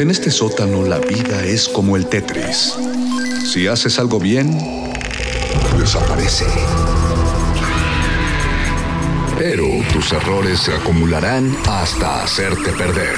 En 0.00 0.10
este 0.10 0.30
sótano 0.30 0.82
la 0.82 0.98
vida 0.98 1.44
es 1.44 1.68
como 1.68 1.94
el 1.94 2.06
Tetris. 2.06 2.74
Si 3.44 3.66
haces 3.66 3.98
algo 3.98 4.18
bien, 4.18 4.58
desaparece. 5.78 6.46
Pero 9.36 9.66
tus 9.92 10.10
errores 10.12 10.60
se 10.60 10.72
acumularán 10.72 11.54
hasta 11.68 12.22
hacerte 12.22 12.72
perder. 12.72 13.14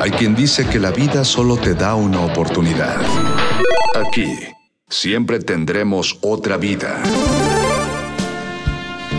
Hay 0.00 0.12
quien 0.12 0.36
dice 0.36 0.68
que 0.68 0.78
la 0.78 0.92
vida 0.92 1.24
solo 1.24 1.56
te 1.56 1.74
da 1.74 1.96
una 1.96 2.20
oportunidad. 2.20 3.00
Aquí, 3.96 4.38
siempre 4.88 5.40
tendremos 5.40 6.16
otra 6.20 6.58
vida. 6.58 7.02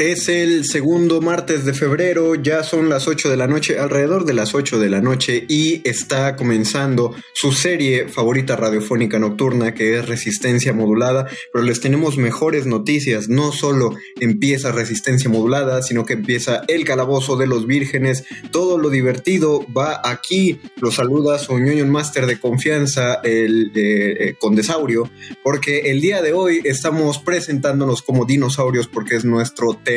Es 0.00 0.30
el 0.30 0.64
segundo 0.64 1.20
martes 1.20 1.66
de 1.66 1.74
febrero, 1.74 2.34
ya 2.34 2.62
son 2.62 2.88
las 2.88 3.06
8 3.06 3.28
de 3.28 3.36
la 3.36 3.46
noche, 3.46 3.78
alrededor 3.78 4.24
de 4.24 4.32
las 4.32 4.54
8 4.54 4.78
de 4.78 4.88
la 4.88 5.02
noche, 5.02 5.44
y 5.46 5.86
está 5.86 6.36
comenzando 6.36 7.14
su 7.34 7.52
serie 7.52 8.08
favorita 8.08 8.56
radiofónica 8.56 9.18
nocturna, 9.18 9.74
que 9.74 9.98
es 9.98 10.08
Resistencia 10.08 10.72
Modulada, 10.72 11.28
pero 11.52 11.66
les 11.66 11.82
tenemos 11.82 12.16
mejores 12.16 12.64
noticias, 12.64 13.28
no 13.28 13.52
solo 13.52 13.94
empieza 14.18 14.72
Resistencia 14.72 15.28
Modulada, 15.28 15.82
sino 15.82 16.06
que 16.06 16.14
empieza 16.14 16.62
El 16.66 16.86
Calabozo 16.86 17.36
de 17.36 17.46
los 17.46 17.66
Vírgenes, 17.66 18.24
todo 18.50 18.78
lo 18.78 18.88
divertido 18.88 19.66
va 19.76 20.00
aquí, 20.02 20.62
lo 20.80 20.90
saluda 20.90 21.38
su 21.38 21.58
ñoño 21.58 21.84
máster 21.84 22.24
de 22.24 22.40
confianza, 22.40 23.20
el 23.22 23.70
eh, 23.74 24.34
Condesaurio, 24.38 25.10
porque 25.44 25.90
el 25.90 26.00
día 26.00 26.22
de 26.22 26.32
hoy 26.32 26.62
estamos 26.64 27.18
presentándonos 27.18 28.00
como 28.00 28.24
dinosaurios, 28.24 28.88
porque 28.88 29.16
es 29.16 29.26
nuestro 29.26 29.74
tema 29.74 29.90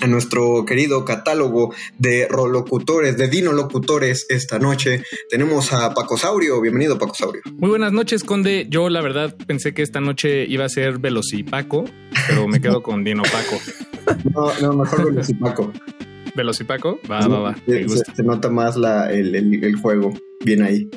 a 0.01 0.07
nuestro 0.07 0.65
querido 0.65 1.05
catálogo 1.05 1.75
de 1.99 2.27
rolocutores, 2.29 3.17
de 3.17 3.29
dinolocutores 3.29 4.27
esta 4.29 4.59
noche. 4.59 5.03
Tenemos 5.31 5.73
a 5.73 5.95
Pacosaurio. 5.95 6.61
Bienvenido, 6.61 6.99
Pacosaurio. 6.99 7.43
Muy 7.57 7.71
buenas 7.71 7.93
noches, 7.93 8.25
Conde. 8.25 8.67
Yo, 8.69 8.89
la 8.89 9.01
verdad, 9.03 9.37
pensé 9.47 9.75
que 9.75 9.83
esta 9.83 10.01
noche 10.01 10.45
iba 10.47 10.65
a 10.65 10.69
ser 10.69 10.99
Velocipaco, 10.99 11.85
pero 12.29 12.47
me 12.49 12.61
quedo 12.61 12.83
con 12.83 13.05
Dino 13.05 13.23
Paco. 13.25 13.61
No, 14.35 14.51
no, 14.63 14.73
mejor 14.73 15.05
Velocipaco. 15.05 15.71
¿Velocipaco? 16.35 16.99
Va, 17.11 17.27
va, 17.29 17.41
va. 17.41 17.57
Se 18.17 18.23
nota 18.23 18.49
más 18.49 18.77
la, 18.77 19.13
el, 19.13 19.35
el- 19.35 19.63
el 19.63 19.77
juego. 19.77 20.15
Bien 20.45 20.63
ahí. 20.63 20.89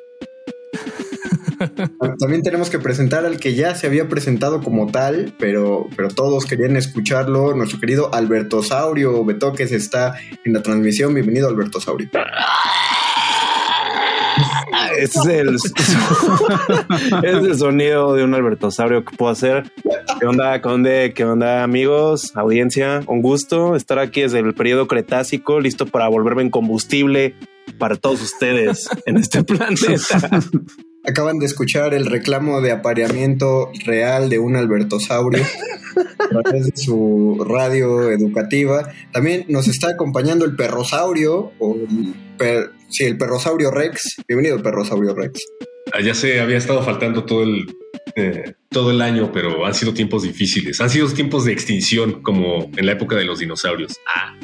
También 2.19 2.41
tenemos 2.41 2.69
que 2.69 2.79
presentar 2.79 3.25
al 3.25 3.39
que 3.39 3.53
ya 3.55 3.75
se 3.75 3.87
había 3.87 4.07
presentado 4.07 4.61
como 4.61 4.87
tal, 4.87 5.33
pero, 5.39 5.87
pero 5.95 6.09
todos 6.09 6.45
querían 6.45 6.75
escucharlo. 6.75 7.55
Nuestro 7.55 7.79
querido 7.79 8.13
Albertosaurio 8.13 9.23
Betoques 9.25 9.71
está 9.71 10.15
en 10.43 10.53
la 10.53 10.61
transmisión. 10.61 11.13
Bienvenido, 11.13 11.47
Albertosaurio. 11.47 12.09
Ese 14.97 15.19
es 15.19 15.25
el, 15.25 15.55
es 17.23 17.45
el 17.45 17.57
sonido 17.57 18.13
de 18.13 18.23
un 18.23 18.33
albertosaurio 18.33 19.03
que 19.05 19.15
puedo 19.15 19.31
hacer. 19.31 19.71
¿Qué 20.19 20.25
onda, 20.25 20.61
Conde? 20.61 21.13
¿Qué 21.15 21.23
onda, 21.23 21.63
amigos? 21.63 22.31
Audiencia, 22.35 23.01
un 23.07 23.21
gusto 23.21 23.75
estar 23.75 23.99
aquí 23.99 24.21
desde 24.21 24.39
el 24.39 24.53
periodo 24.53 24.87
Cretácico, 24.87 25.59
listo 25.59 25.85
para 25.85 26.07
volverme 26.07 26.43
en 26.43 26.49
combustible 26.49 27.35
para 27.77 27.95
todos 27.95 28.21
ustedes 28.21 28.87
en 29.05 29.17
este 29.17 29.43
planeta. 29.43 29.97
Acaban 31.07 31.39
de 31.39 31.47
escuchar 31.47 31.93
el 31.93 32.05
reclamo 32.05 32.61
de 32.61 32.71
apareamiento 32.71 33.71
real 33.85 34.29
de 34.29 34.37
un 34.37 34.55
albertosaurio 34.55 35.43
a 36.19 36.41
través 36.43 36.67
de 36.67 36.73
su 36.75 37.43
radio 37.47 38.11
educativa. 38.11 38.87
También 39.11 39.45
nos 39.47 39.67
está 39.67 39.89
acompañando 39.89 40.45
el 40.45 40.55
perrosaurio, 40.55 41.53
o 41.57 41.75
el 42.39 42.69
sí, 42.89 43.05
el 43.05 43.17
perrosaurio 43.17 43.71
Rex. 43.71 44.17
Bienvenido, 44.27 44.61
perrosaurio 44.61 45.15
Rex. 45.15 45.39
Ah, 45.91 46.01
Ya 46.01 46.13
sé, 46.13 46.39
había 46.39 46.57
estado 46.57 46.83
faltando 46.83 47.25
todo 47.25 47.43
el, 47.43 47.75
eh, 48.15 48.53
todo 48.69 48.91
el 48.91 49.01
año, 49.01 49.31
pero 49.31 49.65
han 49.65 49.73
sido 49.73 49.93
tiempos 49.95 50.21
difíciles. 50.21 50.79
Han 50.81 50.89
sido 50.91 51.07
tiempos 51.09 51.45
de 51.45 51.53
extinción, 51.53 52.21
como 52.21 52.69
en 52.77 52.85
la 52.85 52.91
época 52.91 53.15
de 53.15 53.25
los 53.25 53.39
dinosaurios. 53.39 53.97
Ah, 54.07 54.37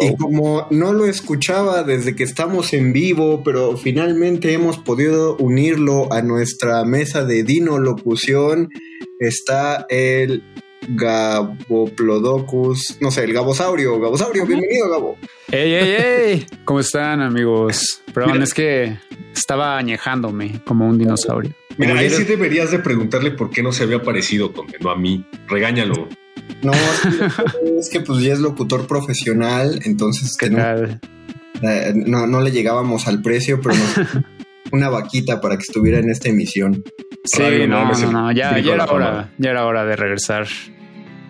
Y 0.00 0.16
como 0.16 0.66
no 0.70 0.92
lo 0.92 1.06
escuchaba 1.06 1.82
desde 1.82 2.16
que 2.16 2.24
estamos 2.24 2.72
en 2.72 2.92
vivo, 2.92 3.42
pero 3.44 3.76
finalmente 3.76 4.52
hemos 4.52 4.78
podido 4.78 5.36
unirlo 5.36 6.12
a 6.12 6.22
nuestra 6.22 6.84
mesa 6.84 7.24
de 7.24 7.44
dinolocución, 7.44 8.70
está 9.20 9.86
el 9.88 10.42
Gaboplodocus, 10.88 12.98
no 13.00 13.10
sé, 13.10 13.24
el 13.24 13.32
Gabosaurio. 13.32 13.98
Gabosaurio, 14.00 14.46
bienvenido, 14.46 14.88
Gabo. 14.90 15.16
¡Ey, 15.50 15.74
ey, 15.74 15.96
ey! 15.98 16.46
¿Cómo 16.64 16.80
están, 16.80 17.20
amigos? 17.20 18.02
Perdón, 18.12 18.42
es 18.42 18.54
que 18.54 18.96
estaba 19.34 19.78
añejándome 19.78 20.62
como 20.64 20.88
un 20.88 20.98
dinosaurio. 20.98 21.52
mira, 21.76 21.98
ahí 21.98 22.10
sí 22.10 22.24
deberías 22.24 22.70
de 22.70 22.78
preguntarle 22.78 23.32
por 23.32 23.50
qué 23.50 23.62
no 23.62 23.72
se 23.72 23.84
había 23.84 23.96
aparecido, 23.96 24.52
Conde, 24.52 24.78
no 24.80 24.90
a 24.90 24.96
mí. 24.96 25.24
Regáñalo. 25.48 26.08
No, 26.62 26.72
es 27.78 27.88
que 27.90 28.00
pues 28.00 28.22
ya 28.22 28.32
es 28.32 28.40
locutor 28.40 28.86
profesional, 28.86 29.80
entonces 29.84 30.36
¿Qué 30.36 30.46
que 30.46 30.52
no, 30.52 30.58
tal? 30.58 31.00
eh, 31.62 31.92
no, 31.94 32.26
no 32.26 32.40
le 32.40 32.50
llegábamos 32.50 33.06
al 33.06 33.22
precio, 33.22 33.60
pero 33.60 33.74
nos 33.74 34.24
una 34.72 34.88
vaquita 34.88 35.40
para 35.40 35.56
que 35.56 35.62
estuviera 35.62 35.98
en 35.98 36.10
esta 36.10 36.28
emisión. 36.28 36.82
Sí, 37.24 37.42
Radio 37.42 37.68
no, 37.68 37.92
no, 38.12 38.32
ya, 38.32 38.56
era 38.58 38.84
hora, 38.86 39.30
ya 39.38 39.50
era 39.50 39.66
hora 39.66 39.84
de 39.84 39.96
regresar. 39.96 40.46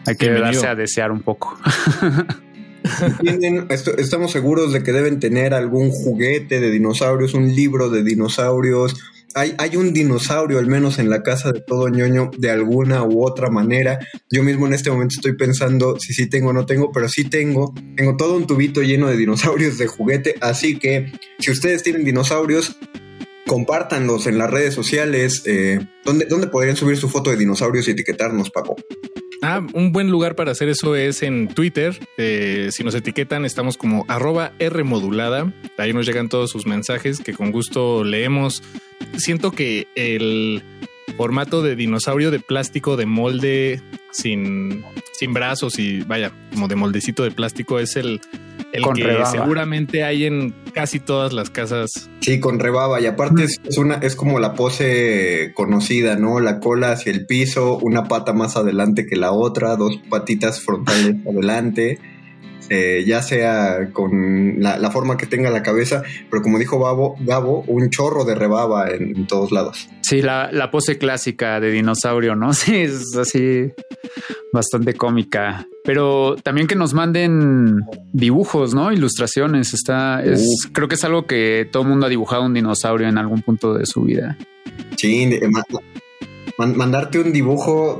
Hay 0.07 0.17
que 0.17 0.27
Bienvenido. 0.27 0.63
darse 0.63 0.69
a 0.69 0.75
desear 0.75 1.11
un 1.11 1.21
poco. 1.23 1.59
Estamos 3.99 4.33
seguros 4.33 4.73
de 4.73 4.83
que 4.83 4.93
deben 4.93 5.21
tener 5.21 5.55
algún 5.55 5.91
juguete 5.91 6.61
de 6.61 6.71
dinosaurios, 6.71 7.35
un 7.35 7.55
libro 7.55 7.91
de 7.91 8.03
dinosaurios, 8.03 8.97
hay, 9.37 9.55
hay 9.59 9.77
un 9.77 9.93
dinosaurio 9.93 10.59
al 10.59 10.67
menos 10.67 10.99
en 10.99 11.11
la 11.11 11.23
casa 11.23 11.53
de 11.53 11.61
todo 11.61 11.91
ñoño 11.91 12.31
de 12.39 12.51
alguna 12.51 13.05
u 13.05 13.23
otra 13.23 13.51
manera. 13.51 13.99
Yo 14.31 14.43
mismo 14.43 14.67
en 14.67 14.73
este 14.73 14.91
momento 14.91 15.17
estoy 15.17 15.37
pensando 15.37 16.01
si 16.01 16.15
sí 16.15 16.27
tengo 16.27 16.51
o 16.51 16.53
no 16.55 16.65
tengo, 16.65 16.91
pero 16.91 17.07
sí 17.07 17.25
tengo. 17.25 17.75
Tengo 17.97 18.17
todo 18.17 18.35
un 18.35 18.47
tubito 18.47 18.81
lleno 18.81 19.09
de 19.09 19.17
dinosaurios 19.19 19.77
de 19.77 19.89
juguete, 19.89 20.37
así 20.41 20.79
que 20.79 21.13
si 21.39 21.51
ustedes 21.51 21.83
tienen 21.83 22.07
dinosaurios, 22.07 22.79
compártanlos 23.47 24.27
en 24.27 24.39
las 24.39 24.51
redes 24.51 24.73
sociales. 24.73 25.43
Eh, 25.45 25.87
¿dónde, 26.03 26.25
¿Dónde 26.25 26.47
podrían 26.47 26.77
subir 26.77 26.97
su 26.97 27.11
foto 27.11 27.29
de 27.31 27.37
dinosaurios 27.37 27.87
y 27.89 27.91
etiquetarnos, 27.91 28.51
Paco? 28.51 28.77
Ah, 29.43 29.65
un 29.75 29.93
buen 29.93 30.11
lugar 30.11 30.35
para 30.35 30.53
hacer 30.53 30.69
eso 30.69 30.97
es 30.97 31.23
en 31.23 31.49
Twitter. 31.49 31.99
Eh, 32.17 32.69
si 32.71 32.85
nos 32.85 32.95
etiquetan, 32.95 33.45
estamos 33.45 33.77
como 33.77 34.05
arroba 34.09 34.53
Rmodulada. 34.59 35.53
Ahí 35.79 35.93
nos 35.93 36.07
llegan 36.07 36.29
todos 36.29 36.51
sus 36.51 36.67
mensajes 36.67 37.21
que 37.21 37.35
con 37.35 37.53
gusto 37.53 38.03
leemos. 38.03 38.63
Siento 39.17 39.53
que 39.53 39.89
el 39.95 40.63
formato 41.17 41.63
de 41.63 41.77
dinosaurio 41.77 42.31
de 42.31 42.41
plástico 42.41 42.97
de 42.97 43.07
molde 43.07 43.81
sin, 44.11 44.85
sin 45.13 45.33
brazos 45.33 45.79
y 45.79 46.01
vaya, 46.01 46.33
como 46.53 46.69
de 46.69 46.77
moldecito 46.77 47.23
de 47.23 47.31
plástico 47.31 47.79
es 47.79 47.97
el, 47.97 48.21
el 48.73 48.83
Con 48.83 48.95
que 48.97 49.05
rebaba. 49.05 49.31
seguramente 49.31 50.03
hay 50.03 50.25
en 50.25 50.55
casi 50.77 51.01
todas 51.01 51.33
las 51.33 51.49
casas. 51.49 52.11
Sí, 52.21 52.39
con 52.39 52.61
rebaba. 52.61 53.01
Y 53.01 53.07
aparte 53.07 53.45
es, 53.45 53.59
es 53.65 53.79
una, 53.79 53.95
es 53.95 54.15
como 54.15 54.39
la 54.39 54.53
pose 54.53 55.53
conocida, 55.55 56.17
¿no? 56.17 56.39
La 56.39 56.61
cola 56.61 56.93
hacia 56.93 57.13
el 57.13 57.25
piso, 57.25 57.79
una 57.79 58.05
pata 58.05 58.35
más 58.35 58.59
adelante 58.59 59.07
que 59.07 59.17
la 59.17 59.33
otra, 59.33 59.77
dos 59.77 59.99
patitas 60.11 60.61
frontales 60.61 61.17
adelante. 61.27 61.99
Eh, 62.69 63.05
ya 63.07 63.23
sea 63.23 63.91
con 63.93 64.61
la, 64.61 64.79
la 64.79 64.91
forma 64.91 65.17
que 65.17 65.27
tenga 65.27 65.51
la 65.51 65.63
cabeza, 65.63 66.03
pero 66.31 66.43
como 66.43 66.59
dijo 66.59 66.83
Gabo, 66.83 67.17
Gabo 67.21 67.65
un 67.67 67.91
chorro 67.91 68.25
de 68.25 68.35
rebaba 68.35 68.91
en, 68.91 69.17
en 69.17 69.27
todos 69.27 69.53
lados. 69.53 69.89
Sí, 70.03 70.23
la, 70.23 70.51
la 70.53 70.71
pose 70.71 70.99
clásica 70.99 71.59
de 71.61 71.71
dinosaurio, 71.71 72.35
¿no? 72.35 72.53
Sí, 72.67 72.77
es 72.77 73.17
así 73.17 73.73
bastante 74.53 74.95
cómica. 74.95 75.67
Pero 75.85 76.37
también 76.43 76.67
que 76.67 76.75
nos 76.75 76.95
manden 76.95 77.81
dibujos, 78.13 78.75
¿no? 78.75 78.93
Ilustraciones. 78.93 79.73
Está, 79.75 80.25
es, 80.25 80.69
creo 80.73 80.89
que 80.89 80.97
es 80.97 81.05
algo 81.05 81.27
que 81.27 81.69
todo 81.71 81.85
el 81.85 81.89
mundo 81.89 82.07
ha 82.07 82.09
dibujado 82.09 82.45
un 82.45 82.55
dinosaurio 82.55 83.09
en 83.09 83.19
algún 83.19 83.43
punto 83.43 83.75
de 83.75 83.87
su 83.87 84.03
vida. 84.03 84.37
Sí, 84.97 85.31
man- 86.59 86.77
mandarte 86.77 87.19
un 87.19 87.33
dibujo, 87.33 87.99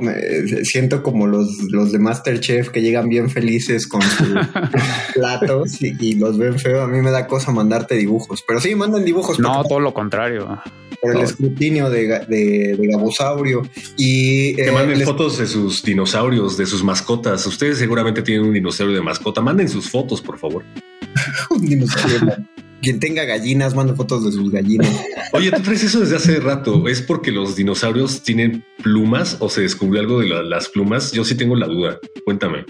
siento 0.63 1.03
como 1.03 1.27
los, 1.27 1.47
los 1.69 1.91
de 1.91 1.99
Masterchef 1.99 2.69
que 2.69 2.81
llegan 2.81 3.09
bien 3.09 3.29
felices 3.29 3.87
con 3.87 4.01
sus 4.01 4.27
platos 5.13 5.81
y, 5.81 5.95
y 5.99 6.15
los 6.15 6.37
ven 6.37 6.59
feo. 6.59 6.81
A 6.81 6.87
mí 6.87 7.01
me 7.01 7.11
da 7.11 7.27
cosa 7.27 7.51
mandarte 7.51 7.95
dibujos, 7.95 8.43
pero 8.47 8.59
sí, 8.59 8.75
mandan 8.75 9.05
dibujos 9.05 9.39
No, 9.39 9.63
todo 9.63 9.79
lo 9.79 9.93
contrario. 9.93 10.59
por 11.01 11.15
el 11.15 11.21
escrutinio 11.21 11.89
de, 11.89 12.07
de, 12.27 12.75
de 12.77 12.87
Gabosaurio. 12.87 13.61
Y 13.97 14.55
Que 14.55 14.67
eh, 14.67 14.71
manden 14.71 14.99
les- 14.99 15.07
fotos 15.07 15.37
de 15.37 15.47
sus 15.47 15.83
dinosaurios, 15.83 16.57
de 16.57 16.65
sus 16.65 16.83
mascotas. 16.83 17.45
Ustedes 17.45 17.77
seguramente 17.77 18.21
tienen 18.21 18.45
un 18.45 18.53
dinosaurio 18.53 18.95
de 18.95 19.01
mascota. 19.01 19.41
Manden 19.41 19.69
sus 19.69 19.89
fotos, 19.89 20.21
por 20.21 20.37
favor. 20.39 20.63
un 21.49 21.61
dinosaurio. 21.61 22.37
Quien 22.81 22.99
tenga 22.99 23.25
gallinas, 23.25 23.73
manda 23.75 23.95
fotos 23.95 24.23
de 24.25 24.31
sus 24.31 24.51
gallinas. 24.51 24.89
Oye, 25.33 25.51
tú 25.51 25.61
traes 25.61 25.83
eso 25.83 25.99
desde 25.99 26.15
hace 26.15 26.39
rato. 26.39 26.87
¿Es 26.87 27.01
porque 27.01 27.31
los 27.31 27.55
dinosaurios 27.55 28.23
tienen 28.23 28.63
plumas 28.83 29.37
o 29.39 29.49
se 29.49 29.61
descubrió 29.61 30.01
algo 30.01 30.19
de 30.19 30.27
la- 30.27 30.43
las 30.43 30.69
plumas? 30.69 31.11
Yo 31.11 31.23
sí 31.25 31.35
tengo 31.35 31.55
la 31.55 31.67
duda. 31.67 31.99
Cuéntame. 32.23 32.65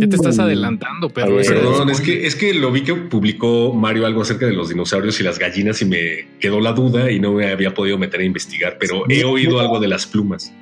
Ya 0.00 0.08
te 0.08 0.16
estás 0.16 0.38
adelantando, 0.38 1.10
pero 1.10 1.36
Perdón, 1.36 1.90
es 1.90 2.00
que, 2.00 2.26
es 2.26 2.34
que 2.34 2.54
lo 2.54 2.72
vi 2.72 2.82
que 2.82 2.94
publicó 2.94 3.72
Mario 3.74 4.06
algo 4.06 4.22
acerca 4.22 4.46
de 4.46 4.52
los 4.52 4.68
dinosaurios 4.70 5.20
y 5.20 5.22
las 5.22 5.38
gallinas 5.38 5.80
y 5.82 5.84
me 5.84 6.28
quedó 6.40 6.60
la 6.60 6.72
duda 6.72 7.10
y 7.10 7.20
no 7.20 7.32
me 7.32 7.50
había 7.50 7.74
podido 7.74 7.98
meter 7.98 8.20
a 8.20 8.24
investigar, 8.24 8.76
pero 8.80 9.04
he 9.08 9.24
oído 9.24 9.60
algo 9.60 9.80
de 9.80 9.88
las 9.88 10.06
plumas. 10.06 10.52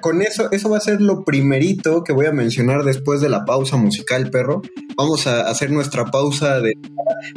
Con 0.00 0.22
eso, 0.22 0.50
eso 0.52 0.68
va 0.68 0.76
a 0.76 0.80
ser 0.80 1.00
lo 1.00 1.24
primerito 1.24 2.04
que 2.04 2.12
voy 2.12 2.26
a 2.26 2.32
mencionar 2.32 2.84
después 2.84 3.20
de 3.20 3.28
la 3.28 3.44
pausa 3.44 3.76
musical, 3.76 4.30
perro. 4.30 4.62
Vamos 4.96 5.26
a 5.26 5.48
hacer 5.48 5.70
nuestra 5.70 6.06
pausa 6.06 6.60
de... 6.60 6.74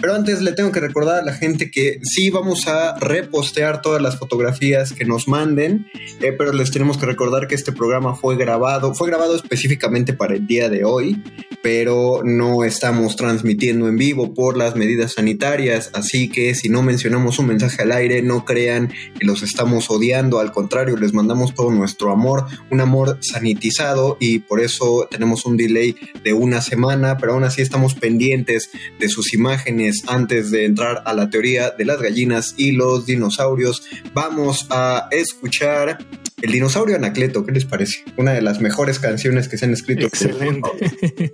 Pero 0.02 0.14
antes 0.14 0.42
le 0.42 0.52
tengo 0.52 0.72
que 0.72 0.80
recordar 0.80 1.20
a 1.22 1.26
la 1.26 1.34
gente 1.34 1.72
que 1.72 2.00
sí 2.04 2.30
vamos 2.30 2.68
a 2.68 2.98
repostear 3.00 3.82
todas 3.82 4.02
las 4.02 4.18
fotografías 4.18 4.94
que 4.94 5.06
nos 5.06 5.28
manden, 5.28 5.88
eh, 6.22 6.34
pero 6.38 6.54
les 6.54 6.72
tenemos 6.72 6.98
que 6.98 7.06
recordar 7.06 7.48
que 7.48 7.56
este 7.56 7.72
programa 7.72 8.16
fue 8.16 8.36
grabado, 8.36 8.94
fue 8.94 9.08
grabado 9.08 9.36
específicamente 9.36 10.14
para 10.14 10.36
el 10.36 10.48
día 10.48 10.70
de 10.70 10.84
hoy, 10.84 11.24
pero 11.62 12.22
no 12.24 12.64
estamos 12.64 13.16
transmitiendo 13.16 13.88
en 13.88 13.98
vivo 13.98 14.34
por 14.34 14.58
las 14.58 14.76
medidas 14.76 15.14
sanitarias, 15.14 15.92
así 15.94 16.30
que 16.30 16.56
si 16.56 16.70
no 16.70 16.82
mencionamos 16.82 17.40
un 17.40 17.48
mensaje 17.48 17.84
al 17.84 17.92
aire, 17.92 18.22
no 18.22 18.44
crean 18.44 18.92
que 19.20 19.26
los 19.26 19.44
estamos 19.44 19.90
odiando, 19.90 20.40
al 20.40 20.52
contrario, 20.52 20.98
les 20.98 21.14
mandamos 21.14 21.54
todo 21.54 21.72
nuestro 21.72 22.12
amor, 22.12 22.25
un 22.72 22.82
amor 22.82 23.18
sanitizado 23.22 24.18
y 24.20 24.40
por 24.40 24.60
eso 24.60 25.08
tenemos 25.10 25.46
un 25.46 25.58
delay 25.58 25.96
de 26.24 26.34
una 26.34 26.62
semana, 26.62 27.18
pero 27.18 27.34
aún 27.34 27.44
así 27.44 27.62
estamos 27.62 27.96
pendientes 27.96 28.70
de 29.00 29.10
sus 29.10 29.34
imágenes 29.34 30.04
antes 30.08 30.52
de 30.52 30.66
entrar 30.66 31.04
a 31.06 31.14
la 31.14 31.30
teoría 31.30 31.72
de 31.72 31.86
las 31.86 32.02
gallinas 32.02 32.56
y 32.58 32.72
los 32.72 33.06
dinosaurios. 33.06 33.84
Vamos 34.14 34.68
a 34.70 35.08
escuchar 35.12 35.98
el 36.42 36.52
dinosaurio 36.52 36.96
Anacleto, 36.96 37.46
¿qué 37.46 37.52
les 37.52 37.66
parece? 37.66 38.04
Una 38.18 38.34
de 38.34 38.42
las 38.42 38.62
mejores 38.62 39.00
canciones 39.00 39.48
que 39.48 39.58
se 39.58 39.66
han 39.66 39.74
escrito. 39.74 40.06
excelente. 40.06 40.70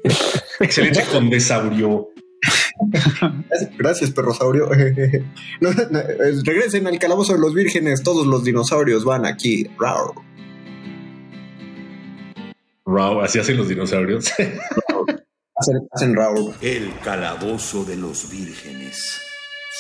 Excelente 0.60 1.04
condesaurio. 1.12 2.10
Gracias, 3.50 3.78
gracias, 3.78 4.12
perrosaurio. 4.12 4.70
No, 5.62 5.72
no, 5.72 6.00
regresen 6.44 6.88
al 6.88 6.98
calabozo 6.98 7.34
de 7.34 7.40
los 7.40 7.54
vírgenes, 7.54 8.02
todos 8.02 8.26
los 8.26 8.44
dinosaurios 8.44 9.06
van 9.06 9.26
aquí. 9.26 9.68
Rar. 9.80 9.98
Wow, 12.86 13.22
así 13.22 13.40
hacen 13.40 13.58
los 13.58 13.70
dinosaurios. 13.70 14.32
Hacen, 15.54 15.88
hacen 15.92 16.16
Raúl. 16.16 16.56
El 16.62 16.92
calabozo 17.04 17.86
de 17.86 17.96
los 17.96 18.32
vírgenes. 18.32 19.22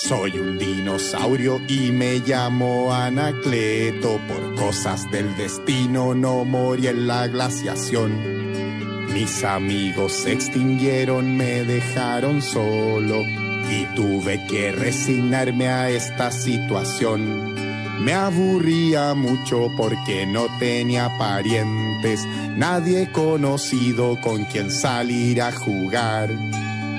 Soy 0.04 0.38
un 0.38 0.60
dinosaurio 0.60 1.60
y 1.68 1.92
me 1.92 2.20
llamo 2.20 2.94
Anacleto. 2.94 4.20
Por 4.28 4.54
cosas 4.56 5.10
del 5.10 5.36
destino 5.38 6.14
no 6.14 6.46
morí 6.46 6.86
en 6.86 7.08
la 7.08 7.28
glaciación. 7.28 9.12
Mis 9.12 9.44
amigos 9.44 10.14
se 10.14 10.34
extinguieron, 10.34 11.36
me 11.36 11.64
dejaron 11.64 12.42
solo 12.42 13.24
y 13.70 13.86
tuve 13.96 14.46
que 14.48 14.72
resignarme 14.72 15.68
a 15.68 15.90
esta 15.90 16.32
situación. 16.32 17.71
Me 18.02 18.14
aburría 18.14 19.14
mucho 19.14 19.70
porque 19.78 20.26
no 20.26 20.48
tenía 20.58 21.16
parientes, 21.20 22.26
nadie 22.56 23.12
conocido 23.12 24.20
con 24.20 24.44
quien 24.46 24.72
salir 24.72 25.40
a 25.40 25.52
jugar. 25.52 26.32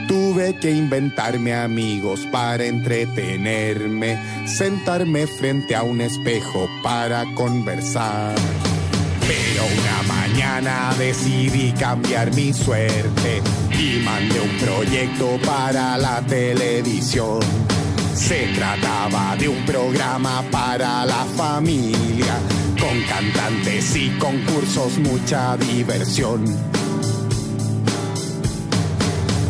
Tuve 0.07 0.55
que 0.61 0.71
inventarme 0.71 1.55
amigos 1.55 2.29
para 2.31 2.67
entretenerme, 2.67 4.17
sentarme 4.47 5.27
frente 5.27 5.75
a 5.75 5.83
un 5.83 6.01
espejo 6.01 6.69
para 6.85 7.25
conversar. 7.35 8.37
Pero 9.27 9.65
una 9.65 10.15
mañana 10.15 10.95
decidí 10.97 11.73
cambiar 11.73 12.33
mi 12.33 12.53
suerte 12.53 13.43
y 13.77 14.01
mandé 14.05 14.41
un 14.41 14.57
proyecto 14.59 15.37
para 15.45 15.99
la 15.99 16.21
televisión. 16.21 17.41
Se 18.15 18.47
trataba 18.55 19.37
de 19.37 19.49
un 19.49 19.65
programa 19.65 20.45
para 20.51 21.05
la 21.07 21.25
familia, 21.37 22.39
con 22.79 23.01
cantantes 23.03 23.97
y 23.97 24.11
concursos, 24.19 24.99
mucha 24.99 25.57
diversión. 25.57 26.45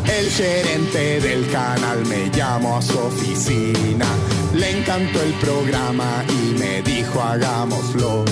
El 0.07 0.31
gerente 0.31 1.21
del 1.21 1.51
canal 1.51 2.05
me 2.07 2.31
llamó 2.31 2.79
a 2.79 2.83
su 2.83 2.99
oficina, 2.99 4.07
le 4.55 4.79
encantó 4.79 5.23
el 5.23 5.33
programa 5.35 6.25
y 6.29 6.59
me 6.59 6.83
dijo 6.83 7.21
hagámoslo. 7.21 8.25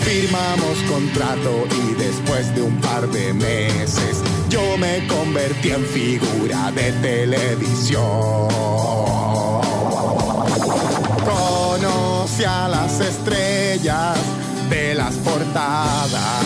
Firmamos 0.00 0.78
contrato 0.90 1.66
y 1.70 1.94
después 1.94 2.54
de 2.54 2.62
un 2.62 2.76
par 2.80 3.08
de 3.10 3.32
meses 3.34 4.22
yo 4.52 4.76
me 4.76 5.06
convertí 5.06 5.70
en 5.70 5.82
figura 5.86 6.70
de 6.72 6.92
televisión. 7.00 8.02
Conocí 11.24 12.44
a 12.44 12.68
las 12.68 13.00
estrellas 13.00 14.18
de 14.68 14.94
las 14.94 15.14
portadas. 15.14 16.44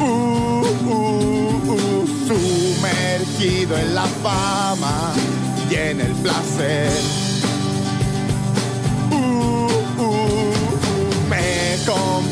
Uh, 0.00 0.64
uh, 0.86 1.72
uh, 1.72 2.06
sumergido 2.26 3.78
en 3.78 3.94
la 3.94 4.06
fama 4.24 5.12
y 5.70 5.74
en 5.76 6.00
el 6.00 6.12
placer. 6.14 7.29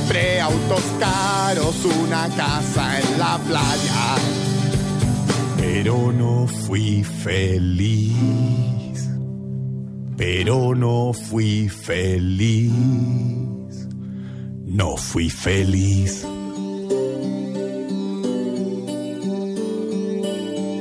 Compré 0.08 0.40
autos 0.40 0.82
caros, 0.98 1.84
una 1.84 2.28
casa 2.34 2.98
en 2.98 3.18
la 3.18 3.38
playa, 3.46 4.16
pero 5.58 6.12
no 6.12 6.46
fui 6.46 7.04
feliz. 7.04 8.14
pero 10.16 10.74
no 10.74 11.12
fui 11.12 11.68
feliz. 11.68 12.72
No 14.64 14.96
fui 14.96 15.28
feliz. 15.30 16.26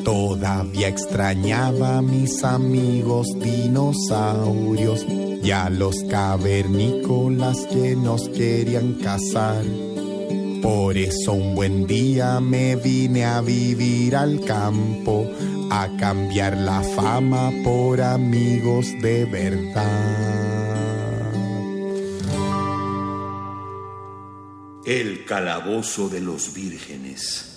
Todavía 0.03 0.87
extrañaba 0.87 1.97
a 1.97 2.01
mis 2.01 2.43
amigos 2.43 3.27
dinosaurios 3.39 5.05
y 5.47 5.51
a 5.51 5.69
los 5.69 5.95
cavernícolas 6.09 7.67
que 7.67 7.95
nos 7.95 8.27
querían 8.27 8.95
cazar. 8.95 9.63
Por 10.61 10.97
eso 10.97 11.31
un 11.31 11.55
buen 11.55 11.87
día 11.87 12.41
me 12.41 12.75
vine 12.75 13.23
a 13.23 13.39
vivir 13.39 14.17
al 14.17 14.43
campo, 14.43 15.25
a 15.71 15.87
cambiar 15.97 16.57
la 16.57 16.81
fama 16.81 17.53
por 17.63 18.01
amigos 18.01 18.87
de 19.01 19.23
verdad. 19.23 20.65
El 24.83 25.23
calabozo 25.23 26.09
de 26.09 26.19
los 26.19 26.53
vírgenes. 26.53 27.56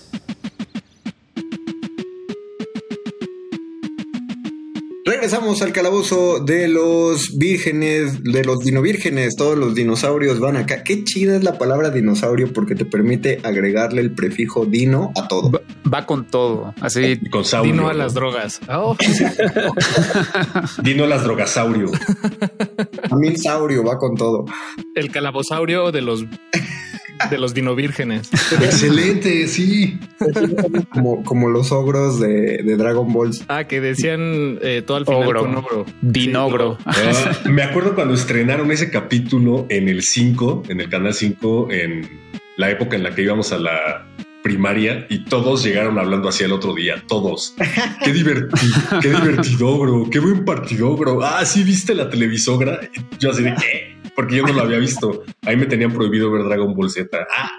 Regresamos 5.21 5.61
al 5.61 5.73
calabozo 5.73 6.41
de 6.41 6.67
los 6.67 7.37
vírgenes, 7.37 8.25
de 8.25 8.43
los 8.43 8.61
dinovírgenes, 8.61 9.37
todos 9.37 9.59
los 9.59 9.75
dinosaurios 9.75 10.41
van 10.41 10.57
acá. 10.57 10.83
Qué 10.83 11.05
chida 11.05 11.37
es 11.37 11.45
la 11.45 11.59
palabra 11.59 11.91
dinosaurio 11.91 12.51
porque 12.55 12.75
te 12.75 12.87
permite 12.87 13.39
agregarle 13.45 14.01
el 14.01 14.15
prefijo 14.15 14.65
dino 14.65 15.13
a 15.23 15.29
todo. 15.29 15.51
Va, 15.51 15.61
va 15.93 16.07
con 16.07 16.25
todo, 16.25 16.73
así. 16.81 17.21
Con 17.31 17.45
saurio. 17.45 17.71
Dino 17.71 17.91
a 17.91 17.93
las 17.93 18.15
drogas. 18.15 18.61
Oh, 18.71 18.97
Dino 20.83 21.05
a 21.05 21.07
las 21.07 21.23
drogasaurio. 21.23 21.91
También 23.11 23.37
saurio 23.37 23.85
va 23.85 23.99
con 23.99 24.15
todo. 24.17 24.47
el 24.95 25.11
calabozaurio 25.11 25.93
de 25.93 26.01
los 26.01 26.25
de 27.29 27.39
los 27.39 27.55
dinovírgenes. 27.55 28.31
Excelente, 28.53 29.47
sí. 29.49 29.99
Como, 30.91 31.23
como 31.25 31.49
los 31.49 31.73
ogros 31.73 32.21
de, 32.21 32.63
de 32.63 32.77
Dragon 32.77 33.13
Ball. 33.13 33.31
Ah, 33.49 33.65
que 33.65 33.81
decían 33.81 34.59
eh, 34.63 34.83
todo 34.87 34.97
al 34.99 35.05
final 35.07 35.27
Ogro. 35.27 35.41
con 35.43 35.55
ogro. 35.57 35.87
Dinogro. 36.01 36.79
Ah, 36.87 37.33
me 37.51 37.63
acuerdo 37.63 37.95
cuando 37.95 38.15
estrenaron 38.15 38.71
ese 38.71 38.91
capítulo 38.91 39.67
en 39.69 39.89
el 39.89 40.03
5, 40.03 40.65
en 40.69 40.81
el 40.81 40.89
canal 40.89 41.15
5, 41.15 41.69
en 41.71 42.09
la 42.57 42.71
época 42.71 42.97
en 42.97 43.03
la 43.03 43.15
que 43.15 43.23
íbamos 43.23 43.53
a 43.53 43.59
la 43.59 44.07
primaria 44.43 45.07
y 45.11 45.25
todos 45.25 45.63
llegaron 45.63 45.99
hablando 45.99 46.29
así 46.29 46.45
el 46.45 46.53
otro 46.53 46.75
día, 46.75 47.03
todos. 47.07 47.55
Qué 48.05 48.13
divertido, 48.13 48.75
qué 49.03 49.09
divertido, 49.11 49.79
bro, 49.79 50.09
qué 50.11 50.19
buen 50.19 50.45
partido, 50.45 50.97
bro. 50.97 51.23
Ah, 51.23 51.45
sí, 51.45 51.63
viste 51.63 51.95
la 51.95 52.09
televisogra. 52.09 52.81
Y 52.95 53.17
Yo 53.19 53.31
así 53.31 53.43
de 53.43 53.55
qué, 53.55 53.97
porque 54.15 54.37
yo 54.37 54.43
no 54.45 54.53
lo 54.53 54.63
había 54.63 54.79
visto. 54.79 55.25
Ahí 55.43 55.57
me 55.57 55.67
tenían 55.67 55.93
prohibido 55.93 56.31
ver 56.31 56.45
Dragon 56.45 56.75
Ball 56.75 56.91
Z. 56.91 57.09
Ah, 57.31 57.57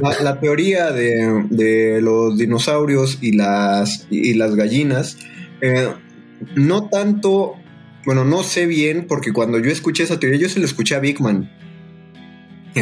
la, 0.00 0.20
la 0.22 0.40
teoría 0.40 0.90
de, 0.92 1.46
de 1.50 2.00
los 2.00 2.36
dinosaurios 2.38 3.18
y 3.20 3.32
las, 3.32 4.06
y 4.10 4.34
las 4.34 4.54
gallinas, 4.54 5.18
eh, 5.60 5.88
no 6.56 6.88
tanto, 6.88 7.54
bueno, 8.04 8.24
no 8.24 8.42
sé 8.42 8.66
bien, 8.66 9.06
porque 9.08 9.32
cuando 9.32 9.58
yo 9.58 9.70
escuché 9.70 10.02
esa 10.02 10.18
teoría, 10.18 10.40
yo 10.40 10.48
se 10.48 10.60
lo 10.60 10.66
escuché 10.66 10.94
a 10.94 11.00
Big 11.00 11.20
Man. 11.20 11.50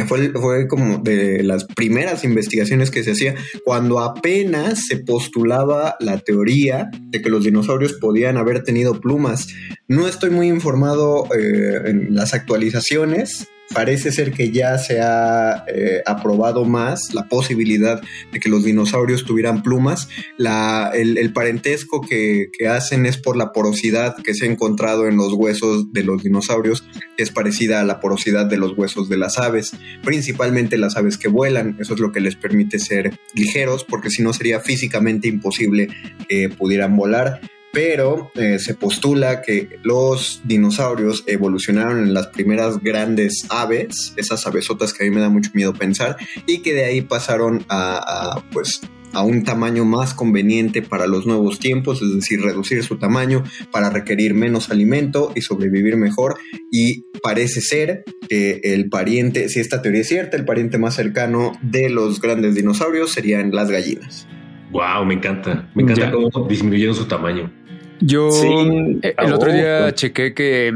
Fue, 0.07 0.31
fue 0.31 0.67
como 0.67 0.97
de 0.97 1.43
las 1.43 1.65
primeras 1.65 2.23
investigaciones 2.23 2.91
que 2.91 3.03
se 3.03 3.11
hacía 3.11 3.35
cuando 3.63 3.99
apenas 3.99 4.87
se 4.87 4.97
postulaba 4.97 5.95
la 5.99 6.19
teoría 6.19 6.89
de 7.09 7.21
que 7.21 7.29
los 7.29 7.43
dinosaurios 7.43 7.93
podían 7.93 8.37
haber 8.37 8.63
tenido 8.63 8.99
plumas. 8.99 9.47
No 9.87 10.07
estoy 10.07 10.31
muy 10.31 10.47
informado 10.47 11.27
eh, 11.35 11.81
en 11.85 12.15
las 12.15 12.33
actualizaciones. 12.33 13.47
Parece 13.73 14.11
ser 14.11 14.31
que 14.31 14.51
ya 14.51 14.77
se 14.77 14.99
ha 14.99 15.65
eh, 15.67 16.01
aprobado 16.05 16.65
más 16.65 17.13
la 17.13 17.27
posibilidad 17.27 18.01
de 18.31 18.39
que 18.39 18.49
los 18.49 18.63
dinosaurios 18.63 19.25
tuvieran 19.25 19.63
plumas. 19.63 20.09
La, 20.37 20.91
el, 20.93 21.17
el 21.17 21.33
parentesco 21.33 22.01
que, 22.01 22.49
que 22.57 22.67
hacen 22.67 23.05
es 23.05 23.17
por 23.17 23.37
la 23.37 23.51
porosidad 23.51 24.15
que 24.23 24.33
se 24.33 24.45
ha 24.45 24.51
encontrado 24.51 25.07
en 25.07 25.17
los 25.17 25.33
huesos 25.33 25.91
de 25.91 26.03
los 26.03 26.23
dinosaurios, 26.23 26.83
que 27.17 27.23
es 27.23 27.31
parecida 27.31 27.81
a 27.81 27.83
la 27.83 27.99
porosidad 27.99 28.45
de 28.45 28.57
los 28.57 28.77
huesos 28.77 29.09
de 29.09 29.17
las 29.17 29.37
aves 29.37 29.73
principalmente 30.03 30.77
las 30.77 30.95
aves 30.97 31.17
que 31.17 31.27
vuelan. 31.27 31.77
Eso 31.79 31.93
es 31.93 31.99
lo 31.99 32.11
que 32.11 32.19
les 32.19 32.35
permite 32.35 32.79
ser 32.79 33.19
ligeros, 33.33 33.83
porque 33.83 34.09
si 34.09 34.21
no 34.21 34.33
sería 34.33 34.59
físicamente 34.59 35.27
imposible 35.27 35.87
que 36.27 36.49
pudieran 36.49 36.95
volar. 36.95 37.41
Pero 37.73 38.31
eh, 38.35 38.59
se 38.59 38.75
postula 38.75 39.41
que 39.41 39.79
los 39.81 40.41
dinosaurios 40.45 41.23
evolucionaron 41.25 42.03
en 42.03 42.13
las 42.13 42.27
primeras 42.27 42.79
grandes 42.83 43.47
aves, 43.49 44.13
esas 44.15 44.45
avesotas 44.45 44.93
que 44.93 45.03
a 45.03 45.09
mí 45.09 45.15
me 45.15 45.21
da 45.21 45.29
mucho 45.29 45.49
miedo 45.55 45.73
pensar, 45.73 46.15
y 46.45 46.59
que 46.59 46.73
de 46.75 46.85
ahí 46.85 47.01
pasaron 47.01 47.65
a, 47.69 48.35
a, 48.37 48.49
pues 48.51 48.81
a 49.11 49.23
un 49.23 49.43
tamaño 49.43 49.85
más 49.85 50.13
conveniente 50.13 50.83
para 50.83 51.07
los 51.07 51.25
nuevos 51.25 51.57
tiempos, 51.59 51.99
es 52.03 52.13
decir, 52.13 52.41
reducir 52.41 52.83
su 52.83 52.97
tamaño 52.99 53.43
para 53.71 53.89
requerir 53.89 54.35
menos 54.35 54.69
alimento 54.69 55.31
y 55.35 55.41
sobrevivir 55.41 55.97
mejor. 55.97 56.35
Y 56.71 57.05
parece 57.23 57.61
ser 57.61 58.03
que 58.29 58.61
el 58.63 58.87
pariente, 58.89 59.49
si 59.49 59.59
esta 59.59 59.81
teoría 59.81 60.01
es 60.01 60.07
cierta, 60.07 60.37
el 60.37 60.45
pariente 60.45 60.77
más 60.77 60.93
cercano 60.93 61.53
de 61.63 61.89
los 61.89 62.21
grandes 62.21 62.53
dinosaurios 62.53 63.11
serían 63.11 63.51
las 63.51 63.71
gallinas. 63.71 64.27
wow, 64.71 65.05
me 65.05 65.13
encanta. 65.15 65.69
Me 65.75 65.83
encanta 65.83 66.05
Ya. 66.05 66.11
cómo 66.11 66.47
disminuyeron 66.47 66.95
su 66.95 67.05
tamaño. 67.05 67.51
Yo 68.05 68.31
Sí. 68.31 68.47
eh, 69.01 69.15
el 69.17 69.33
otro 69.33 69.49
Oh, 69.51 69.53
día 69.53 69.79
pues. 69.83 69.95
chequé 69.95 70.33
que 70.33 70.73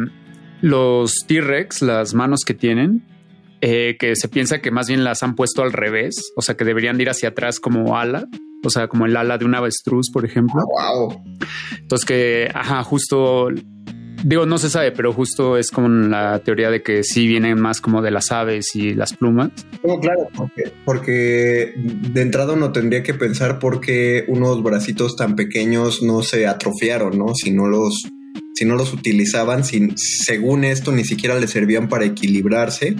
los 0.62 1.13
T-Rex, 1.27 1.81
las 1.81 2.13
manos 2.13 2.41
que 2.46 2.53
tienen, 2.53 3.03
eh, 3.62 3.96
que 4.00 4.15
se 4.15 4.27
piensa 4.27 4.60
que 4.60 4.72
más 4.72 4.88
bien 4.88 5.03
las 5.03 5.24
han 5.24 5.36
puesto 5.36 5.62
al 5.63 5.74
revés, 5.74 6.15
o 6.36 6.41
sea 6.41 6.55
que 6.55 6.63
deberían 6.65 6.98
de 6.98 7.03
ir 7.03 7.10
hacia 7.10 7.29
atrás 7.29 7.60
como 7.60 7.98
ala, 7.98 8.27
o 8.63 8.69
sea, 8.69 8.88
como 8.88 9.05
el 9.05 9.15
ala 9.17 9.38
de 9.38 9.46
un 9.46 9.55
avestruz, 9.55 10.10
por 10.12 10.25
ejemplo. 10.25 10.62
Wow. 10.65 11.22
Entonces 11.79 12.05
que, 12.05 12.50
ajá, 12.53 12.84
justo, 12.84 13.50
digo, 14.24 14.45
no 14.45 14.57
se 14.57 14.69
sabe, 14.69 14.91
pero 14.91 15.13
justo 15.13 15.57
es 15.57 15.71
como 15.71 15.89
la 15.89 16.39
teoría 16.39 16.69
de 16.69 16.81
que 16.81 17.03
sí 17.03 17.27
vienen 17.27 17.59
más 17.59 17.81
como 17.81 18.01
de 18.01 18.12
las 18.12 18.31
aves 18.31 18.75
y 18.75 18.93
las 18.93 19.13
plumas. 19.13 19.51
No, 19.83 20.00
claro, 20.00 20.27
porque, 20.36 20.71
porque 20.86 21.74
de 21.75 22.21
entrada 22.21 22.53
uno 22.53 22.71
tendría 22.71 23.03
que 23.03 23.13
pensar 23.13 23.59
por 23.59 23.81
qué 23.81 24.25
unos 24.27 24.63
bracitos 24.63 25.15
tan 25.15 25.36
pequeños 25.36 26.01
no 26.01 26.21
se 26.21 26.47
atrofiaron, 26.47 27.17
¿no? 27.17 27.33
Si 27.36 27.51
no 27.51 27.67
los, 27.67 28.07
si 28.53 28.65
no 28.65 28.75
los 28.75 28.93
utilizaban, 28.93 29.63
si, 29.63 29.89
según 29.95 30.63
esto 30.63 30.91
ni 30.91 31.03
siquiera 31.03 31.39
les 31.39 31.51
servían 31.51 31.89
para 31.89 32.05
equilibrarse, 32.05 32.95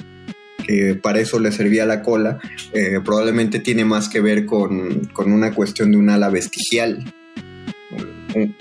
que 0.66 0.96
para 0.96 1.20
eso 1.20 1.40
les 1.40 1.56
servía 1.56 1.86
la 1.86 2.02
cola, 2.02 2.40
eh, 2.74 3.00
probablemente 3.04 3.60
tiene 3.60 3.86
más 3.86 4.10
que 4.10 4.22
ver 4.22 4.46
con, 4.46 5.06
con 5.14 5.32
una 5.32 5.54
cuestión 5.54 5.92
de 5.92 5.98
un 5.98 6.10
ala 6.10 6.30
vestigial. 6.30 7.14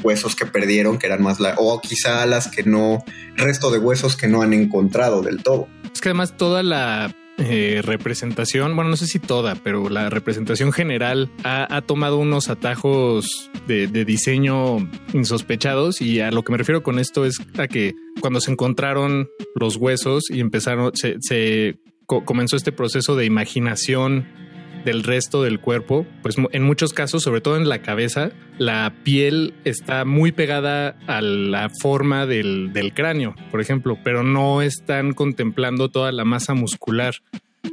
Huesos 0.03 0.37
que 0.37 0.47
perdieron, 0.47 0.99
que 0.99 1.07
eran 1.07 1.23
más 1.23 1.41
la 1.41 1.55
o 1.59 1.81
quizá 1.81 2.23
alas 2.23 2.49
que 2.49 2.63
no, 2.63 3.05
resto 3.37 3.71
de 3.71 3.79
huesos 3.79 4.17
que 4.17 4.29
no 4.29 4.43
han 4.43 4.53
encontrado 4.53 5.23
del 5.23 5.43
todo. 5.43 5.69
Es 5.93 6.01
que 6.01 6.11
además 6.11 6.37
toda 6.37 6.63
la 6.63 7.15
eh, 7.39 7.81
representación, 7.85 8.75
bueno, 8.77 8.91
no 8.91 8.97
sé 8.97 9.07
si 9.07 9.19
toda, 9.19 9.55
pero 9.57 9.89
la 9.91 10.09
representación 10.09 10.73
general 10.73 11.31
ha, 11.45 11.83
tomado 11.83 12.17
unos 12.19 12.49
atajos 12.49 13.51
de, 13.67 13.87
de 13.89 14.05
diseño 14.05 14.89
insospechados 15.13 16.01
y 16.01 16.21
a 16.21 16.31
lo 16.31 16.43
que 16.45 16.53
me 16.53 16.59
refiero 16.59 16.83
con 16.83 16.99
esto 16.99 17.25
es 17.27 17.37
a 17.59 17.67
que 17.69 17.95
cuando 18.21 18.41
se 18.41 18.51
encontraron 18.53 19.29
los 19.55 19.77
huesos 19.77 20.25
y 20.31 20.41
empezaron, 20.41 20.93
se, 20.95 21.17
se 21.21 21.79
co- 22.07 22.25
comenzó 22.25 22.57
este 22.57 22.73
proceso 22.73 23.17
de 23.17 23.27
imaginación 23.27 24.27
del 24.87 25.03
resto 25.03 25.43
del 25.43 25.61
cuerpo, 25.61 26.07
pues 26.23 26.37
en 26.53 26.63
muchos 26.63 26.95
casos, 26.95 27.23
sobre 27.23 27.43
todo 27.43 27.59
en 27.59 27.69
la 27.69 27.83
cabeza, 27.83 28.31
la 28.57 28.95
piel 29.05 29.53
está 29.65 30.07
muy 30.07 30.33
pegada 30.33 30.97
a 31.07 31.21
la 31.21 31.71
forma 31.83 32.25
del, 32.25 32.73
del 32.73 32.95
cráneo, 32.95 33.35
por 33.51 33.61
ejemplo, 33.61 33.99
pero 34.03 34.23
no 34.23 34.63
están 34.63 35.13
contemplando 35.13 35.91
toda 35.91 36.11
la 36.13 36.25
masa 36.25 36.55
muscular. 36.55 37.17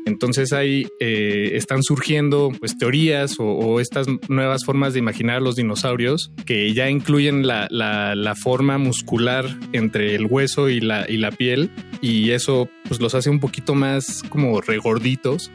Entonces 0.07 0.53
ahí 0.53 0.87
eh, 0.99 1.51
están 1.53 1.83
surgiendo 1.83 2.51
pues 2.59 2.75
teorías 2.79 3.39
o, 3.39 3.45
o 3.45 3.79
estas 3.79 4.07
nuevas 4.27 4.65
formas 4.65 4.93
de 4.93 4.99
imaginar 4.99 5.35
a 5.37 5.39
los 5.39 5.55
dinosaurios 5.55 6.31
que 6.47 6.73
ya 6.73 6.89
incluyen 6.89 7.45
la, 7.45 7.67
la- 7.69 8.15
la 8.15 8.33
forma 8.33 8.79
muscular 8.79 9.45
entre 9.71 10.15
el 10.15 10.25
hueso 10.25 10.67
y 10.69 10.81
la, 10.81 11.05
y 11.07 11.17
la 11.17 11.29
piel 11.31 11.69
y 12.01 12.31
eso 12.31 12.69
pues 12.87 12.99
los 13.01 13.13
hace 13.13 13.29
un 13.29 13.39
poquito 13.39 13.75
más 13.75 14.23
como 14.29 14.59
regorditos 14.61 15.51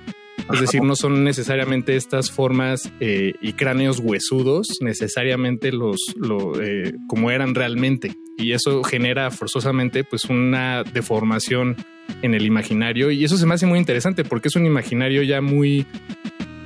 es 0.52 0.60
decir, 0.60 0.82
no 0.82 0.96
son 0.96 1.24
necesariamente 1.24 1.96
estas 1.96 2.30
formas 2.30 2.90
eh, 3.00 3.34
y 3.40 3.52
cráneos 3.52 4.00
huesudos, 4.00 4.78
necesariamente 4.80 5.72
los 5.72 5.98
lo, 6.16 6.60
eh, 6.60 6.94
como 7.06 7.30
eran 7.30 7.54
realmente. 7.54 8.16
Y 8.36 8.52
eso 8.52 8.82
genera 8.84 9.30
forzosamente 9.30 10.04
pues 10.04 10.26
una 10.26 10.84
deformación 10.84 11.76
en 12.22 12.34
el 12.34 12.46
imaginario. 12.46 13.10
Y 13.10 13.24
eso 13.24 13.36
se 13.36 13.46
me 13.46 13.54
hace 13.54 13.66
muy 13.66 13.78
interesante 13.78 14.24
porque 14.24 14.48
es 14.48 14.56
un 14.56 14.66
imaginario 14.66 15.22
ya 15.22 15.40
muy 15.40 15.86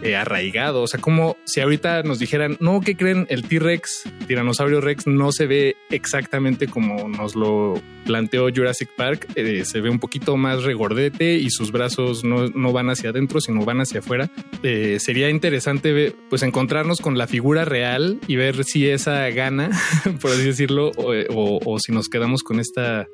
eh, 0.02 0.16
arraigado. 0.16 0.82
O 0.82 0.86
sea, 0.86 1.00
como 1.00 1.36
si 1.44 1.60
ahorita 1.60 2.02
nos 2.02 2.18
dijeran, 2.18 2.56
no, 2.60 2.80
¿qué 2.80 2.96
creen? 2.96 3.26
El 3.28 3.42
T-Rex, 3.42 4.04
Tiranosaurio 4.26 4.80
Rex, 4.80 5.06
no 5.06 5.32
se 5.32 5.46
ve 5.46 5.76
exactamente 5.90 6.66
como 6.66 7.08
nos 7.08 7.36
lo 7.36 7.74
planteó 8.04 8.48
Jurassic 8.54 8.90
Park. 8.96 9.28
Eh, 9.36 9.64
se 9.64 9.80
ve 9.80 9.90
un 9.90 9.98
poquito 9.98 10.36
más 10.36 10.64
regordete 10.64 11.34
y 11.34 11.50
sus 11.50 11.72
brazos 11.72 12.24
no, 12.24 12.48
no 12.48 12.72
van 12.72 12.90
hacia 12.90 13.10
adentro, 13.10 13.40
sino 13.40 13.64
van 13.64 13.80
hacia 13.80 14.00
afuera. 14.00 14.30
Eh, 14.62 14.98
sería 15.00 15.30
interesante 15.30 16.14
pues 16.28 16.42
encontrarnos 16.42 17.00
con 17.00 17.16
la 17.16 17.26
figura 17.26 17.64
real 17.64 18.18
y 18.26 18.36
ver 18.36 18.64
si 18.64 18.88
esa 18.88 19.28
gana, 19.30 19.70
por 20.20 20.32
así 20.32 20.44
decirlo, 20.44 20.90
o, 20.96 21.60
o 21.64 21.78
si 21.78 21.92
nos 21.92 22.08
quedamos 22.08 22.42
con 22.42 22.60
esta 22.60 23.08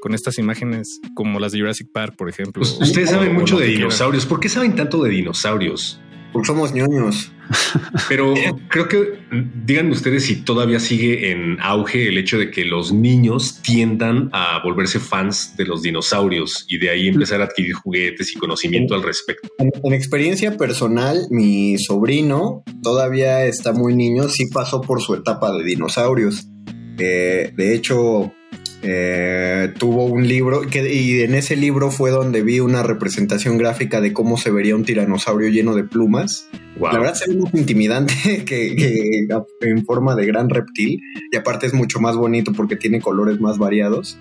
con 0.00 0.14
estas 0.14 0.38
imágenes 0.38 1.00
como 1.14 1.40
las 1.40 1.52
de 1.52 1.58
Jurassic 1.58 1.90
Park, 1.90 2.14
por 2.16 2.28
ejemplo. 2.28 2.62
Ustedes 2.62 3.10
saben 3.10 3.34
mucho 3.34 3.58
de 3.58 3.66
dinosaurios. 3.66 4.24
¿Por 4.24 4.38
qué 4.38 4.48
saben 4.48 4.76
tanto 4.76 5.02
de 5.02 5.10
dinosaurios? 5.10 6.00
Porque 6.36 6.46
somos 6.46 6.72
ñoños. 6.74 7.32
Pero 8.08 8.34
creo 8.68 8.88
que 8.88 9.18
díganme 9.64 9.92
ustedes 9.92 10.24
si 10.24 10.42
todavía 10.42 10.80
sigue 10.80 11.30
en 11.30 11.58
auge 11.60 12.08
el 12.08 12.18
hecho 12.18 12.38
de 12.38 12.50
que 12.50 12.64
los 12.64 12.92
niños 12.92 13.60
tiendan 13.62 14.28
a 14.32 14.60
volverse 14.62 14.98
fans 14.98 15.56
de 15.56 15.64
los 15.64 15.82
dinosaurios 15.82 16.66
y 16.68 16.78
de 16.78 16.90
ahí 16.90 17.08
empezar 17.08 17.40
a 17.40 17.44
adquirir 17.44 17.74
juguetes 17.74 18.34
y 18.34 18.38
conocimiento 18.38 18.94
al 18.94 19.02
respecto. 19.02 19.48
En, 19.58 19.92
experiencia 19.92 20.56
personal, 20.56 21.26
mi 21.30 21.78
sobrino 21.78 22.64
todavía 22.82 23.46
está 23.46 23.72
muy 23.72 23.94
niño, 23.94 24.28
sí 24.28 24.44
pasó 24.52 24.80
por 24.80 25.00
su 25.00 25.14
etapa 25.14 25.52
de 25.52 25.64
dinosaurios. 25.64 26.46
Eh, 26.98 27.52
de 27.54 27.74
hecho, 27.74 28.32
eh, 28.88 29.72
tuvo 29.78 30.04
un 30.04 30.28
libro 30.28 30.60
que, 30.60 30.94
y 30.94 31.22
en 31.22 31.34
ese 31.34 31.56
libro 31.56 31.90
fue 31.90 32.12
donde 32.12 32.42
vi 32.42 32.60
una 32.60 32.84
representación 32.84 33.58
gráfica 33.58 34.00
de 34.00 34.12
cómo 34.12 34.38
se 34.38 34.52
vería 34.52 34.76
un 34.76 34.84
tiranosaurio 34.84 35.48
lleno 35.48 35.74
de 35.74 35.82
plumas. 35.82 36.48
La 36.80 36.96
verdad 36.96 37.14
se 37.14 37.28
ve 37.28 37.36
muy 37.36 37.50
intimidante 37.54 38.14
que, 38.46 39.26
en 39.60 39.84
forma 39.84 40.14
de 40.14 40.26
gran 40.26 40.48
reptil 40.50 41.00
y 41.32 41.36
aparte 41.36 41.66
es 41.66 41.74
mucho 41.74 41.98
más 41.98 42.16
bonito 42.16 42.52
porque 42.52 42.76
tiene 42.76 43.00
colores 43.00 43.40
más 43.40 43.58
variados. 43.58 44.18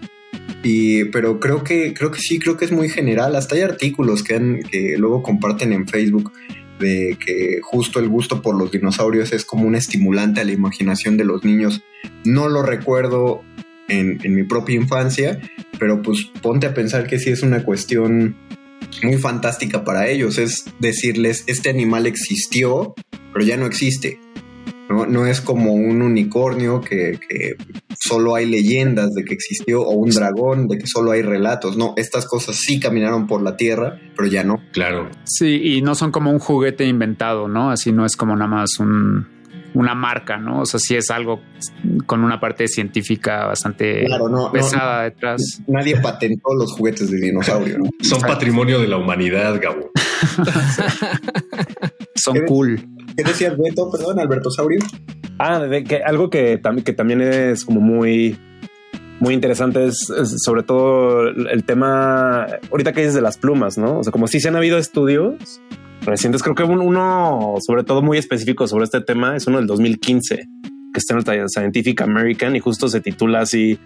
Y, 0.64 1.06
pero 1.06 1.40
creo 1.40 1.64
que, 1.64 1.94
creo 1.94 2.10
que 2.10 2.20
sí, 2.20 2.40
creo 2.40 2.58
que 2.58 2.66
es 2.66 2.72
muy 2.72 2.90
general. 2.90 3.36
Hasta 3.36 3.54
hay 3.54 3.62
artículos 3.62 4.24
que, 4.24 4.62
que 4.72 4.96
luego 4.98 5.22
comparten 5.22 5.74
en 5.74 5.88
Facebook 5.88 6.32
de 6.80 7.18
que 7.24 7.60
justo 7.62 8.00
el 8.00 8.10
gusto 8.10 8.42
por 8.42 8.58
los 8.58 8.72
dinosaurios 8.72 9.32
es 9.32 9.46
como 9.46 9.68
un 9.68 9.76
estimulante 9.76 10.42
a 10.42 10.44
la 10.44 10.54
imaginación 10.54 11.18
de 11.18 11.26
los 11.26 11.46
niños. 11.46 11.84
No 12.24 12.50
lo 12.50 12.64
recuerdo 12.64 13.44
en, 13.88 14.20
mi 14.34 14.44
propia 14.44 14.76
infancia, 14.76 15.40
pero 15.80 16.02
pues 16.02 16.30
ponte 16.42 16.68
a 16.68 16.74
pensar 16.74 17.08
que 17.08 17.20
sí 17.20 17.30
es 17.30 17.44
una 17.44 17.64
cuestión 17.64 18.36
muy 19.04 19.18
fantástica 19.18 19.84
para 19.84 20.08
ellos, 20.08 20.38
es 20.38 20.66
decirles, 20.80 21.44
este 21.48 21.70
animal 21.70 22.06
existió, 22.06 22.94
pero 23.34 23.46
ya 23.46 23.58
no 23.58 23.66
existe. 23.66 24.20
No, 24.88 25.08
no 25.08 25.26
es 25.26 25.42
como 25.42 25.74
un 25.74 26.04
unicornio 26.04 26.80
que, 26.80 27.20
que, 27.28 27.56
solo 27.98 28.36
hay 28.36 28.46
leyendas 28.46 29.10
de 29.16 29.24
que 29.24 29.34
existió 29.34 29.82
o 29.82 29.94
un 29.94 30.12
dragón 30.12 30.68
de 30.68 30.78
que 30.78 30.86
solo 30.86 31.12
hay 31.12 31.24
relatos. 31.24 31.76
No, 31.76 31.96
estas 31.98 32.28
cosas 32.28 32.58
sí 32.58 32.80
caminaron 32.80 33.26
por 33.26 33.42
la 33.42 33.58
tierra, 33.58 34.00
pero 34.16 34.30
ya 34.30 34.44
no. 34.44 34.58
Claro. 34.74 35.10
Sí, 35.24 35.60
y 35.64 35.82
no 35.82 35.96
son 35.96 36.12
como 36.12 36.30
un 36.30 36.38
juguete 36.38 36.86
inventado, 36.86 37.48
¿no? 37.48 37.72
Así 37.72 37.92
no 37.92 38.06
es 38.06 38.16
como 38.16 38.36
nada 38.36 38.48
más 38.48 38.80
un, 38.80 39.28
una 39.76 39.94
marca, 39.94 40.38
¿no? 40.38 40.62
O 40.62 40.66
sea, 40.66 40.80
sí 40.80 40.96
es 40.96 41.12
algo 41.12 41.42
con 42.08 42.24
una 42.24 42.40
parte 42.40 42.68
científica 42.68 43.46
bastante 43.46 44.08
pesada 44.52 45.04
detrás. 45.04 45.62
Nadie 45.68 46.02
patentó 46.02 46.56
los 46.56 46.72
juguetes 46.72 47.12
de 47.12 47.20
dinosaurio. 47.20 47.78
¿no? 47.80 47.90
Son 48.02 48.22
patrimonio 48.22 48.80
de 48.80 48.88
la 48.88 48.98
humanidad, 48.98 49.60
Gabo. 49.62 49.92
Son 52.16 52.40
cool. 52.48 52.82
¿Qué 53.18 53.24
decías, 53.24 53.58
Beto? 53.58 53.92
Perdón, 53.92 54.20
Alberto 54.20 54.50
Saurio. 54.50 54.80
Ah, 55.38 55.60
de 55.60 55.84
que 55.84 55.98
algo 55.98 56.30
que, 56.30 56.62
que 56.84 56.94
también 56.94 57.22
es 57.22 57.66
como 57.66 57.82
muy 57.82 58.38
muy 59.20 59.34
interesante 59.34 59.86
es, 59.86 60.12
sobre 60.44 60.64
todo 60.64 61.30
el 61.30 61.64
tema, 61.64 62.48
ahorita 62.70 62.94
que 62.94 63.02
dices 63.02 63.14
de 63.14 63.22
las 63.22 63.38
plumas, 63.38 63.78
¿no? 63.78 64.00
O 64.00 64.04
sea, 64.04 64.12
como 64.12 64.28
si 64.28 64.40
se 64.40 64.50
han 64.50 64.56
habido 64.56 64.78
estudios 64.78 65.62
recientes. 66.06 66.44
Creo 66.44 66.56
que 66.56 66.64
uno, 66.64 67.56
sobre 67.60 67.84
todo 67.84 68.02
muy 68.02 68.18
específico 68.18 68.68
sobre 68.68 68.86
este 68.86 69.02
tema, 69.02 69.36
es 69.36 69.48
uno 69.48 69.58
del 69.58 69.68
2015, 69.68 70.36
que 70.36 71.00
está 71.00 71.34
en 71.34 71.42
el 71.42 71.50
Scientific 71.50 72.02
American 72.02 72.56
y 72.56 72.60
justo 72.60 72.88
se 72.88 73.02
titula 73.02 73.42
así 73.42 73.80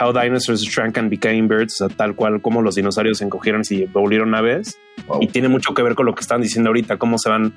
How 0.00 0.12
Dinosaurs 0.12 0.62
Shrank 0.62 0.98
and 0.98 1.10
Became 1.10 1.42
Birds, 1.42 1.80
o 1.80 1.88
sea, 1.88 1.96
tal 1.96 2.14
cual 2.14 2.42
como 2.42 2.62
los 2.62 2.74
dinosaurios 2.74 3.18
se 3.18 3.24
encogieron 3.24 3.62
y 3.70 3.84
volvieron 3.84 4.34
aves. 4.34 4.78
Y 5.20 5.28
tiene 5.28 5.48
mucho 5.48 5.74
que 5.74 5.82
ver 5.82 5.94
con 5.94 6.06
lo 6.06 6.14
que 6.14 6.22
están 6.22 6.40
diciendo 6.40 6.70
ahorita, 6.70 6.96
cómo 6.96 7.18
se 7.18 7.28
van, 7.28 7.52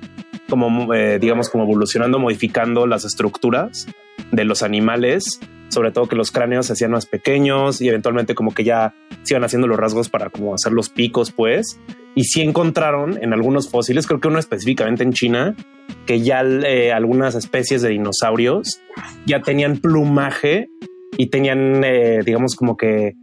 como 0.50 0.94
eh, 0.94 1.20
digamos, 1.20 1.50
como 1.50 1.64
evolucionando, 1.64 2.20
modificando 2.20 2.86
las 2.86 3.06
estructuras 3.06 3.88
de 4.32 4.46
los 4.46 4.62
animales 4.64 5.40
sobre 5.70 5.92
todo 5.92 6.08
que 6.08 6.16
los 6.16 6.32
cráneos 6.32 6.66
se 6.66 6.74
hacían 6.74 6.92
más 6.92 7.06
pequeños 7.06 7.80
y 7.82 7.88
eventualmente 7.88 8.36
como 8.36 8.54
que 8.54 8.64
ya 8.64 8.96
se 9.24 9.34
iban 9.34 9.44
haciendo 9.44 9.68
los 9.68 9.78
rasgos 9.78 10.10
para 10.10 10.30
como 10.30 10.54
hacer 10.54 10.74
los 10.74 10.90
picos, 10.90 11.32
pues. 11.32 11.80
Y 12.16 12.24
sí 12.26 12.42
encontraron 12.42 13.18
en 13.22 13.34
algunos 13.34 13.70
fósiles, 13.70 14.08
creo 14.08 14.20
que 14.20 14.28
uno 14.28 14.40
específicamente 14.40 15.04
en 15.04 15.14
China, 15.14 15.56
que 16.06 16.22
ya 16.22 16.42
eh, 16.42 16.92
algunas 16.92 17.36
especies 17.36 17.82
de 17.82 17.90
dinosaurios 17.90 18.82
ya 19.26 19.42
tenían 19.42 19.78
plumaje 19.78 20.70
y 21.18 21.28
tenían, 21.28 21.84
eh, 21.84 22.22
digamos, 22.26 22.56
como 22.56 22.78
que 22.78 23.16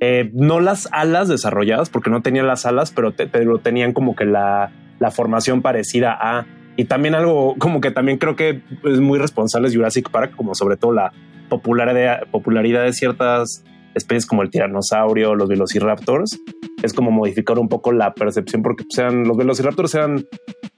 eh, 0.00 0.30
no 0.34 0.60
las 0.60 0.88
alas 0.92 1.28
desarrolladas, 1.28 1.88
porque 1.88 2.10
no 2.10 2.22
tenían 2.22 2.46
las 2.46 2.66
alas, 2.66 2.90
pero, 2.90 3.14
pero 3.14 3.58
tenían 3.58 3.92
como 3.92 4.16
que 4.16 4.24
la, 4.24 4.72
la 4.98 5.10
formación 5.10 5.62
parecida 5.62 6.16
a 6.20 6.46
y 6.76 6.86
también 6.86 7.14
algo 7.14 7.54
como 7.58 7.80
que 7.80 7.90
también 7.90 8.18
creo 8.18 8.34
que 8.34 8.62
es 8.84 9.00
muy 9.00 9.18
responsable 9.18 9.72
Jurassic 9.72 10.10
Park, 10.10 10.34
como 10.36 10.54
sobre 10.54 10.76
todo 10.76 10.92
la 10.92 11.12
popularidad, 11.48 12.22
popularidad 12.30 12.84
de 12.84 12.92
ciertas 12.92 13.64
especies 13.94 14.26
como 14.26 14.42
el 14.42 14.50
tiranosaurio, 14.50 15.34
los 15.34 15.48
velociraptors, 15.48 16.40
es 16.82 16.92
como 16.92 17.10
modificar 17.10 17.58
un 17.58 17.68
poco 17.68 17.92
la 17.92 18.14
percepción 18.14 18.62
porque 18.62 18.84
sean, 18.88 19.24
los 19.24 19.36
velociraptors 19.36 19.94
eran 19.94 20.26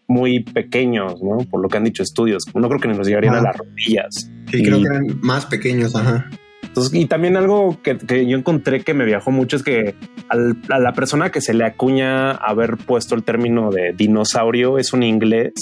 muy 0.06 0.44
pequeños, 0.44 1.22
¿no? 1.22 1.38
Por 1.50 1.62
lo 1.62 1.68
que 1.68 1.78
han 1.78 1.84
dicho 1.84 2.02
estudios. 2.02 2.44
No 2.54 2.68
creo 2.68 2.80
que 2.80 2.88
ni 2.88 2.96
nos 2.96 3.06
llegarían 3.06 3.34
a 3.34 3.42
las 3.42 3.56
rodillas. 3.56 4.30
Sí, 4.50 4.62
creo 4.62 4.80
que 4.80 4.86
eran 4.86 5.20
más 5.22 5.46
pequeños, 5.46 5.94
ajá. 5.96 6.30
Entonces, 6.62 6.94
y 6.94 7.06
también 7.06 7.36
algo 7.36 7.80
que, 7.82 7.96
que, 7.98 8.26
yo 8.26 8.36
encontré 8.36 8.82
que 8.82 8.94
me 8.94 9.04
viajó 9.04 9.30
mucho 9.30 9.56
es 9.56 9.62
que 9.62 9.94
a 10.28 10.78
la 10.78 10.92
persona 10.92 11.30
que 11.30 11.40
se 11.40 11.54
le 11.54 11.64
acuña 11.64 12.32
haber 12.32 12.76
puesto 12.78 13.14
el 13.14 13.22
término 13.22 13.70
de 13.70 13.92
dinosaurio 13.96 14.78
es 14.78 14.92
un 14.92 15.02
inglés 15.02 15.52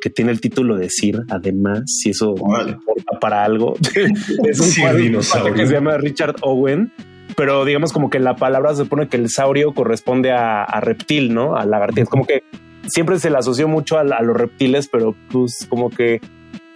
que 0.00 0.10
tiene 0.10 0.30
el 0.30 0.40
título 0.40 0.76
de 0.76 0.88
Sir, 0.90 1.22
además, 1.30 1.82
si 1.86 2.10
eso 2.10 2.34
importa 2.36 3.18
para 3.20 3.44
algo. 3.44 3.74
es 4.44 4.60
un 4.60 4.96
dinosaurio 4.96 5.54
que 5.54 5.66
se 5.66 5.72
llama 5.72 5.96
Richard 5.96 6.36
Owen. 6.42 6.92
Pero 7.36 7.64
digamos 7.64 7.92
como 7.92 8.10
que 8.10 8.18
la 8.18 8.36
palabra 8.36 8.74
se 8.74 8.84
supone 8.84 9.08
que 9.08 9.16
el 9.16 9.28
saurio 9.28 9.74
corresponde 9.74 10.32
a, 10.32 10.64
reptil, 10.80 11.34
¿no? 11.34 11.56
A 11.56 11.66
lagartija. 11.66 12.04
Es 12.04 12.08
como 12.08 12.26
que 12.26 12.42
siempre 12.86 13.18
se 13.18 13.30
le 13.30 13.38
asoció 13.38 13.68
mucho 13.68 13.98
a, 13.98 14.04
los 14.04 14.36
reptiles, 14.36 14.88
pero 14.90 15.14
pues 15.30 15.66
como 15.68 15.90
que 15.90 16.20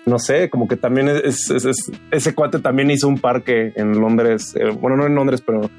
no 0.06 0.18
sé, 0.18 0.50
como 0.50 0.66
que 0.66 0.76
también 0.76 1.08
es, 1.08 1.50
ese 2.10 2.34
cuate 2.34 2.58
también 2.58 2.90
hizo 2.90 3.06
un 3.06 3.18
parque 3.18 3.72
en 3.76 4.00
Londres, 4.00 4.56
eh, 4.56 4.70
bueno, 4.70 4.96
no 4.96 5.06
en 5.06 5.14
Londres, 5.14 5.42
pero 5.44 5.70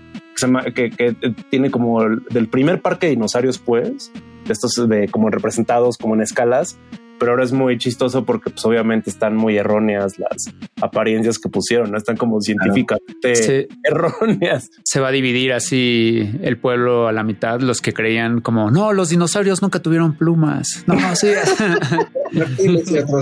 que, 0.74 0.90
que, 0.90 1.16
tiene 1.50 1.70
como 1.70 2.04
del 2.04 2.48
primer 2.48 2.82
parque 2.82 3.08
de 3.08 3.12
dinosaurios, 3.12 3.60
pues, 3.60 4.12
estos 4.52 4.88
de 4.90 5.08
como 5.08 5.30
representados 5.30 5.98
como 5.98 6.16
en 6.16 6.22
escalas, 6.22 6.78
pero 7.22 7.34
ahora 7.34 7.44
es 7.44 7.52
muy 7.52 7.78
chistoso 7.78 8.26
porque 8.26 8.50
pues 8.50 8.66
obviamente 8.66 9.12
están 9.12 9.36
muy 9.36 9.56
erróneas 9.56 10.18
las 10.18 10.52
apariencias 10.82 11.38
que 11.38 11.50
pusieron, 11.50 11.92
no 11.92 11.98
están 11.98 12.18
como 12.18 12.42
científicamente 12.42 13.68
erróneas. 13.84 14.72
Se 14.84 15.00
va 15.00 15.10
a 15.10 15.12
dividir 15.12 15.54
así 15.54 16.32
el 16.42 16.58
pueblo 16.58 17.08
a 17.08 17.12
la 17.12 17.24
mitad, 17.24 17.60
los 17.60 17.80
que 17.80 17.94
creían 17.94 18.42
como, 18.42 18.72
no, 18.72 18.92
los 18.92 19.10
dinosaurios 19.10 19.62
nunca 19.62 19.84
tuvieron 19.84 20.18
plumas. 20.18 20.84
No, 20.88 20.96
sí. 21.16 21.28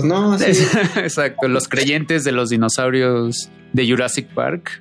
no, 0.04 0.38
sí. 0.38 0.46
Exacto, 0.96 1.48
los 1.48 1.68
creyentes 1.68 2.24
de 2.24 2.32
los 2.32 2.48
dinosaurios 2.48 3.50
de 3.74 3.86
Jurassic 3.86 4.28
Park 4.28 4.80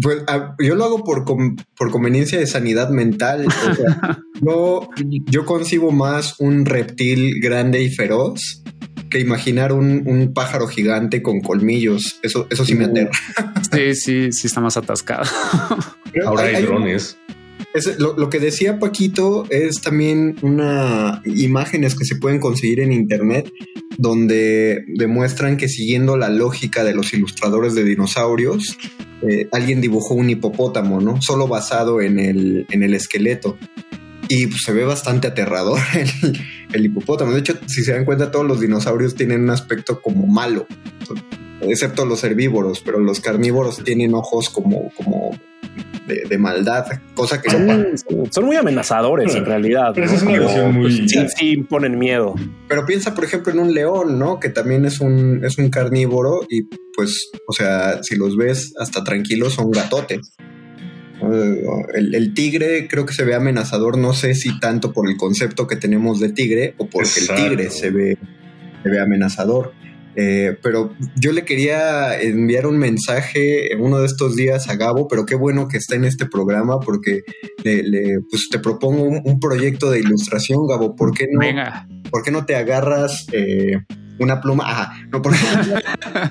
pues 0.00 0.22
yo 0.58 0.74
lo 0.74 0.84
hago 0.84 1.04
por, 1.04 1.24
por 1.24 1.90
conveniencia 1.90 2.38
de 2.38 2.46
sanidad 2.46 2.90
mental. 2.90 3.46
yo, 4.40 4.88
yo 5.26 5.44
concibo 5.44 5.90
más 5.90 6.38
un 6.38 6.64
reptil 6.66 7.40
grande 7.40 7.82
y 7.82 7.90
feroz 7.90 8.62
que 9.10 9.20
imaginar 9.20 9.72
un, 9.72 10.32
pájaro 10.34 10.66
gigante 10.68 11.22
con 11.22 11.40
colmillos. 11.40 12.18
Eso, 12.22 12.46
eso 12.50 12.64
sí 12.64 12.74
me 12.74 12.86
uh. 12.86 12.90
aterra. 12.90 13.10
sí, 13.72 13.94
sí, 13.94 14.32
sí 14.32 14.46
está 14.46 14.60
más 14.60 14.76
atascado. 14.76 15.24
Ahora 16.24 16.44
hay, 16.44 16.62
drones. 16.62 17.16
lo, 17.98 18.16
lo, 18.16 18.28
que 18.28 18.40
decía 18.40 18.78
Paquito 18.78 19.46
es 19.50 19.80
también 19.80 20.36
una 20.42 21.22
imágenes 21.24 21.94
que 21.94 22.04
se 22.04 22.16
pueden 22.16 22.40
conseguir 22.40 22.80
en 22.80 22.92
internet 22.92 23.50
donde 23.98 24.84
demuestran 24.86 25.56
que 25.56 25.68
siguiendo 25.68 26.16
la 26.16 26.30
lógica 26.30 26.84
de 26.84 26.94
los 26.94 27.12
ilustradores 27.12 27.74
de 27.74 27.82
dinosaurios, 27.82 28.78
eh, 29.28 29.48
alguien 29.50 29.80
dibujó 29.80 30.14
un 30.14 30.30
hipopótamo, 30.30 31.00
¿no? 31.00 31.20
Solo 31.20 31.48
basado 31.48 32.00
en 32.00 32.20
el, 32.20 32.64
en 32.70 32.84
el 32.84 32.94
esqueleto. 32.94 33.58
y 34.28 34.46
pues, 34.46 34.62
se 34.64 34.72
ve 34.72 34.84
bastante 34.84 35.26
aterrador 35.26 35.80
el, 36.22 36.40
el 36.72 36.86
hipopótamo. 36.86 37.32
De 37.32 37.40
hecho, 37.40 37.58
si 37.66 37.82
se 37.82 37.92
dan 37.92 38.04
cuenta, 38.04 38.30
todos 38.30 38.46
los 38.46 38.60
dinosaurios 38.60 39.16
tienen 39.16 39.42
un 39.42 39.50
aspecto 39.50 40.00
como 40.00 40.28
malo, 40.28 40.68
excepto 41.60 42.06
los 42.06 42.22
herbívoros, 42.22 42.80
pero 42.80 43.00
los 43.00 43.18
carnívoros 43.20 43.82
tienen 43.82 44.14
ojos 44.14 44.48
como, 44.48 44.92
como 44.94 45.32
de, 46.06 46.22
de 46.28 46.38
maldad, 46.38 46.86
cosa 47.14 47.40
que 47.40 47.48
no 47.56 47.66
Son, 48.08 48.32
son 48.32 48.44
muy 48.44 48.56
amenazadores 48.56 49.34
en 49.34 49.44
realidad. 49.44 49.92
Pero 49.94 50.06
¿no? 50.06 50.12
esa 50.12 50.16
es 50.16 50.22
una 50.28 50.38
Como, 50.38 50.48
visión 50.48 50.74
muy- 50.74 50.98
pues, 50.98 51.10
sí, 51.10 51.26
sí 51.36 51.50
imponen 51.52 51.98
miedo. 51.98 52.34
Pero 52.68 52.84
piensa, 52.86 53.14
por 53.14 53.24
ejemplo, 53.24 53.52
en 53.52 53.58
un 53.58 53.74
león, 53.74 54.18
¿no? 54.18 54.38
Que 54.40 54.48
también 54.48 54.84
es 54.84 55.00
un, 55.00 55.44
es 55.44 55.58
un 55.58 55.70
carnívoro 55.70 56.40
y 56.48 56.62
pues, 56.94 57.30
o 57.46 57.52
sea, 57.52 58.02
si 58.02 58.16
los 58.16 58.36
ves 58.36 58.74
hasta 58.78 59.04
tranquilos, 59.04 59.54
son 59.54 59.70
gatotes. 59.70 60.34
El, 61.94 62.14
el 62.14 62.34
tigre 62.34 62.86
creo 62.88 63.04
que 63.04 63.12
se 63.12 63.24
ve 63.24 63.34
amenazador, 63.34 63.98
no 63.98 64.12
sé 64.12 64.34
si 64.34 64.58
tanto 64.60 64.92
por 64.92 65.08
el 65.10 65.16
concepto 65.16 65.66
que 65.66 65.74
tenemos 65.76 66.20
de 66.20 66.30
tigre 66.32 66.74
o 66.78 66.86
porque 66.88 67.08
Exacto. 67.08 67.42
el 67.42 67.48
tigre 67.50 67.70
se 67.70 67.90
ve, 67.90 68.18
se 68.82 68.88
ve 68.88 69.00
amenazador. 69.00 69.72
Eh, 70.20 70.56
pero 70.64 70.92
yo 71.14 71.30
le 71.30 71.44
quería 71.44 72.20
enviar 72.20 72.66
un 72.66 72.76
mensaje 72.76 73.72
en 73.72 73.80
uno 73.80 74.00
de 74.00 74.06
estos 74.06 74.34
días 74.34 74.68
a 74.68 74.74
Gabo, 74.74 75.06
pero 75.06 75.24
qué 75.24 75.36
bueno 75.36 75.68
que 75.68 75.76
está 75.76 75.94
en 75.94 76.04
este 76.04 76.26
programa 76.26 76.80
porque 76.80 77.22
le, 77.62 77.84
le- 77.84 78.18
pues 78.28 78.48
te 78.50 78.58
propongo 78.58 79.04
un, 79.04 79.20
un 79.24 79.38
proyecto 79.38 79.90
de 79.92 80.00
ilustración, 80.00 80.66
Gabo. 80.66 80.96
¿Por 80.96 81.12
qué 81.16 81.26
no? 81.30 81.38
Venga. 81.38 81.86
¿por 82.10 82.24
qué 82.24 82.30
no 82.32 82.44
te 82.46 82.56
agarras 82.56 83.26
eh, 83.32 83.78
una 84.18 84.40
pluma? 84.40 84.64
Ajá, 84.68 84.92
no, 85.12 85.22
¿por 85.22 85.34
qué 85.34 85.38
no 85.54 86.22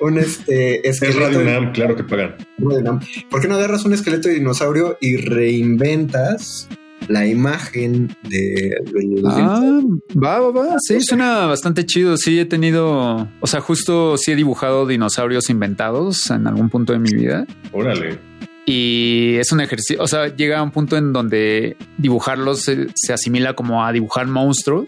un 0.00 0.18
este 0.18 0.88
Es 0.88 1.00
esqueleto 1.02 1.20
Radio 1.20 1.38
de- 1.38 1.44
UNAM, 1.44 1.72
claro 1.72 1.94
que 1.94 2.02
pagan. 2.02 2.34
Radio. 2.58 2.98
¿Por 3.30 3.40
qué 3.40 3.46
no 3.48 3.54
agarras 3.54 3.84
un 3.84 3.92
esqueleto 3.94 4.28
de 4.28 4.34
dinosaurio 4.34 4.98
y 5.00 5.18
reinventas 5.18 6.68
la 7.08 7.26
imagen 7.26 8.14
de, 8.28 8.74
del 8.92 9.22
Ah, 9.26 9.80
va, 10.22 10.40
va, 10.40 10.50
va. 10.50 10.76
Sí, 10.80 11.00
suena 11.00 11.46
bastante 11.46 11.84
chido. 11.84 12.16
Sí, 12.16 12.38
he 12.38 12.44
tenido, 12.44 13.28
o 13.40 13.46
sea, 13.46 13.60
justo 13.60 14.16
sí 14.16 14.32
he 14.32 14.36
dibujado 14.36 14.86
dinosaurios 14.86 15.50
inventados 15.50 16.30
en 16.30 16.46
algún 16.46 16.70
punto 16.70 16.92
de 16.92 16.98
mi 16.98 17.12
vida. 17.12 17.46
Órale. 17.72 18.18
Y 18.64 19.34
es 19.38 19.50
un 19.50 19.60
ejercicio, 19.60 20.00
o 20.00 20.06
sea, 20.06 20.34
llega 20.34 20.60
a 20.60 20.62
un 20.62 20.70
punto 20.70 20.96
en 20.96 21.12
donde 21.12 21.76
dibujarlos 21.98 22.60
se, 22.60 22.86
se 22.94 23.12
asimila 23.12 23.54
como 23.54 23.84
a 23.84 23.92
dibujar 23.92 24.28
monstruos, 24.28 24.86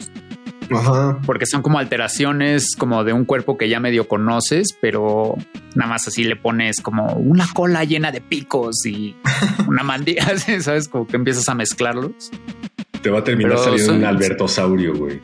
Ajá. 0.70 1.18
porque 1.26 1.46
son 1.46 1.62
como 1.62 1.78
alteraciones 1.78 2.74
como 2.76 3.04
de 3.04 3.12
un 3.12 3.24
cuerpo 3.24 3.56
que 3.58 3.68
ya 3.68 3.80
medio 3.80 4.08
conoces, 4.08 4.68
pero 4.80 5.36
nada 5.74 5.90
más 5.90 6.08
así 6.08 6.24
le 6.24 6.36
pones 6.36 6.80
como 6.80 7.12
una 7.14 7.46
cola 7.54 7.84
llena 7.84 8.10
de 8.12 8.20
picos 8.20 8.84
y 8.86 9.16
una 9.68 9.82
mandíbula, 9.82 10.36
¿sabes? 10.60 10.88
Como 10.88 11.06
que 11.06 11.16
empiezas 11.16 11.48
a 11.48 11.54
mezclarlos. 11.54 12.30
Te 13.02 13.10
va 13.10 13.18
a 13.18 13.24
terminar 13.24 13.52
Pero 13.52 13.64
saliendo 13.64 13.86
son- 13.92 13.96
un 13.98 14.04
albertosaurio, 14.06 14.94
güey. 14.94 15.20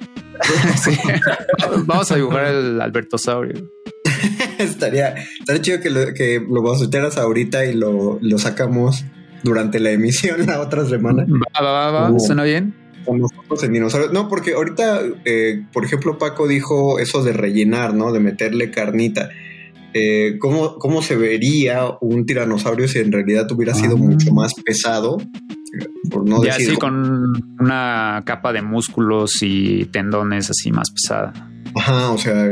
Sí. 0.82 0.96
Vamos 1.84 2.10
a 2.10 2.16
dibujar 2.16 2.46
el 2.46 2.80
Albertosaurio. 2.80 3.70
estaría, 4.58 5.14
estaría 5.38 5.62
chido 5.62 5.80
que 5.80 5.90
lo, 5.90 6.14
que 6.14 6.40
lo 6.46 6.62
ahorita 7.18 7.66
y 7.66 7.74
lo, 7.74 8.18
lo 8.22 8.38
sacamos 8.38 9.04
durante 9.42 9.80
la 9.80 9.90
emisión 9.90 10.46
la 10.46 10.60
otra 10.60 10.86
semana. 10.86 11.26
Va, 11.28 11.62
va, 11.62 11.72
va, 11.72 11.90
va. 11.90 12.10
Uh. 12.10 12.20
¿Suena 12.20 12.44
bien? 12.44 12.74
Con 13.10 13.20
nosotros 13.20 13.62
en 13.64 13.72
dinosaurios. 13.72 14.12
No, 14.12 14.28
porque 14.28 14.52
ahorita, 14.54 15.00
eh, 15.24 15.64
por 15.72 15.84
ejemplo, 15.84 16.16
Paco 16.18 16.46
dijo 16.46 16.98
eso 16.98 17.22
de 17.22 17.32
rellenar, 17.32 17.94
¿no? 17.94 18.12
De 18.12 18.20
meterle 18.20 18.70
carnita. 18.70 19.28
Eh, 19.92 20.36
¿cómo, 20.38 20.76
¿Cómo 20.78 21.02
se 21.02 21.16
vería 21.16 21.86
un 22.00 22.24
tiranosaurio 22.24 22.86
si 22.86 23.00
en 23.00 23.10
realidad 23.10 23.50
hubiera 23.50 23.74
sido 23.74 23.94
Ah. 23.96 23.98
mucho 24.00 24.32
más 24.32 24.54
pesado? 24.54 25.18
Por 26.10 26.28
no 26.28 26.42
ya 26.44 26.52
decir. 26.54 26.70
así 26.70 26.76
con 26.78 27.32
una 27.60 28.22
capa 28.24 28.52
de 28.52 28.62
músculos 28.62 29.38
y 29.42 29.84
tendones 29.86 30.50
así 30.50 30.70
más 30.72 30.90
pesada. 30.90 31.32
Ajá, 31.74 32.10
o 32.10 32.18
sea, 32.18 32.46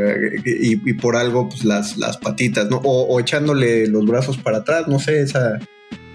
y, 0.44 0.80
y 0.88 0.94
por 0.94 1.16
algo, 1.16 1.48
pues 1.48 1.64
las, 1.64 1.96
las 1.98 2.16
patitas, 2.18 2.70
¿no? 2.70 2.76
O, 2.84 3.06
o 3.06 3.18
echándole 3.20 3.86
los 3.88 4.04
brazos 4.06 4.38
para 4.38 4.58
atrás, 4.58 4.86
no 4.88 4.98
sé, 5.00 5.20
esa. 5.22 5.58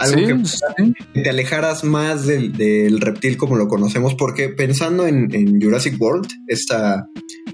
Algo 0.04 0.20
Sí, 0.20 0.26
que 0.26 0.94
sí. 1.13 1.22
te 1.24 1.30
alejaras 1.30 1.84
más 1.84 2.26
del, 2.26 2.54
del 2.54 3.00
reptil 3.00 3.38
como 3.38 3.56
lo 3.56 3.68
conocemos, 3.68 4.16
porque 4.16 4.50
pensando 4.50 5.08
en, 5.08 5.34
en 5.34 5.62
Jurassic 5.62 6.00
World, 6.00 6.28
esta, 6.48 7.08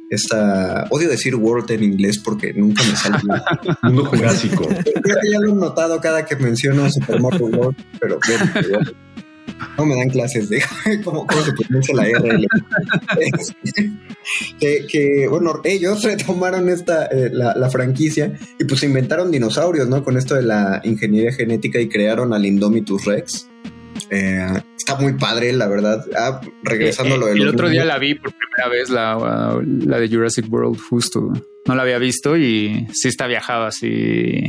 esta, 0.09 0.85
odio 0.89 1.09
decir 1.09 1.35
World 1.35 1.69
en 1.71 1.83
inglés 1.83 2.19
porque 2.19 2.53
nunca 2.53 2.83
me 2.83 2.95
sale. 2.95 3.17
Mundo 3.83 4.05
jurásico. 4.05 4.67
Creo 4.67 5.17
que 5.21 5.31
ya 5.31 5.39
lo 5.39 5.51
he 5.51 5.55
notado 5.55 5.99
cada 6.01 6.25
que 6.25 6.35
menciono 6.35 6.89
Super 6.89 7.21
Mario 7.21 7.45
World, 7.47 7.77
pero 7.99 8.19
bueno, 8.27 8.83
no 9.77 9.85
me 9.85 9.95
dan 9.95 10.09
clases 10.09 10.49
de 10.49 10.61
cómo, 11.03 11.25
cómo 11.25 11.41
se 11.41 11.53
pronuncia 11.53 11.95
la 11.95 12.07
R. 12.07 12.47
que, 14.59 14.85
que, 14.87 15.27
bueno, 15.27 15.61
ellos 15.63 16.03
retomaron 16.03 16.69
esta, 16.69 17.05
eh, 17.05 17.29
la, 17.31 17.55
la 17.55 17.69
franquicia 17.69 18.33
y 18.59 18.65
pues 18.65 18.83
inventaron 18.83 19.31
dinosaurios, 19.31 19.87
¿no? 19.87 20.03
Con 20.03 20.17
esto 20.17 20.35
de 20.35 20.43
la 20.43 20.81
ingeniería 20.83 21.31
genética 21.31 21.79
y 21.79 21.89
crearon 21.89 22.33
al 22.33 22.45
Indomitus 22.45 23.05
Rex. 23.05 23.47
Eh, 24.09 24.47
está 24.77 24.95
muy 24.95 25.13
padre, 25.13 25.53
la 25.53 25.67
verdad. 25.67 26.05
Ah, 26.17 26.41
regresando 26.63 27.15
a 27.15 27.17
lo 27.17 27.27
Eh, 27.27 27.33
el 27.33 27.39
los 27.39 27.53
otro 27.53 27.69
día 27.69 27.85
la 27.85 27.97
vi 27.97 28.15
por 28.15 28.33
primera 28.33 28.69
vez, 28.69 28.89
la, 28.89 29.61
la 29.85 29.99
de 29.99 30.09
Jurassic 30.09 30.51
World, 30.51 30.79
justo. 30.79 31.31
No 31.67 31.75
la 31.75 31.83
había 31.83 31.99
visto 31.99 32.37
y 32.37 32.87
sí 32.93 33.09
está 33.09 33.27
viajado 33.27 33.65
así. 33.65 34.43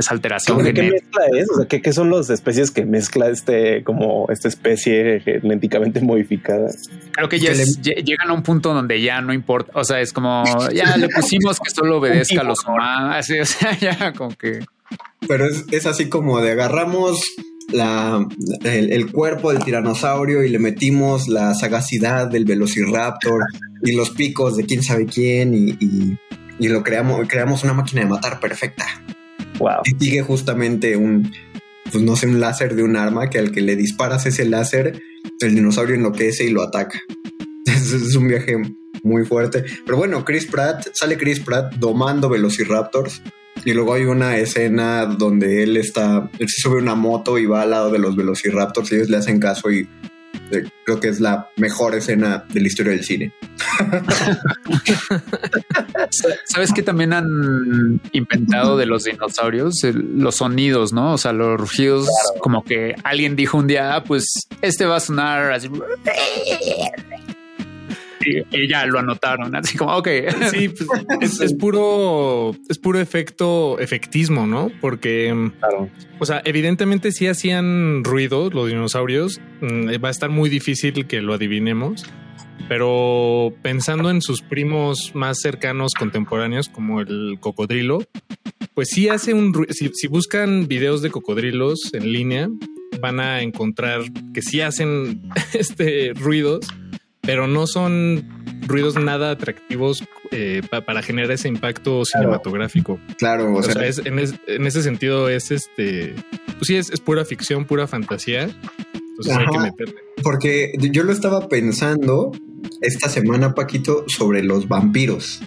Es 0.00 0.10
alteración 0.10 0.58
¿Qué, 0.64 0.72
qué 0.74 0.82
genética. 0.82 1.18
mezcla 1.20 1.38
es? 1.40 1.50
O 1.50 1.56
sea, 1.58 1.68
¿qué, 1.68 1.80
qué 1.82 1.92
son 1.92 2.10
las 2.10 2.28
especies 2.30 2.70
que 2.70 2.84
mezcla 2.84 3.28
este 3.28 3.84
como 3.84 4.26
esta 4.30 4.48
especie 4.48 5.20
genéticamente 5.20 6.00
modificada? 6.00 6.70
Creo 7.12 7.28
que 7.28 7.38
ya 7.38 7.52
es- 7.52 7.80
lle- 7.80 8.02
llegan 8.02 8.30
a 8.30 8.32
un 8.32 8.42
punto 8.42 8.72
donde 8.74 9.00
ya 9.00 9.20
no 9.20 9.32
importa. 9.32 9.72
O 9.74 9.84
sea, 9.84 10.00
es 10.00 10.12
como 10.12 10.42
ya 10.74 10.96
le 10.96 11.08
pusimos 11.08 11.60
que 11.60 11.70
solo 11.70 11.98
obedezca 11.98 12.40
a 12.40 12.44
los 12.44 12.64
humanos. 12.64 13.14
Así, 13.16 13.38
o 13.38 13.44
sea, 13.44 13.76
ya 13.78 14.12
como 14.14 14.34
que 14.36 14.60
Pero 15.28 15.46
es, 15.46 15.64
es 15.70 15.86
así 15.86 16.08
como 16.08 16.40
de 16.40 16.52
agarramos 16.52 17.20
la, 17.72 18.26
el, 18.64 18.92
el 18.92 19.12
cuerpo 19.12 19.52
del 19.52 19.62
tiranosaurio 19.62 20.42
y 20.42 20.48
le 20.48 20.58
metimos 20.58 21.28
la 21.28 21.54
sagacidad 21.54 22.26
del 22.28 22.44
velociraptor 22.44 23.44
y 23.84 23.92
los 23.92 24.10
picos 24.10 24.56
de 24.56 24.64
quién 24.66 24.82
sabe 24.82 25.06
quién 25.06 25.54
y, 25.54 25.76
y- 25.78 26.18
y 26.58 26.68
lo 26.68 26.82
creamos, 26.82 27.26
creamos 27.26 27.64
una 27.64 27.72
máquina 27.72 28.02
de 28.02 28.08
matar 28.08 28.38
perfecta. 28.38 28.84
Y 29.84 30.04
sigue 30.04 30.22
justamente 30.22 30.96
un, 30.96 31.32
pues 31.90 32.02
no 32.02 32.16
sé, 32.16 32.26
un 32.26 32.40
láser 32.40 32.74
de 32.74 32.82
un 32.82 32.96
arma 32.96 33.30
que 33.30 33.38
al 33.38 33.52
que 33.52 33.60
le 33.60 33.76
disparas 33.76 34.26
ese 34.26 34.44
láser, 34.44 35.02
el 35.40 35.54
dinosaurio 35.54 35.94
enloquece 35.94 36.44
y 36.44 36.50
lo 36.50 36.62
ataca. 36.62 37.00
Es, 37.66 38.14
un 38.16 38.28
viaje 38.28 38.56
muy 39.02 39.24
fuerte. 39.24 39.64
Pero 39.84 39.98
bueno, 39.98 40.24
Chris 40.24 40.46
Pratt, 40.46 40.88
sale 40.92 41.16
Chris 41.16 41.40
Pratt 41.40 41.74
domando 41.74 42.28
velociraptors. 42.28 43.22
Y 43.64 43.72
luego 43.72 43.94
hay 43.94 44.04
una 44.04 44.38
escena 44.38 45.04
donde 45.06 45.62
él 45.62 45.76
está, 45.76 46.30
él 46.38 46.48
se 46.48 46.62
sube 46.62 46.78
una 46.78 46.94
moto 46.94 47.38
y 47.38 47.46
va 47.46 47.62
al 47.62 47.70
lado 47.70 47.90
de 47.90 47.98
los 47.98 48.16
velociraptors 48.16 48.90
y 48.90 48.94
ellos 48.94 49.10
le 49.10 49.18
hacen 49.18 49.38
caso 49.38 49.70
y 49.70 49.86
creo 50.90 51.00
que 51.00 51.08
es 51.08 51.20
la 51.20 51.48
mejor 51.56 51.94
escena 51.94 52.44
de 52.48 52.60
la 52.60 52.66
historia 52.66 52.92
del 52.92 53.04
cine. 53.04 53.32
¿Sabes 56.46 56.72
que 56.72 56.82
también 56.82 57.12
han 57.12 58.00
inventado 58.10 58.76
de 58.76 58.86
los 58.86 59.04
dinosaurios? 59.04 59.82
Los 59.94 60.36
sonidos, 60.36 60.92
¿no? 60.92 61.14
O 61.14 61.18
sea, 61.18 61.32
los 61.32 61.60
rugidos, 61.60 62.08
como 62.40 62.64
que 62.64 62.96
alguien 63.04 63.36
dijo 63.36 63.56
un 63.56 63.68
día, 63.68 63.94
ah, 63.94 64.02
pues 64.02 64.48
este 64.62 64.84
va 64.84 64.96
a 64.96 65.00
sonar 65.00 65.52
así. 65.52 65.70
Y, 68.24 68.38
y 68.56 68.68
ya 68.68 68.84
lo 68.86 68.98
anotaron, 68.98 69.54
así 69.56 69.78
como, 69.78 69.96
ok. 69.96 70.08
Sí, 70.50 70.68
pues, 70.68 70.88
es, 71.20 71.40
es 71.40 71.54
puro, 71.54 72.54
es 72.68 72.78
puro 72.78 73.00
efecto, 73.00 73.78
efectismo, 73.78 74.46
¿no? 74.46 74.70
Porque, 74.80 75.32
mm, 75.32 75.50
Claro. 75.58 75.90
o 76.18 76.26
sea, 76.26 76.42
evidentemente 76.44 77.12
sí 77.12 77.26
hacían 77.26 78.04
ruido 78.04 78.50
los 78.50 78.68
dinosaurios. 78.68 79.40
mm, 79.62 79.88
Va 80.04 80.08
a 80.08 80.10
estar 80.10 80.28
muy 80.30 80.50
difícil 80.50 81.06
que 81.06 81.22
lo 81.22 81.32
adivinemos. 81.34 82.04
Pero 82.68 83.52
pensando 83.62 84.10
en 84.10 84.20
sus 84.22 84.42
primos 84.42 85.12
más 85.14 85.38
cercanos 85.40 85.92
contemporáneos, 85.98 86.68
como 86.68 87.00
el 87.00 87.38
cocodrilo, 87.40 88.04
pues 88.74 88.90
sí 88.90 89.08
hace 89.08 89.34
un 89.34 89.52
ruido. 89.52 89.72
Si, 89.72 89.90
si 89.94 90.06
buscan 90.06 90.68
videos 90.68 91.02
de 91.02 91.10
cocodrilos 91.10 91.80
en 91.94 92.12
línea, 92.12 92.48
van 93.00 93.18
a 93.18 93.40
encontrar 93.42 94.02
que 94.32 94.42
sí 94.42 94.60
hacen 94.60 95.22
este 95.54 96.12
ruidos, 96.14 96.60
pero 97.30 97.46
no 97.46 97.68
son 97.68 98.24
ruidos 98.66 98.96
nada 98.96 99.30
atractivos 99.30 100.02
eh, 100.32 100.62
pa- 100.68 100.80
para 100.84 101.00
generar 101.00 101.30
ese 101.30 101.46
impacto 101.46 102.04
cinematográfico. 102.04 102.98
Claro, 103.18 103.52
o 103.52 103.58
O 103.58 103.62
sea, 103.62 103.74
sea, 103.74 103.86
es- 103.86 103.98
en, 104.04 104.18
es- 104.18 104.34
en 104.48 104.66
ese 104.66 104.82
sentido 104.82 105.28
es 105.28 105.52
este, 105.52 106.16
pues 106.56 106.66
sí, 106.66 106.74
es, 106.76 106.90
es 106.90 106.98
pura 106.98 107.24
ficción, 107.24 107.66
pura 107.66 107.86
fantasía. 107.86 108.50
Entonces 108.94 109.36
hay 109.36 109.46
que 109.46 109.58
meterle. 109.60 109.94
Porque 110.24 110.72
yo 110.80 111.04
lo 111.04 111.12
estaba 111.12 111.48
pensando 111.48 112.32
esta 112.80 113.08
semana, 113.08 113.54
Paquito, 113.54 114.04
sobre 114.08 114.42
los 114.42 114.66
vampiros. 114.66 115.40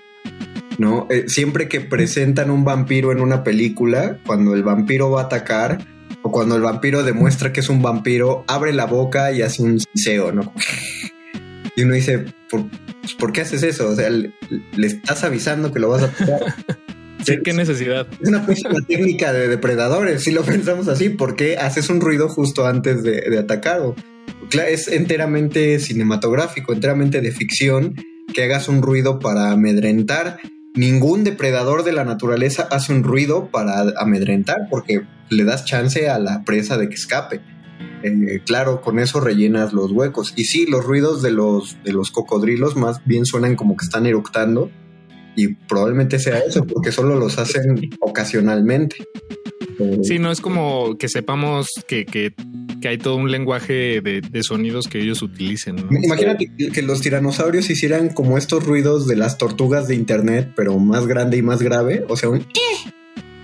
¿No? 0.78 1.06
Eh, 1.12 1.26
siempre 1.28 1.68
que 1.68 1.82
presentan 1.82 2.50
un 2.50 2.64
vampiro 2.64 3.12
en 3.12 3.20
una 3.20 3.44
película, 3.44 4.20
cuando 4.26 4.54
el 4.56 4.64
vampiro 4.64 5.12
va 5.12 5.22
a 5.22 5.26
atacar, 5.26 5.86
O 6.22 6.32
cuando 6.32 6.56
el 6.56 6.62
vampiro 6.62 7.04
demuestra 7.04 7.52
que 7.52 7.60
es 7.60 7.68
un 7.68 7.82
vampiro, 7.82 8.46
abre 8.48 8.72
la 8.72 8.86
boca 8.86 9.34
y 9.34 9.42
hace 9.42 9.62
un 9.62 9.80
siseo, 9.82 10.32
¿no? 10.32 10.54
Y 11.76 11.84
uno 11.84 11.94
dice, 11.94 12.26
¿por, 12.50 12.70
pues, 13.02 13.14
¿por 13.14 13.32
qué 13.32 13.42
haces 13.42 13.64
eso? 13.64 13.90
O 13.90 13.96
sea, 13.96 14.10
le, 14.10 14.34
le 14.76 14.88
estás 14.88 15.24
avisando 15.24 15.72
que 15.72 15.80
lo 15.80 15.90
vas 15.90 16.04
a 16.04 16.10
tocar. 16.10 16.42
Sí, 17.26 17.38
qué 17.42 17.54
necesidad. 17.54 18.06
Es 18.22 18.28
una 18.28 18.46
pésima 18.46 18.82
técnica 18.88 19.32
de 19.32 19.48
depredadores, 19.48 20.24
si 20.24 20.32
lo 20.32 20.44
pensamos 20.44 20.90
así, 20.90 21.08
¿por 21.08 21.38
qué 21.38 21.58
haces 21.58 21.90
un 21.90 22.02
ruido 22.02 22.28
justo 22.28 22.66
antes 22.68 23.02
de, 23.02 23.22
de 23.22 23.40
atacar? 23.40 23.80
O, 23.80 23.96
claro, 24.50 24.70
es 24.70 24.90
enteramente 24.90 25.80
cinematográfico, 25.80 26.74
enteramente 26.74 27.22
de 27.22 27.32
ficción, 27.32 27.96
que 28.34 28.44
hagas 28.44 28.68
un 28.68 28.82
ruido 28.82 29.20
para 29.20 29.52
amedrentar. 29.52 30.40
Ningún 30.76 31.24
depredador 31.24 31.84
de 31.84 31.94
la 31.94 32.04
naturaleza 32.04 32.68
hace 32.72 32.92
un 32.94 33.04
ruido 33.04 33.50
para 33.52 33.86
amedrentar, 33.98 34.68
porque 34.70 35.04
le 35.30 35.44
das 35.44 35.66
chance 35.66 36.10
a 36.10 36.20
la 36.20 36.44
presa 36.44 36.78
de 36.78 36.90
que 36.90 36.96
escape. 36.96 37.42
Eh, 38.04 38.42
claro, 38.46 38.82
con 38.82 39.00
eso 39.00 39.20
rellenas 39.20 39.74
los 39.74 39.92
huecos. 39.92 40.34
Y 40.36 40.46
sí, 40.46 40.66
los 40.66 40.84
ruidos 40.84 41.22
de 41.22 41.32
los, 41.32 41.78
de 41.84 41.94
los 41.94 42.12
cocodrilos 42.12 42.76
más 42.76 43.04
bien 43.06 43.26
suenan 43.26 43.56
como 43.56 43.78
que 43.78 43.86
están 43.86 44.06
eructando 44.06 44.70
y 45.36 45.48
probablemente 45.48 46.20
sea 46.20 46.40
eso, 46.40 46.66
porque 46.66 46.92
solo 46.92 47.16
los 47.16 47.40
hacen 47.40 47.90
ocasionalmente. 48.00 48.98
Sí, 50.04 50.20
no 50.20 50.32
es 50.32 50.42
como 50.42 50.98
que 50.98 51.10
sepamos 51.10 51.68
que, 51.88 52.06
que, 52.06 52.34
que 52.80 52.88
hay 52.88 52.98
todo 52.98 53.16
un 53.16 53.32
lenguaje 53.32 54.02
de, 54.02 54.22
de 54.22 54.44
sonidos 54.44 54.88
que 54.88 55.00
ellos 55.00 55.22
utilicen. 55.22 55.78
¿no? 55.78 55.88
Imagínate 55.92 56.52
que, 56.56 56.70
que 56.70 56.82
los 56.84 57.02
tiranosaurios 57.02 57.70
hicieran 57.70 58.10
como 58.10 58.38
estos 58.38 58.64
ruidos 58.66 59.08
de 59.08 59.16
las 59.16 59.38
tortugas 59.38 59.88
de 59.88 59.96
internet, 59.96 60.52
pero 60.56 60.78
más 60.78 61.08
grande 61.08 61.38
y 61.38 61.42
más 61.42 61.62
grave, 61.62 62.06
o 62.08 62.16
sea, 62.16 62.30
un... 62.30 62.46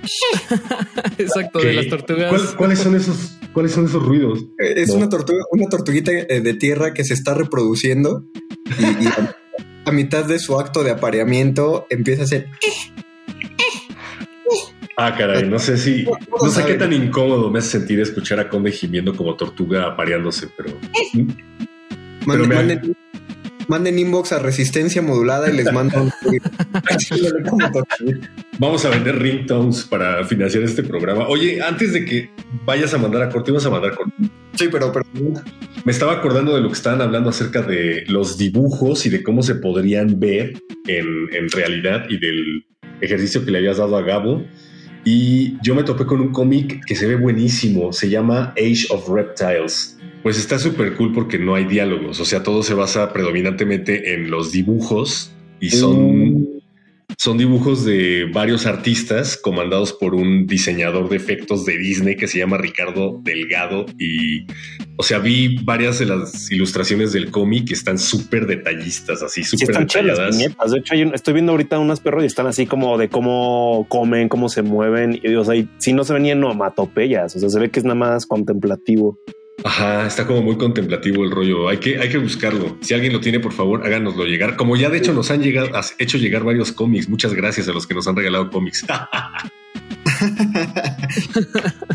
Exacto, 1.17 1.60
de 1.60 1.74
las 1.74 1.88
tortugas. 1.88 2.30
¿Cuál- 2.30 2.56
¿Cuáles 2.58 2.80
son 2.80 2.95
esos, 2.95 3.38
cuáles 3.54 3.72
son 3.72 3.86
esos 3.86 4.04
ruidos? 4.04 4.45
Es 4.58 4.89
No. 4.89 4.95
una 4.95 5.10
tortuga, 5.10 5.43
una 5.52 5.67
tortuguita 5.67 6.12
eh, 6.12 6.41
de 6.41 6.54
tierra 6.56 6.93
que 6.93 7.04
se 7.04 7.13
está 7.13 7.34
reproduciendo 7.34 8.26
y, 8.80 9.04
y 9.04 9.08
a, 9.08 9.36
a 9.86 9.91
mitad 9.91 10.26
de 10.26 10.39
su 10.39 10.60
acto 10.60 10.84
de 10.84 10.91
apareamiento 10.91 11.88
empieza 11.89 12.22
a 12.22 12.26
hacer 12.26 12.48
Ah, 15.02 15.15
caray, 15.17 15.48
no 15.48 15.58
sé 15.60 15.78
si. 15.78 16.04
No, 16.41 16.50
sé 16.50 16.65
qué 16.65 16.74
tan 16.74 16.91
incómodo 16.91 17.50
me 17.50 17.60
hace 17.60 17.80
sentir 17.80 18.02
escuchar 18.02 18.38
a 18.41 18.50
Conde 18.50 18.69
gimiendo 18.74 19.15
como 19.15 19.34
tortuga 19.38 19.86
apareándose, 19.88 20.50
pero. 20.58 20.78
Manden, 22.26 22.50
me- 22.50 22.56
manden- 22.56 22.95
manden 23.69 23.98
inbox 23.98 24.34
a 24.34 24.39
resistencia 24.39 25.02
modulada 25.02 25.50
y 25.50 25.56
les 25.56 25.72
mando 25.72 26.02
un 26.02 26.12
Vamos 28.60 28.84
a 28.84 28.89
vender 28.89 29.17
ringtones 29.17 29.86
para 29.86 30.26
financiar 30.26 30.63
este 30.63 30.84
programa. 30.84 31.30
Oye, 31.30 31.62
antes 31.62 31.93
de 31.93 32.04
que 32.04 32.30
vayas 32.65 32.93
a 32.93 32.98
mandar 32.98 33.22
a 33.22 33.30
corte, 33.30 33.52
ibas 33.52 33.65
a 33.65 33.69
mandar 33.69 33.95
corte. 33.95 34.12
Sí, 34.56 34.67
pero, 34.69 34.91
pero 34.91 35.06
Me 35.86 35.91
estaba 35.93 36.12
acordando 36.12 36.54
de 36.54 36.60
lo 36.60 36.67
que 36.67 36.74
estaban 36.74 37.02
hablando 37.02 37.30
acerca 37.30 37.62
de 37.62 38.04
los 38.08 38.38
dibujos 38.38 39.06
y 39.06 39.10
de 39.10 39.24
cómo 39.24 39.43
se 39.43 39.56
podrían 39.56 40.19
ver 40.19 40.62
en, 40.88 41.08
en 41.32 41.50
realidad 41.50 42.06
y 42.10 42.19
del 42.19 42.65
ejercicio 43.00 43.45
que 43.45 43.52
le 43.52 43.60
habías 43.60 43.78
dado 43.78 43.95
a 43.95 44.02
Gabo. 44.02 44.45
Y 45.06 45.54
yo 45.63 45.74
me 45.74 45.84
topé 45.84 46.06
con 46.06 46.19
un 46.19 46.34
cómic 46.34 46.84
que 46.86 46.98
se 46.98 47.08
ve 47.08 47.15
buenísimo. 47.15 47.93
Se 47.93 48.10
llama 48.10 48.54
Age 48.58 48.88
of 48.89 49.08
Reptiles. 49.08 49.98
Pues 50.22 50.38
está 50.38 50.60
súper 50.60 50.95
cool 50.95 51.13
porque 51.13 51.39
no 51.39 51.56
hay 51.56 51.63
diálogos. 51.63 52.19
O 52.19 52.26
sea, 52.26 52.43
todo 52.43 52.62
se 52.62 52.74
basa 52.74 53.13
predominantemente 53.13 54.13
en 54.13 54.30
los 54.30 54.52
dibujos 54.52 55.32
y 55.62 55.69
son, 55.69 56.48
son 57.21 57.38
dibujos 57.38 57.84
de 57.84 58.29
varios 58.34 58.65
artistas 58.65 59.36
comandados 59.36 59.91
por 59.91 60.15
un 60.15 60.47
diseñador 60.47 61.10
de 61.10 61.17
efectos 61.17 61.65
de 61.65 61.77
Disney 61.77 62.15
que 62.15 62.29
se 62.29 62.38
llama 62.39 62.58
Ricardo 62.58 63.19
Delgado. 63.21 63.86
Y, 63.99 64.45
o 64.95 65.03
sea, 65.03 65.19
vi 65.19 65.58
varias 65.65 65.99
de 65.99 66.05
las 66.05 66.49
ilustraciones 66.49 67.12
del 67.12 67.29
cómic 67.29 67.67
que 67.67 67.73
están 67.73 67.99
súper 67.99 68.47
detallistas, 68.47 69.21
así 69.21 69.43
Sí, 69.43 69.58
súper 69.58 69.75
las 69.75 69.88
detalladas. 69.93 70.38
De 70.39 70.77
hecho, 70.77 70.93
hay 70.93 71.01
un- 71.03 71.13
estoy 71.13 71.34
viendo 71.34 71.51
ahorita 71.51 71.77
unas 71.77 71.99
perros 71.99 72.23
y 72.23 72.27
están 72.27 72.47
así 72.47 72.65
como 72.65 72.97
de 72.97 73.10
cómo 73.10 73.86
comen, 73.89 74.29
cómo 74.29 74.47
se 74.47 74.62
mueven. 74.62 75.19
Y 75.21 75.36
o 75.36 75.43
sea, 75.43 75.55
y 75.58 75.67
si 75.79 75.91
no 75.91 76.05
se 76.05 76.13
ven 76.13 76.23
ni 76.23 76.32
onomatopeyas, 76.32 77.36
o 77.36 77.39
sea, 77.39 77.49
se 77.49 77.60
ve 77.60 77.69
que 77.69 77.79
es 77.82 77.84
nada 77.84 77.95
más 77.95 78.25
contemplativo. 78.27 79.19
Ajá, 79.63 80.08
está 80.08 80.26
como 80.26 80.41
muy 80.41 80.58
contemplativo 80.58 81.24
el 81.24 81.32
rollo. 81.32 81.69
Hay 81.69 81.78
que, 81.78 82.00
hay 82.00 82.10
que 82.10 82.17
buscarlo. 82.17 82.78
Si 82.82 82.93
alguien 82.93 83.13
lo 83.13 83.19
tiene, 83.19 83.39
por 83.39 83.54
favor, 83.54 83.86
háganoslo 83.86 84.26
llegar. 84.26 84.56
Como 84.56 84.76
ya 84.76 84.89
de 84.89 84.98
hecho 84.98 85.13
nos 85.13 85.32
han 85.32 85.41
llegado, 85.41 85.76
has 85.76 85.95
hecho 86.00 86.17
llegar 86.17 86.43
varios 86.43 86.72
cómics. 86.72 87.10
Muchas 87.10 87.34
gracias 87.34 87.67
a 87.67 87.74
los 87.74 87.86
que 87.88 87.93
nos 87.93 88.08
han 88.08 88.15
regalado 88.15 88.50
cómics. 88.50 88.86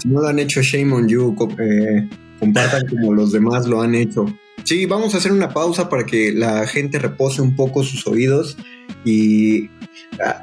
si 0.00 0.08
no 0.08 0.20
lo 0.20 0.28
han 0.28 0.38
hecho, 0.38 0.62
shame 0.62 0.92
on 0.92 1.08
you. 1.08 1.36
eh, 1.58 2.08
compartan 2.38 2.86
como 2.88 3.14
los 3.14 3.32
demás 3.32 3.66
lo 3.66 3.80
han 3.80 3.94
hecho. 3.94 4.26
Sí, 4.64 4.86
vamos 4.86 5.14
a 5.14 5.18
hacer 5.18 5.32
una 5.32 5.50
pausa 5.50 5.88
para 5.88 6.06
que 6.06 6.32
la 6.32 6.66
gente 6.66 6.98
repose 6.98 7.42
un 7.42 7.54
poco 7.54 7.82
sus 7.82 8.06
oídos 8.06 8.56
y 9.04 9.68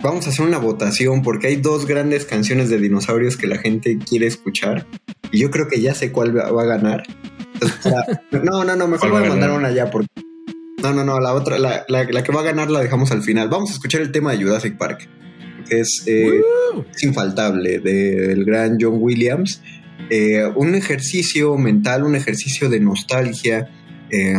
vamos 0.01 0.27
a 0.27 0.29
hacer 0.31 0.45
una 0.45 0.57
votación 0.57 1.21
porque 1.21 1.47
hay 1.47 1.55
dos 1.57 1.85
grandes 1.85 2.25
canciones 2.25 2.69
de 2.69 2.77
dinosaurios 2.79 3.37
que 3.37 3.47
la 3.47 3.57
gente 3.57 3.97
quiere 3.97 4.27
escuchar 4.27 4.85
y 5.31 5.39
yo 5.39 5.49
creo 5.51 5.67
que 5.67 5.81
ya 5.81 5.93
sé 5.93 6.11
cuál 6.11 6.35
va 6.37 6.61
a 6.61 6.65
ganar. 6.65 7.03
Entonces, 7.53 7.77
para- 7.83 8.21
no, 8.43 8.63
no, 8.63 8.75
no, 8.75 8.87
mejor 8.87 9.09
¿Cuál 9.09 9.13
va 9.13 9.19
voy 9.19 9.27
a 9.27 9.29
mandar 9.31 9.49
ganar? 9.49 9.65
una 9.65 9.71
ya 9.75 9.89
porque 9.91 10.07
no, 10.81 10.93
no, 10.93 11.03
no, 11.03 11.19
la 11.19 11.33
otra, 11.33 11.59
la, 11.59 11.85
la- 11.87 12.03
la 12.05 12.23
que 12.23 12.31
va 12.31 12.41
a 12.41 12.43
ganar 12.43 12.71
la 12.71 12.79
dejamos 12.81 13.11
al 13.11 13.21
final. 13.21 13.49
Vamos 13.49 13.69
a 13.69 13.73
escuchar 13.73 14.01
el 14.01 14.11
tema 14.11 14.31
de 14.31 14.43
Jurassic 14.43 14.77
Park, 14.77 15.07
que 15.69 15.79
es, 15.81 16.03
eh, 16.07 16.41
es 16.93 17.03
infaltable, 17.03 17.79
de- 17.79 18.27
del 18.29 18.45
gran 18.45 18.77
John 18.81 18.95
Williams. 18.99 19.61
Eh, 20.09 20.43
un 20.55 20.73
ejercicio 20.73 21.55
mental, 21.57 22.03
un 22.03 22.15
ejercicio 22.15 22.67
de 22.69 22.79
nostalgia. 22.79 23.69
Eh, 24.09 24.33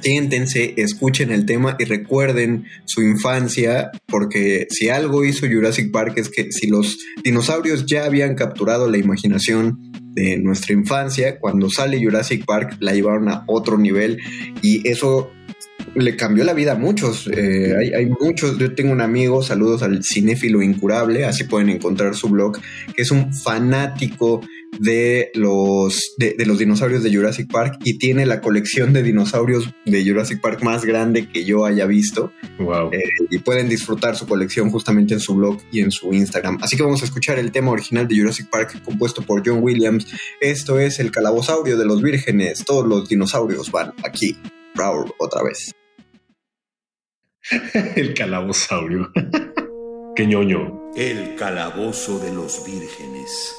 siéntense, 0.00 0.74
escuchen 0.76 1.30
el 1.30 1.46
tema 1.46 1.76
y 1.78 1.84
recuerden 1.84 2.64
su 2.84 3.02
infancia, 3.02 3.90
porque 4.06 4.66
si 4.70 4.88
algo 4.88 5.24
hizo 5.24 5.46
Jurassic 5.46 5.90
Park 5.90 6.14
es 6.16 6.28
que 6.28 6.50
si 6.52 6.68
los 6.68 6.98
dinosaurios 7.24 7.86
ya 7.86 8.04
habían 8.04 8.34
capturado 8.34 8.90
la 8.90 8.98
imaginación 8.98 9.78
de 10.14 10.38
nuestra 10.38 10.72
infancia, 10.74 11.38
cuando 11.38 11.68
sale 11.70 12.02
Jurassic 12.02 12.44
Park 12.44 12.76
la 12.80 12.92
llevaron 12.92 13.28
a 13.28 13.44
otro 13.46 13.78
nivel 13.78 14.18
y 14.62 14.88
eso 14.88 15.32
le 15.94 16.16
cambió 16.16 16.44
la 16.44 16.54
vida 16.54 16.72
a 16.72 16.76
muchos. 16.76 17.28
Eh, 17.28 17.74
hay, 17.78 17.92
hay 17.92 18.06
muchos, 18.06 18.58
yo 18.58 18.74
tengo 18.74 18.92
un 18.92 19.00
amigo, 19.00 19.42
saludos 19.42 19.82
al 19.82 20.02
cinéfilo 20.04 20.62
incurable, 20.62 21.24
así 21.24 21.44
pueden 21.44 21.70
encontrar 21.70 22.14
su 22.14 22.28
blog, 22.28 22.58
que 22.94 23.02
es 23.02 23.10
un 23.10 23.34
fanático 23.34 24.40
de 24.78 25.30
los, 25.34 26.14
de, 26.18 26.34
de 26.34 26.46
los 26.46 26.58
dinosaurios 26.58 27.02
de 27.02 27.14
Jurassic 27.14 27.50
Park 27.50 27.78
y 27.84 27.98
tiene 27.98 28.26
la 28.26 28.40
colección 28.40 28.92
de 28.92 29.02
dinosaurios 29.02 29.70
de 29.84 30.04
Jurassic 30.04 30.40
Park 30.40 30.62
más 30.62 30.84
grande 30.84 31.28
que 31.28 31.44
yo 31.44 31.64
haya 31.64 31.86
visto. 31.86 32.32
wow. 32.58 32.90
Eh, 32.92 33.00
y 33.30 33.38
pueden 33.38 33.68
disfrutar 33.68 34.16
su 34.16 34.26
colección 34.26 34.70
justamente 34.70 35.14
en 35.14 35.20
su 35.20 35.34
blog 35.34 35.58
y 35.70 35.80
en 35.80 35.90
su 35.90 36.12
Instagram. 36.12 36.58
Así 36.62 36.76
que 36.76 36.82
vamos 36.82 37.02
a 37.02 37.06
escuchar 37.06 37.38
el 37.38 37.52
tema 37.52 37.70
original 37.70 38.06
de 38.06 38.16
Jurassic 38.16 38.50
Park 38.50 38.82
compuesto 38.84 39.22
por 39.22 39.42
John 39.46 39.62
Williams. 39.62 40.06
Esto 40.40 40.78
es 40.78 40.98
el 41.00 41.10
calabozaurio 41.10 41.76
de 41.76 41.86
los 41.86 42.02
vírgenes. 42.02 42.64
Todos 42.64 42.86
los 42.86 43.08
dinosaurios 43.08 43.70
van 43.70 43.94
aquí. 44.04 44.36
Raúl, 44.74 45.12
otra 45.18 45.42
vez. 45.42 45.74
El 47.96 48.14
calabozaurio. 48.14 49.12
Qué 50.16 50.26
ñoño. 50.26 50.90
El 50.96 51.36
calabozo 51.36 52.18
de 52.18 52.32
los 52.32 52.64
vírgenes. 52.66 53.54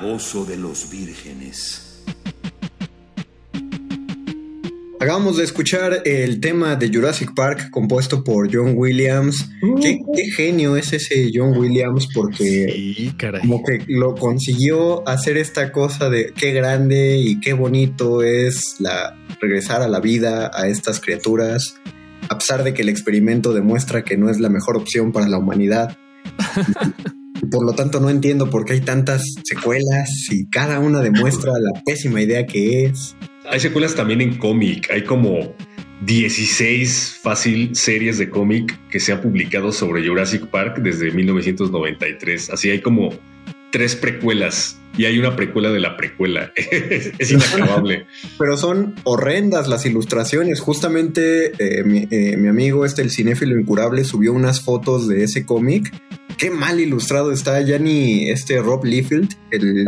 Calabozo 0.00 0.46
de 0.46 0.56
los 0.56 0.90
vírgenes. 0.90 2.02
Acabamos 4.98 5.36
de 5.38 5.44
escuchar 5.44 6.02
el 6.04 6.40
tema 6.40 6.76
de 6.76 6.90
Jurassic 6.92 7.34
Park 7.34 7.70
compuesto 7.70 8.22
por 8.24 8.54
John 8.54 8.74
Williams. 8.76 9.48
¿Qué, 9.82 9.98
qué 10.14 10.30
genio 10.36 10.76
es 10.76 10.92
ese 10.92 11.30
John 11.34 11.56
Williams 11.56 12.08
porque 12.14 12.34
Sí, 12.96 13.12
caray. 13.16 13.40
como 13.42 13.62
que 13.62 13.82
lo 13.88 14.14
consiguió 14.14 15.06
hacer 15.08 15.36
esta 15.36 15.70
cosa 15.72 16.08
de 16.10 16.32
qué 16.34 16.52
grande 16.52 17.18
y 17.18 17.40
qué 17.40 17.52
bonito 17.52 18.22
es 18.22 18.76
la 18.78 19.16
regresar 19.40 19.82
a 19.82 19.88
la 19.88 20.00
vida 20.00 20.50
a 20.54 20.68
estas 20.68 21.00
criaturas, 21.00 21.76
a 22.28 22.38
pesar 22.38 22.62
de 22.64 22.72
que 22.74 22.82
el 22.82 22.88
experimento 22.90 23.52
demuestra 23.54 24.02
que 24.04 24.16
no 24.18 24.30
es 24.30 24.38
la 24.40 24.48
mejor 24.50 24.76
opción 24.76 25.12
para 25.12 25.28
la 25.28 25.38
humanidad. 25.38 25.96
Por 27.50 27.64
lo 27.64 27.72
tanto, 27.72 28.00
no 28.00 28.10
entiendo 28.10 28.48
por 28.50 28.64
qué 28.64 28.74
hay 28.74 28.80
tantas 28.80 29.24
secuelas 29.44 30.28
y 30.30 30.46
cada 30.46 30.78
una 30.78 31.00
demuestra 31.00 31.52
la 31.52 31.82
pésima 31.84 32.22
idea 32.22 32.46
que 32.46 32.84
es. 32.84 33.16
Hay 33.48 33.60
secuelas 33.60 33.94
también 33.94 34.20
en 34.20 34.38
cómic. 34.38 34.90
Hay 34.90 35.04
como 35.04 35.54
16 36.06 37.18
fácil 37.22 37.74
series 37.74 38.18
de 38.18 38.30
cómic 38.30 38.78
que 38.90 39.00
se 39.00 39.12
han 39.12 39.20
publicado 39.20 39.72
sobre 39.72 40.06
Jurassic 40.06 40.46
Park 40.46 40.78
desde 40.78 41.10
1993. 41.10 42.50
Así 42.50 42.70
hay 42.70 42.80
como 42.80 43.10
tres 43.70 43.96
precuelas 43.96 44.80
y 44.96 45.04
hay 45.04 45.18
una 45.18 45.36
precuela 45.36 45.70
de 45.70 45.80
la 45.80 45.96
precuela. 45.96 46.52
es 46.56 47.30
inacabable. 47.30 48.06
Pero 48.38 48.56
son 48.56 48.96
horrendas 49.04 49.68
las 49.68 49.86
ilustraciones. 49.86 50.60
Justamente 50.60 51.52
eh, 51.58 51.84
mi, 51.84 52.08
eh, 52.10 52.36
mi 52.36 52.48
amigo, 52.48 52.84
este, 52.84 53.02
el 53.02 53.10
cinéfilo 53.10 53.58
incurable, 53.58 54.04
subió 54.04 54.32
unas 54.32 54.60
fotos 54.60 55.08
de 55.08 55.24
ese 55.24 55.44
cómic. 55.44 55.92
Qué 56.40 56.50
mal 56.50 56.80
ilustrado 56.80 57.32
está. 57.32 57.60
Ya 57.60 57.78
ni 57.78 58.30
este 58.30 58.62
Rob 58.62 58.82
Liefeld, 58.82 59.30
el 59.50 59.84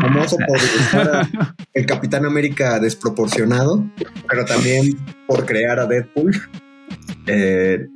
famoso 0.00 0.36
por 0.36 0.58
ilustrar 0.58 1.08
a 1.14 1.54
el 1.74 1.86
Capitán 1.86 2.26
América 2.26 2.80
desproporcionado, 2.80 3.88
pero 4.28 4.44
también 4.44 4.98
por 5.28 5.46
crear 5.46 5.78
a 5.78 5.86
Deadpool. 5.86 6.32
Eh, 7.28 7.86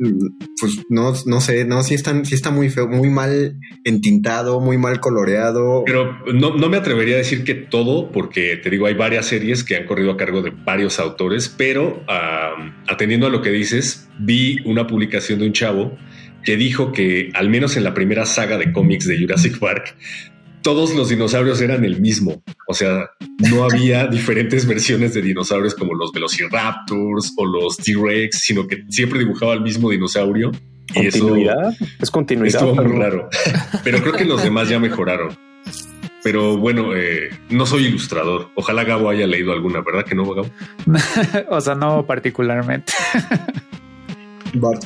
pues 0.60 0.84
no, 0.88 1.14
no 1.26 1.40
sé, 1.40 1.64
no, 1.64 1.82
sí, 1.82 1.94
están, 1.94 2.24
sí 2.24 2.36
está 2.36 2.52
muy 2.52 2.70
feo, 2.70 2.86
muy 2.86 3.10
mal 3.10 3.58
entintado, 3.82 4.60
muy 4.60 4.78
mal 4.78 5.00
coloreado. 5.00 5.82
Pero 5.84 6.16
no, 6.32 6.56
no 6.56 6.68
me 6.68 6.76
atrevería 6.76 7.16
a 7.16 7.18
decir 7.18 7.42
que 7.42 7.54
todo, 7.54 8.12
porque 8.12 8.56
te 8.56 8.70
digo, 8.70 8.86
hay 8.86 8.94
varias 8.94 9.26
series 9.26 9.64
que 9.64 9.74
han 9.74 9.84
corrido 9.84 10.12
a 10.12 10.16
cargo 10.16 10.42
de 10.42 10.50
varios 10.50 11.00
autores, 11.00 11.48
pero 11.48 12.04
um, 12.08 12.72
atendiendo 12.86 13.26
a 13.26 13.30
lo 13.30 13.42
que 13.42 13.50
dices, 13.50 14.08
vi 14.20 14.58
una 14.64 14.86
publicación 14.86 15.40
de 15.40 15.46
un 15.46 15.52
chavo 15.52 15.98
que 16.46 16.56
dijo 16.56 16.92
que 16.92 17.30
al 17.34 17.50
menos 17.50 17.76
en 17.76 17.84
la 17.84 17.92
primera 17.92 18.24
saga 18.24 18.56
de 18.56 18.72
cómics 18.72 19.06
de 19.06 19.18
Jurassic 19.18 19.58
Park, 19.58 19.96
todos 20.62 20.94
los 20.94 21.08
dinosaurios 21.10 21.60
eran 21.60 21.84
el 21.84 22.00
mismo. 22.00 22.42
O 22.68 22.72
sea, 22.74 23.10
no 23.50 23.64
había 23.64 24.06
diferentes 24.10 24.66
versiones 24.66 25.12
de 25.12 25.22
dinosaurios 25.22 25.74
como 25.74 25.94
los 25.94 26.12
Velociraptors 26.12 27.34
o 27.36 27.44
los 27.44 27.76
T-Rex, 27.76 28.38
sino 28.38 28.66
que 28.66 28.84
siempre 28.88 29.18
dibujaba 29.18 29.54
el 29.54 29.60
mismo 29.60 29.90
dinosaurio. 29.90 30.52
Y 30.94 31.06
eso 31.06 31.18
¿Continuidad? 31.18 31.74
Es 32.00 32.10
continuidad. 32.12 32.62
estuvo 32.62 32.74
muy 32.76 32.84
pero- 32.86 32.98
raro. 32.98 33.28
Pero 33.82 34.00
creo 34.00 34.12
que 34.14 34.24
los 34.24 34.42
demás 34.42 34.68
ya 34.68 34.78
mejoraron. 34.78 35.36
Pero 36.22 36.56
bueno, 36.56 36.94
eh, 36.96 37.28
no 37.50 37.66
soy 37.66 37.86
ilustrador. 37.86 38.50
Ojalá 38.54 38.84
Gabo 38.84 39.10
haya 39.10 39.26
leído 39.26 39.52
alguna, 39.52 39.80
¿verdad 39.80 40.04
que 40.04 40.14
no, 40.14 40.32
Gabo? 40.32 40.48
o 41.50 41.60
sea, 41.60 41.74
no 41.74 42.06
particularmente. 42.06 42.92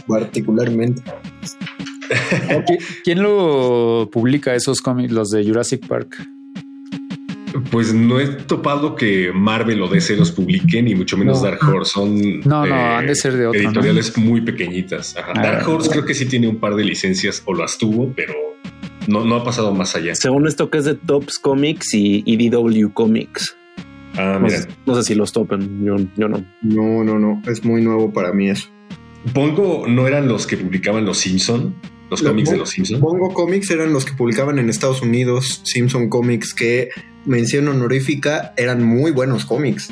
Particularmente. 0.06 1.02
¿Qui- 2.66 2.78
¿Quién 3.04 3.22
lo 3.22 4.08
publica 4.12 4.54
esos 4.54 4.80
cómics, 4.80 5.12
los 5.12 5.30
de 5.30 5.44
Jurassic 5.44 5.86
Park? 5.86 6.16
Pues 7.72 7.92
no 7.92 8.20
he 8.20 8.26
topado 8.28 8.94
que 8.94 9.32
Marvel 9.34 9.82
o 9.82 9.88
DC 9.88 10.16
los 10.16 10.30
publiquen, 10.30 10.86
y 10.88 10.94
mucho 10.94 11.16
menos 11.16 11.38
No. 11.42 11.48
Dark 11.50 11.60
Horse. 11.68 11.92
Son 11.92 12.40
No, 12.40 12.64
no, 12.66 12.74
han 12.74 13.06
de 13.06 13.14
ser 13.14 13.36
de 13.36 13.46
otro, 13.46 13.60
¿no? 13.60 13.68
editoriales 13.68 14.16
muy 14.18 14.40
pequeñitas. 14.40 15.16
Ajá. 15.16 15.32
Ah. 15.36 15.42
Dark 15.42 15.68
Horse 15.68 15.90
creo 15.90 16.04
que 16.04 16.14
sí 16.14 16.26
tiene 16.26 16.46
un 16.48 16.56
par 16.58 16.74
de 16.76 16.84
licencias 16.84 17.42
o 17.46 17.54
las 17.54 17.76
tuvo, 17.76 18.12
pero 18.14 18.34
no, 19.08 19.24
no 19.24 19.36
ha 19.36 19.44
pasado 19.44 19.74
más 19.74 19.96
allá. 19.96 20.14
Según 20.14 20.46
esto 20.46 20.70
que 20.70 20.78
es 20.78 20.84
de 20.84 20.94
Tops 20.94 21.38
Comics 21.38 21.92
y 21.94 22.22
IDW 22.24 22.92
Comics. 22.92 23.56
Ah, 24.16 24.38
No 24.40 24.48
sé, 24.48 24.66
no 24.86 24.94
sé 24.94 25.02
si 25.04 25.14
los 25.14 25.32
topen, 25.32 25.84
yo, 25.84 25.96
yo 26.16 26.28
no. 26.28 26.44
No, 26.62 27.04
no, 27.04 27.18
no, 27.18 27.42
es 27.48 27.64
muy 27.64 27.82
nuevo 27.82 28.12
para 28.12 28.32
mí 28.32 28.48
eso. 28.48 28.68
Pongo 29.34 29.86
no 29.86 30.06
eran 30.08 30.28
los 30.28 30.46
que 30.46 30.56
publicaban 30.56 31.04
los 31.04 31.18
Simpson, 31.18 31.74
los 32.10 32.22
cómics 32.22 32.50
de 32.50 32.56
los 32.56 32.70
Simpson. 32.70 33.00
Bongo 33.00 33.32
Comics 33.34 33.70
eran 33.70 33.92
los 33.92 34.04
que 34.04 34.12
publicaban 34.14 34.58
en 34.58 34.68
Estados 34.70 35.02
Unidos, 35.02 35.60
Simpson 35.64 36.08
Comics, 36.08 36.54
que 36.54 36.88
mención 37.26 37.68
honorífica, 37.68 38.54
eran 38.56 38.82
muy 38.82 39.10
buenos 39.12 39.44
cómics. 39.44 39.90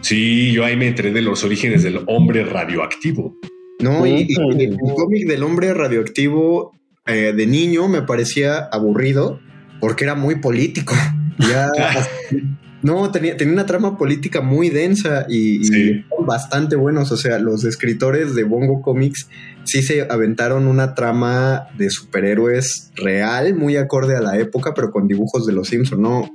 Sí, 0.00 0.52
yo 0.52 0.64
ahí 0.64 0.76
me 0.76 0.88
enteré 0.88 1.12
de 1.12 1.22
los 1.22 1.44
orígenes 1.44 1.82
del 1.82 2.00
hombre 2.06 2.44
radioactivo. 2.44 3.38
No, 3.80 4.06
y, 4.06 4.26
y- 4.28 4.36
y 4.58 4.64
el 4.64 4.76
cómic 4.94 5.26
del 5.26 5.42
hombre 5.42 5.72
radioactivo 5.72 6.72
eh, 7.06 7.32
de 7.34 7.46
niño 7.46 7.88
me 7.88 8.02
parecía 8.02 8.58
aburrido 8.70 9.40
porque 9.80 10.04
era 10.04 10.14
muy 10.14 10.36
político. 10.36 10.94
Ya, 11.36 11.68
no, 12.84 13.10
tenía, 13.10 13.36
tenía 13.36 13.54
una 13.54 13.66
trama 13.66 13.96
política 13.96 14.42
muy 14.42 14.68
densa 14.68 15.26
y, 15.28 15.64
Sí. 15.64 16.04
bastante 16.26 16.76
buenos. 16.76 17.10
O 17.12 17.16
sea, 17.16 17.38
los 17.38 17.64
escritores 17.64 18.34
de 18.34 18.44
Bongo 18.44 18.82
Comics 18.82 19.28
sí 19.64 19.82
se 19.82 20.02
aventaron 20.02 20.66
una 20.66 20.94
trama 20.94 21.68
de 21.78 21.88
superhéroes 21.90 22.92
real, 22.94 23.54
muy 23.56 23.76
acorde 23.76 24.16
a 24.16 24.20
la 24.20 24.38
época, 24.38 24.74
pero 24.74 24.90
con 24.90 25.08
dibujos 25.08 25.46
de 25.46 25.52
los 25.54 25.68
Simpson, 25.68 26.02
¿no? 26.02 26.30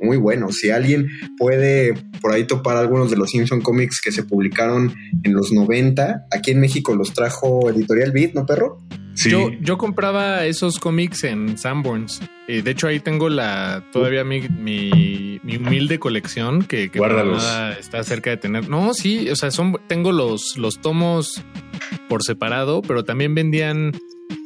Muy 0.00 0.16
bueno. 0.16 0.50
Si 0.50 0.70
alguien 0.70 1.08
puede 1.36 1.92
por 2.22 2.32
ahí 2.32 2.44
topar 2.44 2.78
algunos 2.78 3.10
de 3.10 3.16
los 3.18 3.30
Simpson 3.30 3.60
Comics 3.60 4.00
que 4.02 4.10
se 4.12 4.22
publicaron 4.24 4.94
en 5.22 5.34
los 5.34 5.52
90, 5.52 6.26
aquí 6.34 6.52
en 6.52 6.60
México 6.60 6.94
los 6.94 7.12
trajo 7.12 7.68
Editorial 7.70 8.10
Beat, 8.10 8.32
¿no, 8.32 8.46
perro? 8.46 8.78
Sí, 9.22 9.30
Yo, 9.30 9.50
yo 9.60 9.76
compraba 9.76 10.46
esos 10.46 10.78
cómics 10.78 11.24
en 11.24 11.58
Sanborns. 11.58 12.20
Eh, 12.48 12.62
de 12.62 12.70
hecho, 12.70 12.86
ahí 12.86 13.00
tengo 13.00 13.28
la 13.28 13.84
todavía 13.92 14.24
mi, 14.24 14.40
mi, 14.48 15.40
mi 15.42 15.56
humilde 15.56 15.98
colección 15.98 16.62
que, 16.62 16.90
que 16.90 16.98
Guárdalos. 16.98 17.44
está 17.78 18.02
cerca 18.02 18.30
de 18.30 18.38
tener. 18.38 18.68
No, 18.68 18.94
sí, 18.94 19.28
o 19.28 19.36
sea, 19.36 19.50
son 19.50 19.78
tengo 19.88 20.12
los, 20.12 20.56
los 20.56 20.80
tomos 20.80 21.42
por 22.08 22.22
separado, 22.22 22.80
pero 22.82 23.04
también 23.04 23.34
vendían 23.34 23.92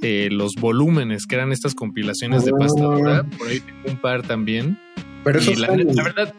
eh, 0.02 0.28
los 0.32 0.54
volúmenes, 0.58 1.26
que 1.26 1.36
eran 1.36 1.52
estas 1.52 1.74
compilaciones 1.74 2.44
de 2.44 2.52
pasta 2.52 2.82
Ah. 2.82 2.96
dura. 2.96 3.22
Por 3.38 3.48
ahí 3.48 3.60
tengo 3.60 3.80
un 3.90 3.96
par 4.00 4.22
también. 4.22 4.78
Pero 5.22 5.38
esos, 5.38 5.58
la 5.58 5.68
verdad, 6.02 6.34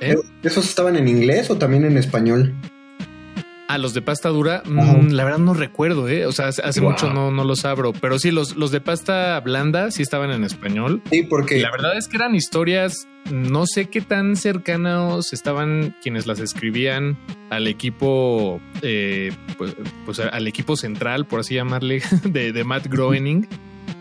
¿eh? 0.00 0.16
¿esos 0.42 0.68
estaban 0.68 0.96
en 0.96 1.08
inglés 1.08 1.50
o 1.50 1.56
también 1.56 1.84
en 1.84 1.96
español? 1.96 2.54
A 3.66 3.78
los 3.78 3.94
de 3.94 4.02
pasta 4.02 4.28
dura, 4.28 4.62
mm, 4.66 5.08
la 5.12 5.24
verdad 5.24 5.38
no 5.38 5.54
recuerdo, 5.54 6.06
¿eh? 6.08 6.26
O 6.26 6.32
sea, 6.32 6.48
hace 6.48 6.80
Wow. 6.80 6.90
mucho 6.90 7.10
no, 7.12 7.30
no 7.30 7.44
los 7.44 7.64
abro, 7.64 7.94
pero 7.98 8.18
sí, 8.18 8.30
los, 8.30 8.56
los 8.56 8.70
de 8.70 8.82
pasta 8.82 9.40
blanda 9.40 9.90
sí 9.90 10.02
estaban 10.02 10.30
en 10.32 10.44
español. 10.44 11.00
Sí, 11.10 11.22
porque 11.22 11.56
Y 11.58 11.62
la 11.62 11.70
verdad 11.70 11.96
es 11.96 12.06
que 12.06 12.16
eran 12.18 12.34
historias, 12.34 13.08
no 13.32 13.64
sé 13.66 13.86
qué 13.86 14.02
tan 14.02 14.36
cercanos 14.36 15.32
estaban 15.32 15.96
quienes 16.02 16.26
las 16.26 16.40
escribían 16.40 17.16
al 17.48 17.66
equipo, 17.66 18.60
eh, 18.82 19.32
pues, 19.56 19.74
pues, 20.04 20.20
al 20.20 20.46
equipo 20.46 20.76
central, 20.76 21.24
por 21.26 21.40
así 21.40 21.54
llamarle, 21.54 22.02
de, 22.24 22.52
de 22.52 22.64
Matt 22.64 22.88
Groening, 22.88 23.46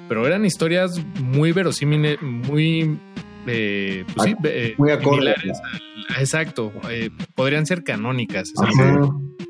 pero 0.09 0.27
eran 0.27 0.43
historias 0.43 1.01
muy 1.21 1.53
verosímiles, 1.53 2.21
muy... 2.21 2.99
eh, 3.47 4.03
pues 4.13 4.25
sí, 4.29 4.35
eh, 4.43 4.75
muy 4.77 4.91
acorde. 4.91 5.33
similares 5.35 5.57
al- 5.71 6.21
exacto, 6.21 6.73
eh, 6.89 7.09
podrían 7.33 7.65
ser 7.65 7.85
canónicas. 7.85 8.51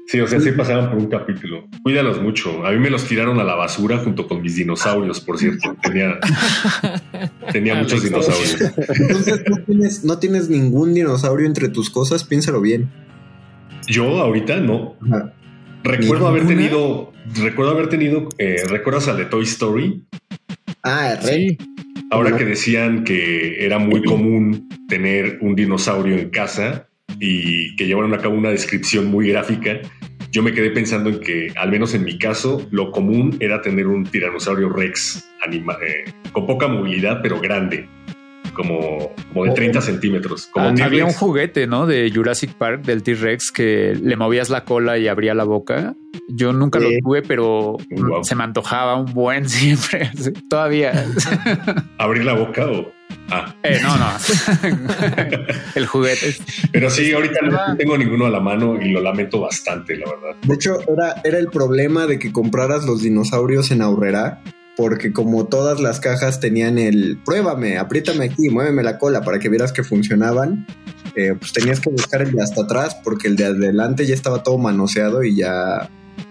Sí, 0.08 0.20
o 0.20 0.28
sea, 0.28 0.40
sí 0.40 0.52
pasaban 0.52 0.90
por 0.90 1.00
un 1.00 1.08
capítulo. 1.08 1.68
Cuídalos 1.84 2.22
mucho. 2.22 2.66
A 2.66 2.72
mí 2.72 2.80
me 2.80 2.90
los 2.90 3.06
tiraron 3.06 3.40
a 3.40 3.44
la 3.44 3.56
basura 3.56 3.98
junto 3.98 4.28
con 4.28 4.42
mis 4.42 4.56
dinosaurios, 4.56 5.20
por 5.22 5.38
cierto. 5.38 5.76
Tenía, 5.82 6.20
tenía 7.52 7.76
muchos 7.76 8.04
dinosaurios. 8.04 8.58
entonces 9.00 9.44
no 9.50 9.58
tienes, 9.66 10.04
no 10.04 10.20
tienes 10.20 10.50
ningún 10.50 10.94
dinosaurio 10.94 11.46
entre 11.46 11.70
tus 11.70 11.90
cosas, 11.90 12.24
piénsalo 12.24 12.62
bien. 12.62 12.90
Yo 13.88 14.22
ahorita 14.22 14.60
no. 14.60 14.96
Ajá. 15.02 15.34
Recuerdo 15.84 16.28
haber 16.28 16.48
tenido, 16.48 17.12
recuerdo 17.42 17.72
haber 17.72 17.90
tenido, 17.90 18.30
eh, 18.38 18.64
¿recuerdas 18.70 19.10
al 19.10 19.18
de 19.18 19.26
Toy 19.26 19.44
Story? 19.44 20.06
Ah. 20.82 21.18
Sí, 21.22 21.58
Ahora 22.10 22.38
que 22.38 22.46
decían 22.46 23.04
que 23.04 23.66
era 23.66 23.80
muy 23.80 24.04
común 24.06 24.70
tener 24.88 25.40
un 25.42 25.56
dinosaurio 25.56 26.18
en 26.18 26.30
casa 26.30 26.88
y 27.20 27.76
que 27.76 27.86
llevaron 27.86 28.14
a 28.14 28.18
cabo 28.18 28.36
una 28.36 28.50
descripción 28.50 29.06
muy 29.08 29.30
gráfica, 29.30 29.80
yo 30.32 30.42
me 30.42 30.52
quedé 30.54 30.72
pensando 30.72 31.10
en 31.10 31.20
que, 31.20 31.54
al 31.56 31.70
menos 31.72 31.94
en 31.94 32.04
mi 32.04 32.18
caso, 32.18 32.68
lo 32.72 32.92
común 32.92 33.38
era 33.40 33.62
tener 33.62 33.88
un 33.88 34.04
tiranosaurio 34.04 34.70
rex 34.70 35.30
anima- 35.46 35.78
eh, 35.86 36.12
con 36.32 36.48
poca 36.48 36.68
movilidad, 36.68 37.20
pero 37.22 37.40
grande, 37.40 37.88
como, 38.56 39.14
como 39.32 39.46
de 39.46 39.52
30 39.52 39.82
centímetros. 39.82 40.48
Como 40.48 40.68
Ah, 40.70 40.74
había 40.84 41.06
un 41.06 41.14
juguete, 41.14 41.68
¿no? 41.68 41.86
De 41.86 42.12
Jurassic 42.14 42.54
Park, 42.54 42.84
del 42.84 43.04
T-Rex, 43.04 43.52
que 43.52 43.96
le 44.02 44.16
movías 44.16 44.50
la 44.50 44.64
cola 44.64 44.98
y 44.98 45.08
abría 45.08 45.34
la 45.36 45.44
boca. 45.44 45.96
Yo 46.30 46.52
nunca 46.54 46.80
Sí. 46.80 46.86
lo 46.86 47.00
tuve, 47.02 47.22
pero 47.22 47.78
Wow. 47.92 48.24
se 48.24 48.36
me 48.36 48.44
antojaba 48.44 48.96
un 48.96 49.14
buen 49.14 49.48
siempre. 49.50 50.10
Todavía. 50.50 51.06
Abrir 52.00 52.26
la 52.26 52.34
boca 52.34 52.66
o 52.68 52.92
Ah. 53.30 53.56
Eh, 53.64 53.80
no, 53.82 53.98
no. 53.98 54.06
el 55.76 55.86
juguete. 55.86 56.36
Pero 56.72 56.90
sí, 56.90 57.12
ahorita 57.12 57.40
no 57.44 57.78
tengo 57.78 57.98
ninguno 57.98 58.26
a 58.26 58.30
la 58.30 58.40
mano 58.40 58.80
y 58.82 58.90
lo 58.92 59.02
lamento 59.02 59.40
bastante, 59.40 59.98
la 59.98 60.06
verdad. 60.06 60.36
De 60.42 60.54
hecho, 60.54 60.80
era, 60.82 61.22
era 61.24 61.40
el 61.40 61.48
problema 61.48 62.06
de 62.06 62.20
que 62.20 62.32
compraras 62.32 62.86
los 62.86 63.02
dinosaurios 63.02 63.72
en 63.72 63.82
Aurrera, 63.82 64.42
porque 64.76 65.14
como 65.14 65.46
todas 65.46 65.80
las 65.80 66.00
cajas 66.00 66.40
tenían 66.40 66.78
el 66.78 67.20
pruébame, 67.24 67.78
apriétame 67.78 68.26
aquí, 68.26 68.50
muéveme 68.50 68.84
la 68.84 68.98
cola 68.98 69.22
para 69.22 69.40
que 69.40 69.50
vieras 69.50 69.72
que 69.72 69.84
funcionaban, 69.84 70.66
eh, 71.16 71.36
pues 71.40 71.54
tenías 71.54 71.80
que 71.80 71.90
buscar 71.90 72.22
el 72.22 72.32
de 72.32 72.42
hasta 72.42 72.64
atrás 72.64 72.98
porque 73.04 73.28
el 73.28 73.36
de 73.36 73.46
adelante 73.46 74.06
ya 74.06 74.16
estaba 74.16 74.42
todo 74.42 74.58
manoseado 74.58 75.24
y 75.24 75.36
ya, 75.36 75.90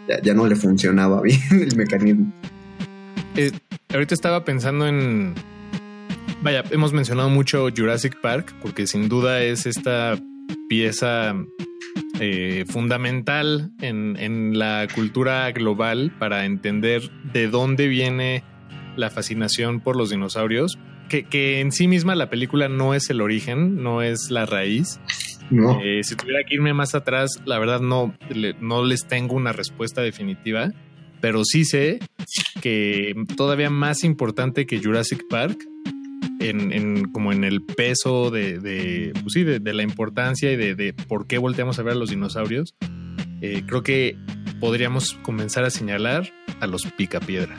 ya, 0.09 0.20
ya 0.20 0.34
no 0.34 0.47
le 0.47 0.57
funcionaba 0.57 1.20
bien 1.22 1.40
el 1.51 1.76
mecanismo. 1.76 2.32
Eh, 3.36 3.53
ahorita 3.93 4.14
estaba 4.14 4.45
pensando 4.45 4.86
en. 4.86 5.34
Vaya, 6.43 6.64
hemos 6.70 6.93
mencionado 6.93 7.28
mucho 7.30 7.68
Jurassic 7.74 8.20
Park, 8.20 8.55
porque 8.61 8.86
sin 8.86 9.09
duda 9.09 9.43
es 9.43 9.64
esta 9.66 10.18
pieza 10.68 11.34
eh, 12.18 12.64
fundamental 12.68 13.70
en, 13.80 14.16
en 14.18 14.59
la 14.59 14.88
cultura 14.93 15.51
global 15.53 16.12
para 16.18 16.45
entender 16.45 17.03
de 17.32 17.47
dónde 17.49 17.86
viene 17.86 18.43
la 18.97 19.09
fascinación 19.11 19.80
por 19.80 19.97
los 19.97 20.11
dinosaurios. 20.11 20.78
Que, 21.09 21.24
que 21.24 21.61
en 21.61 21.72
sí 21.72 21.86
misma 21.88 22.14
la 22.16 22.28
película 22.30 22.68
no 22.68 22.95
es 22.95 23.09
el 23.11 23.20
origen, 23.20 23.82
no 23.82 24.03
es 24.03 24.30
la 24.30 24.45
raíz. 24.47 24.99
No. 25.51 25.78
Eh, 25.82 26.01
si 26.03 26.16
tuviera 26.16 26.40
que 26.49 26.55
irme 26.55 26.72
más 26.74 26.95
atrás, 26.95 27.30
la 27.45 27.59
verdad 27.59 27.80
no, 27.80 28.14
le- 28.30 28.55
no 28.61 28.84
les 28.84 29.07
tengo 29.07 29.34
una 29.36 29.53
respuesta 29.53 30.01
definitiva, 30.01 30.72
pero 31.20 31.45
sí 31.45 31.64
sé 31.64 32.01
que 32.62 33.14
todavía 33.36 33.68
más 33.70 34.03
importante 34.05 34.66
que 34.66 34.80
Jurassic 34.82 35.22
Park, 35.28 35.59
en, 36.40 36.72
en- 36.72 37.04
como 37.12 37.32
en 37.32 37.44
el 37.44 37.62
peso 37.62 38.30
de, 38.30 38.58
de, 38.58 39.12
pues 39.22 39.32
sí, 39.34 39.44
de, 39.44 39.60
la 39.72 39.82
importancia 39.82 40.52
y 40.52 40.56
de, 40.56 40.74
de 40.74 40.92
por 40.92 41.26
qué 41.26 41.38
volteamos 41.38 41.78
a 41.78 41.82
ver 41.82 41.92
a 41.92 41.96
los 41.96 42.10
dinosaurios, 42.10 42.74
eh, 43.40 43.62
creo 43.66 43.82
que 43.82 44.16
podríamos 44.60 45.14
comenzar 45.22 45.64
a 45.64 45.70
señalar 45.70 46.28
a 46.62 46.66
los 46.66 46.82
picapiedra. 46.96 47.54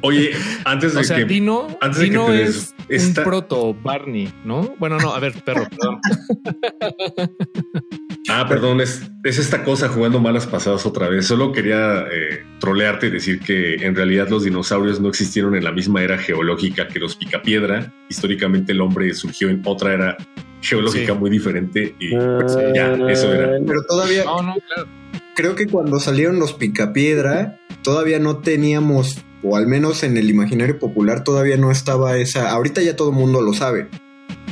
Oye, 0.02 0.30
antes 0.64 0.92
de 0.92 1.00
O 1.00 1.04
sea, 1.04 1.16
que. 1.18 1.24
Dino, 1.24 1.68
antes 1.80 2.00
de 2.00 2.10
que 2.10 2.18
des- 2.18 2.74
es 2.88 3.04
esta- 3.04 3.20
un 3.22 3.24
proto 3.24 3.72
Barney, 3.74 4.30
¿no? 4.44 4.74
Bueno, 4.78 4.98
no, 4.98 5.14
a 5.14 5.20
ver, 5.20 5.32
perro, 5.42 5.66
perdón. 5.70 6.00
Ah, 8.28 8.46
perdón, 8.48 8.80
es, 8.80 9.10
es 9.24 9.38
esta 9.38 9.64
cosa 9.64 9.88
jugando 9.88 10.20
malas 10.20 10.46
pasadas 10.46 10.84
otra 10.86 11.08
vez. 11.08 11.26
Solo 11.26 11.50
quería 11.52 12.02
eh, 12.12 12.44
trolearte 12.60 13.06
y 13.06 13.10
decir 13.10 13.40
que 13.40 13.74
en 13.76 13.96
realidad 13.96 14.28
los 14.28 14.44
dinosaurios 14.44 15.00
no 15.00 15.08
existieron 15.08 15.56
en 15.56 15.64
la 15.64 15.72
misma 15.72 16.02
era 16.02 16.16
geológica 16.18 16.86
que 16.86 17.00
los 17.00 17.16
picapiedra. 17.16 17.92
Históricamente 18.08 18.70
el 18.72 18.80
hombre 18.82 19.12
surgió 19.14 19.48
en 19.48 19.62
otra 19.64 19.94
era 19.94 20.16
geológica 20.60 21.14
Sí. 21.14 21.18
muy 21.18 21.30
diferente 21.30 21.94
y 21.98 22.14
Ah, 22.14 22.38
ya, 22.74 22.94
eso 23.10 23.32
era. 23.32 23.52
Pero 23.66 23.82
todavía 23.88 24.24
No, 24.24 24.42
no, 24.42 24.54
claro. 24.54 24.88
Creo 25.34 25.54
que 25.54 25.66
cuando 25.66 26.00
salieron 26.00 26.38
los 26.38 26.52
Picapiedra, 26.52 27.58
todavía 27.82 28.18
no 28.18 28.38
teníamos, 28.38 29.24
o 29.42 29.56
al 29.56 29.66
menos 29.66 30.02
en 30.02 30.16
el 30.16 30.30
imaginario 30.30 30.78
popular, 30.78 31.24
todavía 31.24 31.56
no 31.56 31.70
estaba 31.70 32.16
esa. 32.16 32.50
Ahorita 32.50 32.82
ya 32.82 32.96
todo 32.96 33.10
el 33.10 33.16
mundo 33.16 33.40
lo 33.42 33.52
sabe. 33.52 33.88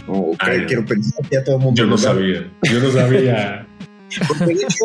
O 0.06 0.34
Ah, 0.38 0.52
quiero 0.66 0.84
pensar 0.84 1.26
que 1.28 1.36
ya 1.36 1.44
todo 1.44 1.56
el 1.56 1.62
mundo 1.62 1.78
Yo 1.78 1.84
lo 1.84 1.90
no 1.90 1.98
sabía, 1.98 2.50
yo 2.62 2.80
no 2.80 2.90
sabía. 2.90 3.66
Porque 4.26 4.54
de 4.54 4.62
hecho, 4.62 4.84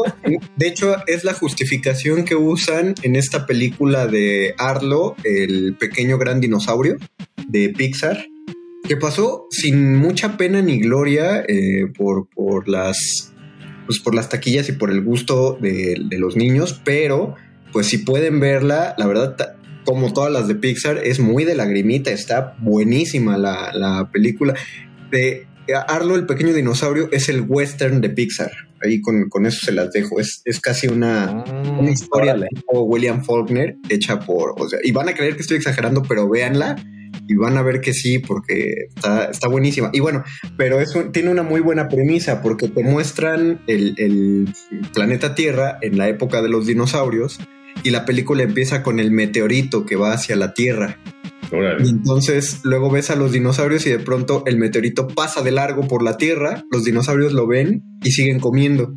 de 0.58 0.68
hecho, 0.68 0.96
es 1.08 1.24
la 1.24 1.34
justificación 1.34 2.26
que 2.26 2.36
usan 2.36 2.94
en 3.04 3.16
esta 3.16 3.46
película 3.46 4.08
de 4.08 4.54
Arlo, 4.58 5.16
el 5.24 5.76
pequeño 5.76 6.18
gran 6.18 6.41
dinosaurio 6.41 6.98
de 7.48 7.70
Pixar, 7.70 8.26
que 8.88 8.98
pasó 8.98 9.48
sin 9.50 9.96
mucha 9.96 10.36
pena 10.36 10.62
ni 10.62 10.80
gloria 10.80 11.41
eh, 11.48 11.88
por, 11.98 12.28
por 12.36 12.68
las 12.68 13.32
pues 13.86 13.99
por 13.99 14.15
las 14.15 14.29
taquillas 14.29 14.69
y 14.69 14.73
por 14.73 14.91
el 14.91 15.01
gusto 15.01 15.57
de, 15.61 15.95
de 16.09 16.17
los 16.19 16.36
niños, 16.36 16.79
pero 16.84 17.36
pues 17.71 17.88
si 17.88 17.97
pueden 17.97 18.39
verla, 18.39 18.95
la 18.97 19.07
verdad, 19.07 19.55
como 19.84 20.13
todas 20.13 20.31
las 20.31 20.47
de 20.47 20.55
Pixar, 20.55 20.99
es 21.03 21.19
muy 21.19 21.43
de 21.43 21.55
lagrimita, 21.55 22.11
está 22.11 22.55
buenísima 22.59 23.38
la, 23.38 23.71
la 23.73 24.09
película. 24.11 24.53
De 25.11 25.47
Arlo, 25.88 26.15
el 26.15 26.25
pequeño 26.25 26.53
dinosaurio, 26.53 27.09
es 27.11 27.29
el 27.29 27.41
western 27.41 27.99
de 27.99 28.09
Pixar. 28.09 28.51
Ahí 28.81 29.01
con, 29.01 29.29
con 29.29 29.45
eso 29.45 29.65
se 29.65 29.71
las 29.71 29.91
dejo. 29.91 30.19
Es, 30.19 30.41
es 30.45 30.59
casi 30.59 30.88
una, 30.88 31.43
una 31.79 31.89
historia 31.89 32.36
tipo 32.36 32.81
William 32.84 33.23
Faulkner 33.23 33.77
hecha 33.89 34.19
por. 34.19 34.55
O 34.57 34.67
sea, 34.67 34.79
y 34.84 34.91
van 34.91 35.09
a 35.09 35.13
creer 35.13 35.36
que 35.36 35.41
estoy 35.41 35.57
exagerando, 35.57 36.03
pero 36.03 36.29
véanla 36.29 36.75
y 37.28 37.36
van 37.36 37.57
a 37.57 37.61
ver 37.61 37.82
que 37.82 37.93
sí, 37.93 38.19
porque 38.19 38.88
está, 38.95 39.26
está 39.26 39.47
buenísima. 39.47 39.89
Y 39.93 39.99
bueno, 39.99 40.24
pero 40.57 40.80
eso 40.80 41.03
tiene 41.11 41.30
una 41.30 41.43
muy 41.43 41.61
buena 41.61 41.88
premisa 41.88 42.41
porque 42.41 42.67
te 42.67 42.84
muestran 42.84 43.61
el, 43.67 43.95
el 43.97 44.53
planeta 44.93 45.36
Tierra 45.36 45.78
en 45.82 45.97
la 45.97 46.09
época 46.09 46.41
de 46.41 46.49
los 46.49 46.65
dinosaurios 46.65 47.39
y 47.84 47.89
la 47.89 48.05
película 48.05 48.43
empieza 48.43 48.84
con 48.84 48.99
el 48.99 49.11
meteorito 49.11 49.86
que 49.86 49.95
va 49.95 50.13
hacia 50.13 50.36
la 50.36 50.53
Tierra. 50.53 50.99
Y 51.84 51.89
entonces 51.89 52.61
luego 52.63 52.89
ves 52.89 53.11
a 53.11 53.15
los 53.15 53.32
dinosaurios 53.32 53.86
y 53.86 53.91
de 53.91 53.99
pronto 53.99 54.43
el 54.47 54.57
meteorito 54.57 55.07
pasa 55.07 55.41
de 55.43 55.51
largo 55.51 55.88
por 55.88 56.01
la 56.01 56.17
Tierra, 56.17 56.63
los 56.71 56.84
dinosaurios 56.84 57.34
lo 57.34 57.47
ven 57.47 57.84
y 58.03 58.11
siguen 58.11 58.39
comiendo. 58.39 58.95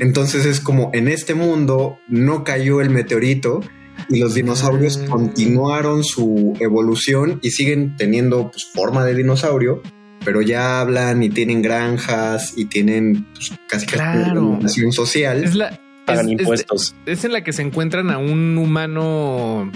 Entonces 0.00 0.46
es 0.46 0.60
como 0.60 0.90
en 0.94 1.08
este 1.08 1.34
mundo 1.34 1.98
no 2.08 2.42
cayó 2.42 2.80
el 2.80 2.88
meteorito 2.88 3.60
y 4.08 4.18
los 4.20 4.34
dinosaurios 4.34 4.98
Mm. 4.98 5.06
continuaron 5.10 6.04
su 6.04 6.54
evolución 6.60 7.38
y 7.42 7.50
siguen 7.50 7.96
teniendo 7.96 8.50
pues, 8.50 8.64
forma 8.72 9.04
de 9.04 9.14
dinosaurio, 9.14 9.82
pero 10.24 10.42
ya 10.42 10.80
hablan 10.80 11.22
y 11.22 11.30
tienen 11.30 11.62
granjas 11.62 12.52
y 12.56 12.66
tienen 12.66 13.26
pues, 13.34 13.52
casi 13.68 13.86
casi 13.86 13.96
Claro. 13.98 14.46
una 14.46 14.56
relación 14.58 14.92
social. 14.92 15.44
Es 15.44 15.54
la. 15.54 15.78
Pagan 16.06 16.26
es- 16.28 16.34
es- 16.34 16.40
impuestos. 16.40 16.94
Es, 17.06 17.24
en 17.24 17.32
la 17.32 17.44
que 17.44 17.52
se 17.52 17.62
encuentran 17.62 18.10
a 18.10 18.18
un 18.18 18.58
humano, 18.58 19.70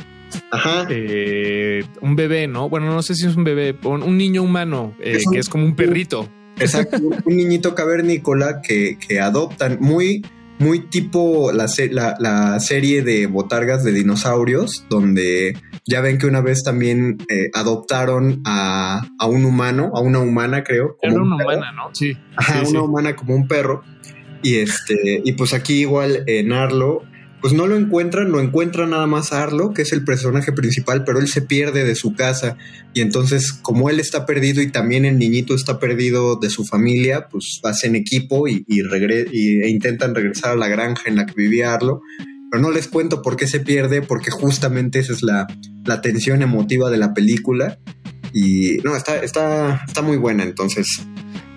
Ajá. 0.50 0.86
eh, 0.90 1.84
un 2.00 2.16
bebé, 2.16 2.46
¿no? 2.48 2.68
Bueno, 2.68 2.86
no 2.92 3.02
sé 3.02 3.14
si 3.14 3.26
es 3.26 3.36
un 3.36 3.44
bebé, 3.44 3.76
un, 3.84 4.02
un 4.02 4.16
niño 4.18 4.42
humano, 4.42 4.94
eh, 5.00 5.12
Es 5.16 5.26
un- 5.26 5.32
que 5.34 5.38
es 5.38 5.48
como 5.48 5.64
un 5.64 5.76
perrito. 5.76 6.28
Exacto, 6.58 6.98
un, 7.02 7.16
un 7.24 7.36
niñito 7.36 7.74
cavernícola 7.74 8.60
que, 8.62 8.96
que 8.98 9.20
adoptan 9.20 9.78
muy, 9.80 10.24
muy 10.58 10.80
tipo 10.80 11.52
la, 11.52 11.66
la, 11.90 12.16
la 12.18 12.60
serie 12.60 13.02
de 13.02 13.26
botargas 13.26 13.84
de 13.84 13.92
dinosaurios, 13.92 14.86
donde 14.88 15.56
ya 15.86 16.00
ven 16.00 16.18
que 16.18 16.26
una 16.26 16.40
vez 16.40 16.62
también 16.62 17.18
eh, 17.28 17.50
adoptaron 17.52 18.40
a, 18.44 19.02
a 19.18 19.26
un 19.26 19.44
humano, 19.44 19.90
a 19.94 20.00
una 20.00 20.20
humana 20.20 20.62
creo. 20.64 20.96
como 21.00 21.12
Era 21.12 21.22
una 21.22 21.36
humana, 21.36 21.72
¿no? 21.72 21.94
Sí. 21.94 22.16
Ajá, 22.36 22.64
sí, 22.64 22.70
una 22.70 22.80
sí. 22.80 22.86
humana 22.86 23.16
como 23.16 23.34
un 23.34 23.48
perro. 23.48 23.82
Y 24.42 24.56
este, 24.56 25.22
y 25.24 25.32
pues 25.32 25.54
aquí 25.54 25.80
igual 25.80 26.22
en 26.26 26.52
Arlo, 26.52 27.02
pues 27.44 27.52
no 27.52 27.66
lo 27.66 27.76
encuentran, 27.76 28.32
lo 28.32 28.40
encuentran 28.40 28.88
nada 28.88 29.06
más 29.06 29.34
Arlo, 29.34 29.74
que 29.74 29.82
es 29.82 29.92
el 29.92 30.02
personaje 30.02 30.50
principal, 30.50 31.04
pero 31.04 31.18
él 31.18 31.28
se 31.28 31.42
pierde 31.42 31.84
de 31.84 31.94
su 31.94 32.14
casa. 32.14 32.56
Y 32.94 33.02
entonces, 33.02 33.52
como 33.52 33.90
él 33.90 34.00
está 34.00 34.24
perdido 34.24 34.62
y 34.62 34.70
también 34.72 35.04
el 35.04 35.18
niñito 35.18 35.54
está 35.54 35.78
perdido 35.78 36.36
de 36.36 36.48
su 36.48 36.64
familia, 36.64 37.28
pues 37.30 37.60
hacen 37.62 37.96
equipo 37.96 38.48
y- 38.48 38.64
e 38.66 39.68
intentan 39.68 40.14
regresar 40.14 40.52
a 40.52 40.56
la 40.56 40.68
granja 40.68 41.02
en 41.04 41.16
la 41.16 41.26
que 41.26 41.34
vivía 41.36 41.74
Arlo. 41.74 42.00
Pero 42.50 42.62
no 42.62 42.70
les 42.70 42.88
cuento 42.88 43.20
por 43.20 43.36
qué 43.36 43.46
se 43.46 43.60
pierde, 43.60 44.00
porque 44.00 44.30
justamente 44.30 45.00
esa 45.00 45.12
es 45.12 45.22
la, 45.22 45.46
la 45.84 46.00
tensión 46.00 46.40
emotiva 46.40 46.88
de 46.88 46.96
la 46.96 47.12
película. 47.12 47.78
Y 48.32 48.78
no, 48.84 48.96
está, 48.96 49.22
está, 49.22 49.82
está 49.86 50.00
muy 50.00 50.16
buena, 50.16 50.44
entonces. 50.44 50.86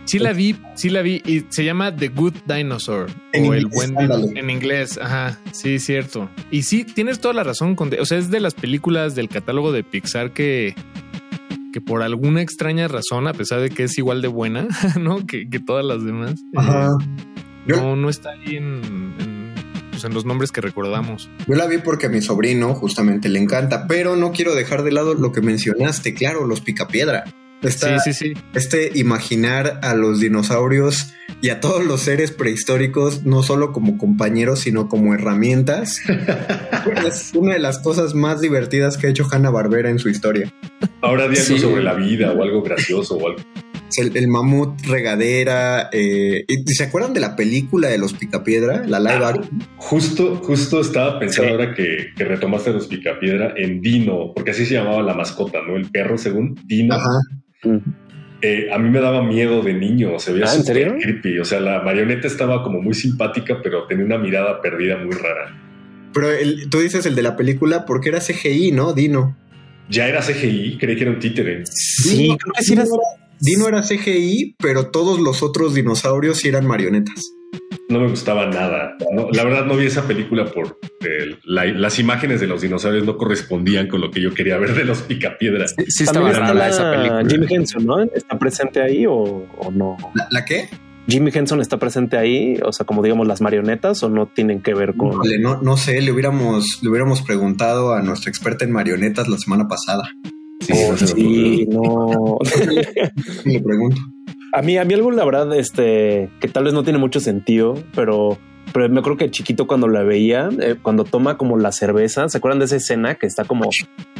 Sí 0.07 0.19
la 0.19 0.31
vi, 0.33 0.55
sí 0.75 0.89
la 0.89 1.01
vi 1.01 1.21
y 1.25 1.43
se 1.49 1.65
llama 1.65 1.95
The 1.95 2.07
Good 2.07 2.33
Dinosaur 2.47 3.07
En 3.33 3.45
o 3.45 3.53
el 3.53 3.63
inglés, 3.63 3.75
buen 3.75 3.97
ándale. 3.97 4.39
en 4.39 4.49
inglés, 4.49 4.97
ajá, 4.97 5.37
sí, 5.51 5.79
cierto. 5.79 6.29
Y 6.49 6.63
sí, 6.63 6.85
tienes 6.85 7.19
toda 7.19 7.33
la 7.33 7.43
razón 7.43 7.75
con, 7.75 7.91
o 7.99 8.05
sea, 8.05 8.17
es 8.17 8.31
de 8.31 8.39
las 8.39 8.53
películas 8.53 9.15
del 9.15 9.27
catálogo 9.27 9.71
de 9.71 9.83
Pixar 9.83 10.31
que 10.31 10.73
que 11.73 11.81
por 11.81 12.01
alguna 12.01 12.41
extraña 12.41 12.87
razón, 12.87 13.27
a 13.27 13.33
pesar 13.33 13.59
de 13.59 13.69
que 13.69 13.83
es 13.83 13.97
igual 13.97 14.21
de 14.21 14.29
buena, 14.29 14.67
¿no? 14.99 15.27
Que, 15.27 15.49
que 15.49 15.59
todas 15.59 15.85
las 15.85 16.03
demás, 16.03 16.31
eh, 16.39 16.55
Ajá. 16.55 16.89
No, 17.67 17.97
no 17.97 18.09
está 18.09 18.29
ahí 18.31 18.55
en, 18.55 18.81
en, 19.19 19.53
pues, 19.91 20.05
en 20.05 20.13
los 20.13 20.23
nombres 20.25 20.53
que 20.53 20.61
recordamos. 20.61 21.29
Yo 21.45 21.55
la 21.55 21.67
vi 21.67 21.79
porque 21.79 22.05
a 22.05 22.09
mi 22.09 22.21
sobrino 22.21 22.73
justamente 22.73 23.27
le 23.27 23.39
encanta, 23.39 23.87
pero 23.87 24.15
no 24.15 24.31
quiero 24.31 24.55
dejar 24.55 24.83
de 24.83 24.93
lado 24.93 25.15
lo 25.15 25.33
que 25.33 25.41
mencionaste, 25.41 26.13
claro, 26.13 26.47
los 26.47 26.61
picapiedra. 26.61 27.25
Esta- 27.67 27.99
Sí, 27.99 28.13
sí, 28.13 28.33
sí. 28.33 28.41
Este 28.53 28.91
imaginar 28.95 29.79
a 29.83 29.93
los 29.93 30.19
dinosaurios 30.19 31.13
y 31.41 31.49
a 31.49 31.59
todos 31.59 31.85
los 31.85 32.01
seres 32.01 32.31
prehistóricos, 32.31 33.23
no 33.25 33.43
solo 33.43 33.71
como 33.73 33.97
compañeros, 33.97 34.59
sino 34.61 34.87
como 34.89 35.13
herramientas, 35.13 35.99
es 37.07 37.31
una 37.35 37.53
de 37.53 37.59
las 37.59 37.79
cosas 37.79 38.13
más 38.15 38.41
divertidas 38.41 38.97
que 38.97 39.07
ha 39.07 39.09
hecho 39.09 39.27
Hanna 39.31 39.49
Barbera 39.49 39.89
en 39.89 39.99
su 39.99 40.09
historia. 40.09 40.51
Ahora 41.01 41.23
di 41.27 41.35
algo 41.37 41.43
Sí. 41.55 41.59
sobre 41.59 41.83
la 41.83 41.93
vida 41.93 42.31
o 42.33 42.41
algo 42.43 42.61
gracioso 42.63 43.15
o 43.17 43.27
algo. 43.27 43.39
El, 43.97 44.15
el 44.17 44.27
mamut 44.27 44.81
regadera. 44.85 45.89
eh, 45.93 46.43
¿y 46.47 46.73
¿Se 46.73 46.83
acuerdan 46.83 47.13
de 47.13 47.19
la 47.21 47.35
película 47.35 47.87
de 47.87 47.97
los 47.97 48.13
Picapiedra? 48.13 48.83
La 48.85 48.99
live 48.99 49.25
action. 49.25 49.49
Justo, 49.77 50.35
justo 50.43 50.81
estaba 50.81 51.19
pensando 51.19 51.47
Sí. 51.49 51.53
ahora 51.55 51.73
que, 51.73 52.07
que 52.15 52.23
retomaste 52.25 52.73
los 52.73 52.87
Picapiedra 52.87 53.53
en 53.55 53.79
Dino, 53.81 54.33
porque 54.35 54.51
así 54.51 54.65
se 54.65 54.73
llamaba 54.75 55.01
la 55.03 55.13
mascota, 55.13 55.59
¿no? 55.65 55.77
El 55.77 55.89
perro, 55.89 56.17
según 56.17 56.59
Dino. 56.65 56.95
Ajá. 56.95 57.07
Eh, 58.41 58.69
a 58.71 58.77
mí 58.77 58.89
me 58.89 58.99
daba 58.99 59.23
miedo 59.23 59.63
de 59.63 59.73
niño, 59.73 60.19
se 60.19 60.31
veía 60.31 60.45
Ah, 60.47 60.53
¿en 60.55 60.61
súper 60.61 60.75
serio? 60.75 60.95
creepy. 61.01 61.39
O 61.39 61.45
sea, 61.45 61.59
la 61.59 61.81
marioneta 61.81 62.27
estaba 62.27 62.63
como 62.63 62.81
muy 62.81 62.93
simpática, 62.93 63.59
pero 63.63 63.87
tenía 63.87 64.05
una 64.05 64.17
mirada 64.19 64.61
perdida 64.61 64.97
muy 64.97 65.15
rara. 65.15 65.55
Pero 66.13 66.31
el- 66.31 66.69
tú 66.69 66.79
dices 66.79 67.05
el 67.05 67.15
de 67.15 67.23
la 67.23 67.35
película 67.35 67.85
porque 67.85 68.09
era 68.09 68.21
CGI, 68.21 68.71
¿no? 68.71 68.93
Dino. 68.93 69.35
Ya 69.89 70.07
era 70.07 70.21
CGI, 70.21 70.77
creí 70.79 70.95
que 70.95 71.01
era 71.03 71.11
un 71.11 71.19
títere. 71.19 71.63
Sí, 71.65 72.17
Dino, 72.23 72.37
creo 72.37 72.53
que 72.53 72.63
sí 72.63 72.73
era, 72.73 72.85
Dino 73.39 73.67
era 73.67 73.81
CGI, 73.83 74.55
pero 74.59 74.87
todos 74.91 75.19
los 75.19 75.41
otros 75.43 75.73
dinosaurios 75.73 76.37
sí 76.39 76.47
eran 76.49 76.65
marionetas. 76.67 77.31
No 77.89 78.01
me 78.01 78.09
gustaba 78.09 78.47
nada. 78.47 78.97
No, 79.13 79.29
la 79.31 79.43
verdad 79.45 79.65
no 79.65 79.77
vi 79.77 79.85
esa 79.85 80.05
película 80.05 80.45
por 80.45 80.77
eh, 81.05 81.37
la- 81.45 81.63
las 81.65 81.99
imágenes 81.99 82.41
de 82.41 82.47
los 82.47 82.61
dinosaurios 82.61 83.05
no 83.05 83.15
correspondían 83.17 83.87
con 83.87 84.01
lo 84.01 84.11
que 84.11 84.19
yo 84.19 84.33
quería 84.33 84.57
ver 84.57 84.73
de 84.75 84.83
los 84.83 84.99
Picapiedras. 85.03 85.73
Sí, 85.77 85.85
sí 85.87 86.03
estaba 86.03 86.29
está 86.31 86.47
rara 86.53 86.67
esa 86.67 86.91
película. 86.91 87.23
Jimmy 87.29 87.45
Henson, 87.49 87.85
¿no? 87.85 88.01
¿Está 88.03 88.37
presente 88.37 88.81
ahí 88.81 89.05
o, 89.05 89.13
o 89.13 89.71
no? 89.71 89.95
¿La, 90.15 90.27
la 90.31 90.43
qué? 90.45 90.67
Jimmy 91.07 91.31
Henson 91.33 91.61
está 91.61 91.77
presente 91.79 92.17
ahí, 92.17 92.57
o 92.61 92.73
sea, 92.73 92.85
como 92.85 93.01
digamos 93.01 93.25
las 93.25 93.39
marionetas 93.39 94.03
o 94.03 94.09
no 94.09 94.25
tienen 94.27 94.61
que 94.61 94.73
ver 94.73 94.93
con... 94.97 95.13
Híjole, 95.13 95.39
no, 95.39 95.61
no 95.61 95.77
sé, 95.77 96.01
le 96.01 96.11
hubiéramos, 96.11 96.79
le 96.83 96.89
hubiéramos 96.89 97.21
preguntado 97.21 97.93
a 97.93 98.01
nuestra 98.01 98.29
experta 98.29 98.65
en 98.65 98.73
marionetas 98.73 99.29
la 99.29 99.37
semana 99.37 99.69
pasada. 99.69 100.03
Sí, 100.59 100.73
Oh, 100.73 100.91
no 100.91 100.97
se 100.97 101.15
me 101.15 101.21
sí, 101.21 101.65
no. 101.69 102.37
Le 103.45 103.61
pregunto. 103.61 104.01
A 104.53 104.61
mí, 104.61 104.77
a 104.77 104.85
mí 104.85 104.93
algo, 104.93 105.11
la 105.11 105.25
verdad, 105.25 105.53
este, 105.57 106.29
que 106.39 106.47
tal 106.47 106.63
vez 106.63 106.73
no 106.73 106.83
tiene 106.83 106.99
mucho 106.99 107.19
sentido, 107.19 107.75
pero, 107.95 108.37
pero 108.73 108.89
me 108.89 108.99
acuerdo 108.99 109.17
que 109.17 109.31
chiquito 109.31 109.67
cuando 109.67 109.87
la 109.87 110.03
veía, 110.03 110.49
eh, 110.59 110.75
cuando 110.81 111.03
toma 111.03 111.37
como 111.37 111.57
la 111.57 111.71
cerveza, 111.71 112.29
¿se 112.29 112.37
acuerdan 112.37 112.59
de 112.59 112.65
esa 112.65 112.77
escena 112.77 113.15
que 113.15 113.27
está 113.27 113.43
como 113.43 113.69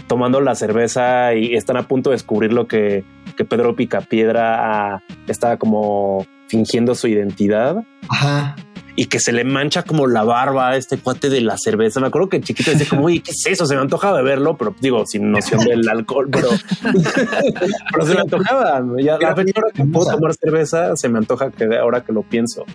tomando 0.08 0.42
la 0.42 0.56
cerveza 0.56 1.34
y 1.34 1.56
están 1.56 1.78
a 1.78 1.88
punto 1.88 2.10
de 2.10 2.16
descubrir 2.16 2.52
lo 2.52 2.68
que, 2.68 3.06
que 3.38 3.46
Pedro 3.46 3.76
Picapiedra 3.76 4.96
ah, 4.96 5.04
está 5.28 5.58
como 5.58 6.26
fingiendo 6.48 6.94
su 6.96 7.08
identidad? 7.08 7.84
Ajá. 8.10 8.56
Y 9.00 9.06
que 9.06 9.20
se 9.20 9.32
le 9.32 9.44
mancha 9.46 9.84
como 9.84 10.08
la 10.08 10.24
barba 10.24 10.70
a 10.70 10.76
este 10.76 10.98
cuate 10.98 11.30
de 11.30 11.40
la 11.40 11.56
cerveza. 11.58 12.00
Me 12.02 12.08
acuerdo 12.08 12.30
que 12.30 12.42
chiquito 12.42 12.72
decía 12.72 12.88
como, 12.90 13.06
oye, 13.06 13.22
¿qué 13.22 13.32
es 13.32 13.46
eso? 13.46 13.66
Se 13.68 13.76
me 13.76 13.82
antoja 13.82 14.12
beberlo, 14.12 14.58
pero 14.58 14.76
digo, 14.82 15.06
sin 15.06 15.32
noción 15.32 15.62
del 15.64 15.88
alcohol, 15.88 16.28
pero, 16.32 16.50
pero 17.92 18.06
se 18.06 18.14
me 18.16 18.22
antojaba. 18.22 18.84
Ya 19.00 19.18
la 19.20 19.36
fecha 19.36 19.54
ahora 19.56 19.72
que 19.74 19.86
puedo 19.86 20.12
tomar 20.12 20.34
cerveza, 20.34 20.96
se 20.96 21.10
me 21.10 21.20
antoja 21.20 21.52
que 21.52 21.66
ahora 21.78 22.04
que 22.04 22.12
lo 22.12 22.24
pienso. 22.24 22.66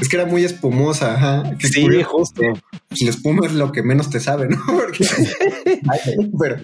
Es 0.00 0.08
que 0.08 0.16
era 0.16 0.26
muy 0.26 0.44
espumosa, 0.44 1.14
ajá. 1.14 1.56
Qué 1.58 1.68
Sí, 1.68 2.02
justo. 2.02 2.42
Pues 2.88 3.00
la 3.02 3.10
espuma 3.10 3.46
es 3.46 3.54
lo 3.54 3.72
que 3.72 3.82
menos 3.82 4.10
te 4.10 4.20
sabe, 4.20 4.48
¿no? 4.48 4.56
Porque- 4.66 5.06
Ay, 5.88 6.30
pero 6.38 6.56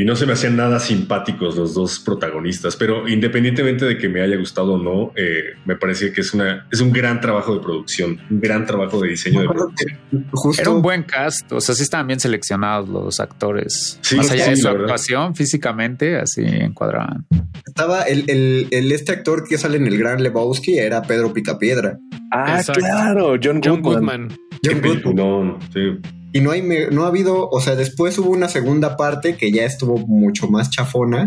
Y 0.00 0.04
no 0.04 0.14
se 0.14 0.26
me 0.26 0.34
hacían 0.34 0.54
nada 0.56 0.78
simpáticos 0.78 1.56
los 1.56 1.74
dos 1.74 1.98
protagonistas, 1.98 2.76
pero 2.76 3.08
independientemente 3.08 3.84
de 3.84 3.98
que 3.98 4.08
me 4.08 4.20
haya 4.22 4.36
gustado 4.36 4.74
o 4.74 4.78
no, 4.78 5.12
eh, 5.16 5.54
me 5.64 5.74
parece 5.74 6.12
que 6.12 6.20
es 6.20 6.32
una 6.34 6.68
es 6.70 6.80
un 6.80 6.92
gran 6.92 7.20
trabajo 7.20 7.52
de 7.56 7.60
producción, 7.60 8.16
un 8.30 8.40
gran 8.40 8.64
trabajo 8.64 9.00
de 9.00 9.08
diseño 9.08 9.40
de 9.40 9.48
producción. 9.48 9.98
justo 10.30 10.62
Era 10.62 10.70
un 10.70 10.82
buen 10.82 11.02
cast, 11.02 11.50
o 11.52 11.60
sea, 11.60 11.74
sí 11.74 11.82
estaban 11.82 12.06
bien 12.06 12.20
seleccionados 12.20 12.88
los 12.88 13.18
actores. 13.18 13.98
Sí, 14.02 14.16
Más 14.18 14.30
allá 14.30 14.44
sí, 14.44 14.50
de 14.50 14.56
su 14.58 14.68
verdad. 14.68 14.82
actuación, 14.82 15.34
físicamente, 15.34 16.16
así 16.16 16.42
encuadraban. 16.46 17.26
estaba 17.66 18.02
el, 18.02 18.24
el, 18.30 18.68
el- 18.70 18.92
este 18.92 19.10
actor 19.10 19.42
que 19.48 19.58
sale 19.58 19.78
en 19.78 19.88
el 19.88 19.98
Gran 19.98 20.22
Lebowski 20.22 20.78
era 20.78 21.02
Pedro 21.02 21.32
Picapiedra. 21.32 21.98
Ah, 22.30 22.58
Exacto. 22.60 22.80
claro, 22.82 23.34
John, 23.42 23.60
John 23.64 23.82
Goodman. 23.82 24.28
Goodman. 24.28 24.38
John 24.64 25.02
Goodman. 25.14 25.58
sí. 25.72 26.17
Y 26.38 26.40
no 26.40 26.52
hay 26.52 26.62
no 26.62 27.04
ha 27.04 27.08
habido, 27.08 27.48
o 27.48 27.60
sea, 27.60 27.74
después 27.74 28.16
hubo 28.18 28.30
una 28.30 28.48
segunda 28.48 28.96
parte 28.96 29.36
que 29.36 29.50
ya 29.50 29.64
estuvo 29.64 29.98
mucho 29.98 30.46
más 30.48 30.70
chafona. 30.70 31.24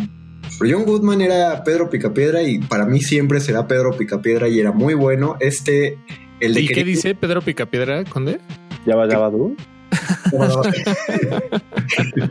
Pero 0.58 0.78
John 0.78 0.86
Goodman 0.86 1.20
era 1.22 1.64
Pedro 1.66 1.90
Picapiedra 1.90 2.44
y 2.44 2.60
para 2.60 2.86
mí 2.86 3.02
siempre 3.02 3.40
será 3.42 3.68
Pedro 3.68 3.92
Picapiedra 3.98 4.48
y 4.48 4.60
era 4.60 4.72
muy 4.72 4.94
bueno. 4.94 5.36
Este, 5.40 5.98
el 6.40 6.54
de 6.54 6.62
¿Y 6.62 6.68
que- 6.68 6.74
qué 6.76 6.84
dice 6.86 7.16
Pedro 7.16 7.42
Picapiedra, 7.42 8.04
Conde? 8.06 8.40
Ya 8.86 8.96
va, 8.96 9.08
ya 9.10 9.18
va, 9.20 9.30
tú. 9.32 9.56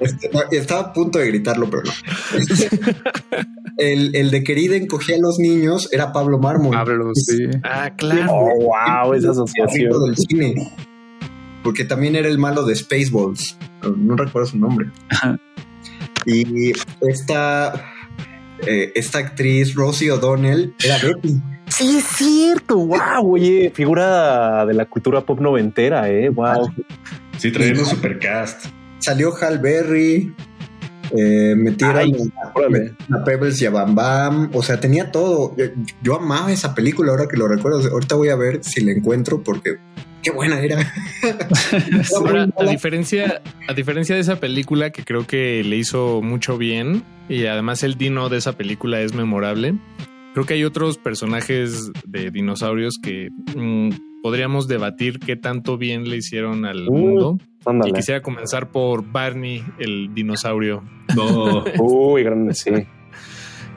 Este, 0.00 0.30
no, 0.32 0.40
estaba 0.50 0.80
a 0.80 0.92
punto 0.92 1.18
de 1.18 1.26
gritarlo, 1.26 1.68
pero 1.68 1.82
no. 1.84 1.92
El, 3.76 4.14
el 4.14 4.30
de 4.30 4.44
querida 4.44 4.76
encogía 4.76 5.16
a 5.16 5.20
los 5.20 5.38
niños 5.38 5.88
era 5.92 6.12
Pablo 6.12 6.38
Mármol. 6.38 6.74
Pablo, 6.74 7.12
sí. 7.14 7.44
Ah, 7.62 7.90
claro. 7.96 8.26
Oh, 8.30 8.72
wow, 9.04 9.14
esa 9.14 9.30
asociación. 9.30 10.04
del 10.04 10.16
cine. 10.16 10.70
Porque 11.62 11.84
también 11.84 12.16
era 12.16 12.28
el 12.28 12.38
malo 12.38 12.64
de 12.64 12.74
Spaceballs. 12.74 13.56
No 13.96 14.16
recuerdo 14.16 14.48
su 14.48 14.58
nombre. 14.58 14.90
Y 16.26 16.72
esta, 17.00 17.72
eh, 18.66 18.92
esta 18.94 19.18
actriz, 19.18 19.74
Rosie 19.74 20.10
O'Donnell, 20.10 20.74
era 20.84 20.98
Betty. 20.98 21.40
Sí, 21.68 21.98
es 21.98 22.04
cierto. 22.04 22.76
Wow, 22.78 23.32
oye, 23.32 23.70
figura 23.74 24.66
de 24.66 24.74
la 24.74 24.86
cultura 24.86 25.20
pop 25.20 25.40
noventera, 25.40 26.10
eh. 26.10 26.28
Wow. 26.28 26.68
Sí, 27.38 27.52
traían 27.52 27.78
un 27.78 27.86
supercast. 27.86 28.66
Salió 28.98 29.32
Hal 29.40 29.58
Berry. 29.60 30.34
Eh, 31.12 31.54
metieron 31.56 31.96
Ay, 31.96 32.12
a, 32.44 33.16
a 33.16 33.24
Pebbles 33.24 33.60
y 33.62 33.66
a 33.66 33.70
Bam 33.70 33.94
Bam. 33.94 34.50
O 34.52 34.62
sea, 34.62 34.78
tenía 34.78 35.10
todo. 35.10 35.56
Yo, 35.56 35.66
yo 36.02 36.16
amaba 36.16 36.52
esa 36.52 36.74
película 36.74 37.12
ahora 37.12 37.28
que 37.28 37.36
lo 37.36 37.48
recuerdo. 37.48 37.80
Ahorita 37.90 38.14
voy 38.16 38.28
a 38.28 38.36
ver 38.36 38.62
si 38.62 38.84
la 38.84 38.92
encuentro 38.92 39.42
porque 39.42 39.78
qué 40.22 40.30
buena 40.30 40.60
era. 40.60 40.92
Ahora, 42.16 42.48
a 42.58 42.64
diferencia, 42.64 43.40
a 43.68 43.72
diferencia 43.74 44.14
de 44.14 44.20
esa 44.20 44.36
película 44.40 44.90
que 44.90 45.04
creo 45.04 45.26
que 45.26 45.62
le 45.64 45.76
hizo 45.76 46.20
mucho 46.22 46.58
bien 46.58 47.02
y 47.28 47.46
además 47.46 47.82
el 47.82 47.96
dino 47.96 48.28
de 48.28 48.38
esa 48.38 48.52
película 48.52 49.00
es 49.00 49.14
memorable, 49.14 49.74
creo 50.34 50.46
que 50.46 50.54
hay 50.54 50.64
otros 50.64 50.98
personajes 50.98 51.90
de 52.06 52.30
dinosaurios 52.30 52.94
que 53.02 53.30
mm, 53.56 53.90
podríamos 54.22 54.68
debatir 54.68 55.18
qué 55.18 55.36
tanto 55.36 55.78
bien 55.78 56.08
le 56.08 56.16
hicieron 56.16 56.64
al 56.64 56.88
Uh, 56.88 56.92
mundo. 56.92 57.38
Y 57.86 57.92
quisiera 57.92 58.22
comenzar 58.22 58.70
por 58.70 59.04
Barney, 59.12 59.62
el 59.78 60.14
dinosaurio. 60.14 60.82
No, 61.14 61.62
Uy, 61.78 62.22
grande, 62.22 62.54
sí. 62.54 62.70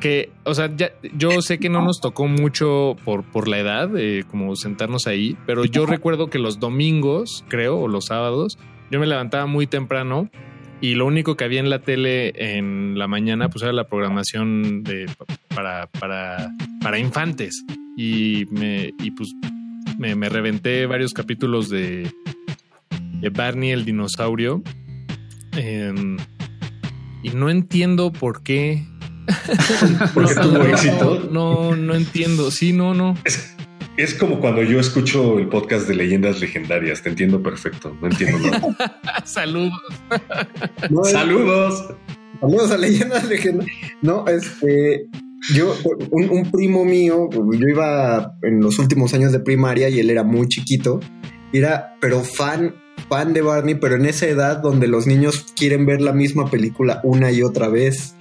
Que, 0.03 0.31
o 0.43 0.53
sea, 0.53 0.69
ya, 0.75 0.91
yo 1.15 1.41
sé 1.41 1.59
que 1.59 1.69
no 1.69 1.81
nos 1.81 2.01
tocó 2.01 2.27
mucho 2.27 2.97
por, 3.05 3.23
por 3.23 3.47
la 3.47 3.59
edad, 3.59 3.89
eh, 3.97 4.25
como 4.29 4.53
sentarnos 4.57 5.07
ahí, 5.07 5.37
pero 5.45 5.63
yo 5.63 5.85
recuerdo 5.85 6.27
que 6.27 6.39
los 6.39 6.59
domingos, 6.59 7.45
creo, 7.47 7.79
o 7.79 7.87
los 7.87 8.07
sábados, 8.07 8.59
yo 8.91 8.99
me 8.99 9.07
levantaba 9.07 9.45
muy 9.45 9.65
temprano 9.65 10.29
y 10.81 10.95
lo 10.95 11.05
único 11.05 11.37
que 11.37 11.45
había 11.45 11.61
en 11.61 11.69
la 11.69 11.79
tele 11.79 12.33
en 12.35 12.99
la 12.99 13.07
mañana, 13.07 13.47
pues 13.47 13.63
era 13.63 13.71
la 13.71 13.87
programación 13.87 14.83
de, 14.83 15.09
para, 15.55 15.87
para, 15.87 16.51
para 16.81 16.99
infantes. 16.99 17.63
Y, 17.95 18.43
me, 18.51 18.93
y 19.01 19.11
pues 19.11 19.33
me, 19.97 20.15
me 20.15 20.27
reventé 20.27 20.85
varios 20.85 21.13
capítulos 21.13 21.69
de, 21.69 22.11
de 23.21 23.29
Barney 23.29 23.71
el 23.71 23.85
dinosaurio. 23.85 24.61
Em, 25.53 26.17
y 27.23 27.29
no 27.29 27.49
entiendo 27.49 28.11
por 28.11 28.43
qué. 28.43 28.85
Porque 30.13 30.35
tuvo 30.35 30.57
no, 30.57 30.65
éxito. 30.65 31.29
No, 31.31 31.75
no 31.75 31.95
entiendo. 31.95 32.51
Sí, 32.51 32.73
no, 32.73 32.93
no. 32.93 33.17
Es, 33.23 33.55
es 33.97 34.13
como 34.13 34.39
cuando 34.39 34.63
yo 34.63 34.79
escucho 34.79 35.39
el 35.39 35.47
podcast 35.47 35.87
de 35.87 35.95
leyendas 35.95 36.39
legendarias. 36.39 37.01
Te 37.01 37.09
entiendo 37.09 37.41
perfecto. 37.41 37.95
No 38.01 38.07
entiendo 38.07 38.39
nada. 38.39 39.01
Saludos. 39.25 39.79
No, 40.89 41.03
Saludos. 41.03 41.93
Saludos 42.41 42.71
a 42.71 42.77
leyendas 42.77 43.27
legendarias. 43.27 43.77
No, 44.01 44.25
este, 44.27 45.07
yo, 45.51 45.75
un, 46.11 46.29
un 46.29 46.51
primo 46.51 46.85
mío, 46.85 47.29
yo 47.31 47.67
iba 47.67 48.37
en 48.41 48.61
los 48.61 48.79
últimos 48.79 49.13
años 49.13 49.31
de 49.31 49.39
primaria 49.39 49.89
y 49.89 49.99
él 49.99 50.09
era 50.09 50.23
muy 50.23 50.47
chiquito, 50.47 51.01
y 51.51 51.57
era, 51.57 51.95
pero 51.99 52.21
fan, 52.21 52.75
fan 53.09 53.33
de 53.33 53.41
Barney, 53.41 53.75
pero 53.75 53.95
en 53.95 54.05
esa 54.05 54.27
edad 54.27 54.61
donde 54.61 54.87
los 54.87 55.05
niños 55.05 55.45
quieren 55.55 55.85
ver 55.85 56.01
la 56.01 56.13
misma 56.13 56.49
película 56.49 57.01
una 57.03 57.31
y 57.31 57.43
otra 57.43 57.67
vez. 57.67 58.15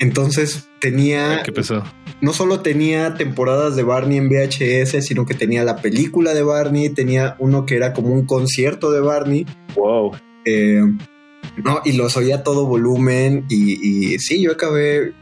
Entonces 0.00 0.68
tenía, 0.80 1.42
¿Qué 1.44 1.52
pasó? 1.52 1.82
no 2.20 2.32
solo 2.32 2.60
tenía 2.60 3.14
temporadas 3.14 3.76
de 3.76 3.82
Barney 3.82 4.18
en 4.18 4.28
VHS, 4.28 5.04
sino 5.04 5.24
que 5.26 5.34
tenía 5.34 5.64
la 5.64 5.76
película 5.76 6.34
de 6.34 6.42
Barney, 6.42 6.90
tenía 6.90 7.36
uno 7.38 7.64
que 7.66 7.76
era 7.76 7.92
como 7.92 8.08
un 8.12 8.26
concierto 8.26 8.90
de 8.90 9.00
Barney. 9.00 9.46
Wow. 9.74 10.12
Eh, 10.44 10.80
no, 11.64 11.80
y 11.84 11.92
los 11.92 12.16
oía 12.16 12.36
a 12.36 12.42
todo 12.42 12.66
volumen 12.66 13.46
y, 13.48 14.12
y 14.14 14.18
sí, 14.18 14.42
yo 14.42 14.52
acabé, 14.52 15.12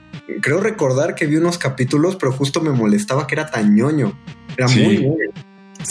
creo 0.43 0.61
recordar 0.61 1.15
que 1.15 1.27
vi 1.27 1.37
unos 1.37 1.59
capítulos, 1.59 2.17
pero 2.17 2.33
justo 2.33 2.61
me 2.61 2.71
molestaba 2.71 3.27
que 3.27 3.35
era 3.37 3.51
tan 3.51 3.75
ñoño. 3.75 4.19
Era 4.57 4.69
Sí. 4.69 4.81
muy 4.81 4.97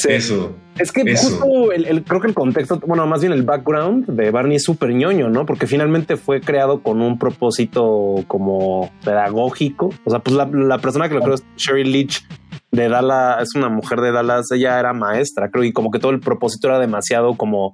Eso. 0.07 0.55
Es 0.77 0.91
que 0.91 1.15
justo 1.15 1.71
el, 1.71 2.03
creo 2.03 2.19
que 2.19 2.27
el 2.27 2.33
contexto, 2.33 2.79
bueno, 2.87 3.05
más 3.05 3.21
bien 3.21 3.31
el 3.31 3.43
background 3.43 4.07
de 4.07 4.31
Barney 4.31 4.55
es 4.55 4.63
súper 4.63 4.91
ñoño, 4.91 5.29
¿no? 5.29 5.45
Porque 5.45 5.67
finalmente 5.67 6.17
fue 6.17 6.41
creado 6.41 6.81
con 6.81 7.01
un 7.01 7.19
propósito 7.19 8.15
como 8.27 8.91
pedagógico. 9.03 9.91
O 10.03 10.09
sea, 10.09 10.19
pues 10.19 10.35
la, 10.35 10.77
persona 10.79 11.07
que 11.07 11.15
lo 11.15 11.21
creó 11.21 11.35
es 11.35 11.43
Sherry 11.57 11.83
Leach 11.83 12.23
de 12.71 12.89
Dallas, 12.89 13.43
es 13.43 13.55
una 13.55 13.69
mujer 13.69 14.01
de 14.01 14.11
Dallas, 14.11 14.51
ella 14.51 14.79
era 14.79 14.93
maestra, 14.93 15.49
creo, 15.51 15.63
y 15.63 15.73
como 15.73 15.91
que 15.91 15.99
todo 15.99 16.11
el 16.11 16.19
propósito 16.19 16.67
era 16.67 16.79
demasiado 16.79 17.35
como 17.35 17.73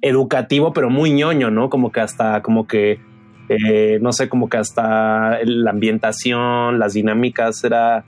educativo, 0.00 0.72
pero 0.72 0.90
muy 0.90 1.12
ñoño, 1.12 1.50
¿no? 1.52 1.70
Como 1.70 1.92
que 1.92 2.00
hasta, 2.00 2.42
como 2.42 2.66
que, 2.66 2.98
eh, 3.48 3.98
no 4.00 4.12
sé, 4.12 4.28
como 4.28 4.48
que 4.48 4.56
hasta 4.56 5.38
la 5.44 5.70
ambientación, 5.70 6.80
las 6.80 6.94
dinámicas, 6.94 7.62
era, 7.62 8.04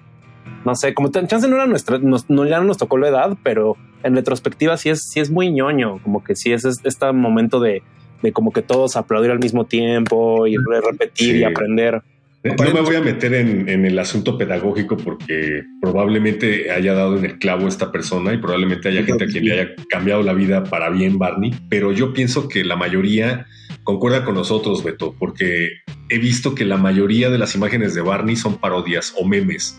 no 0.65 0.75
sé, 0.75 0.95
como 0.95 1.11
chance 1.11 1.49
no 1.49 1.57
era 1.57 1.67
nuestra, 1.67 1.99
no, 1.99 2.47
ya 2.47 2.59
no 2.59 2.65
nos 2.65 2.79
tocó 2.79 2.99
la 2.99 3.09
edad, 3.09 3.37
pero 3.43 3.77
en 4.03 4.15
retrospectiva 4.15 4.77
sí 4.77 4.91
es, 4.91 5.09
sí 5.11 5.21
es 5.21 5.31
muy 5.31 5.51
ñoño, 5.51 6.01
como 6.03 6.25
que 6.25 6.35
sí 6.35 6.53
es, 6.53 6.65
este 6.65 7.13
momento 7.13 7.61
de, 7.61 7.83
de 8.23 8.33
como 8.33 8.53
que 8.53 8.63
todos 8.63 8.97
aplaudir 8.97 9.31
al 9.31 9.39
mismo 9.39 9.65
tiempo 9.65 10.47
y 10.47 10.57
repetir 10.57 11.37
y 11.37 11.45
aprender. 11.45 12.03
No 12.45 12.75
me 12.75 12.83
voy 12.83 12.97
a 12.97 13.01
meter 13.01 13.33
en, 13.33 13.87
el 13.87 13.99
asunto 13.99 14.37
pedagógico 14.37 14.99
porque 14.99 15.63
probablemente 15.81 16.71
haya 16.71 16.93
dado 16.93 17.17
en 17.17 17.25
el 17.25 17.39
clavo 17.39 17.69
esta 17.69 17.91
persona 17.91 18.35
y 18.35 18.37
probablemente 18.37 18.91
haya 18.91 19.03
gente 19.03 19.25
a 19.25 19.27
quien 19.27 19.47
le 19.47 19.53
haya 19.53 19.75
cambiado 19.89 20.23
la 20.23 20.35
vida 20.35 20.63
para 20.63 20.91
bien 20.91 21.19
Barney, 21.19 21.55
pero 21.71 21.91
yo 21.93 22.13
pienso 22.13 22.47
que 22.47 22.63
la 22.63 22.77
mayoría 22.77 23.47
concuerda 23.83 24.27
con 24.27 24.35
nosotros, 24.35 24.85
Beto, 24.85 25.15
porque 25.19 25.71
he 26.11 26.19
visto 26.19 26.55
que 26.55 26.67
la 26.67 26.77
mayoría 26.77 27.31
de 27.31 27.39
las 27.39 27.55
imágenes 27.55 27.95
de 27.95 28.03
Barney 28.03 28.37
son 28.37 28.59
parodias 28.59 29.15
o 29.17 29.27
memes. 29.27 29.79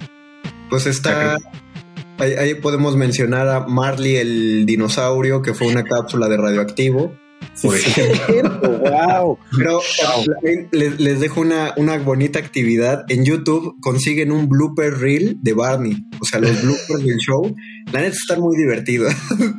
Pues 0.69 0.85
está... 0.85 1.37
Ahí, 2.17 2.55
podemos 2.55 2.95
mencionar 2.95 3.47
a 3.49 3.67
Marley 3.67 4.15
el 4.15 4.65
dinosaurio, 4.65 5.41
que 5.41 5.53
fue 5.53 5.67
una 5.67 5.83
cápsula 5.83 6.29
de 6.29 6.37
radioactivo 6.37 7.11
por 7.61 7.75
ejemplo. 7.75 8.79
wow. 8.79 9.37
Pero 9.57 9.81
Les, 10.71 11.19
dejo 11.19 11.41
una, 11.41 11.73
una, 11.77 11.97
bonita 11.97 12.39
actividad. 12.39 13.05
En 13.09 13.25
YouTube 13.25 13.77
consiguen 13.81 14.31
un 14.31 14.49
blooper 14.49 14.93
reel 14.93 15.37
de 15.41 15.53
Barney. 15.53 16.05
O 16.19 16.25
sea, 16.25 16.39
los 16.39 16.61
bloopers 16.61 17.03
del 17.03 17.17
show. 17.17 17.55
La 17.91 18.01
neta 18.01 18.15
están 18.15 18.41
muy 18.41 18.57
divertidos. 18.57 19.13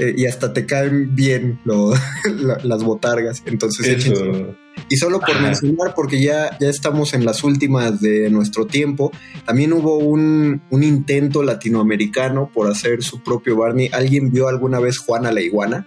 Eh, 0.00 0.14
y 0.16 0.26
hasta 0.26 0.52
te 0.52 0.64
caen 0.64 1.16
bien 1.16 1.58
las 2.62 2.84
botargas. 2.84 3.42
Entonces, 3.46 4.08
y 4.88 4.96
solo 4.96 5.20
por 5.20 5.40
mencionar, 5.40 5.94
porque 5.94 6.20
ya, 6.20 6.56
ya 6.58 6.68
estamos 6.68 7.14
en 7.14 7.24
las 7.24 7.44
últimas 7.44 8.00
de 8.00 8.30
nuestro 8.30 8.66
tiempo, 8.66 9.12
también 9.44 9.72
hubo 9.72 9.98
un, 9.98 10.62
un 10.70 10.82
intento 10.82 11.42
latinoamericano 11.42 12.50
por 12.52 12.70
hacer 12.70 13.02
su 13.02 13.22
propio 13.22 13.56
Barney. 13.56 13.90
¿Alguien 13.92 14.30
vio 14.30 14.48
alguna 14.48 14.80
vez 14.80 14.98
Juana 14.98 15.32
la 15.32 15.40
Iguana? 15.40 15.86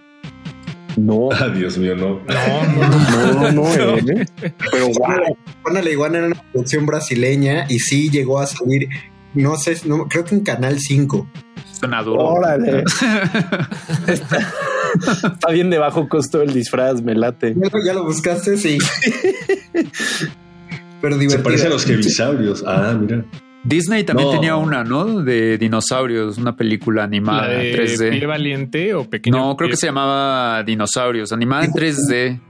No. 0.96 1.28
Ah, 1.42 1.48
Dios 1.48 1.78
mío, 1.78 1.96
no. 1.96 2.20
No, 2.26 3.50
no, 3.50 3.52
no. 3.52 3.68
¿eh? 3.96 4.26
Pero 4.70 4.86
wow. 4.86 5.36
Juana 5.62 5.82
la 5.82 5.90
Iguana 5.90 6.18
era 6.18 6.26
una 6.28 6.42
producción 6.52 6.86
brasileña 6.86 7.66
y 7.68 7.78
sí 7.80 8.10
llegó 8.10 8.38
a 8.38 8.46
salir, 8.46 8.88
no 9.34 9.56
sé, 9.56 9.76
no, 9.86 10.06
creo 10.08 10.24
que 10.24 10.34
en 10.34 10.42
Canal 10.42 10.78
5. 10.78 11.26
Suena 11.72 12.02
duro. 12.02 12.24
Órale. 12.24 12.84
está, 14.06 14.52
bien 15.52 15.70
de 15.70 15.78
bajo 15.78 16.08
costo 16.08 16.42
el 16.42 16.52
disfraz, 16.52 17.02
me 17.02 17.14
late. 17.14 17.54
¿Ya, 17.84 17.94
lo 17.94 18.04
buscaste? 18.04 18.56
Sí. 18.56 18.78
Pero 21.00 21.18
divertido. 21.18 21.38
Se 21.38 21.44
parece 21.44 21.66
a 21.66 21.70
los 21.70 21.84
jevisaurios. 21.84 22.64
Ah, 22.66 22.96
mira. 22.98 23.24
Disney 23.64 24.02
también 24.04 24.30
tenía 24.30 24.56
una, 24.56 24.82
¿no? 24.82 25.22
De 25.22 25.56
dinosaurios, 25.56 26.38
una 26.38 26.56
película 26.56 27.04
animada 27.04 27.62
en 27.62 27.76
3D. 27.76 28.10
¿Pie 28.10 28.26
valiente 28.26 28.94
o 28.94 29.08
pequeño? 29.08 29.36
No, 29.36 29.56
creo 29.56 29.70
que 29.70 29.76
se 29.76 29.86
llamaba 29.86 30.62
Dinosaurios, 30.64 31.32
animada 31.32 31.64
en 31.64 31.72
3D. 31.72 32.40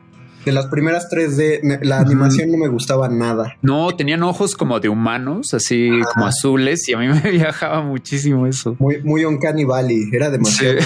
De 0.45 0.51
las 0.51 0.66
primeras 0.66 1.09
3D, 1.09 1.80
la 1.82 2.01
animación 2.01 2.51
no 2.51 2.59
me 2.59 2.68
gustaba 2.68 3.09
nada. 3.09 3.57
No, 3.62 3.95
tenían 3.95 4.22
ojos 4.22 4.57
como 4.57 4.80
de 4.80 4.88
humanos, 4.88 5.55
así 5.55 5.90
como 6.14 6.26
azules, 6.26 6.88
y 6.88 6.95
a 6.95 6.99
mí 6.99 7.09
me 7.24 7.30
viajaba 7.30 7.82
muchísimo 7.82 8.47
eso. 8.47 8.74
Muy, 8.78 9.03
muy 9.03 9.24
Valley, 9.64 10.09
era 10.12 10.30
demasiado 10.30 10.78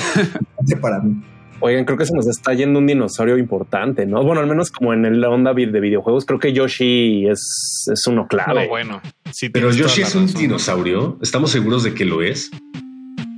para 0.81 1.01
mí. 1.01 1.23
Oigan, 1.61 1.85
creo 1.85 1.97
que 1.97 2.05
se 2.05 2.15
nos 2.15 2.27
está 2.27 2.53
yendo 2.53 2.79
un 2.79 2.87
dinosaurio 2.87 3.39
importante, 3.39 4.07
¿no? 4.07 4.23
Bueno, 4.23 4.41
al 4.41 4.47
menos 4.47 4.71
como 4.71 4.93
en 4.93 5.21
la 5.21 5.31
onda 5.31 5.55
de 5.55 5.81
videojuegos, 5.81 6.27
creo 6.27 6.39
que 6.39 6.53
Yoshi 6.53 7.27
es, 7.27 7.87
es 7.91 8.07
uno 8.07 8.27
clave. 8.29 8.69
bueno, 8.69 9.01
sí, 9.33 9.49
pero 9.49 9.71
Yoshi 9.71 10.03
es 10.03 10.15
un 10.15 10.27
dinosaurio. 10.27 11.19
¿Estamos 11.23 11.51
seguros 11.51 11.83
de 11.83 11.95
que 11.95 12.05
lo 12.05 12.23
es? 12.23 12.51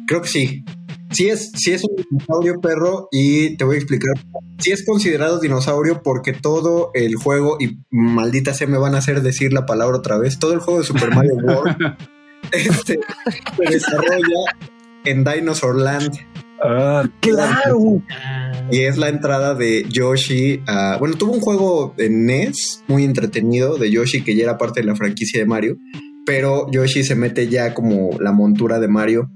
Creo 0.06 0.22
que 0.22 0.28
sí. 0.28 0.64
Sí 1.10 1.28
es, 1.28 1.52
sí 1.54 1.72
es 1.72 1.84
un 1.84 1.96
dinosaurio 1.96 2.60
perro 2.60 3.08
y 3.10 3.56
te 3.56 3.64
voy 3.64 3.76
a 3.76 3.78
explicar. 3.78 4.12
Sí 4.58 4.72
es 4.72 4.84
considerado 4.84 5.40
dinosaurio 5.40 6.02
porque 6.02 6.32
todo 6.32 6.90
el 6.94 7.14
juego, 7.14 7.56
y 7.60 7.78
maldita 7.90 8.52
sea 8.52 8.66
me 8.66 8.78
van 8.78 8.94
a 8.94 8.98
hacer 8.98 9.22
decir 9.22 9.52
la 9.52 9.64
palabra 9.64 9.98
otra 9.98 10.18
vez, 10.18 10.38
todo 10.38 10.52
el 10.52 10.58
juego 10.58 10.80
de 10.80 10.86
Super 10.86 11.14
Mario 11.14 11.34
World 11.36 11.96
este, 12.52 12.98
se 13.56 13.72
desarrolla 13.72 14.44
en 15.04 15.24
Dinosaur 15.24 15.76
Land. 15.76 16.18
Ah, 16.62 17.08
claro. 17.20 18.02
Y 18.70 18.80
es 18.80 18.98
la 18.98 19.08
entrada 19.08 19.54
de 19.54 19.86
Yoshi 19.88 20.62
a. 20.66 20.96
Bueno, 20.98 21.16
tuvo 21.16 21.32
un 21.32 21.40
juego 21.40 21.94
en 21.98 22.26
NES 22.26 22.84
muy 22.88 23.04
entretenido 23.04 23.76
de 23.78 23.90
Yoshi 23.90 24.22
que 24.22 24.34
ya 24.34 24.44
era 24.44 24.58
parte 24.58 24.80
de 24.80 24.86
la 24.86 24.96
franquicia 24.96 25.40
de 25.40 25.46
Mario. 25.46 25.76
Pero 26.26 26.70
Yoshi 26.70 27.04
se 27.04 27.14
mete 27.14 27.48
ya 27.48 27.72
como 27.72 28.10
la 28.20 28.32
montura 28.32 28.78
de 28.78 28.88
Mario 28.88 29.30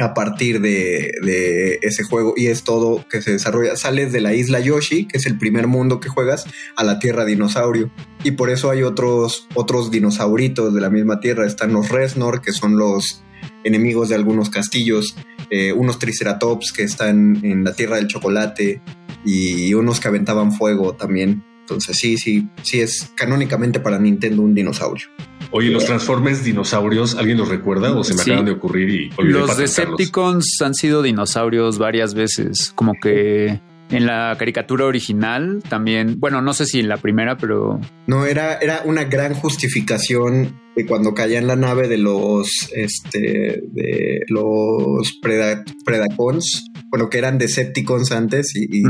a 0.00 0.14
partir 0.14 0.60
de, 0.60 1.78
ese 1.82 2.02
juego 2.02 2.34
y 2.36 2.48
es 2.48 2.64
todo 2.64 3.04
que 3.08 3.22
se 3.22 3.32
desarrolla. 3.32 3.76
Sales 3.76 4.12
de 4.12 4.20
la 4.20 4.34
isla 4.34 4.60
Yoshi, 4.60 5.06
que 5.06 5.18
es 5.18 5.26
el 5.26 5.38
primer 5.38 5.66
mundo 5.66 6.00
que 6.00 6.08
juegas, 6.08 6.46
a 6.76 6.84
la 6.84 6.98
tierra 6.98 7.24
dinosaurio. 7.24 7.92
Y 8.24 8.32
por 8.32 8.50
eso 8.50 8.70
hay 8.70 8.82
otros, 8.82 9.46
otros 9.54 9.90
dinosauritos 9.90 10.74
de 10.74 10.80
la 10.80 10.90
misma 10.90 11.20
tierra. 11.20 11.46
Están 11.46 11.72
los 11.72 11.88
Resnor, 11.90 12.40
que 12.40 12.52
son 12.52 12.76
los 12.76 13.22
enemigos 13.64 14.10
de 14.10 14.14
algunos 14.14 14.50
castillos, 14.50 15.16
eh, 15.50 15.72
unos 15.72 15.98
triceratops 15.98 16.72
que 16.72 16.82
están 16.82 17.40
en 17.44 17.64
la 17.64 17.74
tierra 17.74 17.96
del 17.96 18.06
chocolate 18.06 18.80
y 19.24 19.74
unos 19.74 20.00
que 20.00 20.08
aventaban 20.08 20.52
fuego 20.52 20.94
también. 20.94 21.42
Entonces 21.60 21.96
sí, 21.96 22.18
sí, 22.18 22.46
sí 22.62 22.80
es 22.80 23.10
canónicamente 23.16 23.80
para 23.80 23.98
Nintendo 23.98 24.42
un 24.42 24.54
dinosaurio. 24.54 25.08
Oye, 25.50 25.70
los 25.70 25.86
Transformers 25.86 26.44
dinosaurios, 26.44 27.14
¿alguien 27.14 27.38
los 27.38 27.48
recuerda 27.48 27.96
o 27.96 28.04
se 28.04 28.14
me 28.14 28.22
acaban 28.22 28.44
de 28.44 28.50
ocurrir 28.50 28.90
y 28.90 29.22
Los 29.22 29.56
Decepticons 29.56 30.60
han 30.60 30.74
sido 30.74 31.00
dinosaurios 31.00 31.78
varias 31.78 32.12
veces, 32.14 32.72
como 32.74 32.92
que 33.00 33.60
en 33.90 34.06
la 34.06 34.34
caricatura 34.38 34.86
original 34.86 35.62
también, 35.68 36.18
bueno, 36.18 36.40
no 36.40 36.52
sé 36.54 36.66
si 36.66 36.80
en 36.80 36.88
la 36.88 36.96
primera, 36.96 37.36
pero... 37.36 37.80
No, 38.06 38.26
era, 38.26 38.56
era 38.58 38.82
una 38.84 39.04
gran 39.04 39.34
justificación 39.34 40.60
de 40.74 40.86
cuando 40.86 41.14
caía 41.14 41.38
en 41.38 41.46
la 41.46 41.56
nave 41.56 41.88
de 41.88 41.98
los, 41.98 42.48
este, 42.74 43.62
de 43.72 44.20
los 44.28 45.18
Predacons, 45.22 46.64
bueno, 46.90 47.10
que 47.10 47.18
eran 47.18 47.38
Decepticons 47.38 48.12
antes 48.12 48.54
y, 48.56 48.82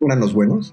eran 0.00 0.20
los 0.20 0.32
buenos, 0.32 0.72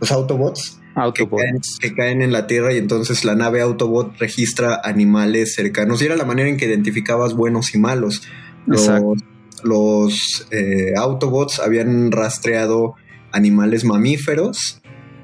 los 0.00 0.12
Autobots. 0.12 0.80
Autobots. 0.94 1.78
Que 1.78 1.94
caen, 1.94 2.22
en 2.22 2.32
la 2.32 2.46
Tierra 2.46 2.72
y 2.72 2.78
entonces 2.78 3.24
la 3.26 3.34
nave 3.34 3.60
Autobot 3.60 4.16
registra 4.18 4.80
animales 4.82 5.54
cercanos 5.54 6.00
y 6.00 6.06
era 6.06 6.16
la 6.16 6.24
manera 6.24 6.48
en 6.48 6.56
que 6.56 6.64
identificabas 6.64 7.34
buenos 7.34 7.74
y 7.74 7.78
malos. 7.78 8.22
Los, 8.64 8.90
los 9.62 10.48
eh, 10.50 10.94
Autobots 10.96 11.60
habían 11.60 12.10
rastreado 12.12 12.94
animales 13.36 13.84
mamíferos. 13.84 14.80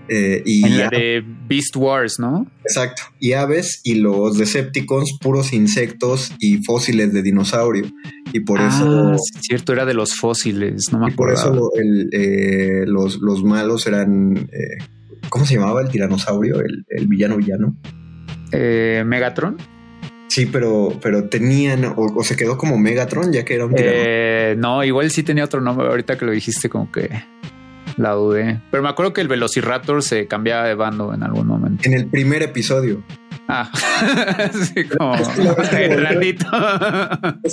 Eh, 0.08 0.42
y 0.44 0.66
en 0.66 0.78
la 0.78 0.88
de 0.90 1.24
Beast 1.48 1.74
Wars, 1.76 2.18
¿no? 2.18 2.46
Exacto. 2.64 3.02
Y 3.18 3.32
aves 3.32 3.80
y 3.82 3.94
los 3.94 4.36
Decepticons, 4.36 5.16
puros 5.20 5.52
insectos 5.52 6.32
y 6.38 6.62
fósiles 6.64 7.12
de 7.12 7.22
dinosaurio. 7.22 7.86
Y 8.32 8.40
por 8.40 8.60
ah, 8.60 8.68
eso. 8.68 9.16
cierto, 9.40 9.72
era 9.72 9.86
de 9.86 9.94
los 9.94 10.14
fósiles, 10.14 10.92
no 10.92 10.98
me 10.98 11.10
y 11.10 11.14
por 11.14 11.32
eso 11.32 11.70
eh, 12.12 12.84
los, 12.86 13.20
los, 13.20 13.42
malos 13.42 13.86
eran. 13.86 14.36
Eh, 14.36 14.84
¿Cómo 15.28 15.46
se 15.46 15.54
llamaba 15.54 15.80
el 15.80 15.88
tiranosaurio? 15.88 16.60
El, 16.60 17.06
villano 17.06 17.36
villano. 17.36 17.76
Megatron. 18.52 19.56
Sí, 20.28 20.46
pero, 20.46 20.98
pero 21.00 21.28
tenían, 21.28 21.84
o, 21.96 22.22
se 22.22 22.36
quedó 22.36 22.58
como 22.58 22.76
Megatron, 22.76 23.32
ya 23.32 23.44
que 23.44 23.54
era 23.54 23.66
un 23.66 23.74
tiranosaurio. 23.74 24.56
no, 24.56 24.84
igual 24.84 25.10
sí 25.10 25.22
tenía 25.22 25.44
otro 25.44 25.60
nombre. 25.60 25.86
Ahorita 25.86 26.18
que 26.18 26.26
lo 26.26 26.32
dijiste, 26.32 26.68
como 26.68 26.90
que 26.90 27.10
la 28.03 28.11
dudé. 28.11 28.61
Pero 28.70 28.82
me 28.82 28.88
acuerdo 28.88 29.12
que 29.12 29.20
el 29.20 29.28
Velociraptor 29.28 30.03
se 30.03 30.26
cambiaba 30.26 30.66
de 30.66 30.74
bando 30.74 31.14
en 31.14 31.22
algún 31.22 31.46
momento. 31.46 31.88
En 31.88 31.94
el 31.94 32.09
primer 32.09 32.42
episodio. 32.42 33.03
Ah, 33.48 33.70
sí, 34.53 34.84
como. 34.84 35.14
Es 35.14 35.28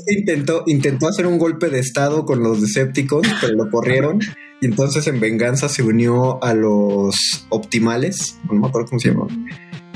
que 0.06 0.14
intentó, 0.14 0.64
intentó 0.68 1.08
hacer 1.08 1.28
un 1.28 1.38
golpe 1.38 1.70
de 1.70 1.80
estado 1.80 2.26
con 2.26 2.44
los 2.44 2.62
Decepticons, 2.62 3.30
pero 3.42 3.54
lo 3.54 3.70
corrieron. 3.70 4.20
Y 4.62 4.66
entonces 4.66 5.08
en 5.08 5.20
venganza 5.20 5.70
se 5.70 5.84
unió 5.84 6.44
a 6.44 6.54
los 6.54 7.46
Optimales. 7.50 8.40
No 8.50 8.60
me 8.60 8.68
acuerdo 8.68 8.90
cómo 8.90 9.00
se 9.00 9.10
llamaba. 9.10 9.30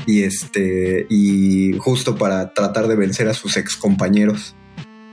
Y 0.06 0.24
este, 0.24 1.06
y 1.10 1.78
justo 1.80 2.18
para 2.18 2.54
tratar 2.54 2.88
de 2.88 2.96
vencer 2.96 3.28
a 3.28 3.34
sus 3.34 3.58
ex 3.58 3.76
compañeros. 3.76 4.56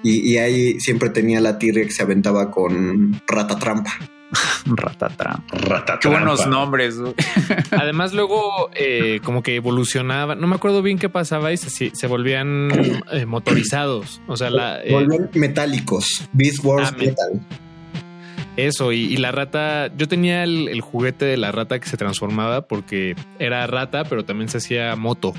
Y, 0.03 0.29
y 0.29 0.39
ahí 0.39 0.81
siempre 0.81 1.11
tenía 1.11 1.41
la 1.41 1.59
tirria 1.59 1.85
que 1.85 1.93
se 1.93 2.03
aventaba 2.03 2.51
con 2.51 3.21
rata 3.27 3.59
trampa. 4.65 5.43
Ratatrampa. 5.53 5.99
Qué 6.01 6.09
buenos 6.09 6.47
nombres. 6.47 6.97
Además, 7.71 8.13
luego 8.15 8.71
eh, 8.75 9.21
como 9.25 9.43
que 9.43 9.57
evolucionaba. 9.57 10.35
No 10.35 10.47
me 10.47 10.57
acuerdo 10.57 10.83
bien 10.83 10.99
qué 10.99 11.09
pasaba 11.09 11.53
y 11.53 11.57
se, 11.57 11.91
se 11.95 12.07
volvían 12.07 12.71
eh, 13.13 13.27
motorizados. 13.27 14.21
O 14.27 14.37
sea, 14.37 14.51
la, 14.51 14.83
eh, 14.83 14.93
Volvían 14.93 15.31
metálicos. 15.35 16.29
Beast 16.33 16.65
Wars 16.65 16.89
Ah, 16.93 16.97
me- 16.99 17.07
Metal. 17.07 17.41
eso. 18.57 18.93
Y, 18.93 19.05
y 19.13 19.17
la 19.17 19.33
rata, 19.33 19.91
yo 19.97 20.09
tenía 20.09 20.45
el, 20.45 20.69
el 20.69 20.81
juguete 20.81 21.25
de 21.25 21.37
la 21.37 21.53
rata 21.53 21.79
que 21.79 21.89
se 21.89 21.97
transformaba 21.97 22.67
porque 22.67 23.17
era 23.39 23.67
rata, 23.67 24.05
pero 24.05 24.25
también 24.25 24.49
se 24.49 24.59
hacía 24.59 24.95
moto. 24.97 25.33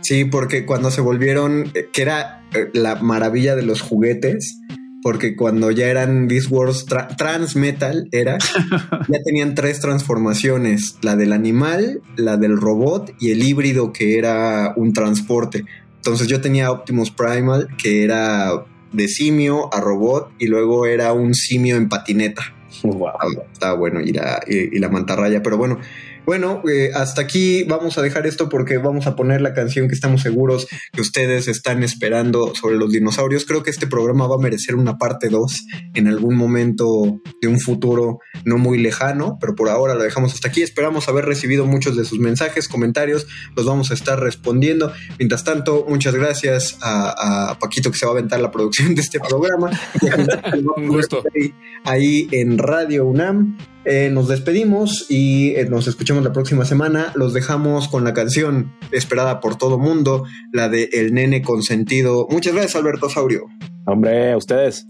Sí, 0.00 0.24
porque 0.24 0.66
cuando 0.66 0.90
se 0.90 1.00
volvieron, 1.00 1.72
que 1.92 2.02
era 2.02 2.42
la 2.72 2.96
maravilla 2.96 3.54
de 3.54 3.62
los 3.62 3.80
juguetes, 3.82 4.58
porque 5.02 5.34
cuando 5.36 5.70
ya 5.70 5.86
eran 5.86 6.28
Beast 6.28 6.50
Wars 6.50 6.86
tra- 6.86 7.14
Trans 7.16 7.56
Metal, 7.56 8.08
era, 8.12 8.38
ya 9.08 9.18
tenían 9.24 9.54
tres 9.54 9.80
transformaciones, 9.80 10.96
la 11.02 11.16
del 11.16 11.32
animal, 11.32 12.00
la 12.16 12.36
del 12.36 12.56
robot 12.56 13.12
y 13.20 13.30
el 13.32 13.42
híbrido 13.42 13.92
que 13.92 14.18
era 14.18 14.72
un 14.76 14.92
transporte. 14.92 15.64
Entonces 15.96 16.28
yo 16.28 16.40
tenía 16.40 16.70
Optimus 16.70 17.10
Primal, 17.10 17.68
que 17.80 18.04
era 18.04 18.50
de 18.92 19.08
simio 19.08 19.72
a 19.74 19.80
robot, 19.80 20.30
y 20.38 20.46
luego 20.46 20.86
era 20.86 21.12
un 21.12 21.34
simio 21.34 21.76
en 21.76 21.88
patineta. 21.88 22.42
Estaba, 22.70 23.14
estaba 23.52 23.74
bueno, 23.74 24.00
y 24.00 24.12
la, 24.12 24.40
y, 24.46 24.76
y 24.76 24.78
la 24.78 24.88
mantarraya, 24.88 25.42
pero 25.42 25.56
bueno. 25.58 25.78
Bueno, 26.24 26.62
eh, 26.68 26.90
hasta 26.94 27.22
aquí 27.22 27.64
vamos 27.64 27.98
a 27.98 28.02
dejar 28.02 28.26
esto 28.26 28.48
porque 28.48 28.78
vamos 28.78 29.06
a 29.06 29.16
poner 29.16 29.40
la 29.40 29.54
canción 29.54 29.88
que 29.88 29.94
estamos 29.94 30.22
seguros 30.22 30.68
que 30.92 31.00
ustedes 31.00 31.48
están 31.48 31.82
esperando 31.82 32.54
sobre 32.54 32.76
los 32.76 32.92
dinosaurios. 32.92 33.44
Creo 33.44 33.62
que 33.62 33.70
este 33.70 33.88
programa 33.88 34.28
va 34.28 34.36
a 34.36 34.38
merecer 34.38 34.76
una 34.76 34.98
parte 34.98 35.28
2 35.28 35.66
en 35.94 36.06
algún 36.06 36.36
momento 36.36 37.20
de 37.40 37.48
un 37.48 37.58
futuro 37.58 38.20
no 38.44 38.56
muy 38.56 38.78
lejano, 38.78 39.36
pero 39.40 39.56
por 39.56 39.68
ahora 39.68 39.94
lo 39.94 40.02
dejamos 40.02 40.32
hasta 40.32 40.48
aquí. 40.48 40.62
Esperamos 40.62 41.08
haber 41.08 41.24
recibido 41.24 41.66
muchos 41.66 41.96
de 41.96 42.04
sus 42.04 42.20
mensajes, 42.20 42.68
comentarios, 42.68 43.26
los 43.56 43.66
vamos 43.66 43.90
a 43.90 43.94
estar 43.94 44.20
respondiendo. 44.20 44.92
Mientras 45.18 45.42
tanto, 45.42 45.84
muchas 45.88 46.14
gracias 46.14 46.78
a, 46.82 47.50
a 47.50 47.58
Paquito 47.58 47.90
que 47.90 47.98
se 47.98 48.06
va 48.06 48.12
a 48.12 48.14
aventar 48.14 48.40
la 48.40 48.52
producción 48.52 48.94
de 48.94 49.00
este 49.00 49.18
programa. 49.18 49.70
Un 50.76 50.86
gusto. 50.86 51.22
Ahí 51.84 52.28
en 52.30 52.58
Radio 52.58 53.06
UNAM. 53.06 53.56
Eh, 53.84 54.10
nos 54.12 54.28
despedimos 54.28 55.06
y 55.08 55.54
eh, 55.56 55.66
nos 55.68 55.88
escuchamos 55.88 56.22
la 56.22 56.32
próxima 56.32 56.64
semana. 56.64 57.12
Los 57.14 57.34
dejamos 57.34 57.88
con 57.88 58.04
la 58.04 58.14
canción 58.14 58.72
esperada 58.92 59.40
por 59.40 59.56
todo 59.56 59.78
mundo, 59.78 60.24
la 60.52 60.68
de 60.68 60.88
El 60.92 61.14
Nene 61.14 61.42
Consentido. 61.42 62.26
Muchas 62.30 62.54
gracias, 62.54 62.76
Alberto 62.76 63.08
Saurio. 63.08 63.46
Hombre, 63.86 64.32
a 64.32 64.36
ustedes. 64.36 64.86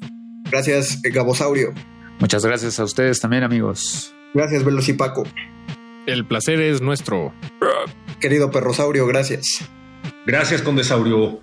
Gracias, 0.50 1.00
Gabosaurio. 1.02 1.72
Muchas 2.18 2.44
gracias 2.44 2.78
a 2.78 2.84
ustedes 2.84 3.20
también, 3.20 3.42
amigos. 3.42 4.14
Gracias, 4.34 4.64
Velocipaco. 4.64 5.24
El 6.06 6.26
placer 6.26 6.60
es 6.60 6.82
nuestro. 6.82 7.32
Querido 8.20 8.50
Perrosaurio, 8.50 9.06
gracias. 9.06 9.64
Gracias, 10.26 10.62
Condesaurio. 10.62 11.40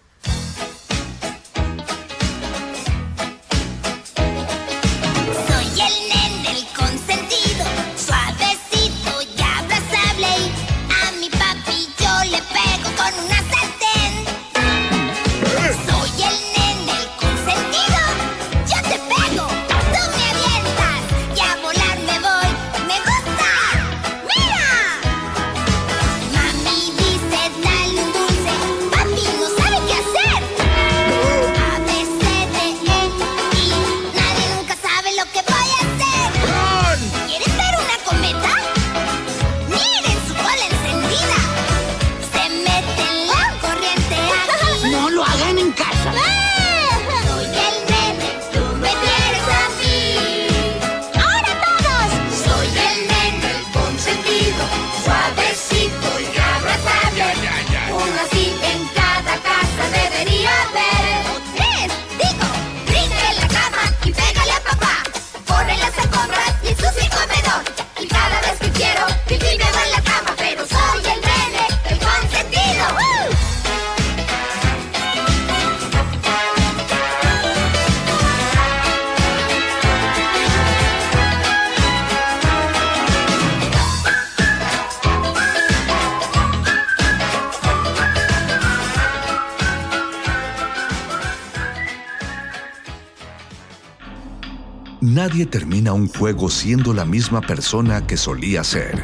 Un 96.00 96.08
juego 96.08 96.50
siendo 96.50 96.93
la 96.93 97.04
misma 97.04 97.41
persona 97.41 98.08
que 98.08 98.16
solía 98.16 98.64
ser. 98.64 99.04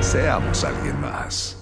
Seamos 0.00 0.64
alguien 0.64 1.00
más. 1.00 1.56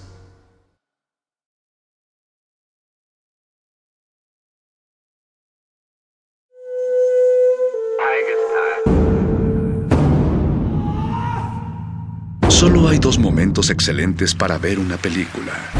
Solo 12.49 12.87
hay 12.87 12.97
dos 12.97 13.19
momentos 13.19 13.69
excelentes 13.69 14.33
para 14.33 14.57
ver 14.57 14.79
una 14.79 14.97
película. 14.97 15.76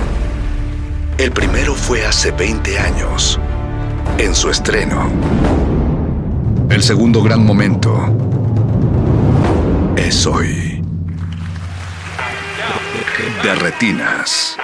El 1.18 1.32
primero 1.32 1.74
fue 1.74 2.05
hace 2.05 2.30
20 2.30 2.78
años, 2.78 3.39
en 4.20 4.36
su 4.36 4.51
estreno. 4.51 5.11
El 6.70 6.84
segundo 6.84 7.24
gran 7.24 7.43
momento 7.43 7.91
es 9.95 10.28
hoy. 10.28 10.84
De 13.41 13.55
retinas. 13.55 14.57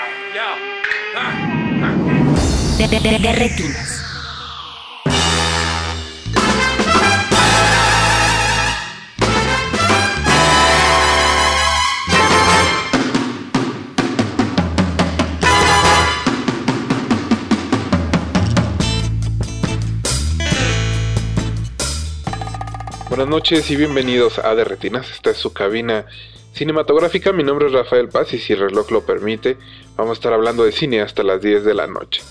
Buenas 23.14 23.30
noches 23.30 23.70
y 23.70 23.76
bienvenidos 23.76 24.40
a 24.40 24.56
De 24.56 24.64
Retinas. 24.64 25.08
Esta 25.12 25.30
es 25.30 25.38
su 25.38 25.54
cabina 25.54 26.08
cinematográfica. 26.54 27.32
Mi 27.32 27.44
nombre 27.44 27.68
es 27.68 27.72
Rafael 27.72 28.10
Paz 28.10 28.34
y 28.34 28.40
si 28.40 28.54
el 28.54 28.62
reloj 28.62 28.90
lo 28.90 29.06
permite, 29.06 29.56
vamos 29.96 30.10
a 30.10 30.20
estar 30.20 30.34
hablando 30.34 30.64
de 30.64 30.72
cine 30.72 31.00
hasta 31.00 31.22
las 31.22 31.40
10 31.40 31.64
de 31.64 31.76
la 31.76 31.86
noche. 31.86 32.24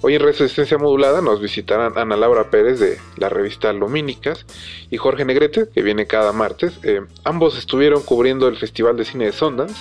Hoy 0.00 0.16
en 0.16 0.22
Resistencia 0.22 0.78
Modulada 0.78 1.20
nos 1.20 1.40
visitarán 1.40 1.96
Ana 1.96 2.16
Laura 2.16 2.50
Pérez 2.50 2.80
de 2.80 2.98
la 3.18 3.28
revista 3.28 3.72
Lumínicas 3.72 4.46
y 4.90 4.96
Jorge 4.96 5.24
Negrete, 5.24 5.68
que 5.72 5.82
viene 5.82 6.08
cada 6.08 6.32
martes. 6.32 6.72
Eh, 6.82 7.02
ambos 7.22 7.56
estuvieron 7.56 8.02
cubriendo 8.02 8.48
el 8.48 8.56
Festival 8.56 8.96
de 8.96 9.04
Cine 9.04 9.26
de 9.26 9.32
Sundance 9.32 9.80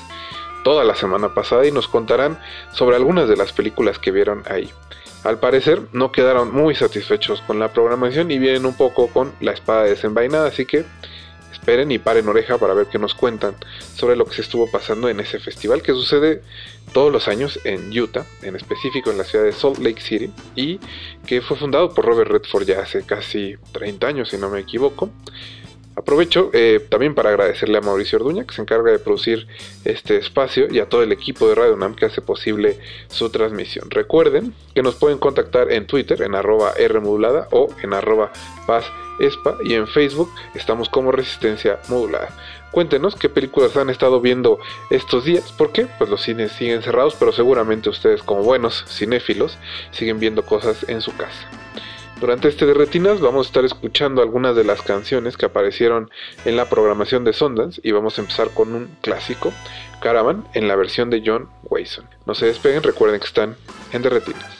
toda 0.64 0.84
la 0.84 0.94
semana 0.94 1.34
pasada 1.34 1.66
y 1.66 1.72
nos 1.72 1.88
contarán 1.88 2.40
sobre 2.72 2.98
algunas 2.98 3.28
de 3.28 3.36
las 3.36 3.52
películas 3.52 3.98
que 3.98 4.12
vieron 4.12 4.44
ahí. 4.48 4.70
Al 5.26 5.40
parecer 5.40 5.82
no 5.92 6.12
quedaron 6.12 6.54
muy 6.54 6.76
satisfechos 6.76 7.42
con 7.42 7.58
la 7.58 7.74
programación 7.74 8.30
y 8.30 8.38
vienen 8.38 8.68
un 8.68 8.76
poco 8.76 9.08
con 9.08 9.34
la 9.42 9.54
espada 9.54 9.84
desenvainada, 9.84 10.50
así 10.50 10.68
que 10.68 10.86
esperen 11.52 11.92
y 11.92 11.98
paren 11.98 12.28
oreja 12.30 12.60
para 12.60 12.76
ver 12.76 12.86
qué 12.92 13.00
nos 13.00 13.16
cuentan 13.16 13.56
sobre 13.96 14.16
lo 14.16 14.26
que 14.26 14.36
se 14.36 14.44
estuvo 14.44 14.70
pasando 14.70 15.10
en 15.10 15.20
ese 15.20 15.40
festival 15.40 15.82
que 15.82 15.94
sucede 15.94 16.44
todos 16.94 17.12
los 17.12 17.28
años 17.28 17.60
en 17.64 17.90
Utah, 17.98 18.24
en 18.44 18.56
específico 18.56 19.10
en 19.10 19.18
la 19.18 19.24
ciudad 19.24 19.46
de 19.46 19.52
Salt 19.52 19.80
Lake 19.80 20.00
City, 20.00 20.30
y 20.56 20.80
que 21.26 21.42
fue 21.42 21.58
fundado 21.58 21.92
por 21.92 22.06
Robert 22.06 22.30
Redford 22.30 22.68
ya 22.68 22.82
hace 22.82 23.04
casi 23.04 23.56
30 23.72 24.06
años, 24.06 24.30
si 24.30 24.38
no 24.38 24.52
me 24.52 24.60
equivoco. 24.60 25.10
Aprovecho 25.98 26.50
eh, 26.52 26.86
también 26.90 27.16
para 27.16 27.30
agradecerle 27.30 27.78
a 27.78 27.82
Mauricio 27.82 28.18
Orduña, 28.20 28.46
que 28.46 28.54
se 28.54 28.62
encarga 28.62 28.92
de 28.92 29.00
producir 29.00 29.48
este 29.86 30.18
espacio, 30.18 30.68
y 30.70 30.80
a 30.80 30.90
todo 30.90 31.04
el 31.04 31.14
equipo 31.14 31.48
de 31.48 31.56
Radio 31.56 31.78
Nam 31.78 31.96
que 31.96 32.06
hace 32.06 32.22
posible 32.22 32.78
su 33.08 33.30
transmisión. 33.30 33.90
Recuerden 33.90 34.54
que 34.74 34.84
nos 34.84 34.96
pueden 34.96 35.20
contactar 35.20 35.72
en 35.72 35.88
Twitter, 35.88 36.22
en 36.22 36.36
arroba 36.36 36.74
Rmodulada 36.74 37.48
o 37.52 37.70
en 37.82 37.94
arroba 37.94 38.34
Paz 38.68 38.86
Espa, 39.20 39.58
y 39.64 39.74
en 39.74 39.88
Facebook 39.88 40.30
estamos 40.54 40.90
como 40.90 41.14
Resistencia 41.14 41.80
Modulada. 41.88 42.36
Cuéntenos 42.72 43.16
qué 43.16 43.30
películas 43.30 43.78
han 43.78 43.90
estado 43.90 44.20
viendo 44.20 44.60
estos 44.90 45.24
días, 45.24 45.54
porque 45.58 45.88
pues 45.98 46.10
los 46.10 46.22
cines 46.22 46.52
siguen 46.52 46.82
cerrados, 46.82 47.16
pero 47.18 47.32
seguramente 47.32 47.88
ustedes 47.88 48.22
como 48.22 48.44
buenos 48.44 48.84
cinéfilos 48.90 49.58
siguen 49.92 50.20
viendo 50.20 50.46
cosas 50.46 50.84
en 50.90 51.00
su 51.00 51.16
casa. 51.16 51.50
Durante 52.20 52.48
este 52.48 52.66
de 52.66 52.74
Retinas 52.74 53.20
vamos 53.20 53.46
a 53.46 53.50
estar 53.50 53.66
escuchando 53.66 54.22
algunas 54.22 54.56
de 54.56 54.64
las 54.64 54.82
canciones 54.82 55.36
que 55.36 55.46
aparecieron 55.46 56.10
en 56.46 56.56
la 56.56 56.70
programación 56.70 57.26
de 57.26 57.34
Sundance 57.34 57.82
y 57.84 57.92
vamos 57.92 58.18
a 58.18 58.22
empezar 58.22 58.50
con 58.52 58.74
un 58.74 58.96
clásico, 59.02 59.54
Caravan, 60.02 60.48
en 60.54 60.68
la 60.68 60.76
versión 60.76 61.10
de 61.10 61.22
John 61.26 61.50
Wason. 61.64 62.08
No 62.26 62.34
se 62.34 62.46
despeguen, 62.46 62.84
recuerden 62.84 63.20
que 63.20 63.28
están 63.28 63.56
en 63.92 64.02
De 64.02 64.10
Retinas. 64.10 64.58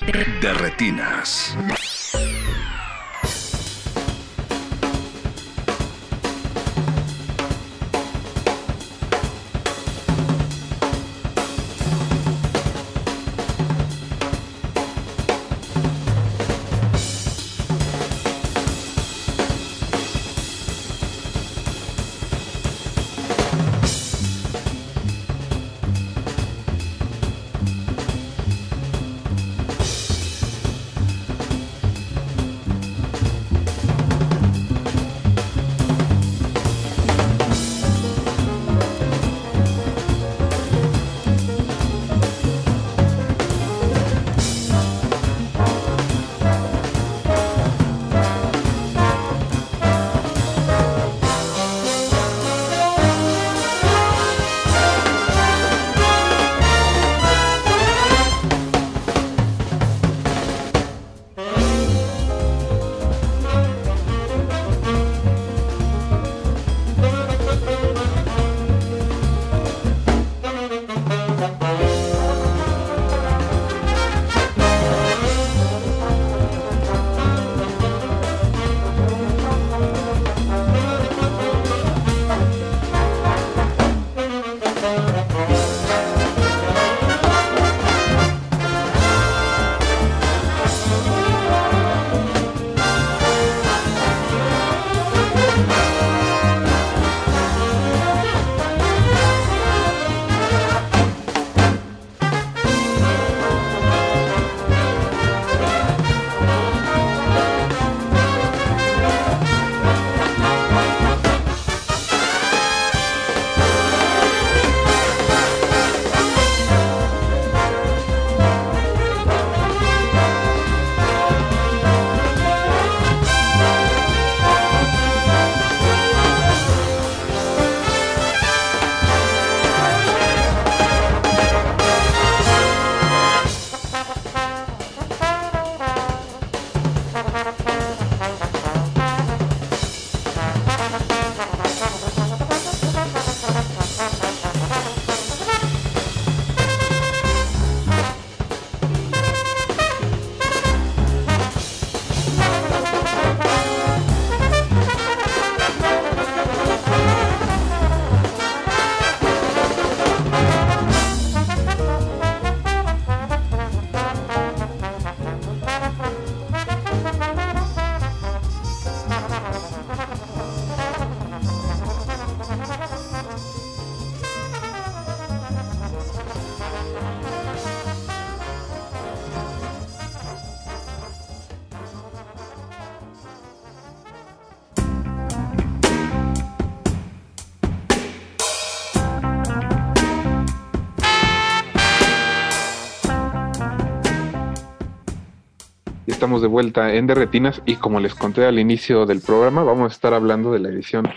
Estamos 196.26 196.42
de 196.42 196.48
vuelta 196.48 196.96
en 196.96 197.06
Derretinas 197.06 197.62
y 197.68 197.76
como 197.76 198.00
les 198.00 198.16
conté 198.16 198.46
al 198.46 198.58
inicio 198.58 199.06
del 199.06 199.22
programa, 199.22 199.62
vamos 199.62 199.92
a 199.92 199.94
estar 199.94 200.12
hablando 200.16 200.52
de 200.52 200.58
la 200.58 200.70
edición 200.70 201.08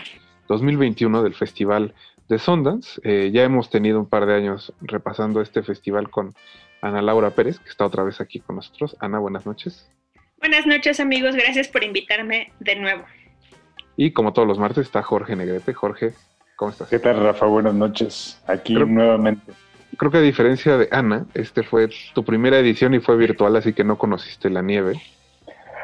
2021 0.47 1.23
del 1.23 1.33
Festival 1.33 1.95
de 2.27 2.37
Sundance. 2.37 3.01
Eh, 3.03 3.31
ya 3.33 3.41
hemos 3.41 3.71
tenido 3.71 3.99
un 3.99 4.05
par 4.05 4.27
de 4.27 4.35
años 4.35 4.71
repasando 4.81 5.41
este 5.41 5.63
festival 5.63 6.11
con 6.11 6.35
Ana 6.83 7.01
Laura 7.01 7.31
Pérez, 7.31 7.57
que 7.57 7.69
está 7.69 7.87
otra 7.87 8.03
vez 8.03 8.21
aquí 8.21 8.39
con 8.39 8.57
nosotros. 8.57 8.95
Ana, 8.99 9.17
buenas 9.17 9.47
noches. 9.47 9.89
Buenas 10.37 10.67
noches 10.67 10.99
amigos, 10.99 11.33
gracias 11.35 11.69
por 11.69 11.83
invitarme 11.83 12.53
de 12.59 12.75
nuevo. 12.75 13.03
Y 13.97 14.11
como 14.11 14.31
todos 14.31 14.47
los 14.47 14.59
martes 14.59 14.85
está 14.85 15.01
Jorge 15.01 15.35
Negrete. 15.35 15.73
Jorge, 15.73 16.13
¿cómo 16.55 16.69
estás? 16.69 16.87
¿Qué 16.87 16.99
tal, 16.99 17.19
Rafa? 17.19 17.47
Buenas 17.47 17.73
noches. 17.73 18.39
Aquí 18.45 18.75
nuevamente 18.75 19.53
creo 19.97 20.11
que 20.11 20.17
a 20.17 20.21
diferencia 20.21 20.77
de 20.77 20.87
Ana, 20.91 21.25
este 21.33 21.63
fue 21.63 21.89
tu 22.13 22.23
primera 22.23 22.59
edición 22.59 22.93
y 22.93 22.99
fue 22.99 23.17
virtual, 23.17 23.55
así 23.55 23.73
que 23.73 23.83
no 23.83 23.97
conociste 23.97 24.49
la 24.49 24.61
nieve. 24.61 25.01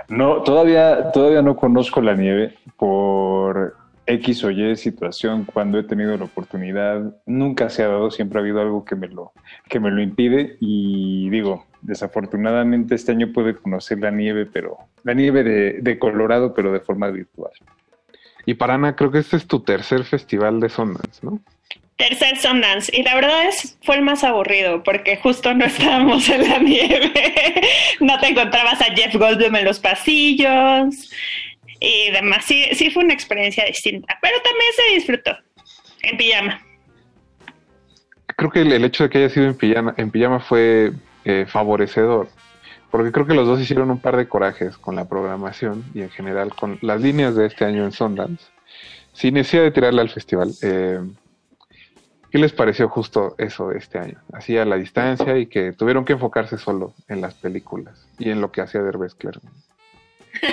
No, 0.07 0.43
todavía, 0.43 1.11
todavía 1.11 1.41
no 1.41 1.55
conozco 1.55 2.01
la 2.01 2.15
nieve 2.15 2.55
por 2.77 3.75
X 4.05 4.43
o 4.43 4.51
Y 4.51 4.75
situación 4.75 5.45
cuando 5.45 5.79
he 5.79 5.83
tenido 5.83 6.15
la 6.17 6.25
oportunidad. 6.25 7.15
Nunca 7.25 7.69
se 7.69 7.83
ha 7.83 7.87
dado, 7.87 8.11
siempre 8.11 8.37
ha 8.37 8.41
habido 8.41 8.61
algo 8.61 8.85
que 8.85 8.95
me 8.95 9.07
lo, 9.07 9.31
que 9.67 9.79
me 9.79 9.89
lo 9.89 10.01
impide. 10.01 10.57
Y 10.59 11.29
digo, 11.29 11.65
desafortunadamente 11.81 12.95
este 12.95 13.13
año 13.13 13.31
pude 13.33 13.55
conocer 13.55 13.99
la 13.99 14.11
nieve, 14.11 14.45
pero 14.45 14.77
la 15.03 15.13
nieve 15.13 15.43
de, 15.43 15.79
de 15.81 15.99
Colorado, 15.99 16.53
pero 16.53 16.71
de 16.71 16.79
forma 16.81 17.09
virtual. 17.09 17.51
Y 18.45 18.53
para 18.53 18.75
Ana, 18.75 18.95
creo 18.95 19.09
que 19.09 19.19
este 19.19 19.37
es 19.37 19.47
tu 19.47 19.61
tercer 19.61 20.03
festival 20.03 20.59
de 20.59 20.69
Sundance, 20.69 21.25
¿no? 21.25 21.39
Tercer 21.97 22.37
Sundance. 22.37 22.91
Y 22.95 23.03
la 23.03 23.15
verdad 23.15 23.47
es, 23.47 23.77
fue 23.83 23.95
el 23.95 24.01
más 24.01 24.23
aburrido 24.23 24.83
porque 24.83 25.17
justo 25.17 25.53
no 25.53 25.65
estábamos 25.65 26.27
en 26.29 26.49
la 26.49 26.59
nieve. 26.59 27.11
no 27.99 28.19
te 28.19 28.27
encontrabas 28.27 28.81
a 28.81 28.93
Jeff 28.95 29.15
Goldblum 29.15 29.55
en 29.55 29.65
los 29.65 29.79
pasillos 29.79 31.11
y 31.79 32.11
demás. 32.11 32.45
Sí, 32.45 32.65
sí 32.73 32.89
fue 32.89 33.03
una 33.03 33.13
experiencia 33.13 33.65
distinta, 33.65 34.17
pero 34.21 34.35
también 34.41 34.71
se 34.75 34.95
disfrutó 34.95 35.37
en 36.03 36.17
pijama. 36.17 36.61
Creo 38.37 38.51
que 38.51 38.61
el, 38.61 38.83
hecho 38.83 39.03
de 39.03 39.09
que 39.09 39.17
haya 39.19 39.29
sido 39.29 39.45
en 39.45 39.55
pijama, 39.55 39.93
en 39.97 40.11
pijama 40.11 40.39
fue 40.41 40.91
eh, 41.23 41.45
favorecedor, 41.47 42.27
porque 42.91 43.11
creo 43.13 43.25
que 43.25 43.33
los 43.33 43.47
dos 43.47 43.61
hicieron 43.61 43.89
un 43.91 43.99
par 43.99 44.17
de 44.17 44.27
corajes 44.27 44.77
con 44.77 44.95
la 44.95 45.07
programación 45.07 45.85
y 45.93 46.01
en 46.01 46.09
general 46.09 46.53
con 46.53 46.77
las 46.81 47.01
líneas 47.01 47.35
de 47.35 47.45
este 47.45 47.63
año 47.63 47.85
en 47.85 47.93
Sundance, 47.93 48.45
sin 49.13 49.35
necesidad 49.35 49.63
de 49.63 49.71
tirarle 49.71 50.01
al 50.01 50.09
festival. 50.09 50.51
Eh, 50.61 50.99
¿Qué 52.35 52.39
les 52.39 52.51
pareció 52.51 52.89
justo 52.89 53.33
eso 53.37 53.71
este 53.71 53.97
año? 53.97 54.21
Así 54.33 54.57
a 54.57 54.65
la 54.65 54.75
distancia 54.75 55.37
y 55.37 55.45
que 55.45 55.71
tuvieron 55.71 56.03
que 56.03 56.11
enfocarse 56.11 56.57
solo 56.57 56.93
en 57.07 57.21
las 57.21 57.33
películas 57.33 58.09
y 58.19 58.29
en 58.29 58.41
lo 58.41 58.51
que 58.51 58.59
hacía 58.59 58.81
Derbez 58.81 59.15
Clermont. 59.15 59.55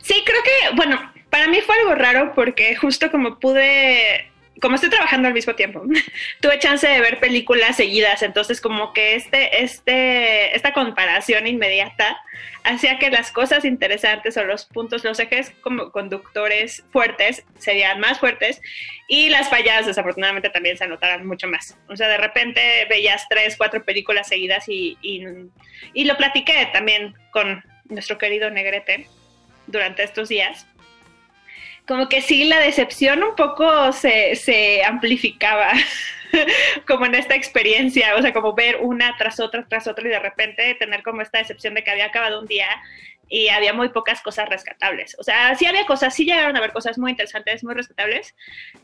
Sí, 0.00 0.22
creo 0.26 0.42
que, 0.42 0.76
bueno, 0.76 1.00
para 1.30 1.48
mí 1.48 1.62
fue 1.62 1.76
algo 1.76 1.94
raro 1.94 2.32
porque 2.34 2.76
justo 2.76 3.10
como 3.10 3.38
pude, 3.38 4.30
como 4.60 4.74
estoy 4.74 4.90
trabajando 4.90 5.28
al 5.28 5.34
mismo 5.34 5.54
tiempo, 5.54 5.82
tuve 6.40 6.58
chance 6.58 6.86
de 6.86 7.00
ver 7.00 7.20
películas 7.20 7.76
seguidas, 7.76 8.22
entonces 8.22 8.60
como 8.60 8.92
que 8.92 9.14
este, 9.14 9.62
este, 9.62 10.54
esta 10.56 10.72
comparación 10.72 11.46
inmediata 11.46 12.18
hacía 12.64 12.98
que 12.98 13.10
las 13.10 13.32
cosas 13.32 13.64
interesantes 13.64 14.36
o 14.36 14.44
los 14.44 14.66
puntos, 14.66 15.04
los 15.04 15.18
ejes 15.18 15.52
como 15.62 15.90
conductores 15.90 16.84
fuertes 16.90 17.44
serían 17.58 18.00
más 18.00 18.20
fuertes 18.20 18.60
y 19.06 19.30
las 19.30 19.48
falladas 19.48 19.86
desafortunadamente 19.86 20.50
también 20.50 20.76
se 20.76 20.84
anotaran 20.84 21.26
mucho 21.26 21.48
más. 21.48 21.76
O 21.88 21.96
sea, 21.96 22.08
de 22.08 22.18
repente 22.18 22.86
veías 22.90 23.26
tres, 23.28 23.56
cuatro 23.56 23.84
películas 23.84 24.28
seguidas 24.28 24.68
y, 24.68 24.98
y, 25.00 25.24
y 25.94 26.04
lo 26.04 26.16
platiqué 26.16 26.68
también 26.72 27.14
con 27.30 27.62
nuestro 27.88 28.18
querido 28.18 28.50
Negrete 28.50 29.08
durante 29.66 30.02
estos 30.02 30.28
días. 30.28 30.66
Como 31.88 32.08
que 32.08 32.20
sí, 32.20 32.44
la 32.44 32.60
decepción 32.60 33.22
un 33.22 33.34
poco 33.34 33.92
se, 33.92 34.36
se 34.36 34.84
amplificaba 34.84 35.72
como 36.86 37.06
en 37.06 37.14
esta 37.14 37.34
experiencia, 37.34 38.14
o 38.14 38.20
sea, 38.20 38.34
como 38.34 38.54
ver 38.54 38.76
una 38.82 39.16
tras 39.16 39.40
otra, 39.40 39.66
tras 39.66 39.88
otra 39.88 40.06
y 40.06 40.10
de 40.10 40.18
repente 40.18 40.74
tener 40.74 41.02
como 41.02 41.22
esta 41.22 41.38
decepción 41.38 41.72
de 41.72 41.82
que 41.82 41.90
había 41.90 42.04
acabado 42.04 42.40
un 42.40 42.46
día 42.46 42.68
y 43.28 43.48
había 43.48 43.72
muy 43.72 43.88
pocas 43.88 44.20
cosas 44.20 44.48
rescatables. 44.48 45.16
O 45.18 45.22
sea, 45.22 45.54
sí 45.54 45.64
había 45.64 45.86
cosas, 45.86 46.14
sí 46.14 46.24
llegaron 46.24 46.56
a 46.56 46.58
haber 46.58 46.72
cosas 46.72 46.98
muy 46.98 47.10
interesantes, 47.10 47.64
muy 47.64 47.74
rescatables, 47.74 48.34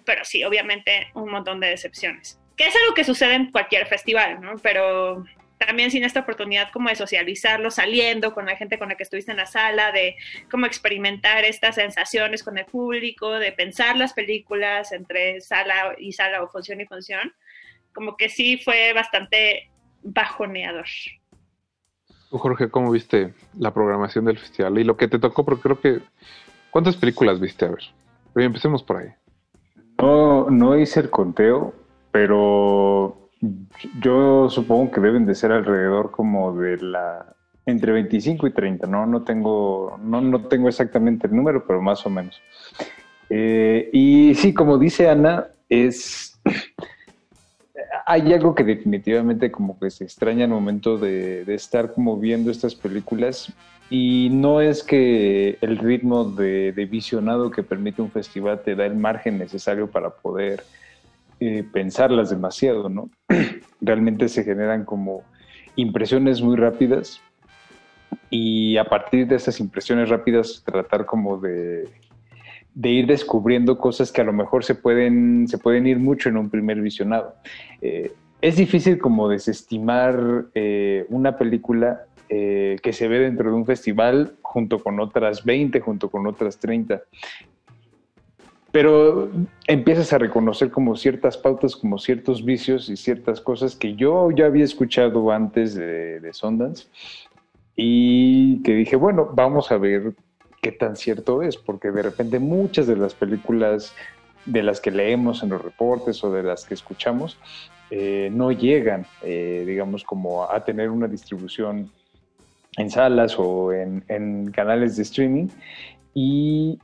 pero 0.05 0.25
sí, 0.25 0.43
obviamente, 0.45 1.09
un 1.15 1.31
montón 1.31 1.61
de 1.61 1.69
decepciones. 1.69 2.41
Que 2.57 2.67
es 2.67 2.77
algo 2.77 2.95
que 2.95 3.05
sucede 3.05 3.35
en 3.35 3.51
cualquier 3.51 3.87
festival, 3.87 4.41
¿no? 4.41 4.55
Pero 4.63 5.25
también 5.67 5.91
sin 5.91 6.05
esta 6.05 6.21
oportunidad 6.21 6.71
como 6.73 6.89
de 6.89 6.97
socializarlo, 6.97 7.71
saliendo 7.71 8.35
con 8.35 8.47
la 8.47 8.57
gente 8.57 8.79
con 8.79 8.89
la 8.89 8.97
que 8.97 9.03
estuviste 9.03 9.31
en 9.31 9.39
la 9.39 9.47
sala, 9.47 9.93
de 9.93 10.17
cómo 10.51 10.67
experimentar 10.67 11.45
estas 11.45 11.77
sensaciones 11.77 12.43
con 12.43 12.59
el 12.59 12.65
público, 12.67 13.33
de 13.33 13.53
pensar 13.53 13.97
las 13.97 14.13
películas 14.13 14.93
entre 14.93 15.41
sala 15.41 15.95
y 15.99 16.13
sala 16.13 16.43
o 16.43 16.49
función 16.49 16.81
y 16.81 16.87
función, 16.87 17.33
como 17.93 18.17
que 18.17 18.29
sí 18.29 18.59
fue 18.59 18.93
bastante 18.93 19.71
bajoneador. 20.03 20.87
Tú, 22.31 22.39
Jorge, 22.39 22.71
¿cómo 22.71 22.91
viste 22.91 23.33
la 23.59 23.73
programación 23.73 24.25
del 24.25 24.39
festival? 24.39 24.79
Y 24.79 24.85
lo 24.85 24.97
que 24.97 25.09
te 25.09 25.19
tocó, 25.19 25.45
porque 25.45 25.63
creo 25.63 25.81
que... 25.81 26.01
¿Cuántas 26.71 26.97
películas 26.97 27.39
viste? 27.39 27.67
A 27.67 27.71
ver, 28.35 28.47
empecemos 28.47 28.83
por 28.83 28.97
ahí. 28.97 29.09
No, 29.99 30.51
no 30.51 30.77
hice 30.77 30.99
el 30.99 31.11
conteo, 31.11 31.73
pero 32.11 33.24
yo 34.01 34.49
supongo 34.51 34.91
que 34.91 35.01
deben 35.01 35.27
de 35.27 35.35
ser 35.35 35.53
alrededor 35.53 36.11
como 36.11 36.57
de 36.57 36.79
la 36.79 37.35
entre 37.67 37.93
25 37.93 38.47
y 38.47 38.53
30, 38.53 38.87
no 38.87 39.07
no 39.07 39.23
tengo 39.23 39.99
no, 40.03 40.21
no 40.21 40.43
tengo 40.47 40.69
exactamente 40.69 41.27
el 41.27 41.35
número, 41.35 41.67
pero 41.67 41.81
más 41.81 42.05
o 42.07 42.11
menos. 42.11 42.41
Eh, 43.31 43.89
y 43.93 44.35
sí, 44.35 44.53
como 44.53 44.79
dice 44.79 45.09
Ana, 45.09 45.47
es 45.69 46.39
hay 48.07 48.33
algo 48.33 48.55
que 48.55 48.65
definitivamente 48.65 49.51
como 49.51 49.79
que 49.79 49.91
se 49.91 50.05
extraña 50.05 50.45
al 50.45 50.51
momento 50.51 50.99
de, 50.99 51.43
estar 51.55 51.93
como 51.93 52.19
viendo 52.19 52.51
estas 52.51 52.75
películas 52.75 53.53
y 53.89 54.29
no 54.31 54.61
es 54.61 54.83
que 54.83 55.59
el 55.61 55.79
ritmo 55.79 56.25
de 56.25 56.89
visionado 56.91 57.51
que 57.51 57.63
permite 57.63 58.03
un 58.03 58.11
festival 58.11 58.63
te 58.63 58.75
da 58.75 58.85
el 58.87 58.97
margen 58.97 59.39
necesario 59.39 59.91
para 59.91 60.11
poder 60.11 60.65
eh, 61.47 61.63
pensarlas 61.63 62.31
demasiado, 62.31 62.89
¿no? 62.89 63.11
Realmente 63.83 64.31
se 64.31 64.45
generan 64.45 64.87
como 64.87 65.23
impresiones 65.77 66.41
muy 66.41 66.57
rápidas 66.57 67.21
y 68.31 68.79
a 68.79 68.85
partir 68.85 69.27
de 69.27 69.37
esas 69.37 69.61
impresiones 69.61 70.09
rápidas 70.09 70.63
tratar 70.65 71.05
como 71.05 71.37
de, 71.37 71.87
de 72.73 72.89
ir 72.89 73.07
descubriendo 73.07 73.77
cosas 73.77 74.11
que 74.11 74.23
a 74.23 74.25
lo 74.25 74.33
mejor 74.33 74.65
se 74.65 74.75
pueden, 74.75 75.47
se 75.47 75.59
pueden 75.59 75.87
ir 75.87 75.99
mucho 75.99 76.31
en 76.31 76.39
un 76.39 76.49
primer 76.49 76.81
visionado. 76.81 77.35
Eh, 77.83 78.11
es 78.41 78.57
difícil 78.57 78.99
como 78.99 79.29
desestimar 79.29 80.47
eh, 80.55 81.05
una 81.11 81.37
película 81.37 82.07
que 82.27 82.93
se 82.93 83.07
ve 83.07 83.21
dentro 83.21 83.49
de 83.49 83.55
un 83.55 83.65
festival 83.65 84.35
junto 84.43 84.81
con 84.81 84.99
otras 84.99 85.45
20, 85.45 85.79
junto 85.79 86.11
con 86.11 86.27
otras 86.27 86.59
30 86.59 87.01
pero 88.75 89.31
empiezas 89.69 90.13
a 90.13 90.19
reconocer 90.19 90.73
como 90.73 90.97
ciertas 90.97 91.39
pautas, 91.39 91.77
como 91.77 91.97
ciertos 91.97 92.45
vicios 92.45 92.89
y 92.89 92.97
ciertas 92.97 93.41
cosas 93.41 93.77
que 93.77 93.95
yo 93.95 94.33
ya 94.33 94.47
había 94.47 94.65
escuchado 94.65 95.31
antes 95.31 95.77
de, 95.77 96.19
de 96.19 96.33
Sundance 96.33 96.89
y 97.77 98.61
que 98.65 98.75
dije, 98.75 98.97
bueno, 98.97 99.31
vamos 99.33 99.71
a 99.71 99.79
ver 99.79 100.15
qué 100.61 100.73
tan 100.73 100.97
cierto 100.97 101.41
es, 101.43 101.57
porque 101.57 101.93
de 101.93 102.03
repente 102.03 102.41
muchas 102.41 102.89
de 102.89 102.97
las 102.97 103.15
películas 103.15 103.95
de 104.45 104.65
las 104.65 104.81
que 104.81 104.91
leemos 104.91 105.45
en 105.45 105.51
los 105.51 105.63
reportes 105.63 106.25
o 106.25 106.33
de 106.33 106.43
las 106.43 106.65
que 106.65 106.75
escuchamos 106.75 107.39
eh, 107.93 108.29
no 108.33 108.51
llegan, 108.51 109.07
eh, 109.23 109.63
digamos, 109.65 110.03
como 110.03 110.51
a 110.51 110.65
tener 110.65 110.91
una 110.91 111.07
distribución 111.07 111.93
en 112.77 112.91
salas 112.91 113.39
o 113.39 113.73
en, 113.73 114.03
en 114.09 114.51
canales 114.51 114.97
de 114.97 115.05
streaming. 115.05 115.47
Y 116.13 116.81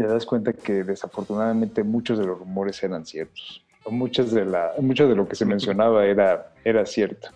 te 0.00 0.06
das 0.06 0.24
cuenta 0.24 0.54
que 0.54 0.82
desafortunadamente 0.82 1.84
muchos 1.84 2.18
de 2.18 2.24
los 2.24 2.38
rumores 2.38 2.82
eran 2.82 3.04
ciertos. 3.04 3.62
Muchas 3.90 4.30
de 4.30 4.46
la, 4.46 4.72
mucho 4.80 5.06
de 5.06 5.14
lo 5.14 5.28
que 5.28 5.36
se 5.36 5.44
mencionaba 5.44 6.06
era, 6.06 6.54
era 6.64 6.86
cierto. 6.86 7.28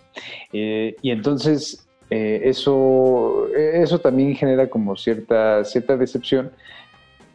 Eh, 0.51 0.95
y 0.99 1.11
entonces 1.11 1.87
eh, 2.09 2.41
eso, 2.45 3.49
eso 3.55 3.99
también 3.99 4.33
genera 4.33 4.67
como 4.67 4.95
cierta, 4.95 5.63
cierta 5.63 5.95
decepción, 5.95 6.49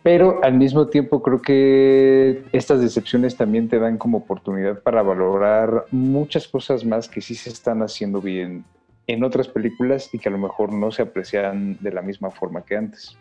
pero 0.03 0.41
al 0.43 0.55
mismo 0.55 0.89
tiempo 0.89 1.23
creo 1.23 1.41
que 1.41 2.43
estas 2.51 2.81
decepciones 2.81 3.37
también 3.37 3.69
te 3.69 3.79
dan 3.79 3.99
como 3.99 4.19
oportunidad 4.19 4.83
para 4.83 5.01
valorar 5.03 5.85
muchas 5.93 6.49
cosas 6.49 6.85
más 6.85 7.09
que 7.09 7.21
sí 7.21 7.37
se 7.37 7.51
están 7.51 7.83
haciendo 7.83 8.21
bien 8.21 8.65
en 9.07 9.23
otras 9.23 9.47
películas 9.47 10.13
y 10.13 10.19
que 10.19 10.29
a 10.29 10.33
lo 10.33 10.39
mejor 10.39 10.73
no 10.73 10.91
se 10.91 11.03
aprecian 11.03 11.79
de 11.81 11.93
la 11.93 12.03
misma 12.03 12.33
forma 12.33 12.63
que 12.63 12.77
antes. 12.77 13.17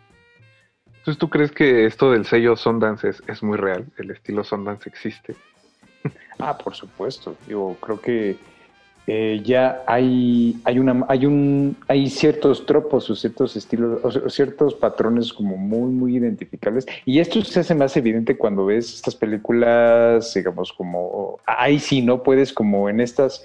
Entonces, 1.00 1.18
¿tú 1.18 1.28
crees 1.28 1.50
que 1.50 1.86
esto 1.86 2.12
del 2.12 2.26
sello 2.26 2.56
Sundance 2.56 3.08
es, 3.08 3.22
es 3.26 3.42
muy 3.42 3.56
real? 3.56 3.86
¿El 3.96 4.10
estilo 4.10 4.44
Sundance 4.44 4.88
existe? 4.88 5.34
Ah, 6.42 6.56
por 6.56 6.74
supuesto. 6.74 7.36
Yo 7.46 7.76
creo 7.82 8.00
que 8.00 8.38
eh, 9.06 9.42
ya 9.44 9.82
hay, 9.86 10.60
hay, 10.64 10.78
una, 10.78 11.04
hay, 11.08 11.26
un, 11.26 11.76
hay 11.88 12.08
ciertos 12.08 12.64
tropos 12.64 13.10
o 13.10 13.16
ciertos 13.16 13.56
estilos 13.56 14.00
o 14.04 14.30
ciertos 14.30 14.74
patrones 14.74 15.32
como 15.32 15.56
muy, 15.56 15.90
muy 15.90 16.16
identificables. 16.16 16.86
Y 17.04 17.18
esto 17.18 17.42
se 17.42 17.60
hace 17.60 17.74
más 17.74 17.96
evidente 17.96 18.36
cuando 18.36 18.66
ves 18.66 18.94
estas 18.94 19.16
películas, 19.16 20.32
digamos, 20.34 20.72
como 20.72 21.40
ahí 21.44 21.78
sí, 21.78 22.02
¿no? 22.02 22.22
Puedes 22.22 22.52
como 22.52 22.88
en 22.88 23.00
estas, 23.00 23.42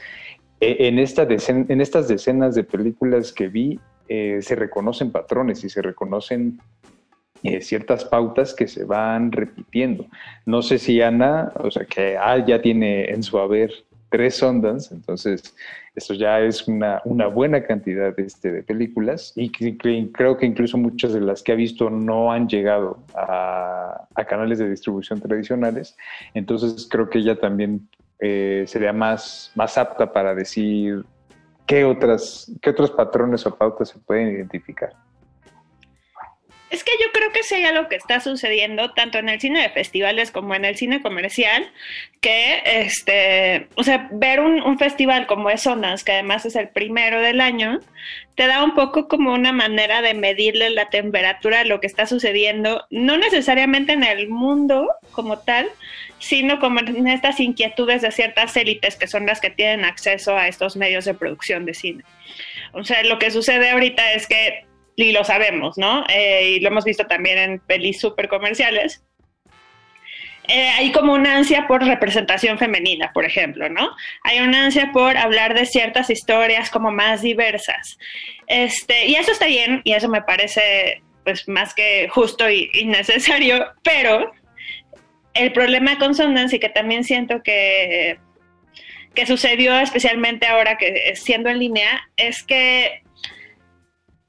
eh, 0.60 0.78
en, 0.82 1.00
esta 1.00 1.24
en 1.24 1.82
estas 1.82 2.08
decenas 2.08 2.54
de 2.54 2.64
películas 2.64 3.34
que 3.34 3.48
vi, 3.48 3.80
eh, 4.08 4.40
se 4.44 4.56
reconocen 4.56 5.12
patrones 5.12 5.64
y 5.64 5.70
se 5.70 5.82
reconocen 5.82 6.62
eh, 7.44 7.62
ciertas 7.62 8.06
pautas 8.06 8.54
que 8.54 8.68
se 8.68 8.86
van 8.86 9.32
repitiendo. 9.32 10.08
No 10.46 10.62
sé 10.62 10.80
si 10.80 11.02
Ana, 11.02 11.52
o 11.56 11.70
sea, 11.72 11.86
que 11.86 12.18
ah, 12.18 12.44
ya 12.46 12.62
tiene 12.62 13.06
en 13.06 13.24
su 13.24 13.38
haber 13.38 13.72
tres 14.10 14.42
ondas, 14.42 14.92
entonces 14.92 15.56
eso 15.96 16.14
ya 16.14 16.40
es 16.40 16.68
una, 16.68 17.02
una 17.06 17.28
buena 17.28 17.64
cantidad 17.64 18.18
este, 18.20 18.52
de 18.52 18.64
películas 18.64 19.34
y 19.36 19.50
creo 19.50 20.38
que 20.38 20.46
incluso 20.46 20.78
muchas 20.78 21.14
de 21.14 21.22
las 21.22 21.42
que 21.42 21.52
ha 21.52 21.56
visto 21.56 21.90
no 21.90 22.32
han 22.32 22.48
llegado 22.48 23.00
a, 23.16 24.08
a 24.14 24.26
canales 24.26 24.60
de 24.60 24.70
distribución 24.70 25.20
tradicionales, 25.22 25.98
entonces 26.34 26.88
creo 26.90 27.10
que 27.10 27.20
ella 27.20 27.40
también 27.40 27.88
eh, 28.20 28.64
sería 28.68 28.94
más, 28.94 29.52
más 29.56 29.78
apta 29.78 30.12
para 30.12 30.34
decir 30.34 31.06
qué, 31.66 31.84
otras, 31.84 32.52
qué 32.62 32.70
otros 32.70 32.92
patrones 32.92 33.46
o 33.46 33.56
pautas 33.56 33.90
se 33.90 34.00
pueden 34.00 34.30
identificar. 34.30 34.94
Es 36.76 36.84
que 36.84 36.92
yo 37.02 37.10
creo 37.14 37.32
que 37.32 37.42
sí 37.42 37.56
hay 37.56 37.64
algo 37.64 37.88
que 37.88 37.96
está 37.96 38.20
sucediendo 38.20 38.92
tanto 38.92 39.18
en 39.18 39.30
el 39.30 39.40
cine 39.40 39.62
de 39.62 39.70
festivales 39.70 40.30
como 40.30 40.56
en 40.56 40.66
el 40.66 40.76
cine 40.76 41.02
comercial, 41.02 41.72
que 42.20 42.62
este, 42.66 43.70
o 43.76 43.84
sea, 43.86 44.10
ver 44.12 44.42
un, 44.42 44.78
festival 44.78 45.26
como 45.26 45.50
es 45.50 45.62
Sundance, 45.62 46.04
que 46.04 46.12
además 46.12 46.46
es 46.46 46.58
el 46.58 46.68
primero 46.68 47.22
del 47.22 47.40
año, 47.40 47.80
te 48.36 48.46
da 48.46 48.62
un 48.62 48.76
poco 48.76 49.08
como 49.08 49.32
una 49.32 49.54
manera 49.54 50.02
de 50.02 50.16
medirle 50.16 50.70
la 50.70 50.90
temperatura 50.90 51.62
a 51.62 51.64
lo 51.64 51.80
que 51.80 51.88
está 51.88 52.08
sucediendo, 52.08 52.86
no 52.90 53.18
necesariamente 53.18 53.94
en 53.94 54.04
el 54.04 54.28
mundo 54.28 54.90
como 55.14 55.40
tal, 55.40 55.70
sino 56.20 56.60
como 56.60 56.82
en 56.82 57.08
estas 57.08 57.40
inquietudes 57.40 58.02
de 58.02 58.12
ciertas 58.12 58.58
élites 58.58 58.98
que 58.98 59.08
son 59.08 59.26
las 59.26 59.40
que 59.40 59.50
tienen 59.50 59.86
acceso 59.86 60.36
a 60.36 60.50
estos 60.50 60.76
medios 60.76 61.06
de 61.06 61.14
producción 61.14 61.64
de 61.64 61.74
cine. 61.74 62.04
O 62.74 62.84
sea, 62.84 63.02
lo 63.04 63.18
que 63.18 63.32
sucede 63.32 63.70
ahorita 63.70 64.12
es 64.12 64.28
que, 64.28 64.66
y 64.96 65.12
lo 65.12 65.24
sabemos, 65.24 65.78
¿no? 65.78 66.06
Eh, 66.10 66.56
y 66.56 66.60
lo 66.60 66.70
hemos 66.70 66.86
visto 66.86 67.06
también 67.06 67.38
en 67.38 67.60
pelis 67.60 68.00
súper 68.00 68.28
comerciales, 68.28 69.04
eh, 70.48 70.70
hay 70.70 70.92
como 70.92 71.14
una 71.14 71.38
ansia 71.38 71.66
por 71.68 71.84
representación 71.84 72.58
femenina, 72.58 73.12
por 73.14 73.26
ejemplo, 73.26 73.68
¿no? 73.70 73.96
Hay 74.24 74.40
una 74.40 74.66
ansia 74.66 74.92
por 74.94 75.18
hablar 75.18 75.56
de 75.56 75.66
ciertas 75.66 76.10
historias 76.10 76.70
como 76.70 76.92
más 76.92 77.22
diversas. 77.22 77.98
Este, 78.48 79.08
y 79.08 79.16
eso 79.16 79.32
está 79.32 79.48
bien, 79.48 79.82
y 79.84 79.94
eso 79.94 80.08
me 80.08 80.22
parece 80.22 81.02
pues 81.24 81.48
más 81.48 81.74
que 81.74 82.08
justo 82.10 82.50
y, 82.50 82.70
necesario, 82.86 83.74
pero 83.84 84.32
el 85.34 85.52
problema 85.52 85.98
con 85.98 86.14
Sundance 86.14 86.56
y 86.56 86.60
que 86.60 86.70
también 86.70 87.04
siento 87.04 87.42
que, 87.42 88.20
que 89.16 89.26
sucedió 89.26 89.78
especialmente 89.80 90.46
ahora 90.46 90.78
que 90.78 91.16
siendo 91.16 91.50
en 91.50 91.60
línea 91.60 92.08
es 92.16 92.44
que 92.44 93.02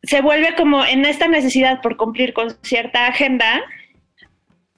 se 0.07 0.21
vuelve 0.21 0.55
como 0.55 0.85
en 0.85 1.05
esta 1.05 1.29
necesidad 1.29 1.81
por 1.81 1.97
cumplir 1.97 2.33
con 2.33 2.51
cierta 2.63 3.07
agenda 3.07 3.63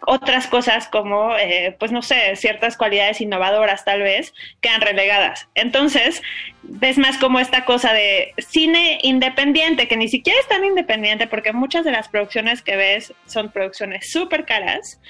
otras 0.06 0.46
cosas 0.46 0.88
como, 0.88 1.36
eh, 1.36 1.76
pues 1.78 1.90
no 1.92 2.02
sé, 2.02 2.36
ciertas 2.36 2.76
cualidades 2.76 3.20
innovadoras 3.20 3.84
tal 3.84 4.00
vez, 4.02 4.32
quedan 4.60 4.80
relegadas. 4.80 5.48
Entonces, 5.54 6.22
ves 6.62 6.98
más 6.98 7.18
como 7.18 7.40
esta 7.40 7.64
cosa 7.64 7.92
de 7.92 8.32
cine 8.38 8.98
independiente, 9.02 9.88
que 9.88 9.96
ni 9.96 10.08
siquiera 10.08 10.38
es 10.38 10.48
tan 10.48 10.64
independiente 10.64 11.26
porque 11.26 11.52
muchas 11.52 11.84
de 11.84 11.90
las 11.90 12.08
producciones 12.08 12.62
que 12.62 12.76
ves 12.76 13.12
son 13.26 13.50
producciones 13.50 14.10
súper 14.10 14.44
caras, 14.44 15.00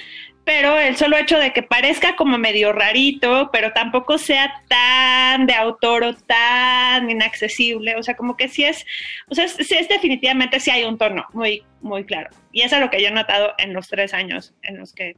pero 0.48 0.78
el 0.78 0.96
solo 0.96 1.18
hecho 1.18 1.38
de 1.38 1.52
que 1.52 1.62
parezca 1.62 2.16
como 2.16 2.38
medio 2.38 2.72
rarito, 2.72 3.50
pero 3.52 3.70
tampoco 3.74 4.16
sea 4.16 4.50
tan 4.66 5.44
de 5.44 5.52
autor 5.52 6.04
o 6.04 6.14
tan 6.14 7.10
inaccesible, 7.10 7.96
o 7.96 8.02
sea, 8.02 8.16
como 8.16 8.34
que 8.34 8.48
sí 8.48 8.64
es, 8.64 8.86
o 9.28 9.34
sea, 9.34 9.46
sí 9.46 9.74
es 9.74 9.90
definitivamente 9.90 10.58
sí 10.58 10.70
hay 10.70 10.84
un 10.84 10.96
tono 10.96 11.26
muy, 11.34 11.64
muy 11.82 12.02
claro. 12.04 12.30
Y 12.50 12.62
eso 12.62 12.76
es 12.76 12.80
lo 12.80 12.88
que 12.88 13.02
yo 13.02 13.08
he 13.08 13.10
notado 13.10 13.52
en 13.58 13.74
los 13.74 13.88
tres 13.88 14.14
años 14.14 14.54
en 14.62 14.78
los 14.78 14.94
que 14.94 15.16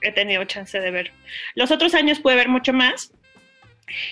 he 0.00 0.10
tenido 0.10 0.42
chance 0.46 0.80
de 0.80 0.90
ver. 0.90 1.12
Los 1.54 1.70
otros 1.70 1.94
años 1.94 2.18
pude 2.18 2.34
ver 2.34 2.48
mucho 2.48 2.72
más, 2.72 3.12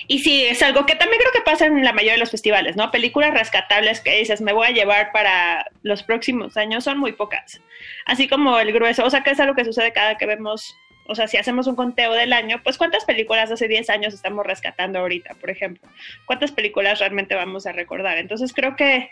y 0.08 0.18
sí, 0.20 0.44
es 0.44 0.62
algo 0.62 0.86
que 0.86 0.94
también 0.94 1.20
creo 1.20 1.32
que 1.32 1.42
pasa 1.42 1.66
en 1.66 1.84
la 1.84 1.92
mayoría 1.92 2.12
de 2.12 2.18
los 2.18 2.30
festivales, 2.30 2.76
¿no? 2.76 2.90
Películas 2.90 3.32
rescatables 3.32 4.00
que 4.00 4.18
dices, 4.18 4.40
me 4.40 4.52
voy 4.52 4.66
a 4.66 4.70
llevar 4.70 5.12
para 5.12 5.66
los 5.82 6.02
próximos 6.02 6.56
años, 6.56 6.84
son 6.84 6.98
muy 6.98 7.12
pocas. 7.12 7.60
Así 8.06 8.28
como 8.28 8.58
el 8.58 8.72
grueso, 8.72 9.04
o 9.04 9.10
sea, 9.10 9.22
que 9.22 9.30
es 9.30 9.40
algo 9.40 9.54
que 9.54 9.64
sucede 9.64 9.92
cada 9.92 10.16
que 10.16 10.26
vemos, 10.26 10.76
o 11.06 11.14
sea, 11.14 11.28
si 11.28 11.36
hacemos 11.36 11.66
un 11.66 11.76
conteo 11.76 12.12
del 12.12 12.32
año, 12.32 12.60
pues 12.62 12.76
cuántas 12.78 13.04
películas 13.04 13.50
hace 13.50 13.68
10 13.68 13.90
años 13.90 14.14
estamos 14.14 14.44
rescatando 14.44 14.98
ahorita, 14.98 15.34
por 15.34 15.50
ejemplo. 15.50 15.88
¿Cuántas 16.26 16.52
películas 16.52 16.98
realmente 16.98 17.34
vamos 17.34 17.66
a 17.66 17.72
recordar? 17.72 18.18
Entonces 18.18 18.52
creo 18.52 18.76
que, 18.76 19.10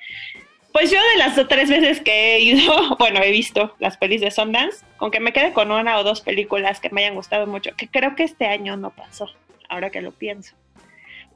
pues 0.73 0.91
yo 0.91 0.99
de 1.13 1.19
las 1.19 1.49
tres 1.49 1.71
veces 1.71 2.01
que 2.01 2.37
he 2.37 2.41
ido, 2.41 2.97
bueno, 2.99 3.23
he 3.23 3.31
visto 3.31 3.75
las 3.79 3.97
pelis 3.97 4.21
de 4.21 4.31
Sundance, 4.31 4.85
con 4.97 5.11
que 5.11 5.21
me 5.21 5.33
quede 5.33 5.53
con 5.53 5.71
una 5.71 5.99
o 5.99 6.05
dos 6.05 6.21
películas 6.21 6.81
que 6.81 6.91
me 6.91 7.03
hayan 7.05 7.15
gustado 7.15 7.47
mucho, 7.47 7.75
que 7.77 7.89
creo 7.89 8.15
que 8.15 8.25
este 8.25 8.47
año 8.47 8.77
no 8.77 8.91
pasó 8.91 9.31
ahora 9.69 9.91
que 9.91 10.01
lo 10.01 10.13
pienso. 10.13 10.57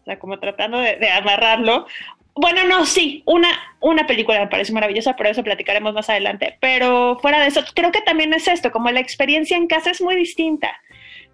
O 0.03 0.05
sea, 0.05 0.19
como 0.19 0.39
tratando 0.39 0.79
de, 0.79 1.09
amarrarlo. 1.11 1.87
Bueno, 2.35 2.65
no, 2.65 2.87
sí, 2.87 3.23
una, 3.27 3.49
una 3.81 4.07
película 4.07 4.41
me 4.41 4.49
parece 4.49 4.73
maravillosa, 4.73 5.15
pero 5.17 5.31
eso 5.31 5.45
platicaremos 5.45 5.93
más 5.95 6.09
adelante. 6.09 6.57
Pero 6.61 7.19
fuera 7.21 7.41
de 7.41 7.49
eso, 7.49 7.63
creo 7.75 7.93
que 7.93 8.01
también 8.01 8.33
es 8.33 8.49
esto, 8.49 8.71
como 8.71 8.91
la 8.91 9.01
experiencia 9.01 9.57
en 9.57 9.67
casa 9.67 9.91
es 9.91 10.01
muy 10.01 10.17
distinta. 10.17 10.73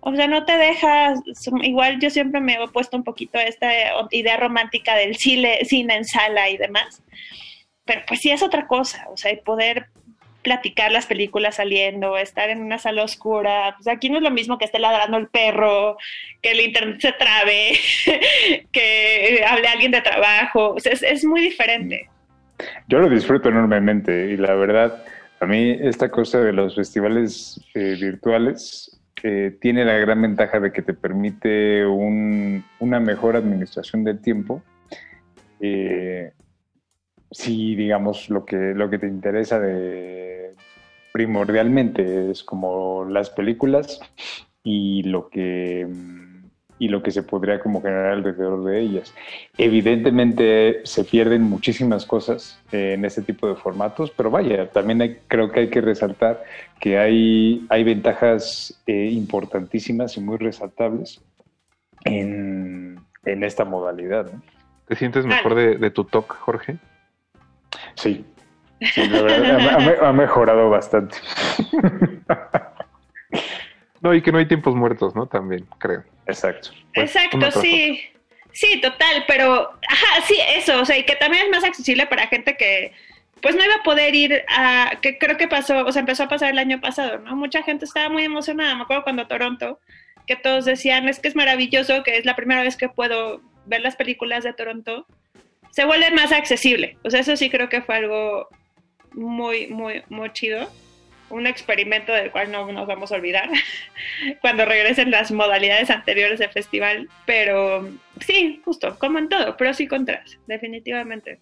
O 0.01 0.14
sea, 0.14 0.28
no 0.28 0.44
te 0.44 0.56
dejas, 0.56 1.20
igual 1.62 1.98
yo 2.01 2.10
siempre 2.10 2.40
me 2.40 2.55
he 2.55 2.60
opuesto 2.60 2.97
un 2.97 3.05
poquito 3.05 3.39
a 3.39 3.43
esta 3.43 3.70
idea 4.10 4.36
romántica 4.36 4.94
del 4.94 5.16
cine, 5.16 5.59
cine 5.64 5.97
en 5.97 6.05
sala 6.05 6.48
y 6.48 6.56
demás. 6.56 7.02
Pero 7.85 8.02
pues 8.06 8.20
sí 8.20 8.31
es 8.31 8.43
otra 8.43 8.66
cosa, 8.66 9.06
o 9.10 9.16
sea, 9.16 9.32
poder 9.43 9.89
platicar 10.48 10.90
las 10.90 11.04
películas 11.04 11.56
saliendo, 11.56 12.16
estar 12.16 12.48
en 12.48 12.62
una 12.62 12.78
sala 12.78 13.04
oscura. 13.04 13.74
Pues 13.76 13.86
aquí 13.86 14.08
no 14.08 14.16
es 14.16 14.22
lo 14.22 14.30
mismo 14.30 14.56
que 14.56 14.64
esté 14.64 14.78
ladrando 14.78 15.18
el 15.18 15.28
perro, 15.28 15.98
que 16.40 16.52
el 16.52 16.60
internet 16.60 17.00
se 17.00 17.12
trabe, 17.12 17.72
que 18.72 19.44
hable 19.46 19.68
alguien 19.68 19.90
de 19.92 20.00
trabajo. 20.00 20.74
O 20.74 20.80
sea, 20.80 20.92
es, 20.92 21.02
es, 21.02 21.24
muy 21.24 21.42
diferente. 21.42 22.08
Yo 22.88 22.98
lo 22.98 23.10
disfruto 23.10 23.50
enormemente 23.50 24.30
y 24.30 24.38
la 24.38 24.54
verdad, 24.54 25.04
a 25.40 25.46
mí 25.46 25.76
esta 25.80 26.10
cosa 26.10 26.40
de 26.40 26.54
los 26.54 26.74
festivales 26.74 27.60
eh, 27.74 27.96
virtuales 28.00 28.98
eh, 29.22 29.54
tiene 29.60 29.84
la 29.84 29.98
gran 29.98 30.22
ventaja 30.22 30.60
de 30.60 30.72
que 30.72 30.80
te 30.80 30.94
permite 30.94 31.84
un, 31.84 32.64
una 32.78 33.00
mejor 33.00 33.36
administración 33.36 34.02
del 34.02 34.20
tiempo. 34.20 34.62
Eh, 35.60 36.32
si 37.30 37.74
digamos 37.74 38.30
lo 38.30 38.44
que, 38.44 38.56
lo 38.56 38.90
que 38.90 38.98
te 38.98 39.06
interesa 39.06 39.59
de 39.60 40.55
primordialmente 41.12 42.30
es 42.30 42.42
como 42.42 43.05
las 43.05 43.30
películas 43.30 44.00
y 44.62 45.02
lo 45.05 45.28
que 45.28 45.86
y 46.78 46.88
lo 46.88 47.02
que 47.02 47.10
se 47.10 47.22
podría 47.22 47.60
como 47.60 47.82
generar 47.82 48.12
alrededor 48.12 48.64
de 48.64 48.80
ellas. 48.80 49.12
Evidentemente 49.56 50.80
se 50.84 51.05
pierden 51.05 51.42
muchísimas 51.42 52.06
cosas 52.06 52.60
en 52.70 53.05
este 53.05 53.22
tipo 53.22 53.48
de 53.48 53.56
formatos, 53.56 54.12
pero 54.16 54.30
vaya, 54.30 54.70
también 54.70 55.02
hay, 55.02 55.18
creo 55.26 55.50
que 55.50 55.60
hay 55.60 55.70
que 55.70 55.80
resaltar 55.80 56.44
que 56.80 56.98
hay, 56.98 57.66
hay 57.68 57.82
ventajas 57.82 58.80
eh, 58.86 59.09
importantísimas 59.10 60.16
y 60.16 60.20
muy 60.20 60.36
resaltables 60.36 61.20
en, 62.05 63.00
en 63.24 63.42
esta 63.42 63.64
modalidad. 63.64 64.30
¿no? 64.32 64.40
¿Te 64.86 64.94
sientes 64.94 65.26
mejor 65.26 65.55
de, 65.56 65.76
de 65.76 65.90
tu 65.90 66.05
talk, 66.05 66.32
Jorge? 66.32 66.78
Sí, 67.95 68.24
sí 68.93 69.07
la 69.09 69.23
verdad, 69.23 70.03
ha, 70.03 70.09
ha, 70.09 70.12
mejorado 70.12 70.70
bastante. 70.70 71.16
no, 74.01 74.15
y 74.15 74.23
que 74.23 74.32
no 74.32 74.39
hay 74.39 74.47
tiempos 74.47 74.74
muertos, 74.74 75.15
¿no? 75.15 75.27
También, 75.27 75.66
creo. 75.78 76.05
Exacto. 76.27 76.70
Pues, 76.95 77.15
Exacto, 77.15 77.61
sí. 77.61 78.01
Sí, 78.53 78.81
total, 78.81 79.24
pero, 79.28 79.70
ajá, 79.89 80.23
sí, 80.27 80.36
eso, 80.57 80.81
o 80.81 80.85
sea, 80.85 80.99
y 80.99 81.05
que 81.05 81.16
también 81.16 81.45
es 81.45 81.51
más 81.51 81.65
accesible 81.65 82.07
para 82.07 82.27
gente 82.27 82.57
que, 82.57 82.93
pues 83.40 83.55
no 83.55 83.65
iba 83.65 83.77
a 83.77 83.82
poder 83.82 84.15
ir 84.15 84.45
a, 84.49 84.93
que 85.01 85.19
creo 85.19 85.36
que 85.36 85.49
pasó, 85.49 85.86
o 85.86 85.93
sea, 85.93 86.01
empezó 86.01 86.24
a 86.24 86.28
pasar 86.28 86.51
el 86.51 86.59
año 86.59 86.81
pasado, 86.81 87.19
¿no? 87.19 87.36
Mucha 87.36 87.62
gente 87.62 87.85
estaba 87.85 88.09
muy 88.09 88.24
emocionada, 88.24 88.74
me 88.74 88.82
acuerdo 88.82 89.05
cuando 89.05 89.27
Toronto, 89.27 89.81
que 90.27 90.36
todos 90.36 90.65
decían, 90.65 91.09
es 91.09 91.20
que 91.20 91.28
es 91.28 91.36
maravilloso, 91.36 92.03
que 92.03 92.16
es 92.16 92.24
la 92.24 92.36
primera 92.36 92.62
vez 92.62 92.77
que 92.77 92.89
puedo 92.89 93.43
ver 93.66 93.81
las 93.81 93.97
películas 93.97 94.45
de 94.45 94.55
Toronto, 94.55 95.07
se 95.70 95.85
vuelve 95.85 96.11
más 96.11 96.32
accesible. 96.32 96.97
O 97.05 97.11
sea, 97.11 97.20
eso 97.20 97.36
sí 97.36 97.51
creo 97.51 97.69
que 97.69 97.82
fue 97.82 97.97
algo 97.97 98.49
muy, 99.12 99.69
muy, 99.69 100.03
muy 100.09 100.32
chido. 100.32 100.69
Un 101.31 101.47
experimento 101.47 102.11
del 102.12 102.31
cual 102.31 102.51
no 102.51 102.73
nos 102.73 102.86
vamos 102.86 103.12
a 103.12 103.16
olvidar 103.16 103.51
cuando 104.40 104.65
regresen 104.65 105.11
las 105.11 105.31
modalidades 105.31 105.90
anteriores 105.90 106.39
del 106.39 106.51
festival. 106.51 107.09
Pero 107.27 107.89
sí, 108.20 108.62
justo, 108.65 108.99
como 108.99 109.19
en 109.19 109.28
todo, 109.28 109.57
pros 109.57 109.81
y 109.81 109.86
contras, 109.86 110.39
definitivamente. 110.47 111.40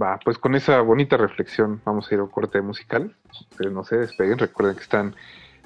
Va, 0.00 0.18
pues 0.22 0.38
con 0.38 0.54
esa 0.54 0.80
bonita 0.80 1.16
reflexión 1.16 1.80
vamos 1.84 2.10
a 2.10 2.14
ir 2.14 2.20
a 2.20 2.24
un 2.24 2.30
corte 2.30 2.60
musical. 2.60 3.16
No 3.58 3.84
se 3.84 3.96
despeguen, 3.96 4.38
recuerden 4.38 4.76
que 4.76 4.82
están 4.82 5.16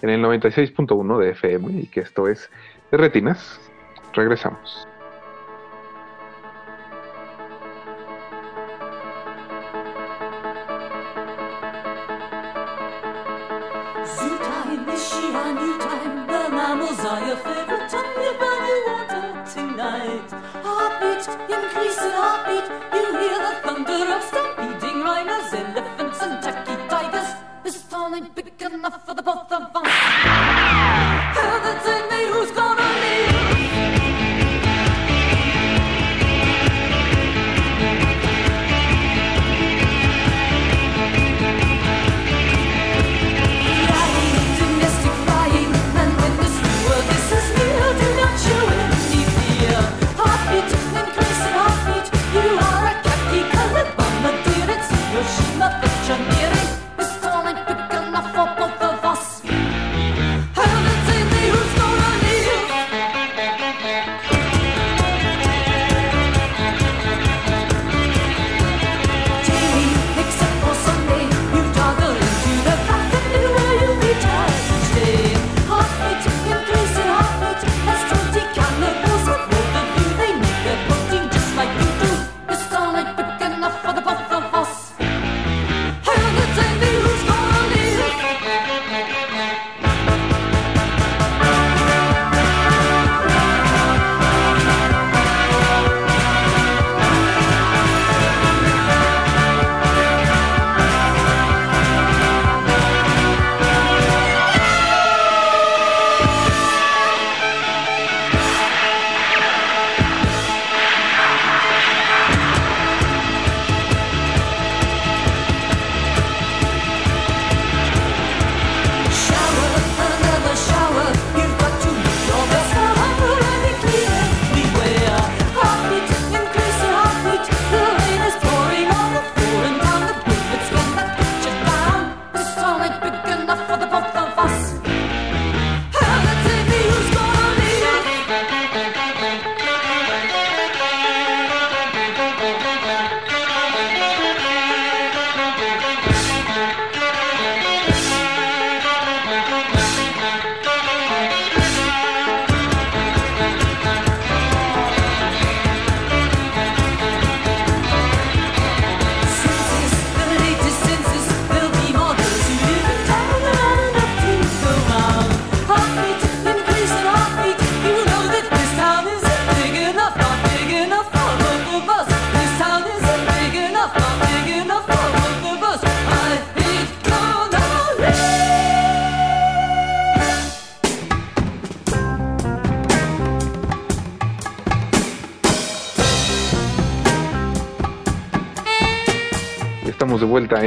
en 0.01 0.11
el 0.11 0.23
96.1 0.23 1.19
de 1.19 1.31
FM 1.31 1.81
y 1.81 1.87
que 1.89 2.01
esto 2.01 2.29
es 2.29 2.51
de 2.91 2.99
Retinas. 2.99 3.61
Regresamos. 4.15 4.87
Increasing 21.49 22.13
heartbeat, 22.13 22.67
you 22.95 23.07
hear 23.19 23.39
the 23.39 23.53
thunder 23.65 24.07
of 24.15 24.23
stampeding 24.23 25.01
rhinos, 25.03 25.53
elephants, 25.53 26.23
and 26.23 26.43
tacky 26.43 26.77
tigers. 26.89 27.31
This 27.65 27.83
town 27.85 28.15
ain't 28.15 28.35
big 28.35 28.53
enough 28.61 29.05
for 29.07 29.15
the 29.15 29.23
both 29.23 29.51
of 29.51 29.63
us. 29.75 29.89
Heard 31.37 31.63
that 31.65 31.79
tell 31.85 32.05
me 32.11 32.21
who's 32.33 32.51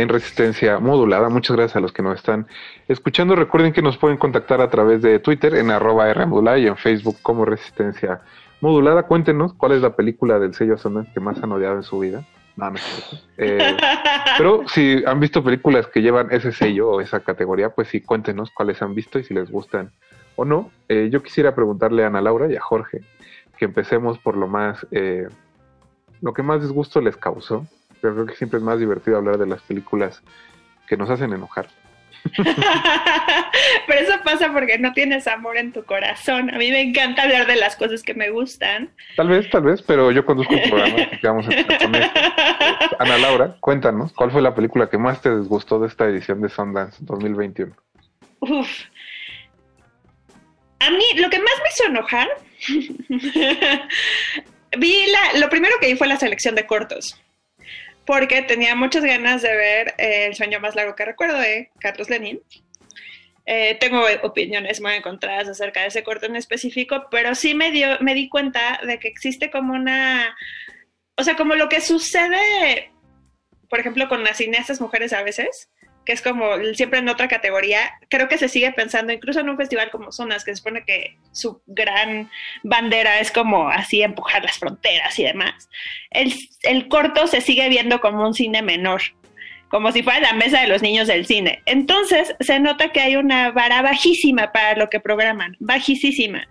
en 0.06 0.10
Resistencia 0.10 0.80
Modulada. 0.80 1.30
Muchas 1.30 1.56
gracias 1.56 1.76
a 1.76 1.80
los 1.80 1.92
que 1.92 2.04
nos 2.04 2.16
están 2.16 2.48
escuchando. 2.88 3.36
Recuerden 3.36 3.74
que 3.74 3.82
nos 3.82 3.98
pueden 3.98 4.18
contactar 4.18 4.62
a 4.62 4.70
través 4.70 5.02
de 5.02 5.20
Twitter 5.20 5.56
en 5.56 5.72
arroba 5.72 6.14
Rmodulada 6.14 6.60
y 6.60 6.68
en 6.68 6.78
Facebook 6.78 7.18
como 7.22 7.44
Resistencia 7.44 8.22
Modulada. 8.62 9.04
Cuéntenos 9.04 9.54
cuál 9.54 9.74
es 9.74 9.82
la 9.82 9.96
película 9.96 10.40
del 10.40 10.54
sello 10.54 10.78
Sundance 10.78 11.12
que 11.14 11.20
más 11.20 11.42
han 11.42 11.52
odiado 11.52 11.76
en 11.76 11.84
su 11.84 12.00
vida. 12.00 12.24
No, 12.56 12.70
no. 12.70 12.80
Eh, 13.38 13.76
pero 14.38 14.66
si 14.68 15.04
han 15.06 15.20
visto 15.20 15.44
películas 15.44 15.88
que 15.88 16.02
llevan 16.02 16.28
ese 16.32 16.52
sello 16.52 16.92
o 16.92 17.02
esa 17.02 17.20
categoría, 17.20 17.70
pues 17.70 17.90
sí, 17.90 18.00
cuéntenos 18.00 18.52
cuáles 18.52 18.82
han 18.82 18.96
visto 18.96 19.20
y 19.20 19.24
si 19.24 19.34
les 19.34 19.52
gustan 19.52 19.92
o 20.36 20.46
no. 20.46 20.72
Eh, 20.88 21.10
yo 21.12 21.22
quisiera 21.22 21.54
preguntarle 21.56 22.04
a 22.04 22.08
Ana 22.08 22.22
Laura 22.22 22.50
y 22.50 22.56
a 22.56 22.62
Jorge 22.62 23.02
que 23.58 23.66
empecemos 23.66 24.20
por 24.20 24.38
lo 24.38 24.48
más, 24.48 24.86
eh, 24.92 25.28
lo 26.22 26.34
que 26.34 26.44
más 26.44 26.62
disgusto 26.62 27.02
les 27.02 27.18
causó. 27.18 27.66
Pero 28.06 28.14
creo 28.14 28.28
que 28.28 28.36
siempre 28.36 28.60
es 28.60 28.64
más 28.64 28.78
divertido 28.78 29.18
hablar 29.18 29.40
de 29.40 29.48
las 29.48 29.64
películas 29.64 30.22
que 30.88 30.96
nos 30.96 31.10
hacen 31.10 31.34
enojar. 31.34 31.68
Pero 33.88 34.00
eso 34.00 34.14
pasa 34.24 34.54
porque 34.54 34.78
no 34.78 34.94
tienes 34.94 35.26
amor 35.26 35.58
en 35.58 35.72
tu 35.72 35.84
corazón. 35.86 36.54
A 36.54 36.60
mí 36.60 36.70
me 36.70 36.82
encanta 36.82 37.24
hablar 37.24 37.48
de 37.48 37.56
las 37.56 37.76
cosas 37.76 38.04
que 38.04 38.14
me 38.14 38.30
gustan. 38.30 38.92
Tal 39.16 39.30
vez, 39.30 39.50
tal 39.50 39.64
vez, 39.64 39.82
pero 39.82 40.12
yo 40.12 40.24
conduzco 40.24 40.54
un 40.54 40.70
programa 40.70 41.10
que 41.20 41.28
vamos 41.28 41.48
a 41.48 41.52
esto. 41.52 41.74
Ana 43.00 43.18
Laura, 43.18 43.58
cuéntanos, 43.60 44.14
¿cuál 44.14 44.30
fue 44.30 44.44
la 44.44 44.54
película 44.54 44.88
que 44.88 45.00
más 45.00 45.20
te 45.22 45.36
disgustó 45.36 45.80
de 45.80 45.88
esta 45.88 46.06
edición 46.06 46.42
de 46.42 46.50
Sundance 46.50 46.98
2021? 47.02 47.76
Uf. 48.42 48.70
A 50.80 50.92
mí, 50.92 51.06
lo 51.18 51.28
que 51.32 51.40
más 51.40 51.54
me 51.64 51.70
hizo 51.70 51.86
enojar, 51.90 52.28
vi 54.78 55.08
la, 55.08 55.40
lo 55.40 55.50
primero 55.50 55.76
que 55.82 55.88
vi 55.88 55.96
fue 55.96 56.08
la 56.08 56.18
selección 56.18 56.54
de 56.54 56.68
cortos, 56.68 57.20
porque 58.06 58.42
tenía 58.42 58.76
muchas 58.76 59.04
ganas 59.04 59.42
de 59.42 59.56
ver 59.56 59.96
eh, 59.98 60.26
El 60.28 60.36
sueño 60.36 60.60
más 60.60 60.76
largo 60.76 60.96
que 60.96 61.06
recuerdo 61.06 61.38
de 61.40 61.72
Carlos 61.80 62.10
Lenin. 62.10 62.40
Eh, 63.48 63.78
tengo 63.80 64.04
opiniones 64.24 64.82
muy 64.82 64.94
encontradas 64.94 65.48
acerca 65.48 65.82
de 65.82 65.88
ese 65.88 66.04
corto 66.04 66.26
en 66.26 66.36
específico, 66.36 67.08
pero 67.12 67.36
sí 67.36 67.54
me, 67.54 67.72
dio, 67.72 68.00
me 68.02 68.16
di 68.16 68.28
cuenta 68.28 68.80
de 68.86 68.98
que 68.98 69.08
existe 69.08 69.52
como 69.52 69.74
una, 69.74 70.36
o 71.16 71.24
sea, 71.24 71.36
como 71.36 71.54
lo 71.54 71.70
que 71.70 71.80
sucede, 71.80 72.92
por 73.70 73.80
ejemplo, 73.80 74.10
con 74.10 74.24
las 74.24 74.38
cineastas 74.38 74.82
mujeres 74.82 75.14
a 75.14 75.22
veces, 75.22 75.70
que 76.06 76.14
es 76.14 76.22
como 76.22 76.46
siempre 76.74 77.00
en 77.00 77.10
otra 77.10 77.28
categoría, 77.28 77.80
creo 78.10 78.28
que 78.28 78.38
se 78.38 78.48
sigue 78.48 78.72
pensando, 78.72 79.12
incluso 79.12 79.40
en 79.40 79.50
un 79.50 79.58
festival 79.58 79.90
como 79.92 80.12
Zonas, 80.12 80.46
que 80.46 80.52
se 80.52 80.58
supone 80.58 80.84
que 80.86 81.18
su 81.32 81.62
gran 81.66 82.30
bandera 82.64 83.20
es 83.20 83.32
como 83.32 83.70
así 83.70 84.02
empujar 84.02 84.44
las 84.44 84.58
fronteras 84.58 85.18
y 85.20 85.24
demás, 85.24 85.70
el, 86.12 86.34
el 86.64 86.88
corto 86.88 87.28
se 87.28 87.42
sigue 87.42 87.68
viendo 87.70 88.00
como 88.00 88.26
un 88.26 88.34
cine 88.34 88.62
menor, 88.62 89.02
como 89.70 89.92
si 89.92 90.04
fuera 90.04 90.20
la 90.20 90.34
mesa 90.34 90.62
de 90.62 90.68
los 90.68 90.82
niños 90.82 91.08
del 91.08 91.26
cine. 91.26 91.62
Entonces 91.66 92.36
se 92.40 92.60
nota 92.60 92.92
que 92.92 93.02
hay 93.02 93.16
una 93.16 93.52
vara 93.52 93.82
bajísima 93.82 94.52
para 94.52 94.76
lo 94.78 94.90
que 94.90 95.00
programan, 95.00 95.58
bajísima. 95.60 96.48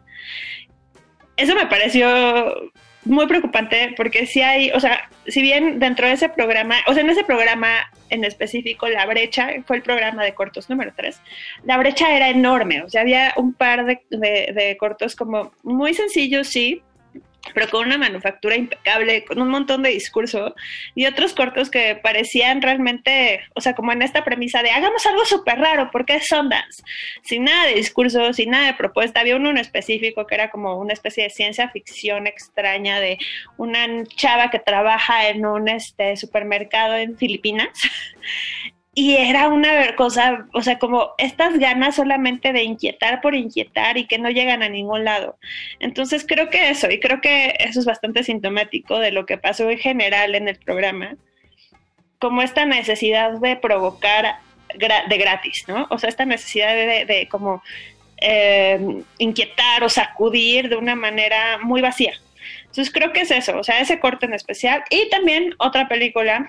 Eso 1.37 1.55
me 1.55 1.67
pareció 1.67 2.73
muy 3.05 3.27
preocupante 3.27 3.95
porque 3.97 4.27
si 4.27 4.43
hay, 4.43 4.71
o 4.73 4.81
sea, 4.81 5.09
si 5.27 5.43
bien 5.43 5.79
dentro 5.79 6.07
de 6.07 6.15
ese 6.15 6.29
programa, 6.29 6.77
o 6.87 6.95
sea, 6.95 7.03
en 7.03 7.11
ese 7.11 7.25
programa 7.25 7.91
en 8.11 8.25
específico, 8.25 8.89
La 8.89 9.07
Brecha, 9.07 9.51
fue 9.67 9.77
el 9.77 9.83
programa 9.83 10.25
de 10.25 10.35
cortos 10.35 10.71
número 10.71 10.93
3, 10.97 11.21
La 11.65 11.79
Brecha 11.79 12.15
era 12.15 12.29
enorme, 12.29 12.83
o 12.83 12.89
sea, 12.89 13.03
había 13.03 13.33
un 13.37 13.53
par 13.53 13.85
de, 13.85 14.01
de, 14.11 14.53
de 14.55 14.77
cortos 14.79 15.17
como 15.17 15.53
muy 15.63 15.95
sencillos, 15.95 16.49
sí, 16.49 16.83
pero 17.53 17.69
con 17.69 17.87
una 17.87 17.99
manufactura 17.99 18.57
impecable, 18.57 19.25
con 19.25 19.41
un 19.41 19.49
montón 19.49 19.83
de 19.83 19.91
discurso, 19.91 20.55
y 20.95 21.07
otros 21.07 21.35
cortos 21.35 21.71
que 21.71 21.97
parecían 21.97 22.63
realmente, 22.63 23.41
o 23.55 23.61
sea, 23.61 23.75
como 23.75 23.93
en 23.93 24.03
esta 24.03 24.25
premisa 24.25 24.63
de 24.63 24.71
hagamos 24.71 25.05
algo 25.07 25.25
súper 25.25 25.59
raro, 25.59 25.91
porque 25.93 26.17
es 26.17 26.27
Sundance, 26.27 26.83
sin 27.23 27.45
nada 27.45 27.67
de 27.67 27.75
discurso, 27.75 28.33
sin 28.33 28.51
nada 28.51 28.67
de 28.67 28.75
propuesta. 28.75 29.21
Había 29.21 29.37
uno 29.37 29.51
en 29.51 29.59
específico 29.59 30.27
que 30.27 30.35
era 30.35 30.51
como 30.51 30.79
una 30.79 30.93
especie 30.93 31.25
de 31.25 31.31
ciencia 31.31 31.69
ficción 31.69 32.27
extraña 32.27 33.01
de 33.01 33.19
una 33.57 33.87
chava 34.17 34.51
que 34.51 34.59
trabaja 34.59 35.29
en 35.29 35.45
un 35.45 35.69
este, 35.69 36.17
supermercado 36.17 36.97
en 36.97 37.17
Filipinas. 37.17 37.69
Y 38.97 39.17
era 39.17 39.49
una 39.49 39.97
cosa, 39.97 40.47
o 40.53 40.63
sea, 40.63 40.79
como 40.79 41.11
estas 41.19 41.59
ganas 41.59 41.97
solamente 41.97 42.53
de 42.53 42.63
inquietar 42.63 43.21
por 43.21 43.35
inquietar 43.35 43.99
y 43.99 44.07
que 44.07 44.19
no 44.19 44.31
llegan 44.31 44.63
a 44.63 44.69
ningún 44.69 45.05
lado. 45.05 45.37
Entonces 45.81 46.25
creo 46.27 46.49
que 46.49 46.71
eso, 46.71 46.89
y 46.89 47.01
creo 47.01 47.21
que 47.21 47.55
eso 47.59 47.81
es 47.81 47.87
bastante 47.87 48.23
sintomático 48.23 49.01
de 49.01 49.11
lo 49.11 49.27
que 49.27 49.37
pasó 49.37 49.69
en 49.69 49.79
general 49.79 50.37
en 50.37 50.47
el 50.47 50.57
programa, 50.59 51.17
como 52.21 52.43
esta 52.43 52.67
necesidad 52.67 53.33
de 53.33 53.57
provocar 53.57 54.37
de 54.77 55.19
gratis, 55.19 55.65
¿no? 55.67 55.87
O 55.91 55.99
sea, 55.99 56.09
esta 56.09 56.25
necesidad 56.25 56.75
de, 56.75 57.05
de 57.05 57.29
como 57.29 57.63
eh, 58.21 59.03
inquietar 59.19 59.83
o 59.83 59.89
sacudir 59.89 60.69
de 60.69 60.77
una 60.77 60.95
manera 60.95 61.59
muy 61.59 61.81
vacía. 61.81 62.15
Entonces 62.61 62.93
creo 62.93 63.13
que 63.13 63.21
es 63.23 63.31
eso, 63.31 63.59
o 63.59 63.65
sea, 63.65 63.81
ese 63.81 64.01
corte 64.01 64.27
en 64.27 64.35
especial. 64.35 64.85
Y 64.91 65.09
también 65.11 65.55
otra 65.59 65.89
película 65.89 66.49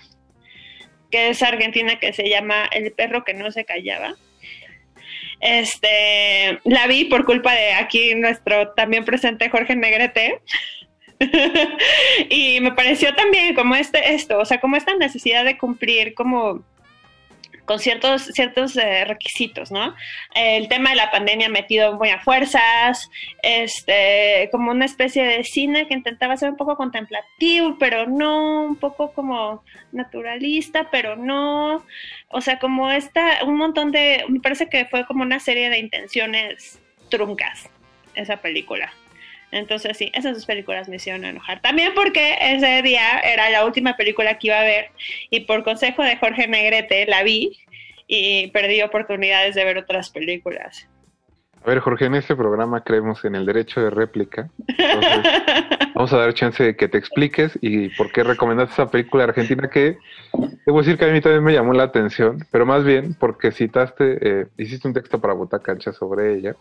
que 1.15 1.29
es 1.29 1.41
argentina 1.41 1.97
que 1.97 2.11
se 2.11 2.27
llama 2.27 2.65
El 2.65 2.91
perro 2.91 3.23
que 3.23 3.33
no 3.33 3.49
se 3.49 3.63
callaba. 3.63 4.15
Este, 5.39 6.59
la 6.65 6.87
vi 6.87 7.05
por 7.05 7.23
culpa 7.23 7.53
de 7.53 7.71
aquí 7.71 8.13
nuestro 8.15 8.73
también 8.73 9.05
presente 9.05 9.49
Jorge 9.49 9.77
Negrete. 9.77 10.41
y 12.29 12.59
me 12.59 12.73
pareció 12.73 13.15
también 13.15 13.55
como 13.55 13.75
este 13.75 14.13
esto, 14.13 14.39
o 14.39 14.43
sea, 14.43 14.59
como 14.59 14.75
esta 14.75 14.93
necesidad 14.97 15.45
de 15.45 15.57
cumplir 15.57 16.15
como 16.15 16.65
con 17.65 17.79
ciertos, 17.79 18.23
ciertos 18.27 18.77
eh, 18.77 19.05
requisitos, 19.05 19.71
¿no? 19.71 19.95
El 20.33 20.67
tema 20.67 20.91
de 20.91 20.95
la 20.95 21.11
pandemia 21.11 21.49
metido 21.49 21.95
muy 21.95 22.09
a 22.09 22.19
fuerzas, 22.19 23.09
este, 23.41 24.49
como 24.51 24.71
una 24.71 24.85
especie 24.85 25.23
de 25.23 25.43
cine 25.43 25.87
que 25.87 25.93
intentaba 25.93 26.37
ser 26.37 26.51
un 26.51 26.57
poco 26.57 26.77
contemplativo, 26.77 27.77
pero 27.79 28.07
no, 28.07 28.63
un 28.63 28.75
poco 28.75 29.11
como 29.13 29.63
naturalista, 29.91 30.89
pero 30.91 31.15
no, 31.15 31.83
o 32.29 32.41
sea, 32.41 32.59
como 32.59 32.91
esta, 32.91 33.43
un 33.43 33.57
montón 33.57 33.91
de, 33.91 34.23
me 34.29 34.39
parece 34.39 34.67
que 34.69 34.85
fue 34.85 35.05
como 35.05 35.23
una 35.23 35.39
serie 35.39 35.69
de 35.69 35.79
intenciones 35.79 36.79
truncas, 37.09 37.69
esa 38.13 38.37
película. 38.37 38.91
Entonces 39.55 39.97
sí, 39.97 40.11
esas 40.13 40.33
dos 40.33 40.45
películas 40.45 40.89
me 40.89 40.97
hicieron 40.97 41.23
enojar. 41.23 41.61
También 41.61 41.93
porque 41.95 42.35
ese 42.41 42.81
día 42.81 43.19
era 43.21 43.49
la 43.49 43.63
última 43.63 43.95
película 43.95 44.37
que 44.37 44.47
iba 44.47 44.59
a 44.59 44.63
ver 44.63 44.89
y 45.29 45.39
por 45.41 45.63
consejo 45.63 46.03
de 46.03 46.17
Jorge 46.17 46.45
Negrete 46.47 47.05
la 47.05 47.23
vi 47.23 47.57
y 48.05 48.47
perdí 48.47 48.81
oportunidades 48.81 49.55
de 49.55 49.63
ver 49.63 49.77
otras 49.77 50.09
películas. 50.09 50.89
A 51.63 51.69
ver, 51.69 51.79
Jorge, 51.79 52.05
en 52.05 52.15
este 52.15 52.35
programa 52.35 52.83
creemos 52.83 53.23
en 53.23 53.33
el 53.33 53.45
derecho 53.45 53.79
de 53.79 53.91
réplica. 53.91 54.49
Entonces, 54.67 55.33
vamos 55.95 56.11
a 56.11 56.17
dar 56.17 56.33
chance 56.33 56.61
de 56.61 56.75
que 56.75 56.89
te 56.89 56.97
expliques 56.97 57.57
y 57.61 57.87
por 57.95 58.11
qué 58.11 58.23
recomendaste 58.23 58.73
esa 58.73 58.91
película 58.91 59.23
argentina 59.23 59.69
que 59.69 59.97
debo 60.65 60.79
decir 60.79 60.97
que 60.97 61.05
a 61.05 61.13
mí 61.13 61.21
también 61.21 61.45
me 61.45 61.53
llamó 61.53 61.71
la 61.71 61.83
atención, 61.83 62.45
pero 62.51 62.65
más 62.65 62.83
bien 62.83 63.15
porque 63.17 63.53
citaste, 63.53 64.17
eh, 64.21 64.47
hiciste 64.57 64.85
un 64.85 64.93
texto 64.93 65.21
para 65.21 65.33
Botacancha 65.33 65.91
Cancha 65.91 65.93
sobre 65.97 66.33
ella. 66.35 66.57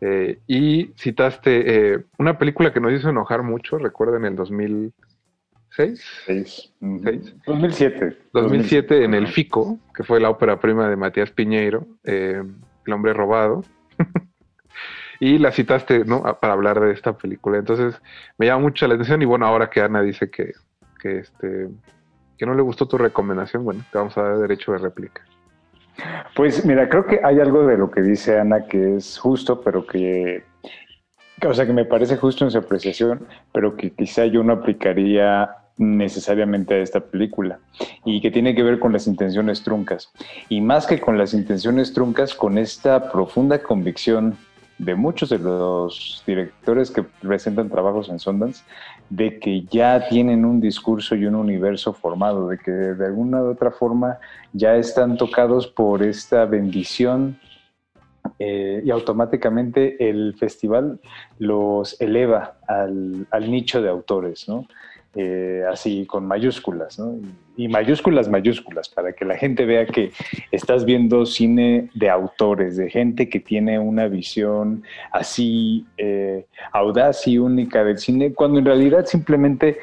Eh, 0.00 0.40
y 0.46 0.92
citaste 0.98 1.94
eh, 1.94 2.04
una 2.18 2.38
película 2.38 2.72
que 2.72 2.80
nos 2.80 2.92
hizo 2.92 3.08
enojar 3.08 3.42
mucho, 3.42 3.78
recuerda, 3.78 4.16
en 4.18 4.26
el 4.26 4.36
2006. 4.36 6.04
6. 6.26 6.72
2007. 6.80 8.18
2007 8.32 9.04
en 9.04 9.14
El 9.14 9.28
Fico, 9.28 9.78
que 9.94 10.04
fue 10.04 10.20
la 10.20 10.30
ópera 10.30 10.60
prima 10.60 10.88
de 10.88 10.96
Matías 10.96 11.30
Piñeiro, 11.30 11.86
eh, 12.04 12.42
El 12.86 12.92
hombre 12.92 13.14
robado. 13.14 13.64
y 15.20 15.38
la 15.38 15.52
citaste, 15.52 16.04
¿no? 16.04 16.22
Para 16.40 16.52
hablar 16.52 16.80
de 16.80 16.92
esta 16.92 17.16
película. 17.16 17.58
Entonces 17.58 18.00
me 18.38 18.46
llama 18.46 18.62
mucho 18.62 18.86
la 18.86 18.94
atención 18.94 19.22
y 19.22 19.24
bueno, 19.24 19.46
ahora 19.46 19.70
que 19.70 19.80
Ana 19.80 20.02
dice 20.02 20.30
que, 20.30 20.52
que, 21.00 21.20
este, 21.20 21.68
que 22.36 22.46
no 22.46 22.54
le 22.54 22.62
gustó 22.62 22.86
tu 22.86 22.98
recomendación, 22.98 23.64
bueno, 23.64 23.82
te 23.90 23.98
vamos 23.98 24.16
a 24.18 24.22
dar 24.22 24.38
derecho 24.38 24.72
de 24.72 24.78
réplica. 24.78 25.22
Pues 26.34 26.64
mira, 26.64 26.88
creo 26.88 27.06
que 27.06 27.20
hay 27.22 27.40
algo 27.40 27.66
de 27.66 27.78
lo 27.78 27.90
que 27.90 28.02
dice 28.02 28.38
Ana 28.38 28.66
que 28.66 28.96
es 28.96 29.18
justo, 29.18 29.60
pero 29.62 29.86
que, 29.86 30.44
o 31.46 31.54
sea, 31.54 31.66
que 31.66 31.72
me 31.72 31.84
parece 31.84 32.16
justo 32.16 32.44
en 32.44 32.50
su 32.50 32.58
apreciación, 32.58 33.26
pero 33.52 33.76
que 33.76 33.90
quizá 33.92 34.26
yo 34.26 34.42
no 34.42 34.52
aplicaría 34.52 35.50
necesariamente 35.78 36.74
a 36.74 36.78
esta 36.78 37.00
película 37.00 37.58
y 38.04 38.20
que 38.20 38.30
tiene 38.30 38.54
que 38.54 38.62
ver 38.62 38.78
con 38.78 38.92
las 38.92 39.06
intenciones 39.06 39.62
truncas. 39.62 40.10
Y 40.48 40.60
más 40.60 40.86
que 40.86 41.00
con 41.00 41.18
las 41.18 41.34
intenciones 41.34 41.92
truncas 41.92 42.34
con 42.34 42.58
esta 42.58 43.10
profunda 43.10 43.62
convicción 43.62 44.36
de 44.78 44.94
muchos 44.94 45.30
de 45.30 45.38
los 45.38 46.22
directores 46.26 46.90
que 46.90 47.02
presentan 47.02 47.70
trabajos 47.70 48.08
en 48.08 48.18
Sundance 48.18 48.62
de 49.10 49.38
que 49.38 49.62
ya 49.62 50.08
tienen 50.08 50.44
un 50.44 50.60
discurso 50.60 51.14
y 51.14 51.26
un 51.26 51.34
universo 51.34 51.92
formado, 51.92 52.48
de 52.48 52.58
que 52.58 52.70
de 52.70 53.06
alguna 53.06 53.42
u 53.42 53.50
otra 53.50 53.70
forma 53.70 54.18
ya 54.52 54.76
están 54.76 55.16
tocados 55.16 55.66
por 55.66 56.02
esta 56.02 56.44
bendición 56.44 57.38
eh, 58.38 58.82
y 58.84 58.90
automáticamente 58.90 60.08
el 60.10 60.34
festival 60.34 61.00
los 61.38 62.00
eleva 62.00 62.58
al, 62.66 63.26
al 63.30 63.50
nicho 63.50 63.80
de 63.80 63.88
autores, 63.88 64.48
¿no? 64.48 64.66
Eh, 65.16 65.64
así 65.70 66.04
con 66.06 66.26
mayúsculas, 66.26 66.98
¿no? 66.98 67.18
Y, 67.56 67.68
mayúsculas, 67.68 68.28
mayúsculas, 68.28 68.88
para 68.88 69.14
que 69.14 69.24
la 69.24 69.36
gente 69.36 69.64
vea 69.64 69.86
que 69.86 70.12
estás 70.52 70.84
viendo 70.84 71.24
cine 71.24 71.88
de 71.94 72.10
autores, 72.10 72.76
de 72.76 72.90
gente 72.90 73.28
que 73.28 73.40
tiene 73.40 73.78
una 73.78 74.08
visión 74.08 74.82
así 75.10 75.86
eh, 75.96 76.46
audaz 76.72 77.26
y 77.26 77.38
única 77.38 77.82
del 77.82 77.98
cine, 77.98 78.34
cuando 78.34 78.58
en 78.58 78.66
realidad 78.66 79.06
simplemente 79.06 79.78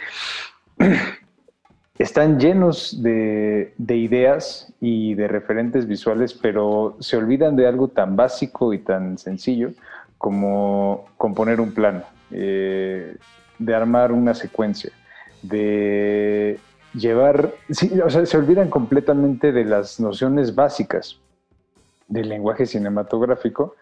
están 1.98 2.40
llenos 2.40 3.02
de, 3.02 3.74
de 3.78 3.98
ideas 3.98 4.72
y 4.80 5.16
de 5.16 5.28
referentes 5.28 5.88
visuales, 5.88 6.34
pero 6.34 6.96
se 7.00 7.18
olvidan 7.18 7.56
de 7.56 7.68
algo 7.68 7.88
tan 7.88 8.16
básico 8.16 8.74
y 8.74 8.80
tan 8.80 9.18
sencillo 9.18 9.72
como 10.24 11.06
componer 11.18 11.60
un 11.60 11.74
plano, 11.74 12.04
eh, 12.32 13.18
de 13.60 13.76
armar 13.76 14.14
una 14.14 14.34
secuencia, 14.34 14.90
de 15.44 16.60
llevar, 16.94 17.54
sí, 17.70 17.92
o 18.04 18.10
sea, 18.10 18.26
se 18.26 18.38
olvidan 18.38 18.70
completamente 18.70 19.52
de 19.52 19.66
las 19.66 20.00
nociones 20.00 20.56
básicas 20.56 21.20
del 22.08 22.30
lenguaje 22.30 22.66
cinematográfico 22.66 23.76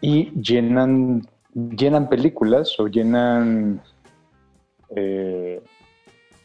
y 0.00 0.30
llenan, 0.40 1.26
llenan 1.54 2.08
películas 2.08 2.78
o 2.78 2.86
llenan, 2.86 3.80
eh, 4.94 5.62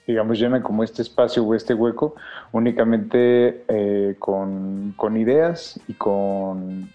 digamos, 0.08 0.40
llenan 0.40 0.62
como 0.62 0.84
este 0.84 1.02
espacio 1.02 1.44
o 1.44 1.54
este 1.54 1.74
hueco 1.74 2.16
únicamente 2.54 3.64
eh, 3.68 4.16
con, 4.18 4.94
con 4.96 5.18
ideas 5.18 5.80
y 5.88 5.94
con 5.94 6.90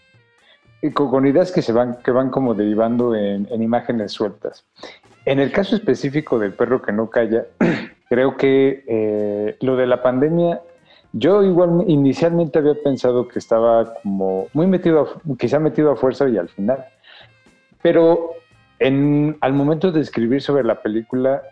ideas 1.26 1.52
que 1.52 1.62
se 1.62 1.72
van, 1.72 1.98
que 2.02 2.10
van 2.10 2.30
como 2.30 2.54
derivando 2.54 3.14
en 3.14 3.62
imágenes 3.62 4.12
sueltas. 4.12 4.64
En 5.26 5.40
el 5.40 5.50
caso 5.50 5.74
específico 5.74 6.38
del 6.38 6.52
perro 6.52 6.80
que 6.80 6.92
no 6.92 7.10
calla, 7.10 7.46
creo 8.08 8.36
que 8.36 8.84
eh, 8.86 9.56
lo 9.60 9.74
de 9.76 9.86
la 9.88 10.00
pandemia, 10.00 10.60
yo 11.12 11.42
igual 11.42 11.82
inicialmente 11.88 12.60
había 12.60 12.74
pensado 12.74 13.26
que 13.26 13.40
estaba 13.40 13.94
como 14.02 14.46
muy 14.52 14.68
metido, 14.68 15.00
a- 15.00 15.36
quizá 15.36 15.58
metido 15.58 15.90
a 15.90 15.96
fuerza 15.96 16.28
y 16.28 16.38
al 16.38 16.48
final. 16.48 16.84
Pero 17.82 18.30
en, 18.78 19.36
al 19.40 19.52
momento 19.52 19.90
de 19.90 20.00
escribir 20.00 20.40
sobre 20.42 20.62
la 20.62 20.80
película, 20.80 21.42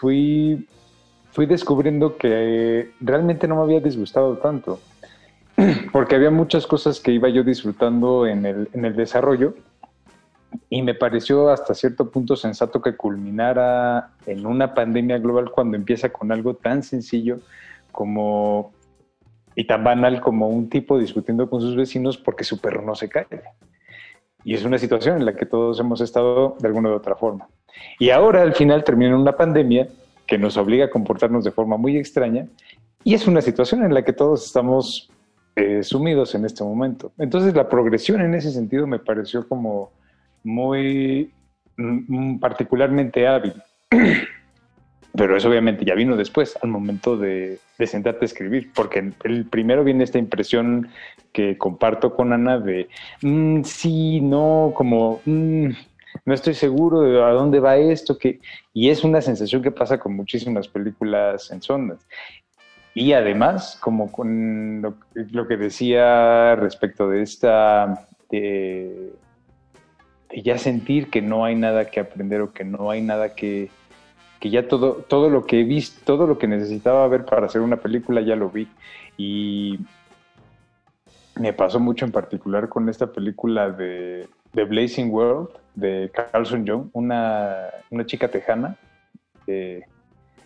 fui, 0.00 0.66
descubriendo 1.36 2.16
que 2.16 2.90
realmente 3.00 3.46
no 3.46 3.56
me 3.56 3.62
había 3.62 3.80
disgustado 3.80 4.38
tanto 4.38 4.80
porque 5.92 6.16
había 6.16 6.30
muchas 6.30 6.66
cosas 6.66 6.98
que 6.98 7.12
iba 7.12 7.28
yo 7.28 7.44
disfrutando 7.44 8.26
en 8.26 8.44
el 8.46 8.96
desarrollo 8.96 9.54
y 10.70 10.82
me 10.82 10.94
pareció 10.94 11.50
hasta 11.50 11.74
cierto 11.74 12.10
punto 12.10 12.36
sensato 12.36 12.80
que 12.80 12.96
culminara 12.96 14.10
en 14.26 14.46
una 14.46 14.74
pandemia 14.74 15.18
global 15.18 15.50
cuando 15.50 15.76
empieza 15.76 16.10
con 16.10 16.32
algo 16.32 16.54
tan 16.54 16.82
sencillo 16.82 17.40
como 17.92 18.72
y 19.54 19.64
tan 19.66 19.82
banal 19.82 20.20
como 20.20 20.48
un 20.48 20.68
tipo 20.68 20.98
discutiendo 20.98 21.50
con 21.50 21.60
sus 21.60 21.74
vecinos 21.74 22.16
porque 22.16 22.44
su 22.44 22.60
perro 22.60 22.82
no 22.82 22.94
se 22.94 23.08
cae. 23.08 23.26
Y 24.44 24.54
es 24.54 24.64
una 24.64 24.78
situación 24.78 25.16
en 25.16 25.24
la 25.24 25.34
que 25.34 25.46
todos 25.46 25.80
hemos 25.80 26.00
estado 26.00 26.56
de 26.60 26.68
alguna 26.68 26.90
u 26.90 26.92
otra 26.92 27.16
forma. 27.16 27.48
Y 27.98 28.10
ahora 28.10 28.42
al 28.42 28.54
final 28.54 28.84
termina 28.84 29.16
una 29.16 29.36
pandemia 29.36 29.88
que 30.26 30.38
nos 30.38 30.56
obliga 30.56 30.84
a 30.84 30.90
comportarnos 30.90 31.42
de 31.42 31.50
forma 31.50 31.76
muy 31.76 31.96
extraña 31.96 32.46
y 33.02 33.14
es 33.14 33.26
una 33.26 33.40
situación 33.40 33.82
en 33.82 33.94
la 33.94 34.04
que 34.04 34.12
todos 34.12 34.44
estamos 34.46 35.10
eh, 35.56 35.82
sumidos 35.82 36.34
en 36.34 36.44
este 36.44 36.62
momento. 36.62 37.10
Entonces 37.18 37.54
la 37.54 37.68
progresión 37.68 38.20
en 38.20 38.34
ese 38.34 38.52
sentido 38.52 38.86
me 38.86 38.98
pareció 38.98 39.48
como 39.48 39.90
muy 40.48 41.30
mm, 41.76 42.38
particularmente 42.38 43.26
hábil. 43.26 43.54
Pero 45.14 45.36
eso 45.36 45.48
obviamente 45.48 45.84
ya 45.84 45.94
vino 45.94 46.16
después, 46.16 46.56
al 46.62 46.68
momento 46.70 47.16
de, 47.16 47.58
de 47.78 47.86
sentarte 47.86 48.24
a 48.24 48.26
escribir, 48.26 48.70
porque 48.74 49.12
el 49.24 49.46
primero 49.46 49.82
viene 49.82 50.04
esta 50.04 50.18
impresión 50.18 50.88
que 51.32 51.58
comparto 51.58 52.14
con 52.14 52.32
Ana 52.32 52.58
de 52.58 52.88
mm, 53.22 53.62
sí, 53.62 54.20
no, 54.20 54.72
como 54.74 55.20
mm, 55.24 55.68
no 56.24 56.34
estoy 56.34 56.54
seguro 56.54 57.00
de 57.02 57.22
a 57.22 57.30
dónde 57.30 57.60
va 57.60 57.76
esto, 57.76 58.18
que, 58.18 58.40
y 58.72 58.90
es 58.90 59.02
una 59.04 59.20
sensación 59.20 59.62
que 59.62 59.70
pasa 59.70 59.98
con 59.98 60.14
muchísimas 60.14 60.68
películas 60.68 61.50
en 61.50 61.62
sondas. 61.62 62.06
Y 62.94 63.12
además, 63.12 63.78
como 63.80 64.10
con 64.10 64.82
lo, 64.82 64.96
lo 65.14 65.46
que 65.46 65.56
decía 65.56 66.56
respecto 66.56 67.08
de 67.08 67.22
esta, 67.22 68.08
de, 68.30 69.12
de 70.30 70.42
ya 70.42 70.58
sentir 70.58 71.10
que 71.10 71.22
no 71.22 71.44
hay 71.44 71.54
nada 71.54 71.90
que 71.90 72.00
aprender 72.00 72.40
o 72.40 72.52
que 72.52 72.64
no 72.64 72.90
hay 72.90 73.00
nada 73.00 73.34
que, 73.34 73.70
que 74.40 74.50
ya 74.50 74.68
todo, 74.68 74.94
todo 74.94 75.30
lo 75.30 75.46
que 75.46 75.60
he 75.60 75.64
visto, 75.64 76.00
todo 76.04 76.26
lo 76.26 76.38
que 76.38 76.46
necesitaba 76.46 77.06
ver 77.08 77.24
para 77.24 77.46
hacer 77.46 77.60
una 77.60 77.76
película 77.76 78.20
ya 78.20 78.36
lo 78.36 78.50
vi. 78.50 78.68
Y 79.16 79.78
me 81.38 81.52
pasó 81.52 81.80
mucho 81.80 82.04
en 82.04 82.12
particular 82.12 82.68
con 82.68 82.88
esta 82.88 83.06
película 83.06 83.70
de, 83.70 84.28
de 84.52 84.64
Blazing 84.64 85.10
World 85.10 85.48
de 85.74 86.10
Carlson 86.12 86.64
Young, 86.64 86.88
una, 86.92 87.66
una 87.90 88.04
chica 88.04 88.28
tejana 88.28 88.76
eh, 89.46 89.82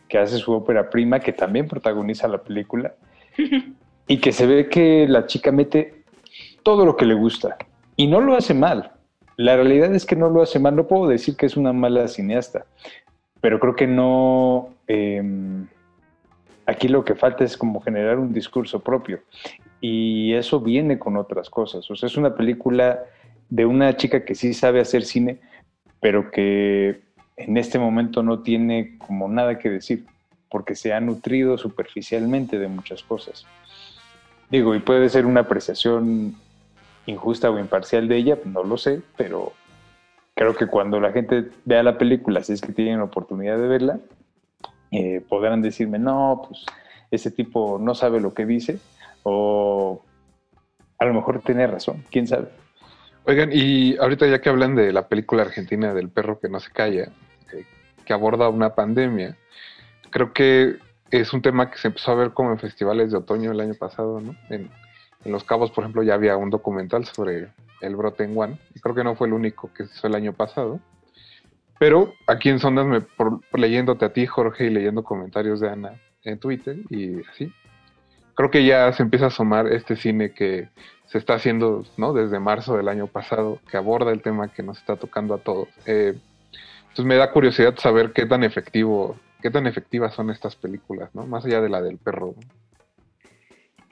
que 0.09 0.19
hace 0.19 0.37
su 0.37 0.53
ópera 0.53 0.91
prima, 0.91 1.21
que 1.21 1.33
también 1.33 1.67
protagoniza 1.67 2.29
la 2.29 2.43
película, 2.43 2.95
y 4.07 4.19
que 4.19 4.33
se 4.33 4.47
ve 4.47 4.69
que 4.69 5.07
la 5.09 5.27
chica 5.27 5.51
mete 5.51 6.05
todo 6.63 6.85
lo 6.85 6.97
que 6.97 7.07
le 7.07 7.15
gusta 7.15 7.57
y 7.97 8.07
no 8.07 8.21
lo 8.21 8.37
hace 8.37 8.55
mal. 8.55 8.93
La 9.37 9.57
realidad 9.57 9.95
es 9.95 10.05
que 10.05 10.17
no 10.17 10.29
lo 10.29 10.43
hace 10.43 10.59
mal. 10.59 10.77
No 10.77 10.87
puedo 10.87 11.09
decir 11.09 11.37
que 11.37 11.47
es 11.47 11.57
una 11.57 11.73
mala 11.73 12.09
cineasta, 12.09 12.67
pero 13.41 13.59
creo 13.59 13.77
que 13.77 13.87
no. 13.87 14.71
eh, 14.87 15.23
aquí 16.67 16.89
lo 16.89 17.05
que 17.05 17.15
falta 17.15 17.45
es 17.45 17.57
como 17.57 17.81
generar 17.81 18.19
un 18.19 18.33
discurso 18.33 18.81
propio 18.81 19.21
y 19.81 20.33
eso 20.35 20.61
viene 20.61 20.99
con 20.99 21.17
otras 21.17 21.51
cosas. 21.51 21.91
O 21.91 21.97
sea, 21.97 22.07
es 22.07 22.17
una 22.17 22.35
película 22.35 23.01
de 23.51 23.67
una 23.67 23.97
chica 23.97 24.25
que 24.25 24.35
sí 24.35 24.55
sabe 24.55 24.81
hacer 24.81 25.05
cine, 25.05 25.41
pero 26.01 26.31
que 26.31 27.01
en 27.37 27.57
este 27.57 27.79
momento 27.79 28.23
no 28.23 28.41
tiene 28.41 28.97
como 28.99 29.29
nada 29.29 29.59
que 29.59 29.71
decir, 29.71 30.05
porque 30.49 30.75
se 30.75 30.93
ha 30.93 31.01
nutrido 31.01 31.59
superficialmente 31.59 32.59
de 32.59 32.69
muchas 32.69 33.03
cosas. 33.03 33.47
Digo, 34.51 34.75
y 34.75 34.81
puede 34.81 35.09
ser 35.09 35.27
una 35.27 35.41
apreciación 35.41 36.37
injusta 37.07 37.51
o 37.51 37.59
imparcial 37.59 38.09
de 38.09 38.17
ella, 38.17 38.39
no 38.45 38.63
lo 38.65 38.77
sé, 38.77 39.03
pero 39.17 39.53
creo 40.35 40.55
que 40.55 40.67
cuando 40.67 41.01
la 41.01 41.13
gente 41.13 41.51
vea 41.65 41.83
la 41.83 41.99
película, 41.99 42.43
si 42.43 42.53
es 42.53 42.61
que 42.61 42.73
tienen 42.73 42.99
la 42.99 43.05
oportunidad 43.05 43.59
de 43.59 43.69
verla, 43.69 43.99
eh, 44.91 45.23
podrán 45.29 45.63
decirme, 45.63 45.99
no, 45.99 46.43
pues 46.47 46.65
ese 47.11 47.31
tipo 47.31 47.79
no 47.81 47.95
sabe 47.95 48.21
lo 48.21 48.35
que 48.35 48.47
dice, 48.47 48.79
o 49.23 50.03
a 50.99 51.05
lo 51.05 51.15
mejor 51.15 51.41
tiene 51.41 51.67
razón, 51.67 52.05
quién 52.11 52.27
sabe. 52.27 52.49
Oigan, 53.25 53.51
y 53.53 53.97
ahorita 53.99 54.27
ya 54.27 54.41
que 54.41 54.49
hablan 54.49 54.75
de 54.75 54.93
la 54.93 55.09
película 55.09 55.43
argentina 55.43 55.95
del 55.95 56.09
perro 56.09 56.41
que 56.41 56.49
no 56.49 56.59
se 56.61 56.73
calla, 56.73 57.13
eh, 57.53 57.65
que 58.05 58.13
aborda 58.13 58.49
una 58.49 58.75
pandemia, 58.75 59.37
creo 60.11 60.33
que 60.33 60.77
es 61.11 61.33
un 61.33 61.43
tema 61.43 61.71
que 61.71 61.79
se 61.79 61.89
empezó 61.89 62.13
a 62.13 62.17
ver 62.17 62.31
como 62.33 62.51
en 62.53 62.59
festivales 62.59 63.13
de 63.13 63.19
otoño 63.19 63.53
el 63.53 63.61
año 63.61 63.75
pasado, 63.75 64.21
¿no? 64.21 64.35
En, 64.49 64.71
en 65.25 65.33
Los 65.33 65.45
Cabos, 65.45 65.71
por 65.71 65.85
ejemplo, 65.85 66.03
ya 66.03 66.15
había 66.15 66.37
un 66.37 66.51
documental 66.51 67.05
sobre 67.05 67.49
el 67.81 67.97
brote 67.97 68.25
en 68.25 68.37
Wuhan. 68.37 68.59
y 68.75 68.81
Creo 68.81 68.95
que 68.95 69.05
no 69.05 69.15
fue 69.15 69.27
el 69.27 69.33
único 69.33 69.73
que 69.73 69.87
se 69.87 69.95
hizo 69.95 70.07
el 70.07 70.15
año 70.15 70.33
pasado. 70.33 70.81
Pero 71.79 72.13
aquí 72.27 72.49
en 72.49 72.59
Sondas, 72.59 73.05
por 73.17 73.41
leyéndote 73.59 74.05
a 74.05 74.13
ti, 74.13 74.27
Jorge, 74.27 74.67
y 74.67 74.71
leyendo 74.71 75.03
comentarios 75.03 75.61
de 75.61 75.69
Ana 75.69 76.01
en 76.25 76.39
Twitter 76.39 76.77
y 76.91 77.21
así, 77.29 77.53
creo 78.35 78.51
que 78.51 78.65
ya 78.65 78.93
se 78.93 79.03
empieza 79.03 79.27
a 79.27 79.29
asomar 79.29 79.67
este 79.67 79.97
cine 79.97 80.33
que 80.33 80.69
se 81.07 81.19
está 81.19 81.35
haciendo 81.35 81.85
¿no? 81.97 82.13
desde 82.13 82.39
marzo 82.39 82.77
del 82.77 82.89
año 82.89 83.07
pasado, 83.07 83.59
que 83.71 83.77
aborda 83.77 84.13
el 84.13 84.23
tema 84.23 84.49
que 84.49 84.63
nos 84.63 84.79
está 84.79 84.97
tocando 84.97 85.35
a 85.35 85.39
todos. 85.39 85.69
Eh, 85.87 86.19
entonces 86.83 87.05
me 87.05 87.17
da 87.17 87.33
curiosidad 87.33 87.77
saber 87.79 88.13
qué 88.13 88.27
tan 88.27 88.45
efectivo, 88.45 89.17
qué 89.41 89.51
tan 89.51 89.67
efectivas 89.67 90.15
son 90.15 90.31
estas 90.31 90.57
películas, 90.57 91.11
¿no? 91.15 91.27
Más 91.27 91.45
allá 91.45 91.61
de 91.61 91.69
la 91.69 91.83
del 91.83 91.99
perro. 91.99 92.35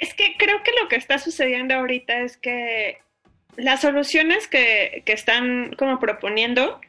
Es 0.01 0.15
que 0.15 0.35
creo 0.37 0.63
que 0.63 0.73
lo 0.83 0.89
que 0.89 0.97
está 0.97 1.19
sucediendo 1.19 1.75
ahorita 1.75 2.19
es 2.19 2.37
que 2.37 2.99
las 3.57 3.83
soluciones 3.83 4.49
que, 4.49 5.03
que 5.05 5.13
están 5.13 5.75
como 5.77 6.01
proponiendo 6.01 6.81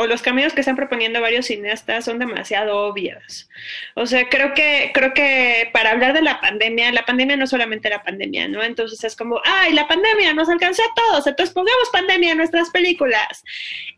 o 0.00 0.06
los 0.06 0.22
caminos 0.22 0.52
que 0.52 0.60
están 0.60 0.76
proponiendo 0.76 1.20
varios 1.20 1.46
cineastas 1.46 2.04
son 2.04 2.20
demasiado 2.20 2.86
obvios. 2.86 3.50
O 3.96 4.06
sea, 4.06 4.28
creo 4.28 4.54
que, 4.54 4.92
creo 4.94 5.12
que 5.12 5.70
para 5.72 5.90
hablar 5.90 6.12
de 6.12 6.22
la 6.22 6.40
pandemia, 6.40 6.92
la 6.92 7.04
pandemia 7.04 7.36
no 7.36 7.42
es 7.42 7.50
solamente 7.50 7.90
la 7.90 8.04
pandemia, 8.04 8.46
¿no? 8.46 8.62
Entonces 8.62 9.02
es 9.02 9.16
como, 9.16 9.40
ay, 9.44 9.72
la 9.72 9.88
pandemia 9.88 10.34
nos 10.34 10.48
alcanzó 10.48 10.84
a 10.84 10.94
todos, 10.94 11.26
entonces 11.26 11.52
pongamos 11.52 11.90
pandemia 11.92 12.30
en 12.30 12.38
nuestras 12.38 12.70
películas. 12.70 13.42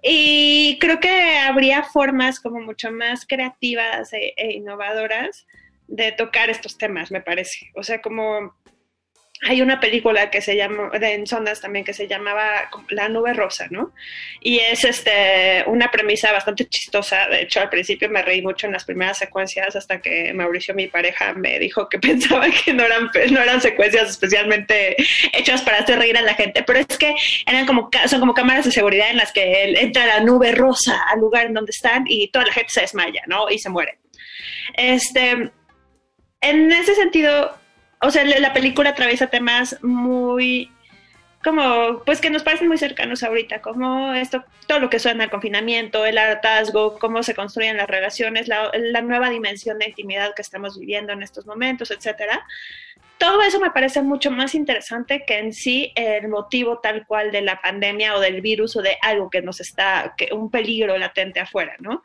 Y 0.03 0.79
creo 0.81 1.01
que 1.01 1.37
habría 1.37 1.83
formas 1.83 2.41
como 2.41 2.61
mucho 2.61 2.91
más 2.91 3.27
creativas 3.27 4.15
e, 4.15 4.33
e 4.39 4.53
innovadoras 4.53 5.47
de 5.91 6.13
tocar 6.13 6.51
estos 6.51 6.79
temas, 6.79 7.11
me 7.11 7.21
parece. 7.21 7.71
O 7.75 7.83
sea, 7.83 8.01
como 8.01 8.55
hay 9.43 9.63
una 9.63 9.81
película 9.81 10.31
que 10.31 10.43
se 10.43 10.55
llama, 10.55 10.91
en 10.93 11.27
Sondas 11.27 11.63
también, 11.63 11.85
que 11.85 11.95
se 11.95 12.07
llamaba 12.07 12.71
La 12.91 13.09
Nube 13.09 13.33
Rosa, 13.33 13.69
¿no? 13.71 13.93
Y 14.41 14.59
es 14.59 14.85
este, 14.85 15.65
una 15.67 15.91
premisa 15.91 16.31
bastante 16.31 16.69
chistosa. 16.69 17.27
De 17.27 17.43
hecho, 17.43 17.61
al 17.61 17.71
principio 17.71 18.11
me 18.11 18.21
reí 18.21 18.43
mucho 18.43 18.67
en 18.67 18.75
las 18.75 18.85
primeras 18.85 19.17
secuencias 19.17 19.75
hasta 19.75 20.03
que 20.03 20.35
Mauricio, 20.35 20.75
mi 20.75 20.89
pareja, 20.89 21.33
me 21.33 21.59
dijo 21.59 21.89
que 21.89 21.99
pensaba 22.01 22.49
que 22.51 22.75
no 22.75 22.85
eran, 22.85 23.11
no 23.31 23.41
eran 23.41 23.63
secuencias 23.63 24.11
especialmente 24.11 24.95
hechas 25.33 25.63
para 25.63 25.79
hacer 25.79 25.99
reír 25.99 26.19
a 26.19 26.23
la 26.23 26.35
gente, 26.35 26.63
pero 26.63 26.81
es 26.81 26.99
que 26.99 27.15
eran 27.47 27.67
como, 27.67 27.89
son 28.07 28.21
como 28.21 28.35
cámaras 28.35 28.67
de 28.67 28.73
seguridad 28.73 29.11
en 29.11 29.17
las 29.17 29.33
que 29.33 29.81
entra 29.81 30.05
la 30.05 30.21
nube 30.21 30.53
rosa 30.53 31.03
al 31.11 31.21
lugar 31.21 31.47
en 31.47 31.55
donde 31.55 31.71
están 31.71 32.05
y 32.07 32.29
toda 32.29 32.45
la 32.45 32.53
gente 32.53 32.71
se 32.71 32.83
desmaya, 32.83 33.23
¿no? 33.27 33.49
Y 33.49 33.59
se 33.59 33.71
muere. 33.71 33.99
Este, 34.75 35.51
en 36.41 36.73
ese 36.73 36.95
sentido, 36.95 37.57
o 38.01 38.11
sea, 38.11 38.25
la 38.25 38.39
la 38.39 38.53
película 38.53 38.91
atraviesa 38.91 39.29
temas 39.29 39.79
muy 39.83 40.71
como 41.43 42.03
pues 42.05 42.21
que 42.21 42.31
nos 42.31 42.43
parecen 42.43 42.69
muy 42.69 42.77
cercanos 42.77 43.23
ahorita, 43.23 43.63
como 43.63 44.13
esto, 44.13 44.45
todo 44.67 44.79
lo 44.79 44.91
que 44.91 44.99
suena 44.99 45.25
al 45.25 45.31
confinamiento, 45.31 46.05
el 46.05 46.19
hartazgo, 46.19 46.99
cómo 46.99 47.23
se 47.23 47.35
construyen 47.35 47.79
las 47.79 47.89
relaciones, 47.89 48.47
la, 48.47 48.71
la 48.75 49.01
nueva 49.01 49.31
dimensión 49.31 49.79
de 49.79 49.89
intimidad 49.89 50.35
que 50.35 50.43
estamos 50.43 50.79
viviendo 50.79 51.13
en 51.13 51.23
estos 51.23 51.47
momentos, 51.47 51.91
etcétera. 51.91 52.47
Todo 53.21 53.43
eso 53.43 53.61
me 53.61 53.71
parece 53.71 54.01
mucho 54.01 54.31
más 54.31 54.55
interesante 54.55 55.25
que 55.27 55.39
en 55.39 55.53
sí 55.53 55.93
el 55.95 56.29
motivo 56.29 56.79
tal 56.79 57.07
cual 57.07 57.31
de 57.31 57.43
la 57.43 57.61
pandemia 57.61 58.15
o 58.15 58.21
del 58.21 58.41
virus 58.41 58.77
o 58.77 58.81
de 58.81 58.97
algo 59.03 59.29
que 59.29 59.43
nos 59.43 59.61
está, 59.61 60.15
que 60.17 60.31
un 60.33 60.51
peligro 60.51 60.97
latente 60.97 61.39
afuera, 61.39 61.77
¿no? 61.81 62.03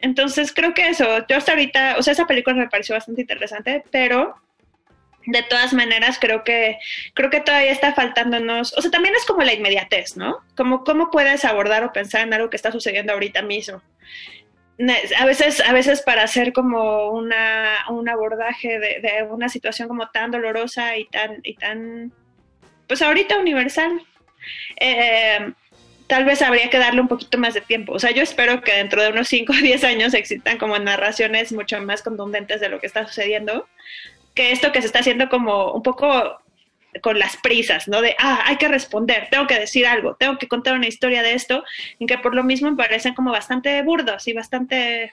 Entonces 0.00 0.52
creo 0.52 0.74
que 0.74 0.88
eso, 0.88 1.24
yo 1.28 1.36
hasta 1.36 1.52
ahorita, 1.52 1.94
o 1.98 2.02
sea, 2.02 2.14
esa 2.14 2.26
película 2.26 2.56
me 2.56 2.68
pareció 2.68 2.96
bastante 2.96 3.20
interesante, 3.20 3.84
pero 3.92 4.34
de 5.26 5.44
todas 5.44 5.72
maneras 5.72 6.18
creo 6.20 6.42
que 6.42 6.78
creo 7.14 7.30
que 7.30 7.40
todavía 7.40 7.70
está 7.70 7.94
faltándonos, 7.94 8.76
o 8.76 8.82
sea, 8.82 8.90
también 8.90 9.14
es 9.14 9.24
como 9.24 9.42
la 9.42 9.54
inmediatez, 9.54 10.16
¿no? 10.16 10.40
Como 10.56 10.82
cómo 10.82 11.12
puedes 11.12 11.44
abordar 11.44 11.84
o 11.84 11.92
pensar 11.92 12.22
en 12.22 12.34
algo 12.34 12.50
que 12.50 12.56
está 12.56 12.72
sucediendo 12.72 13.12
ahorita 13.12 13.42
mismo. 13.42 13.82
A 15.18 15.24
veces, 15.24 15.60
a 15.60 15.72
veces 15.72 16.02
para 16.02 16.22
hacer 16.22 16.52
como 16.52 17.10
una, 17.10 17.86
un 17.90 18.08
abordaje 18.08 18.78
de, 18.78 19.00
de 19.00 19.22
una 19.30 19.48
situación 19.48 19.88
como 19.88 20.10
tan 20.10 20.30
dolorosa 20.30 20.96
y 20.98 21.06
tan, 21.06 21.40
y 21.42 21.54
tan, 21.54 22.12
pues 22.86 23.00
ahorita 23.00 23.38
universal, 23.38 24.02
eh, 24.78 25.52
tal 26.06 26.24
vez 26.24 26.42
habría 26.42 26.70
que 26.70 26.78
darle 26.78 27.00
un 27.00 27.08
poquito 27.08 27.38
más 27.38 27.54
de 27.54 27.60
tiempo. 27.60 27.92
O 27.92 27.98
sea, 27.98 28.10
yo 28.10 28.22
espero 28.22 28.62
que 28.62 28.72
dentro 28.72 29.02
de 29.02 29.10
unos 29.10 29.28
5 29.28 29.52
o 29.52 29.56
10 29.56 29.84
años 29.84 30.14
existan 30.14 30.58
como 30.58 30.78
narraciones 30.78 31.52
mucho 31.52 31.80
más 31.80 32.02
contundentes 32.02 32.60
de 32.60 32.68
lo 32.68 32.78
que 32.80 32.86
está 32.86 33.06
sucediendo, 33.06 33.66
que 34.34 34.52
esto 34.52 34.72
que 34.72 34.80
se 34.80 34.86
está 34.86 35.00
haciendo 35.00 35.28
como 35.28 35.72
un 35.72 35.82
poco 35.82 36.40
con 37.02 37.18
las 37.18 37.36
prisas, 37.38 37.88
¿no? 37.88 38.00
De, 38.00 38.14
ah, 38.18 38.42
hay 38.46 38.56
que 38.56 38.68
responder, 38.68 39.28
tengo 39.30 39.46
que 39.46 39.58
decir 39.58 39.86
algo, 39.86 40.14
tengo 40.16 40.38
que 40.38 40.48
contar 40.48 40.74
una 40.74 40.86
historia 40.86 41.22
de 41.22 41.34
esto, 41.34 41.64
y 41.98 42.06
que 42.06 42.18
por 42.18 42.34
lo 42.34 42.44
mismo 42.44 42.74
parecen 42.76 43.14
como 43.14 43.30
bastante 43.30 43.82
burdos 43.82 44.26
y 44.28 44.32
bastante, 44.32 45.12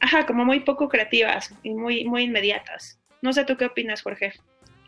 ajá, 0.00 0.26
como 0.26 0.44
muy 0.44 0.60
poco 0.60 0.88
creativas 0.88 1.54
y 1.62 1.74
muy, 1.74 2.04
muy 2.04 2.24
inmediatas. 2.24 2.98
No 3.20 3.32
sé 3.32 3.44
tú 3.44 3.56
qué 3.56 3.66
opinas, 3.66 4.02
Jorge. 4.02 4.32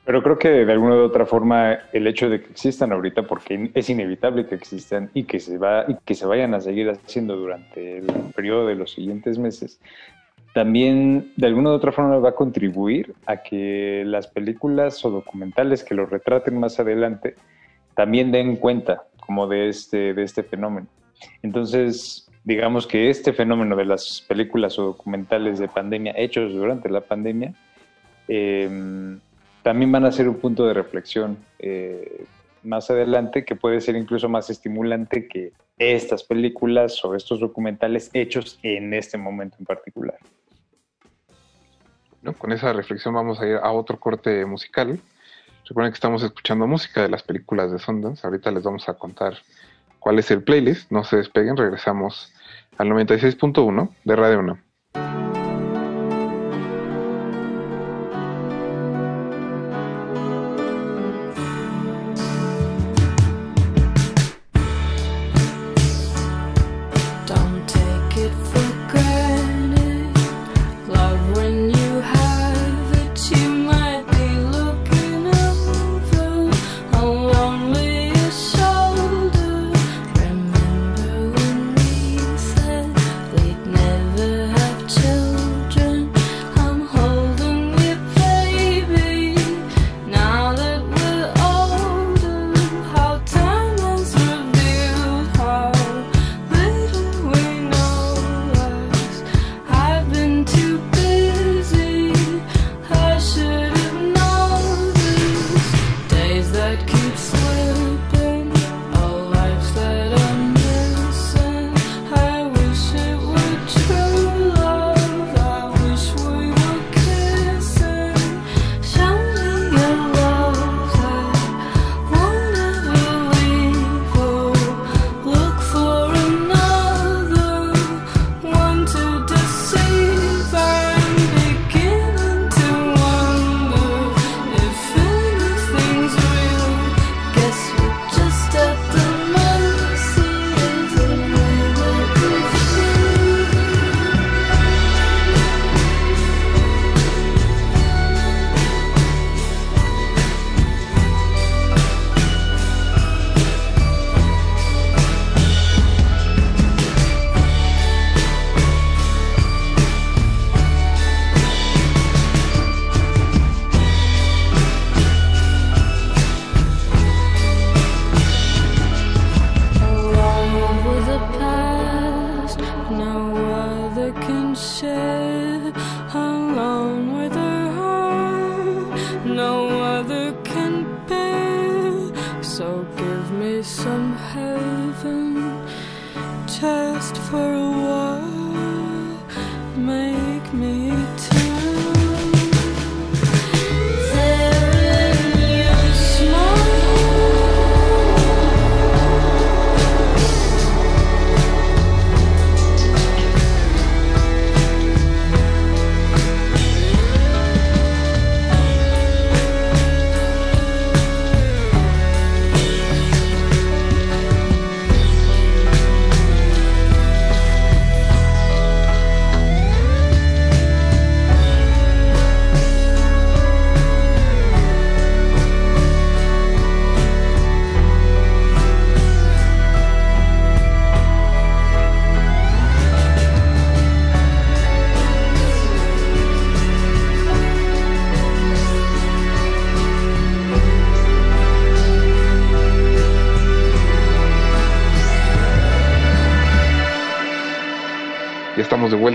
Pero 0.04 0.22
creo 0.22 0.38
que 0.38 0.48
de 0.48 0.72
alguna 0.72 0.96
u 0.96 1.04
otra 1.04 1.24
forma 1.24 1.78
el 1.92 2.06
hecho 2.06 2.28
de 2.28 2.42
que 2.42 2.50
existan 2.50 2.92
ahorita, 2.92 3.22
porque 3.22 3.70
es 3.72 3.88
inevitable 3.88 4.46
que 4.46 4.54
existan 4.54 5.10
y 5.14 5.24
que 5.24 5.40
se 5.40 5.56
va 5.56 5.86
y 5.88 5.96
que 6.04 6.14
se 6.14 6.26
vayan 6.26 6.52
a 6.52 6.60
seguir 6.60 6.90
haciendo 6.90 7.36
durante 7.36 7.98
el 7.98 8.06
periodo 8.34 8.66
de 8.66 8.74
los 8.74 8.92
siguientes 8.92 9.38
meses, 9.38 9.80
también 10.54 11.32
de 11.36 11.48
alguna 11.48 11.70
u 11.70 11.72
otra 11.72 11.90
forma 11.90 12.16
va 12.18 12.30
a 12.30 12.34
contribuir 12.34 13.12
a 13.26 13.38
que 13.42 14.04
las 14.06 14.28
películas 14.28 15.04
o 15.04 15.10
documentales 15.10 15.82
que 15.82 15.96
lo 15.96 16.06
retraten 16.06 16.58
más 16.58 16.78
adelante 16.78 17.34
también 17.94 18.30
den 18.30 18.56
cuenta 18.56 19.02
como 19.18 19.48
de 19.48 19.68
este, 19.68 20.14
de 20.14 20.22
este 20.22 20.44
fenómeno. 20.44 20.86
Entonces, 21.42 22.30
digamos 22.44 22.86
que 22.86 23.10
este 23.10 23.32
fenómeno 23.32 23.74
de 23.74 23.84
las 23.84 24.24
películas 24.28 24.78
o 24.78 24.84
documentales 24.84 25.58
de 25.58 25.66
pandemia 25.66 26.14
hechos 26.16 26.52
durante 26.52 26.88
la 26.88 27.00
pandemia, 27.00 27.52
eh, 28.28 29.18
también 29.64 29.90
van 29.90 30.04
a 30.04 30.12
ser 30.12 30.28
un 30.28 30.36
punto 30.36 30.66
de 30.66 30.74
reflexión 30.74 31.36
eh, 31.58 32.26
más 32.62 32.90
adelante 32.90 33.44
que 33.44 33.56
puede 33.56 33.80
ser 33.80 33.96
incluso 33.96 34.28
más 34.28 34.50
estimulante 34.50 35.26
que 35.26 35.52
estas 35.78 36.22
películas 36.22 37.04
o 37.04 37.16
estos 37.16 37.40
documentales 37.40 38.08
hechos 38.12 38.60
en 38.62 38.94
este 38.94 39.18
momento 39.18 39.56
en 39.58 39.64
particular. 39.64 40.16
Con 42.32 42.52
esa 42.52 42.72
reflexión 42.72 43.14
vamos 43.14 43.40
a 43.40 43.46
ir 43.46 43.56
a 43.56 43.70
otro 43.70 44.00
corte 44.00 44.46
musical. 44.46 44.98
Recuerden 45.66 45.92
que 45.92 45.96
estamos 45.96 46.22
escuchando 46.22 46.66
música 46.66 47.02
de 47.02 47.10
las 47.10 47.22
películas 47.22 47.70
de 47.70 47.78
Sundance. 47.78 48.26
Ahorita 48.26 48.50
les 48.50 48.62
vamos 48.62 48.88
a 48.88 48.94
contar 48.94 49.34
cuál 49.98 50.18
es 50.18 50.30
el 50.30 50.42
playlist. 50.42 50.90
No 50.90 51.04
se 51.04 51.18
despeguen, 51.18 51.56
regresamos 51.56 52.32
al 52.78 52.88
96.1 52.88 53.90
de 54.04 54.16
Radio 54.16 54.38
1. 54.40 55.43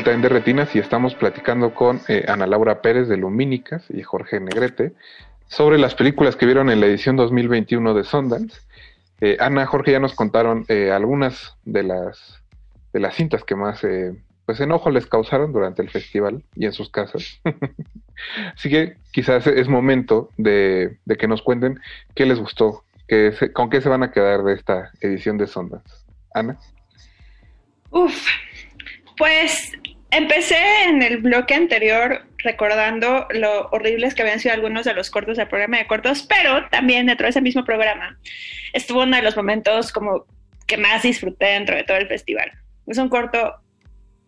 Estamos 0.09 0.23
de 0.23 0.29
Derretinas 0.29 0.75
y 0.75 0.79
estamos 0.79 1.13
platicando 1.13 1.75
con 1.75 2.01
eh, 2.07 2.25
Ana 2.27 2.47
Laura 2.47 2.81
Pérez 2.81 3.07
de 3.07 3.15
Lumínicas 3.15 3.85
y 3.89 4.01
Jorge 4.01 4.39
Negrete 4.39 4.93
sobre 5.47 5.77
las 5.77 5.93
películas 5.93 6.35
que 6.35 6.47
vieron 6.47 6.71
en 6.71 6.79
la 6.79 6.87
edición 6.87 7.15
2021 7.15 7.93
de 7.93 8.03
Sundance. 8.03 8.59
Eh, 9.21 9.37
Ana, 9.39 9.67
Jorge 9.67 9.91
ya 9.91 9.99
nos 9.99 10.15
contaron 10.15 10.65
eh, 10.67 10.91
algunas 10.91 11.55
de 11.63 11.83
las, 11.83 12.41
de 12.91 12.99
las 13.01 13.13
cintas 13.13 13.43
que 13.43 13.55
más 13.55 13.85
pues 14.47 14.59
enojo 14.59 14.89
les 14.89 15.05
causaron 15.05 15.53
durante 15.53 15.83
el 15.83 15.91
festival 15.91 16.43
y 16.55 16.65
en 16.65 16.73
sus 16.73 16.89
casas. 16.89 17.39
Así 18.55 18.67
que 18.67 18.97
quizás 19.11 19.45
es 19.45 19.67
momento 19.67 20.31
de, 20.37 20.97
de 21.05 21.17
que 21.17 21.27
nos 21.27 21.43
cuenten 21.43 21.79
qué 22.15 22.25
les 22.25 22.39
gustó, 22.39 22.83
qué 23.07 23.31
con 23.53 23.69
qué 23.69 23.79
se 23.79 23.89
van 23.89 24.01
a 24.01 24.11
quedar 24.11 24.41
de 24.43 24.53
esta 24.53 24.89
edición 25.01 25.37
de 25.37 25.45
Sundance. 25.45 25.93
Ana. 26.33 26.57
Uf, 27.91 28.27
pues 29.19 29.73
empecé 30.11 30.83
en 30.87 31.01
el 31.01 31.17
bloque 31.17 31.53
anterior 31.53 32.25
recordando 32.37 33.27
lo 33.31 33.67
horribles 33.71 34.15
que 34.15 34.21
habían 34.21 34.39
sido 34.39 34.53
algunos 34.53 34.85
de 34.85 34.93
los 34.93 35.09
cortos 35.09 35.37
del 35.37 35.47
programa 35.47 35.77
de 35.77 35.87
cortos, 35.87 36.23
pero 36.23 36.67
también 36.69 37.07
dentro 37.07 37.25
de 37.25 37.31
ese 37.31 37.41
mismo 37.41 37.63
programa 37.63 38.17
estuvo 38.73 39.03
uno 39.03 39.17
de 39.17 39.23
los 39.23 39.35
momentos 39.35 39.91
como 39.91 40.25
que 40.67 40.77
más 40.77 41.03
disfruté 41.03 41.47
dentro 41.47 41.75
de 41.75 41.83
todo 41.83 41.97
el 41.97 42.07
festival. 42.07 42.51
Es 42.87 42.97
un 42.97 43.09
corto 43.09 43.55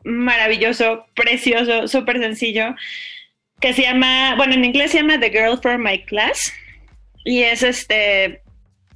maravilloso, 0.03 1.05
precioso, 1.15 1.87
súper 1.87 2.19
sencillo, 2.19 2.75
que 3.59 3.73
se 3.73 3.83
llama, 3.83 4.35
bueno, 4.35 4.53
en 4.55 4.65
inglés 4.65 4.91
se 4.91 4.97
llama 4.97 5.19
The 5.19 5.29
Girl 5.29 5.59
from 5.61 5.83
My 5.83 6.03
Class, 6.03 6.51
y 7.23 7.43
es 7.43 7.61
este, 7.61 8.41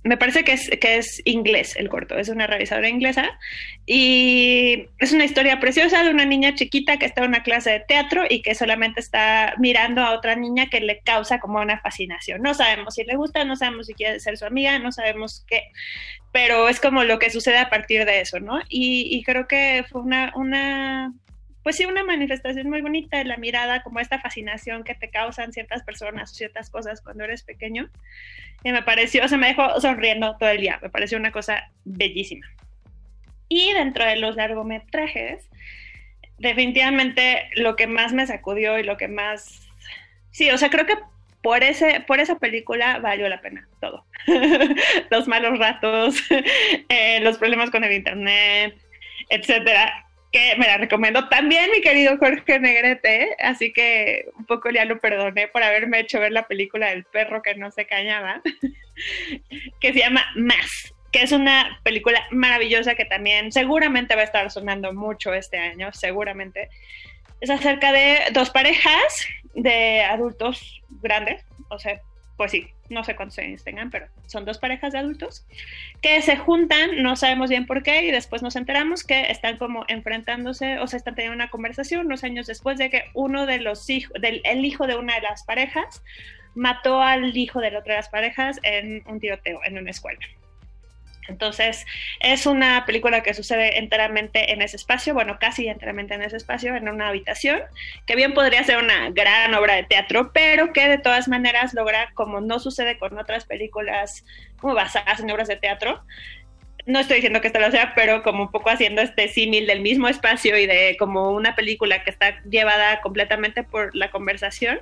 me 0.06 0.18
parece 0.18 0.44
que 0.44 0.54
es, 0.54 0.70
que 0.70 0.98
es 0.98 1.22
inglés 1.26 1.76
el 1.76 1.90
corto, 1.90 2.16
es 2.18 2.30
una 2.30 2.46
realizadora 2.46 2.88
inglesa, 2.88 3.40
y 3.88 4.88
es 5.00 5.12
una 5.14 5.26
historia 5.26 5.60
preciosa 5.60 6.04
de 6.04 6.12
una 6.12 6.26
niña 6.26 6.54
chiquita 6.54 6.98
que 6.98 7.08
está 7.08 7.24
en 7.24 7.30
una 7.30 7.42
clase 7.42 7.72
de 7.72 7.80
teatro 7.80 8.24
y 8.30 8.44
que 8.44 8.54
solamente 8.54 9.00
está 9.00 9.56
mirando 9.58 10.02
a 10.02 10.14
otra 10.14 10.36
niña 10.36 10.70
que 10.70 10.80
le 10.80 11.00
causa 11.00 11.40
como 11.40 11.60
una 11.60 11.80
fascinación. 11.80 12.44
No 12.44 12.54
sabemos 12.54 12.94
si 12.94 13.04
le 13.04 13.16
gusta, 13.16 13.44
no 13.46 13.56
sabemos 13.56 13.88
si 13.88 13.96
quiere 13.96 14.20
ser 14.20 14.38
su 14.38 14.46
amiga, 14.46 14.78
no 14.78 14.92
sabemos 14.92 15.44
qué, 15.48 15.72
pero 16.32 16.70
es 16.70 16.80
como 16.80 17.04
lo 17.04 17.18
que 17.18 17.32
sucede 17.32 17.58
a 17.58 17.72
partir 17.72 18.06
de 18.06 18.22
eso, 18.22 18.40
¿no? 18.40 18.60
Y, 18.70 19.08
y 19.10 19.24
creo 19.24 19.48
que 19.48 19.86
fue 19.90 20.02
una, 20.02 20.32
una, 20.36 21.14
pues 21.66 21.78
sí, 21.78 21.86
una 21.86 22.04
manifestación 22.04 22.70
muy 22.70 22.82
bonita 22.82 23.18
de 23.18 23.26
la 23.26 23.38
mirada, 23.38 23.82
como 23.82 24.00
esta 24.00 24.20
fascinación 24.20 24.84
que 24.84 24.94
te 24.94 25.10
causan 25.10 25.52
ciertas 25.52 25.82
personas 25.82 26.32
o 26.32 26.36
ciertas 26.36 26.70
cosas 26.70 27.02
cuando 27.02 27.24
eres 27.24 27.42
pequeño. 27.42 27.90
Y 28.64 28.72
me 28.72 28.84
pareció, 28.84 29.26
o 29.26 29.28
sea, 29.28 29.40
me 29.40 29.48
dejó 29.48 29.82
sonriendo 29.82 30.38
todo 30.38 30.50
el 30.50 30.62
día, 30.62 30.78
me 30.84 30.92
pareció 30.92 31.18
una 31.18 31.32
cosa 31.32 31.72
bellísima. 31.84 32.46
Y 33.50 33.74
dentro 33.74 34.06
de 34.06 34.18
los 34.18 34.36
largometrajes, 34.36 35.50
definitivamente 36.38 37.50
lo 37.56 37.76
que 37.76 37.88
más 37.88 38.14
me 38.14 38.28
sacudió 38.28 38.78
y 38.78 38.84
lo 38.84 38.96
que 38.96 39.08
más... 39.08 39.68
Sí, 40.30 40.52
o 40.52 40.60
sea, 40.60 40.70
creo 40.70 40.86
que 40.86 41.00
por, 41.42 41.64
ese, 41.64 42.00
por 42.02 42.20
esa 42.20 42.38
película 42.38 43.00
valió 43.00 43.28
la 43.28 43.42
pena 43.42 43.68
todo. 43.82 44.06
los 45.10 45.28
malos 45.28 45.58
ratos, 45.58 46.16
eh, 46.90 47.22
los 47.22 47.40
problemas 47.40 47.72
con 47.72 47.84
el 47.84 47.94
internet, 47.94 48.78
etcétera, 49.30 50.05
que 50.36 50.54
me 50.58 50.68
la 50.68 50.76
recomiendo 50.76 51.30
también 51.30 51.72
mi 51.72 51.80
querido 51.80 52.18
Jorge 52.18 52.60
Negrete, 52.60 53.38
así 53.40 53.72
que 53.72 54.26
un 54.38 54.46
poco 54.46 54.70
ya 54.70 54.84
lo 54.84 55.00
perdoné 55.00 55.48
por 55.48 55.64
haberme 55.64 56.02
hecho 56.02 56.20
ver 56.20 56.34
la 56.34 56.46
película 56.46 56.90
del 56.90 57.06
perro 57.06 57.42
que 57.42 57.56
no 57.56 57.72
se 57.72 57.86
cañaba, 57.86 58.42
que 59.80 59.94
se 59.94 60.00
llama 60.00 60.26
Más, 60.36 60.94
que 61.14 61.22
es 61.22 61.32
una 61.32 61.80
película 61.84 62.22
maravillosa 62.32 62.96
que 62.96 63.06
también 63.06 63.54
seguramente 63.54 64.14
va 64.16 64.24
a 64.24 64.26
estar 64.26 64.52
sonando 64.52 64.92
mucho 64.92 65.34
este 65.34 65.58
año, 65.58 65.94
seguramente. 65.94 66.68
Es 67.40 67.50
acerca 67.50 67.94
de 67.94 68.20
dos 68.34 68.50
parejas 68.50 69.26
de 69.54 70.02
adultos 70.04 70.82
grandes, 71.02 71.46
o 71.70 71.80
sea, 71.80 72.02
pues 72.36 72.52
sí, 72.52 72.68
no 72.90 73.04
sé 73.04 73.16
cuántos 73.16 73.40
años 73.40 73.64
tengan, 73.64 73.90
pero 73.90 74.08
son 74.28 74.46
dos 74.46 74.58
parejas 74.58 74.94
de 74.94 75.00
adultos 75.00 75.46
que 76.02 76.22
se 76.22 76.38
juntan, 76.38 77.02
no 77.02 77.16
sabemos 77.16 77.50
bien 77.50 77.66
por 77.66 77.84
qué, 77.84 78.04
y 78.06 78.12
después 78.12 78.42
nos 78.42 78.56
enteramos 78.56 79.04
que 79.04 79.32
están 79.32 79.58
como 79.58 79.86
enfrentándose, 79.88 80.80
o 80.80 80.88
sea, 80.88 80.98
están 80.98 81.16
teniendo 81.16 81.36
una 81.36 81.50
conversación 81.50 82.06
unos 82.06 82.24
años 82.24 82.48
después 82.48 82.78
de 82.78 82.90
que 82.90 83.04
uno 83.14 83.46
de 83.46 83.60
los 83.60 83.90
hijos, 83.90 84.14
del 84.22 84.42
el 84.46 84.66
hijo 84.66 84.88
de 84.88 84.96
una 84.96 85.16
de 85.16 85.22
las 85.22 85.44
parejas, 85.44 86.04
mató 86.54 87.02
al 87.02 87.36
hijo 87.36 87.60
de 87.60 87.72
la 87.72 87.80
otra 87.80 87.96
de 87.96 88.00
las 88.00 88.10
parejas 88.10 88.60
en 88.64 89.04
un 89.08 89.20
tiroteo 89.20 89.60
en 89.66 89.78
una 89.78 89.92
escuela. 89.92 90.20
Entonces, 91.28 91.86
es 92.20 92.46
una 92.46 92.86
película 92.86 93.24
que 93.24 93.34
sucede 93.34 93.80
enteramente 93.80 94.54
en 94.54 94.62
ese 94.62 94.76
espacio, 94.76 95.14
bueno, 95.14 95.38
casi 95.40 95.68
enteramente 95.68 96.14
en 96.14 96.22
ese 96.22 96.38
espacio, 96.38 96.76
en 96.76 96.88
una 96.88 97.10
habitación, 97.10 97.62
que 98.06 98.16
bien 98.16 98.34
podría 98.34 98.64
ser 98.64 98.78
una 98.78 99.10
gran 99.10 99.54
obra 99.54 99.76
de 99.76 99.84
teatro, 99.84 100.32
pero 100.34 100.74
que 100.74 100.88
de 100.88 100.98
todas 100.98 101.28
maneras 101.28 101.74
logra, 101.74 102.12
como 102.14 102.42
no 102.42 102.60
sucede 102.60 102.98
con 102.98 103.18
otras 103.18 103.46
películas 103.46 104.26
como 104.58 104.74
basadas 104.74 105.20
en 105.20 105.32
obras 105.32 105.48
de 105.48 105.56
teatro, 105.56 106.04
no 106.86 107.00
estoy 107.00 107.16
diciendo 107.16 107.42
que 107.42 107.48
esto 107.48 107.60
lo 107.60 107.72
sea, 107.72 107.94
pero 107.96 108.22
como 108.22 108.44
un 108.44 108.52
poco 108.52 108.70
haciendo 108.70 109.02
este 109.02 109.28
símil 109.28 109.66
del 109.66 109.82
mismo 109.82 110.08
espacio 110.08 110.58
y 110.58 110.68
de 110.68 110.96
como 111.00 111.32
una 111.32 111.56
película 111.56 112.04
que 112.04 112.12
está 112.12 112.42
llevada 112.44 113.02
completamente 113.02 113.64
por 113.64 113.96
la 113.96 114.12
conversación, 114.12 114.80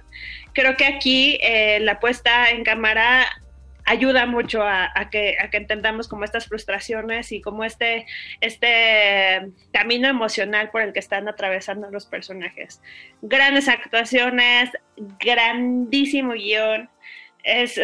creo 0.53 0.76
que 0.76 0.86
aquí 0.86 1.38
eh, 1.41 1.80
la 1.80 1.99
puesta 1.99 2.49
en 2.49 2.64
cámara 2.64 3.26
ayuda 3.85 4.26
mucho 4.26 4.64
a, 4.64 4.91
que, 5.11 5.35
entendamos 5.51 6.07
como 6.07 6.23
estas 6.23 6.47
frustraciones 6.47 7.31
y 7.31 7.41
como 7.41 7.64
este, 7.64 8.05
este 8.41 9.51
camino 9.72 10.07
emocional 10.07 10.69
por 10.72 10.81
el 10.81 10.93
que 10.93 10.99
están 10.99 11.27
atravesando 11.27 11.89
los 11.91 12.05
personajes. 12.05 12.81
Grandes 13.22 13.68
actuaciones, 13.68 14.72
grandísimo 15.19 16.34
guion. 16.34 16.89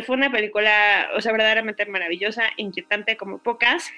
Fue 0.05 0.15
una 0.15 0.31
película, 0.31 1.09
o 1.15 1.21
sea, 1.21 1.31
verdaderamente 1.31 1.85
maravillosa, 1.85 2.43
inquietante 2.55 3.17
como 3.17 3.39
pocas, 3.39 3.91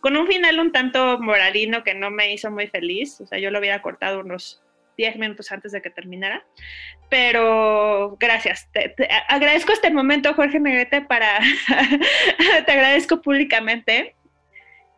con 0.00 0.16
un 0.16 0.26
final 0.26 0.58
un 0.60 0.72
tanto 0.72 1.18
moralino 1.18 1.84
que 1.84 1.94
no 1.94 2.10
me 2.10 2.32
hizo 2.32 2.50
muy 2.50 2.68
feliz. 2.68 3.20
O 3.20 3.26
sea, 3.26 3.38
yo 3.38 3.50
lo 3.50 3.58
hubiera 3.58 3.82
cortado 3.82 4.20
unos 4.20 4.62
10 4.98 5.16
minutos 5.16 5.50
antes 5.50 5.72
de 5.72 5.80
que 5.80 5.88
terminara. 5.88 6.44
Pero 7.08 8.16
gracias. 8.20 8.70
Te, 8.72 8.90
te, 8.90 9.08
agradezco 9.28 9.72
este 9.72 9.90
momento, 9.90 10.34
Jorge 10.34 10.60
Negrete, 10.60 11.00
para... 11.02 11.38
te 12.66 12.72
agradezco 12.72 13.22
públicamente 13.22 14.14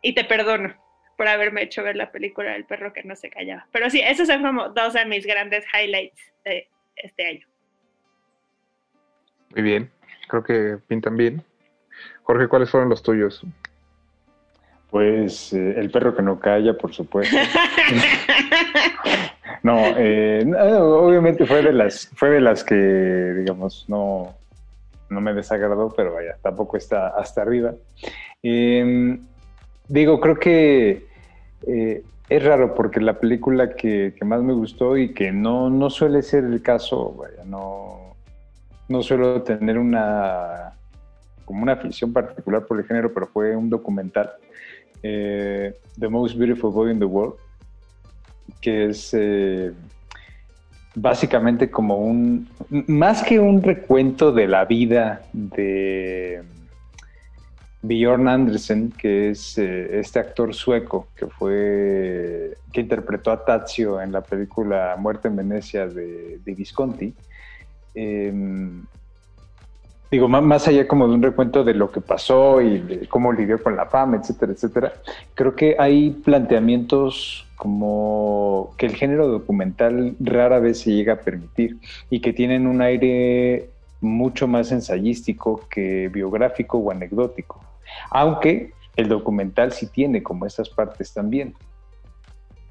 y 0.01 0.13
te 0.13 0.25
perdono 0.25 0.75
por 1.15 1.27
haberme 1.27 1.61
hecho 1.61 1.83
ver 1.83 1.95
la 1.95 2.11
película 2.11 2.53
del 2.53 2.65
perro 2.65 2.91
que 2.91 3.03
no 3.03 3.15
se 3.15 3.29
callaba. 3.29 3.67
Pero 3.71 3.89
sí, 3.89 4.01
esos 4.01 4.27
son 4.27 4.41
como 4.41 4.69
dos 4.69 4.93
de 4.93 5.05
mis 5.05 5.25
grandes 5.25 5.63
highlights 5.71 6.19
de 6.43 6.67
este 6.95 7.27
año. 7.27 7.47
Muy 9.51 9.61
bien, 9.61 9.91
creo 10.27 10.43
que 10.43 10.77
pintan 10.87 11.15
bien. 11.15 11.43
Jorge, 12.23 12.47
¿cuáles 12.47 12.71
fueron 12.71 12.89
los 12.89 13.03
tuyos? 13.03 13.45
Pues 14.91 15.53
eh, 15.53 15.73
el 15.77 15.89
perro 15.89 16.15
que 16.15 16.21
no 16.21 16.39
calla, 16.39 16.77
por 16.77 16.93
supuesto. 16.93 17.35
no, 19.63 19.79
eh, 19.97 20.45
obviamente 20.79 21.45
fue 21.45 21.63
de 21.63 21.73
las, 21.73 22.09
fue 22.13 22.29
de 22.29 22.41
las 22.41 22.63
que, 22.63 22.75
digamos, 22.75 23.85
no, 23.87 24.35
no 25.09 25.21
me 25.21 25.33
desagradó, 25.33 25.93
pero 25.95 26.13
vaya, 26.13 26.37
tampoco 26.41 26.77
está 26.77 27.07
hasta 27.07 27.41
arriba. 27.41 27.73
Eh, 28.43 29.19
digo, 29.87 30.19
creo 30.19 30.39
que 30.39 31.05
eh, 31.67 32.03
es 32.29 32.43
raro 32.43 32.73
porque 32.73 33.01
la 33.01 33.19
película 33.19 33.75
que, 33.75 34.13
que, 34.17 34.25
más 34.25 34.41
me 34.41 34.53
gustó 34.53 34.97
y 34.97 35.13
que 35.13 35.31
no, 35.31 35.69
no 35.69 35.89
suele 35.89 36.21
ser 36.21 36.45
el 36.45 36.61
caso, 36.61 37.13
vaya, 37.13 37.43
no, 37.45 38.15
no 38.87 39.03
suelo 39.03 39.43
tener 39.43 39.77
una 39.77 40.73
como 41.45 41.63
una 41.63 41.73
afición 41.73 42.13
particular 42.13 42.65
por 42.65 42.79
el 42.79 42.85
género, 42.85 43.13
pero 43.13 43.27
fue 43.27 43.55
un 43.55 43.69
documental 43.69 44.31
eh, 45.03 45.73
The 45.99 46.07
Most 46.07 46.37
Beautiful 46.37 46.71
Boy 46.71 46.91
in 46.91 46.99
the 46.99 47.05
World, 47.05 47.35
que 48.61 48.89
es 48.89 49.09
eh, 49.13 49.71
básicamente 50.95 51.69
como 51.69 51.97
un, 51.97 52.49
más 52.87 53.23
que 53.23 53.39
un 53.39 53.61
recuento 53.61 54.31
de 54.31 54.47
la 54.47 54.65
vida 54.65 55.23
de 55.33 56.43
Bjorn 57.81 58.27
Andersen, 58.27 58.91
que 58.91 59.31
es 59.31 59.57
eh, 59.57 59.99
este 59.99 60.19
actor 60.19 60.53
sueco 60.53 61.07
que 61.15 61.27
fue, 61.27 62.57
que 62.71 62.81
interpretó 62.81 63.31
a 63.31 63.43
Tazio 63.43 64.01
en 64.01 64.11
la 64.11 64.21
película 64.21 64.95
Muerte 64.99 65.27
en 65.29 65.35
Venecia 65.35 65.87
de, 65.87 66.39
de 66.43 66.55
Visconti. 66.55 67.13
Digo, 70.11 70.27
más 70.27 70.67
allá 70.67 70.87
como 70.87 71.07
de 71.07 71.13
un 71.13 71.23
recuento 71.23 71.63
de 71.63 71.73
lo 71.73 71.89
que 71.89 72.01
pasó 72.01 72.61
y 72.61 72.79
de 72.79 73.07
cómo 73.07 73.31
lidió 73.31 73.63
con 73.63 73.77
la 73.77 73.85
fama, 73.85 74.17
etcétera, 74.17 74.51
etcétera, 74.51 74.93
creo 75.33 75.55
que 75.55 75.77
hay 75.79 76.11
planteamientos 76.11 77.47
como 77.55 78.73
que 78.77 78.87
el 78.87 78.95
género 78.95 79.27
documental 79.27 80.15
rara 80.19 80.59
vez 80.59 80.81
se 80.81 80.91
llega 80.91 81.13
a 81.13 81.19
permitir 81.21 81.77
y 82.09 82.19
que 82.19 82.33
tienen 82.33 82.67
un 82.67 82.81
aire 82.81 83.69
mucho 84.01 84.47
más 84.47 84.71
ensayístico 84.71 85.61
que 85.69 86.09
biográfico 86.09 86.77
o 86.79 86.91
anecdótico, 86.91 87.61
aunque 88.09 88.73
el 88.97 89.07
documental 89.07 89.71
sí 89.71 89.87
tiene 89.87 90.21
como 90.21 90.45
esas 90.45 90.69
partes 90.69 91.13
también. 91.13 91.53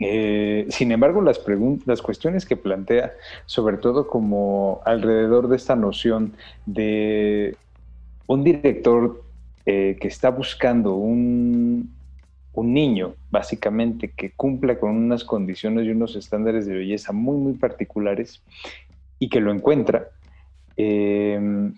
Eh, 0.01 0.67
sin 0.71 0.93
embargo, 0.93 1.21
las, 1.21 1.41
las 1.85 2.01
cuestiones 2.01 2.47
que 2.47 2.57
plantea, 2.57 3.13
sobre 3.45 3.77
todo 3.77 4.07
como 4.09 4.81
alrededor 4.87 5.49
de 5.49 5.57
esta 5.57 5.77
noción 5.77 6.33
de 6.65 7.55
un 8.27 8.43
director 8.43 9.23
eh, 9.67 9.99
que 10.01 10.09
está 10.09 10.31
buscando 10.31 10.95
un, 10.95 11.95
un 12.55 12.73
niño, 12.73 13.15
básicamente, 13.31 14.11
que 14.11 14.31
cumpla 14.33 14.79
con 14.79 14.97
unas 14.97 15.23
condiciones 15.23 15.87
y 15.87 15.91
unos 15.91 16.17
estándares 16.17 16.65
de 16.65 16.75
belleza 16.75 17.13
muy, 17.13 17.37
muy 17.37 17.53
particulares 17.55 18.43
y 19.19 19.29
que 19.29 19.41
lo 19.41 19.53
encuentra, 19.53 20.09
eh, 20.79 21.71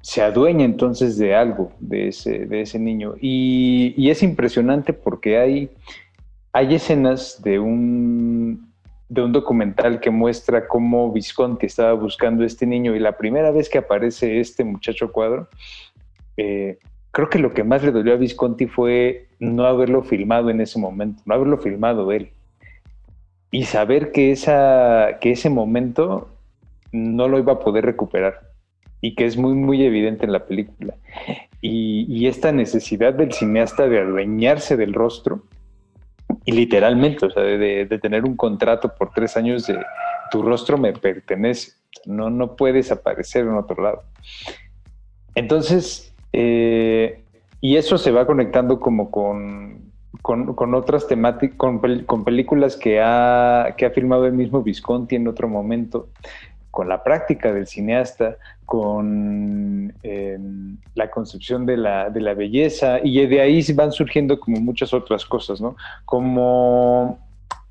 se 0.00 0.22
adueña 0.22 0.64
entonces 0.64 1.18
de 1.18 1.34
algo 1.34 1.72
de 1.80 2.08
ese, 2.08 2.46
de 2.46 2.62
ese 2.62 2.78
niño. 2.78 3.14
Y 3.20 4.08
es 4.08 4.22
impresionante 4.22 4.94
porque 4.94 5.36
hay, 5.36 5.70
hay 6.58 6.74
escenas 6.74 7.40
de 7.40 7.60
un, 7.60 8.72
de 9.08 9.22
un 9.22 9.30
documental 9.30 10.00
que 10.00 10.10
muestra 10.10 10.66
cómo 10.66 11.12
Visconti 11.12 11.66
estaba 11.66 11.92
buscando 11.92 12.42
a 12.42 12.46
este 12.46 12.66
niño 12.66 12.96
y 12.96 12.98
la 12.98 13.16
primera 13.16 13.52
vez 13.52 13.68
que 13.68 13.78
aparece 13.78 14.40
este 14.40 14.64
muchacho 14.64 15.12
cuadro, 15.12 15.48
eh, 16.36 16.78
creo 17.12 17.30
que 17.30 17.38
lo 17.38 17.54
que 17.54 17.62
más 17.62 17.84
le 17.84 17.92
dolió 17.92 18.14
a 18.14 18.16
Visconti 18.16 18.66
fue 18.66 19.28
no 19.38 19.66
haberlo 19.66 20.02
filmado 20.02 20.50
en 20.50 20.60
ese 20.60 20.80
momento, 20.80 21.22
no 21.26 21.34
haberlo 21.34 21.58
filmado 21.58 22.10
él. 22.10 22.32
Y 23.52 23.62
saber 23.62 24.10
que, 24.10 24.32
esa, 24.32 25.18
que 25.20 25.30
ese 25.30 25.50
momento 25.50 26.28
no 26.90 27.28
lo 27.28 27.38
iba 27.38 27.52
a 27.52 27.60
poder 27.60 27.84
recuperar 27.84 28.40
y 29.00 29.14
que 29.14 29.26
es 29.26 29.36
muy, 29.36 29.54
muy 29.54 29.84
evidente 29.84 30.26
en 30.26 30.32
la 30.32 30.44
película. 30.44 30.96
Y, 31.60 32.04
y 32.08 32.26
esta 32.26 32.50
necesidad 32.50 33.14
del 33.14 33.32
cineasta 33.32 33.88
de 33.88 34.00
adueñarse 34.00 34.76
del 34.76 34.92
rostro, 34.92 35.44
y 36.48 36.52
literalmente, 36.52 37.26
o 37.26 37.30
sea, 37.30 37.42
de, 37.42 37.84
de- 37.84 37.98
tener 37.98 38.24
un 38.24 38.34
contrato 38.34 38.94
por 38.94 39.10
tres 39.10 39.36
años 39.36 39.66
de 39.66 39.84
tu 40.30 40.40
rostro 40.40 40.78
me 40.78 40.94
pertenece, 40.94 41.72
no, 42.06 42.30
no 42.30 42.56
puedes 42.56 42.90
aparecer 42.90 43.44
en 43.44 43.52
otro 43.52 43.82
lado. 43.82 44.02
Entonces, 45.34 46.14
eh, 46.32 47.22
y 47.60 47.76
eso 47.76 47.98
se 47.98 48.12
va 48.12 48.26
conectando 48.26 48.80
como 48.80 49.10
con, 49.10 49.92
con, 50.22 50.74
otras 50.74 51.06
temáticas, 51.06 51.58
con, 51.58 51.80
con 52.06 52.24
películas 52.24 52.76
que 52.76 52.98
ha, 52.98 53.74
que 53.76 53.84
ha 53.84 53.90
filmado 53.90 54.24
el 54.24 54.32
mismo 54.32 54.62
Visconti 54.62 55.16
en 55.16 55.28
otro 55.28 55.48
momento, 55.48 56.08
con 56.78 56.88
la 56.88 57.02
práctica 57.02 57.52
del 57.52 57.66
cineasta, 57.66 58.36
con 58.64 59.92
eh, 60.04 60.38
la 60.94 61.10
concepción 61.10 61.66
de 61.66 61.76
la, 61.76 62.08
de 62.08 62.20
la 62.20 62.34
belleza, 62.34 63.00
y 63.02 63.26
de 63.26 63.40
ahí 63.40 63.60
van 63.72 63.90
surgiendo 63.90 64.38
como 64.38 64.60
muchas 64.60 64.94
otras 64.94 65.24
cosas, 65.24 65.60
¿no? 65.60 65.74
Como 66.04 67.18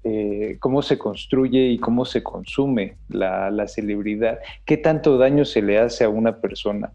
eh, 0.04 0.58
cómo 0.60 0.82
se 0.82 0.98
construye 0.98 1.68
y 1.68 1.78
cómo 1.80 2.04
se 2.04 2.22
consume 2.22 2.98
la, 3.08 3.50
la 3.50 3.70
celebridad, 3.70 4.40
qué 4.66 4.76
tanto 4.76 5.18
daño 5.18 5.46
se 5.46 5.62
le 5.62 5.80
hace 5.80 6.04
a 6.04 6.10
una 6.10 6.42
persona 6.42 6.92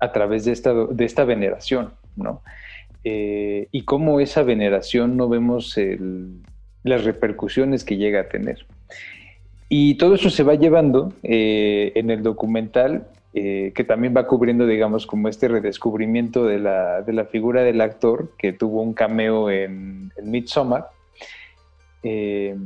a 0.00 0.10
través 0.10 0.44
de 0.44 0.50
esta, 0.50 0.74
de 0.74 1.04
esta 1.04 1.24
veneración, 1.24 1.92
¿no? 2.16 2.42
Eh, 3.04 3.68
y 3.70 3.82
cómo 3.82 4.18
esa 4.18 4.42
veneración 4.42 5.16
no 5.16 5.28
vemos 5.28 5.78
las 6.82 7.04
repercusiones 7.04 7.84
que 7.84 7.96
llega 7.96 8.22
a 8.22 8.28
tener. 8.28 8.66
Y 9.68 9.96
todo 9.96 10.14
eso 10.14 10.30
se 10.30 10.42
va 10.44 10.54
llevando 10.54 11.12
eh, 11.22 11.92
en 11.96 12.10
el 12.10 12.22
documental, 12.22 13.08
eh, 13.34 13.72
que 13.74 13.84
también 13.84 14.14
va 14.16 14.26
cubriendo, 14.26 14.66
digamos, 14.66 15.06
como 15.06 15.28
este 15.28 15.48
redescubrimiento 15.48 16.44
de 16.44 16.58
la, 16.60 17.02
de 17.02 17.12
la 17.12 17.24
figura 17.24 17.62
del 17.62 17.80
actor 17.80 18.30
que 18.38 18.52
tuvo 18.52 18.80
un 18.82 18.94
cameo 18.94 19.50
en, 19.50 20.12
en 20.16 20.30
Midsommar. 20.30 20.88
eh, 22.02 22.56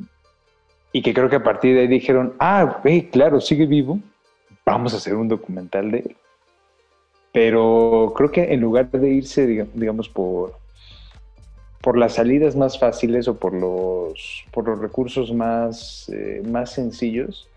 y 0.92 1.02
que 1.02 1.14
creo 1.14 1.28
que 1.30 1.36
a 1.36 1.42
partir 1.42 1.74
de 1.74 1.82
ahí 1.82 1.86
dijeron, 1.86 2.34
ah, 2.40 2.80
eh, 2.84 3.08
claro, 3.10 3.40
sigue 3.40 3.64
vivo, 3.66 4.00
vamos 4.66 4.92
a 4.92 4.96
hacer 4.96 5.14
un 5.14 5.28
documental 5.28 5.90
de 5.92 5.98
él. 5.98 6.16
Pero 7.32 8.12
creo 8.16 8.30
que 8.32 8.52
en 8.52 8.60
lugar 8.60 8.90
de 8.90 9.08
irse, 9.08 9.46
diga- 9.46 9.68
digamos, 9.72 10.08
por, 10.08 10.54
por 11.80 11.96
las 11.96 12.14
salidas 12.14 12.56
más 12.56 12.78
fáciles 12.78 13.26
o 13.28 13.38
por 13.38 13.54
los, 13.54 14.44
por 14.50 14.66
los 14.66 14.78
recursos 14.78 15.32
más, 15.32 16.10
eh, 16.12 16.42
más 16.44 16.72
sencillos, 16.72 17.48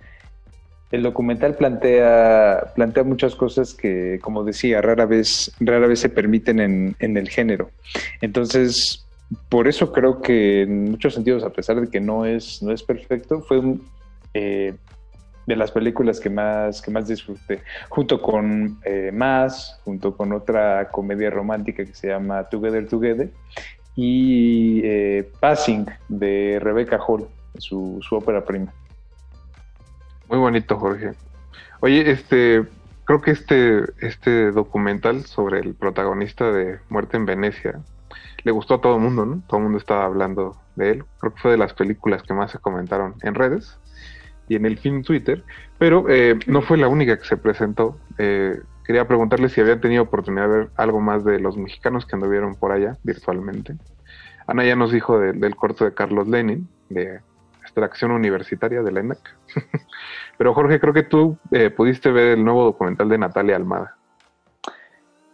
el 0.92 1.02
documental 1.02 1.56
plantea, 1.56 2.72
plantea 2.76 3.04
muchas 3.04 3.36
cosas 3.36 3.74
que, 3.74 4.20
como 4.22 4.44
decía, 4.44 4.82
rara 4.82 5.06
vez, 5.06 5.52
rara 5.60 5.88
vez 5.88 6.00
se 6.00 6.10
permiten 6.10 6.60
en, 6.60 6.96
en 7.00 7.18
el 7.18 7.30
género. 7.30 7.72
Entonces, 8.22 9.04
por 9.50 9.68
eso 9.68 9.92
creo 9.92 10.22
que 10.22 10.62
en 10.62 10.92
muchos 10.92 11.16
sentidos, 11.16 11.44
a 11.44 11.50
pesar 11.50 11.82
de 11.82 11.90
que 11.90 12.00
no 12.00 12.26
es, 12.26 12.62
no 12.62 12.72
es 12.72 12.84
perfecto, 12.84 13.42
fue 13.42 13.62
eh, 14.36 14.76
de 15.46 15.56
las 15.56 15.72
películas 15.72 16.20
que 16.20 16.30
más, 16.30 16.82
que 16.82 16.92
más 16.92 17.08
disfruté, 17.08 17.62
junto 17.90 18.22
con 18.22 18.80
eh, 18.86 19.12
Más, 19.12 19.80
junto 19.84 20.16
con 20.16 20.32
otra 20.32 20.90
comedia 20.90 21.30
romántica 21.30 21.84
que 21.86 21.94
se 21.94 22.08
llama 22.08 22.44
Together 22.50 22.88
Together, 22.88 23.30
y 23.96 24.82
eh, 24.84 25.32
Passing 25.40 25.86
de 26.10 26.60
Rebecca 26.62 27.00
Hall, 27.06 27.28
su, 27.58 28.00
su 28.02 28.16
ópera 28.16 28.44
prima. 28.44 28.74
Muy 30.30 30.40
bonito, 30.40 30.78
Jorge. 30.78 31.12
Oye, 31.82 32.10
este, 32.10 32.64
creo 33.06 33.22
que 33.22 33.32
este, 33.32 33.84
este 34.02 34.52
documental 34.52 35.26
sobre 35.26 35.60
el 35.60 35.76
protagonista 35.76 36.52
de 36.52 36.80
Muerte 36.90 37.18
en 37.18 37.26
Venecia 37.26 37.82
le 38.44 38.52
gustó 38.52 38.76
a 38.76 38.82
todo 38.82 38.96
el 38.96 39.02
mundo, 39.02 39.26
¿no? 39.26 39.44
Todo 39.48 39.58
el 39.58 39.64
mundo 39.64 39.78
estaba 39.78 40.06
hablando 40.06 40.58
de 40.76 40.92
él. 40.92 41.06
Creo 41.20 41.34
que 41.34 41.42
fue 41.42 41.52
de 41.52 41.58
las 41.58 41.74
películas 41.74 42.24
que 42.24 42.34
más 42.34 42.52
se 42.52 42.60
comentaron 42.60 43.16
en 43.22 43.36
redes 43.36 43.78
y 44.50 44.56
en 44.56 44.66
el 44.66 44.78
film 44.78 45.04
Twitter, 45.04 45.44
pero 45.78 46.10
eh, 46.10 46.38
no 46.48 46.62
fue 46.62 46.78
la 46.78 46.88
única 46.88 47.18
que 47.18 47.26
se 47.26 47.38
presentó. 47.38 47.98
Eh, 48.18 48.60
quería 48.86 49.08
preguntarle 49.08 49.50
si 49.50 49.62
habían 49.62 49.82
tenido 49.82 50.04
oportunidad 50.04 50.50
de 50.50 50.58
ver 50.58 50.70
algo 50.76 51.00
más 51.00 51.24
de 51.26 51.40
los 51.40 51.58
mexicanos 51.58 52.06
que 52.06 52.16
anduvieron 52.16 52.56
por 52.56 52.72
allá 52.72 52.98
virtualmente. 53.04 53.76
Ana 54.48 54.66
ya 54.66 54.76
nos 54.76 54.92
dijo 54.92 55.20
de- 55.20 55.34
del 55.34 55.56
corto 55.56 55.86
de 55.86 55.94
Carlos 55.94 56.28
Lenin, 56.28 56.68
de 56.90 57.22
extracción 57.62 58.12
universitaria 58.12 58.82
de 58.84 58.92
la 58.92 59.00
ENAC. 59.00 59.20
Pero 60.38 60.54
Jorge, 60.54 60.80
creo 60.80 60.94
que 60.94 61.04
tú 61.04 61.38
eh, 61.52 61.70
pudiste 61.70 62.12
ver 62.12 62.38
el 62.38 62.44
nuevo 62.44 62.64
documental 62.66 63.08
de 63.08 63.18
Natalia 63.18 63.56
Almada. 63.56 63.96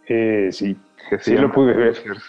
Eh, 0.06 0.50
sí, 0.52 0.76
sí 1.20 1.36
lo 1.36 1.52
pude 1.52 1.72
ver. 1.74 1.90
Users. 1.90 2.24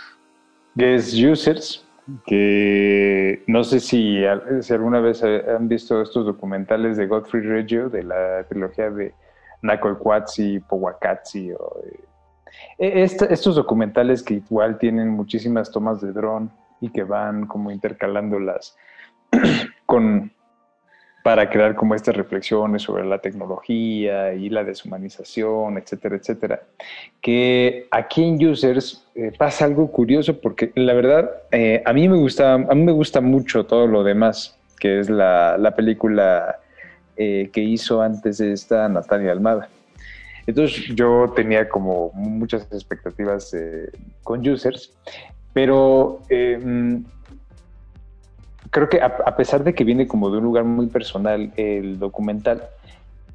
Es 0.77 1.14
Users, 1.14 1.88
que 2.26 3.43
no 3.48 3.64
sé 3.64 3.80
si, 3.80 4.26
al- 4.26 4.64
si 4.64 4.73
alguna 4.73 4.99
vez 4.99 5.23
han 5.23 5.68
visto 5.68 6.02
estos 6.02 6.26
documentales 6.26 6.98
de 6.98 7.07
Godfrey 7.07 7.43
Reggio, 7.43 7.89
de 7.89 8.03
la 8.03 8.43
trilogía 8.49 8.89
de 8.89 9.14
Nacolcuatzi, 9.61 10.59
Powakatzi, 10.59 11.51
o, 11.53 11.81
eh, 12.79 13.03
esta- 13.03 13.25
estos 13.25 13.55
documentales 13.55 14.23
que 14.23 14.35
igual 14.35 14.77
tienen 14.77 15.09
muchísimas 15.09 15.71
tomas 15.71 16.01
de 16.01 16.11
dron 16.11 16.51
y 16.81 16.89
que 16.89 17.03
van 17.03 17.45
como 17.47 17.71
intercalándolas 17.71 18.75
con 19.85 20.31
para 21.23 21.51
crear 21.51 21.75
como 21.75 21.93
estas 21.93 22.15
reflexiones 22.15 22.81
sobre 22.81 23.05
la 23.05 23.19
tecnología 23.19 24.33
y 24.33 24.49
la 24.49 24.63
deshumanización, 24.63 25.77
etcétera, 25.77 26.15
etcétera. 26.15 26.63
Que 27.21 27.88
aquí 27.91 28.23
en 28.23 28.43
Users 28.43 29.05
eh, 29.13 29.31
pasa 29.38 29.65
algo 29.65 29.91
curioso 29.91 30.41
porque 30.41 30.71
la 30.73 30.93
verdad 30.95 31.29
eh, 31.51 31.83
a 31.85 31.93
mí 31.93 32.09
me 32.09 32.17
gusta, 32.17 32.55
a 32.55 32.57
mí 32.57 32.81
me 32.83 32.91
gusta 32.91 33.21
mucho 33.21 33.67
todo 33.67 33.85
lo 33.85 34.03
demás, 34.03 34.57
que 34.79 34.99
es 34.99 35.11
la, 35.11 35.59
la 35.59 35.75
película 35.75 36.57
eh, 37.23 37.52
que 37.53 37.61
hizo 37.61 38.02
antes 38.02 38.39
esta 38.39 38.89
Natalia 38.89 39.31
Almada. 39.31 39.69
Entonces 40.48 40.88
yo 40.95 41.31
tenía 41.35 41.69
como 41.69 42.10
muchas 42.15 42.64
expectativas 42.72 43.53
eh, 43.53 43.91
con 44.23 44.48
Users, 44.48 44.91
pero 45.53 46.22
eh, 46.30 46.60
mm, 46.60 47.06
creo 48.72 48.89
que 48.89 48.99
a, 49.02 49.35
pesar 49.35 49.64
de 49.64 49.76
que 49.76 49.84
viene 49.84 50.07
como 50.07 50.31
de 50.31 50.39
un 50.39 50.45
lugar 50.45 50.64
muy 50.64 50.88
personal 50.88 51.53
el 51.57 51.99
documental, 51.99 52.64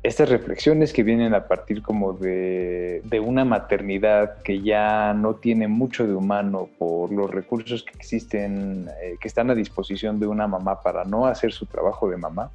estas 0.03 0.29
reflexiones 0.31 0.93
que 0.93 1.05
vienen 1.05 1.33
a 1.33 1.47
partir 1.47 1.81
como 1.81 2.13
de, 2.13 3.03
de 3.05 3.21
una 3.21 3.45
maternidad 3.45 4.43
que 4.43 4.63
ya 4.63 5.15
no 5.15 5.35
tiene 5.35 5.69
mucho 5.69 6.09
de 6.09 6.15
humano 6.15 6.69
por 6.77 7.13
los 7.13 7.31
recursos 7.31 7.85
que 7.85 7.93
existen, 7.97 8.89
eh, 9.01 9.17
que 9.21 9.29
están 9.29 9.49
a 9.51 9.55
disposición 9.55 10.19
de 10.19 10.27
una 10.27 10.49
mamá 10.49 10.81
para 10.81 11.05
no 11.05 11.27
hacer 11.27 11.53
su 11.53 11.67
trabajo 11.67 12.09
de 12.11 12.17
mamá, 12.17 12.51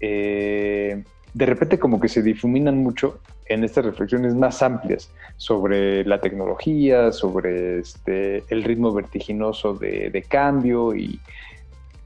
eh, 0.00 1.02
de 1.32 1.46
repente 1.46 1.78
como 1.78 2.00
que 2.00 2.08
se 2.08 2.22
difuminan 2.22 2.78
mucho 2.78 3.18
en 3.46 3.64
estas 3.64 3.84
reflexiones 3.84 4.34
más 4.34 4.62
amplias 4.62 5.10
sobre 5.36 6.04
la 6.04 6.20
tecnología, 6.20 7.12
sobre 7.12 7.80
este, 7.80 8.44
el 8.48 8.62
ritmo 8.62 8.92
vertiginoso 8.92 9.74
de, 9.74 10.10
de 10.10 10.22
cambio 10.22 10.94
y 10.94 11.20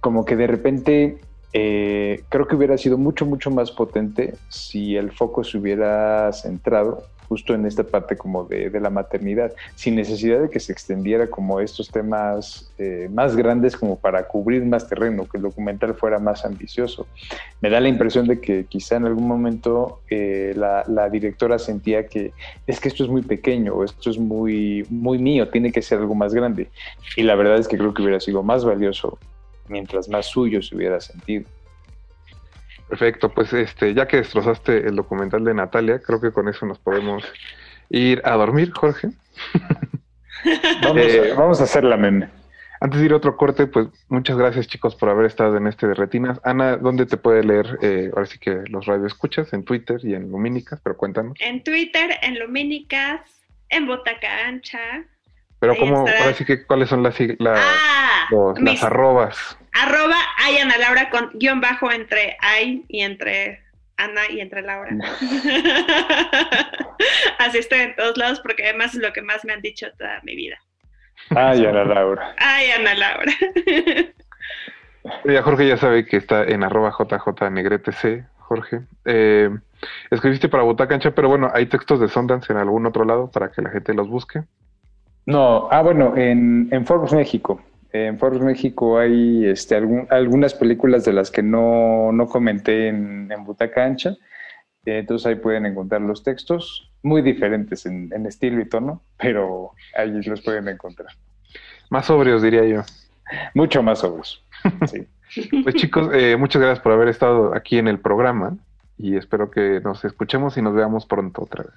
como 0.01 0.24
que 0.24 0.36
de 0.36 0.47
repente 0.47 1.19
eh, 1.52 2.23
creo 2.28 2.47
que 2.47 2.56
hubiera 2.56 2.77
sido 2.77 2.98
mucho, 2.98 3.24
mucho 3.24 3.51
más 3.51 3.70
potente 3.70 4.35
si 4.48 4.97
el 4.97 5.12
foco 5.12 5.44
se 5.44 5.59
hubiera 5.59 6.32
centrado 6.32 7.05
justo 7.29 7.55
en 7.55 7.67
esta 7.67 7.85
parte 7.85 8.17
como 8.17 8.45
de, 8.45 8.71
de 8.71 8.81
la 8.81 8.91
maternidad, 8.91 9.53
sin 9.75 9.97
necesidad 9.97 10.41
de 10.41 10.51
que 10.51 10.61
se 10.61 10.73
extendiera 10.73 11.29
como 11.29 11.61
estos 11.61 11.91
temas 11.91 12.73
eh, 12.79 13.09
más 13.13 13.37
grandes 13.37 13.77
como 13.77 13.99
para 13.99 14.27
cubrir 14.27 14.65
más 14.65 14.89
terreno, 14.89 15.29
que 15.29 15.37
el 15.37 15.43
documental 15.43 15.95
fuera 15.95 16.19
más 16.19 16.45
ambicioso. 16.45 17.07
Me 17.61 17.71
da 17.71 17.81
la 17.81 17.89
impresión 17.89 18.27
de 18.27 18.41
que 18.41 18.65
quizá 18.65 18.97
en 18.97 19.07
algún 19.07 19.27
momento 19.27 20.01
eh, 20.11 20.55
la, 20.57 21.09
directora 21.11 21.59
sentía 21.59 22.07
que 22.07 22.33
es 22.67 22.81
que 22.81 22.89
esto 22.89 23.05
es 23.05 23.11
muy 23.11 23.23
pequeño, 23.23 23.83
esto 23.83 24.11
es 24.11 24.19
muy, 24.19 24.87
muy 24.91 25.19
mío, 25.19 25.49
tiene 25.49 25.73
que 25.73 25.83
ser 25.83 25.99
algo 25.99 26.15
más 26.15 26.35
grande. 26.35 26.69
Y 27.17 27.23
la 27.23 27.35
verdad 27.35 27.59
es 27.59 27.69
que 27.69 27.79
creo 27.79 27.95
que 27.95 28.03
hubiera 28.03 28.21
sido 28.21 28.43
más 28.43 28.65
valioso 28.65 29.19
mientras 29.69 30.09
más 30.09 30.27
suyo 30.27 30.63
se 30.63 30.75
hubiera 30.77 31.01
sentido. 31.01 31.45
Perfecto, 32.89 33.28
pues 33.31 33.52
este, 33.52 33.93
ya 33.94 34.06
que 34.09 34.19
destrozaste 34.19 34.86
el 34.89 34.97
documental 34.97 35.44
de 35.44 35.55
Natalia, 35.55 36.01
creo 36.01 36.20
que 36.20 36.32
con 36.32 36.48
eso 36.48 36.65
nos 36.66 36.78
podemos 36.78 37.23
ir 37.90 38.23
a 38.24 38.32
dormir, 38.36 38.73
Jorge. 38.73 39.09
Vamos, 40.82 41.02
Eh, 41.02 41.32
a, 41.32 41.35
vamos 41.39 41.60
a 41.60 41.65
hacer 41.65 41.82
la 41.85 41.97
meme. 41.97 42.28
Antes 42.81 43.01
de 43.01 43.06
ir 43.06 43.12
a 43.12 43.16
otro 43.16 43.36
corte, 43.36 43.66
pues 43.66 43.89
muchas 44.09 44.36
gracias 44.39 44.69
chicos 44.69 44.94
por 44.94 45.09
haber 45.09 45.27
estado 45.27 45.56
en 45.56 45.66
este 45.66 45.89
de 45.89 45.94
Retinas. 45.94 46.40
Ana, 46.44 46.77
¿dónde 46.77 47.06
te 47.06 47.16
puede 47.16 47.43
leer? 47.43 47.77
Eh, 47.82 48.10
ahora 48.15 48.24
sí 48.27 48.39
que 48.39 48.62
los 48.69 48.86
radio 48.86 49.05
escuchas, 49.06 49.52
en 49.52 49.65
Twitter 49.65 49.98
y 50.05 50.15
en 50.15 50.31
Lumínicas, 50.31 50.81
pero 50.81 50.97
cuéntanos. 50.97 51.35
En 51.40 51.65
Twitter, 51.65 52.10
en 52.23 52.39
Lumínicas, 52.39 53.20
en 53.69 53.86
Botaca 53.89 54.47
Ancha. 54.47 54.78
Pero 55.59 55.73
Ahí 55.73 55.81
cómo, 55.81 56.06
estará. 56.06 56.20
ahora 56.24 56.35
sí 56.36 56.44
que 56.44 56.65
cuáles 56.65 56.89
son 56.89 57.02
las, 57.02 57.16
Ah, 57.44 58.27
los- 58.31 58.60
mis- 58.60 58.74
las 58.74 58.85
arrobas. 58.85 59.58
Arroba 59.73 60.16
ay 60.39 60.59
Ana 60.59 60.78
Laura 60.78 61.11
con 61.11 61.31
guion 61.35 61.61
bajo 61.61 61.90
entre 61.90 62.36
ay 62.40 62.85
y 62.89 63.03
entre 63.03 63.62
Ana 63.97 64.23
y 64.31 64.40
entre 64.40 64.62
Laura. 64.62 64.90
Así 67.39 67.59
estoy 67.59 67.81
en 67.81 67.97
todos 67.97 68.16
lados 68.16 68.40
porque 68.40 68.65
además 68.65 68.95
es 68.95 69.03
lo 69.03 69.12
que 69.12 69.23
más 69.23 69.45
me 69.45 69.53
han 69.53 69.61
dicho 69.61 69.89
toda 69.99 70.20
mi 70.23 70.36
vida. 70.36 70.57
Ay, 71.31 71.66
Ana 71.66 71.85
Laura. 71.85 72.35
Ay, 72.39 72.70
Ana 72.70 72.95
Laura. 72.95 73.32
Ya 75.24 75.43
Jorge 75.43 75.66
ya 75.66 75.77
sabe 75.77 76.05
que 76.05 76.19
está 76.19 76.45
en 76.45 76.62
arroba 76.62 76.90
JJ 76.90 77.51
Negrete 77.51 77.93
C, 77.93 78.24
Jorge. 78.40 78.81
Eh, 79.05 79.49
escribiste 80.11 80.49
para 80.49 80.65
Botacancha, 80.65 81.12
pero 81.12 81.28
bueno, 81.28 81.51
hay 81.55 81.66
textos 81.66 82.01
de 82.01 82.09
Sundance 82.09 82.53
en 82.53 82.59
algún 82.59 82.85
otro 82.85 83.05
lado 83.05 83.31
para 83.31 83.51
que 83.51 83.62
la 83.62 83.70
gente 83.70 83.95
los 83.95 84.09
busque. 84.09 84.43
No, 85.24 85.69
ah, 85.70 85.82
bueno, 85.82 86.15
en, 86.16 86.69
en 86.73 86.85
Forbes 86.85 87.12
México. 87.12 87.62
En 87.93 88.19
Forbes 88.19 88.43
México 88.43 88.98
hay 88.98 89.47
este, 89.47 89.74
algún- 89.74 90.06
algunas 90.10 90.55
películas 90.55 91.05
de 91.05 91.12
las 91.15 91.31
que 91.31 91.43
no, 91.43 92.12
no 92.12 92.27
comenté 92.27 92.89
en, 92.89 93.31
en 93.32 93.44
Butaca 93.44 93.85
Ancha. 93.85 94.10
Eh, 94.85 94.98
Entonces 94.98 95.27
ahí 95.27 95.36
pueden 95.36 95.65
encontrar 95.66 96.01
los 96.02 96.23
textos, 96.23 96.90
muy 97.02 97.23
diferentes 97.23 97.86
en, 97.86 98.10
en 98.12 98.27
estilo 98.27 98.60
y 98.60 98.69
tono, 98.69 99.02
pero 99.19 99.73
ahí 99.97 100.10
los 100.23 100.40
pueden 100.43 100.69
encontrar. 100.69 101.12
Más 101.90 102.06
sobrios, 102.06 102.43
diría 102.43 102.65
yo. 102.65 102.82
Mucho 103.55 103.82
más 103.82 104.01
sobrios. 104.01 104.43
Pues 105.62 105.74
chicos, 105.74 106.09
eh, 106.15 106.36
muchas 106.39 106.62
gracias 106.62 106.81
por 106.82 106.90
haber 106.93 107.09
estado 107.09 107.55
aquí 107.55 107.77
en 107.77 107.86
el 107.86 107.98
programa 108.01 108.56
y 108.97 109.15
espero 109.15 109.51
que 109.51 109.78
nos 109.85 110.02
escuchemos 110.06 110.56
y 110.56 110.62
nos 110.62 110.74
veamos 110.74 111.05
pronto 111.05 111.43
otra 111.43 111.65
vez. 111.65 111.74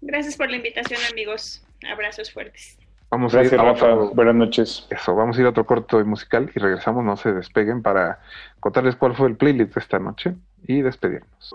Gracias 0.00 0.34
por 0.34 0.48
la 0.48 0.56
invitación, 0.56 0.98
amigos. 1.12 1.62
Abrazos 1.92 2.32
fuertes. 2.32 2.78
Vamos 3.10 3.32
Gracias, 3.32 3.52
a 3.52 3.56
ir 3.56 3.60
a 3.60 3.72
Rafa. 3.72 3.94
otro, 3.94 4.14
Buenas 4.14 4.34
noches. 4.36 4.86
eso, 4.90 5.14
vamos 5.16 5.36
a 5.36 5.40
ir 5.40 5.46
a 5.46 5.50
otro 5.50 5.66
corto 5.66 6.04
musical 6.04 6.50
y 6.54 6.60
regresamos, 6.60 7.04
no 7.04 7.16
se 7.16 7.32
despeguen 7.32 7.82
para 7.82 8.20
contarles 8.60 8.94
cuál 8.96 9.14
fue 9.16 9.28
el 9.28 9.36
playlist 9.36 9.74
de 9.74 9.80
esta 9.80 9.98
noche 9.98 10.34
y 10.66 10.82
despedirnos. 10.82 11.54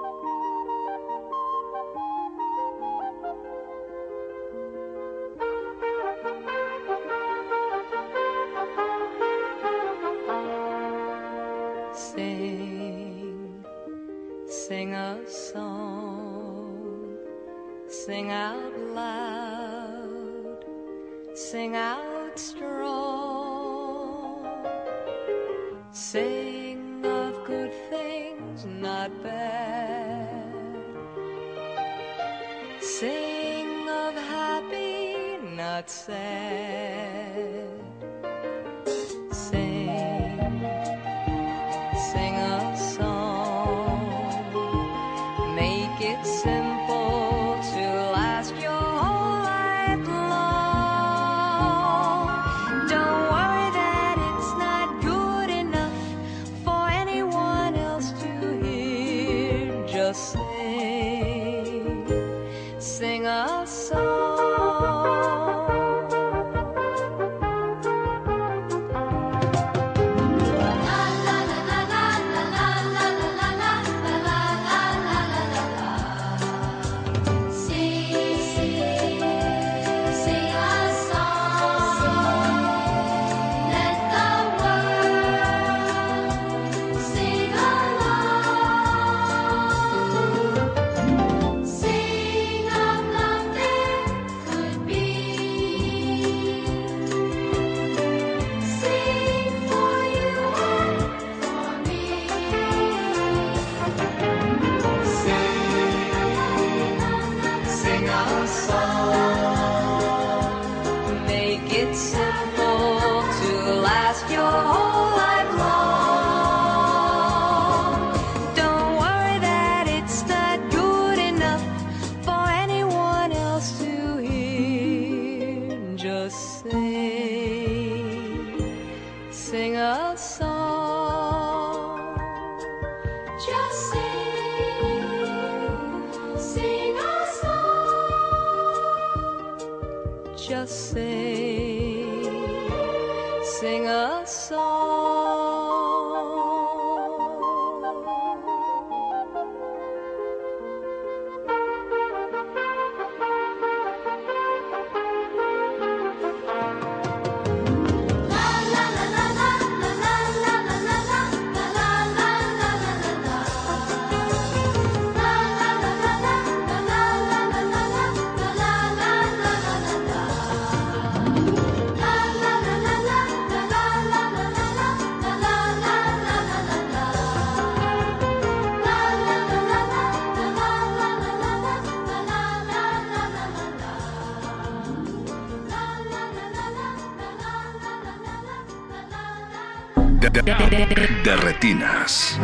Retinas. 192.06 192.35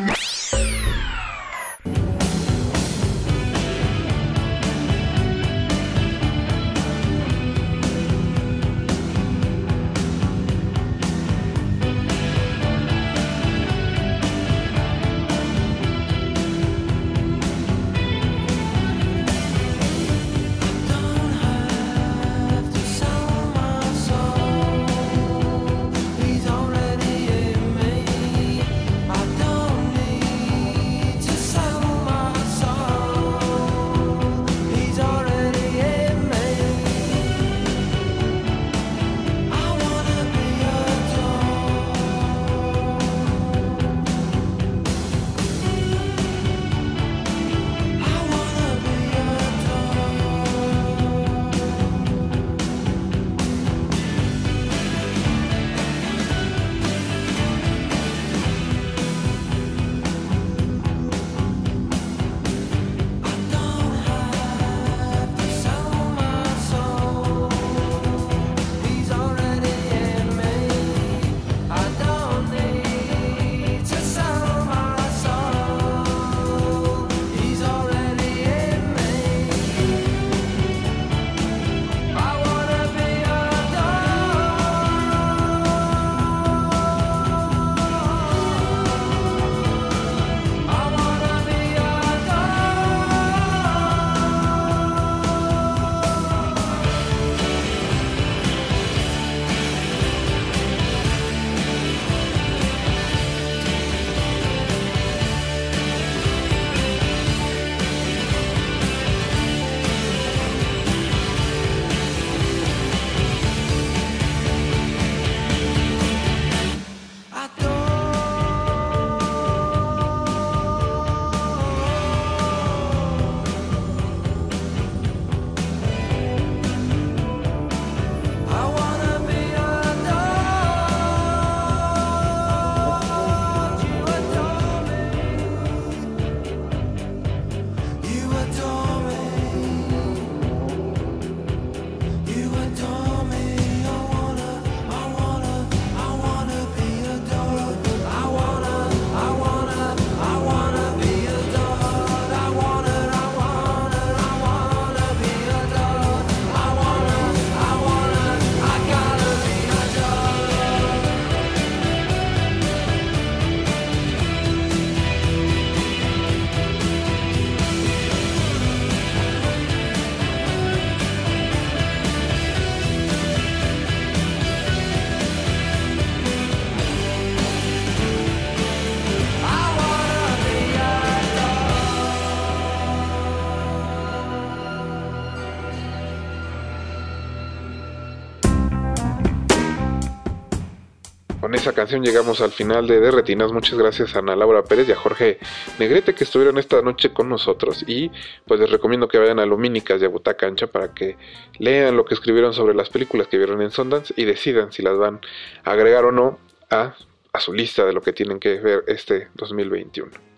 Canción 191.82 192.03
llegamos 192.03 192.41
al 192.41 192.52
final 192.52 192.86
de 192.86 192.99
De 192.99 193.10
Retinas. 193.10 193.52
Muchas 193.52 193.76
gracias 193.76 194.16
a 194.16 194.20
Ana 194.20 194.36
Laura 194.36 194.64
Pérez 194.64 194.88
y 194.88 194.91
a 194.91 194.95
Jorge 194.95 195.40
Negrete 195.80 196.14
que 196.14 196.26
estuvieron 196.26 196.60
esta 196.60 196.80
noche 196.84 197.12
con 197.12 197.28
nosotros. 197.28 197.84
Y 197.88 198.12
pues 198.45 198.60
les 198.60 198.70
recomiendo 198.70 199.08
que 199.08 199.18
vayan 199.18 199.40
a 199.40 199.48
Lumínicas 199.48 200.03
a 200.03 200.08
Butaca 200.08 200.45
Ancha 200.45 200.68
para 200.68 200.94
que 200.94 201.18
lean 201.58 201.98
lo 201.98 202.06
que 202.06 202.14
escribieron 202.14 202.53
sobre 202.53 202.76
las 202.76 202.91
películas 202.91 203.28
que 203.30 203.40
vieron 203.40 203.64
en 203.64 203.72
Sundance 203.72 204.14
y 204.16 204.26
decidan 204.26 204.72
si 204.72 204.84
las 204.84 204.95
van 204.99 205.22
a 205.64 205.72
agregar 205.72 206.06
o 206.06 206.12
no 206.12 206.38
a 206.70 206.94
su 207.40 207.52
lista 207.52 207.84
de 207.84 207.94
lo 207.94 208.02
que 208.03 208.14
tienen 208.14 208.40
que 208.40 208.60
ver 208.60 208.84
este 208.86 209.30
2021. 209.34 210.31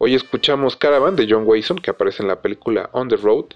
Hoy 0.00 0.14
escuchamos 0.14 0.76
Caravan 0.76 1.16
de 1.16 1.26
John 1.28 1.42
Wasson, 1.44 1.78
que 1.78 1.90
aparece 1.90 2.22
en 2.22 2.28
la 2.28 2.40
película 2.40 2.88
On 2.92 3.08
the 3.08 3.16
Road. 3.16 3.46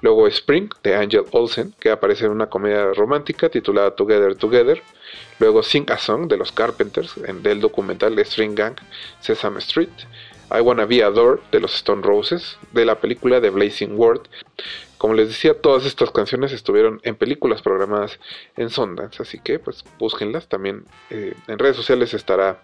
Luego 0.00 0.26
Spring 0.28 0.70
de 0.82 0.96
Angel 0.96 1.24
Olsen, 1.30 1.74
que 1.78 1.90
aparece 1.90 2.24
en 2.24 2.30
una 2.30 2.48
comedia 2.48 2.94
romántica 2.94 3.50
titulada 3.50 3.90
Together 3.90 4.34
Together. 4.34 4.82
Luego 5.38 5.62
Sing 5.62 5.90
a 5.90 5.98
Song 5.98 6.26
de 6.26 6.38
los 6.38 6.52
Carpenters, 6.52 7.18
en, 7.26 7.42
del 7.42 7.60
documental 7.60 8.18
String 8.20 8.54
Gang 8.54 8.76
Sesame 9.20 9.58
Street. 9.58 9.90
I 10.50 10.62
Wanna 10.62 10.86
Be 10.86 11.04
Adored 11.04 11.40
de 11.52 11.60
los 11.60 11.74
Stone 11.74 12.02
Roses, 12.02 12.56
de 12.72 12.86
la 12.86 12.98
película 12.98 13.38
The 13.42 13.50
Blazing 13.50 13.98
World. 13.98 14.22
Como 15.00 15.14
les 15.14 15.28
decía, 15.28 15.58
todas 15.58 15.86
estas 15.86 16.10
canciones 16.10 16.52
estuvieron 16.52 17.00
en 17.04 17.16
películas 17.16 17.62
programadas 17.62 18.20
en 18.58 18.68
Sundance, 18.68 19.22
así 19.22 19.38
que 19.38 19.58
pues 19.58 19.82
búsquenlas. 19.98 20.46
También 20.46 20.84
eh, 21.08 21.32
en 21.48 21.58
redes 21.58 21.76
sociales 21.76 22.12
estará 22.12 22.60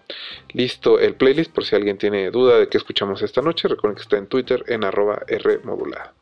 listo 0.53 0.99
el 0.99 1.15
playlist 1.15 1.51
por 1.51 1.65
si 1.65 1.75
alguien 1.75 1.97
tiene 1.97 2.29
duda 2.29 2.59
de 2.59 2.69
qué 2.69 2.77
escuchamos 2.77 3.23
esta 3.23 3.41
noche. 3.41 3.67
Recuerden 3.67 3.95
que 3.95 4.03
está 4.03 4.17
en 4.17 4.27
Twitter 4.27 4.63
en 4.67 4.83
arroba 4.83 5.23
Rmodulada. 5.27 6.13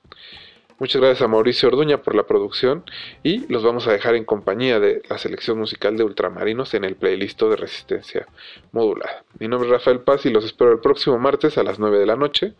Muchas 0.79 1.01
gracias 1.01 1.21
a 1.21 1.27
Mauricio 1.27 1.67
Orduña 1.67 2.01
por 2.01 2.15
la 2.15 2.23
producción 2.23 2.85
y 3.21 3.45
los 3.51 3.65
vamos 3.65 3.85
a 3.85 3.91
dejar 3.91 4.15
en 4.15 4.23
compañía 4.23 4.79
de 4.79 5.01
la 5.09 5.17
selección 5.17 5.59
musical 5.59 5.97
de 5.97 6.05
Ultramarinos 6.05 6.73
en 6.75 6.85
el 6.85 6.95
playlist 6.95 7.41
de 7.41 7.57
Resistencia 7.57 8.25
Modulada. 8.71 9.25
Mi 9.37 9.49
nombre 9.49 9.67
es 9.67 9.73
Rafael 9.73 9.99
Paz 9.99 10.25
y 10.25 10.29
los 10.29 10.45
espero 10.45 10.71
el 10.71 10.79
próximo 10.79 11.19
martes 11.19 11.57
a 11.57 11.63
las 11.63 11.77
9 11.77 11.99
de 11.99 12.05
la 12.05 12.15
noche 12.15 12.53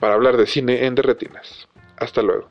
para 0.00 0.14
hablar 0.14 0.38
de 0.38 0.46
cine 0.46 0.86
en 0.86 0.94
Derretinas. 0.94 1.68
Hasta 1.98 2.22
luego. 2.22 2.48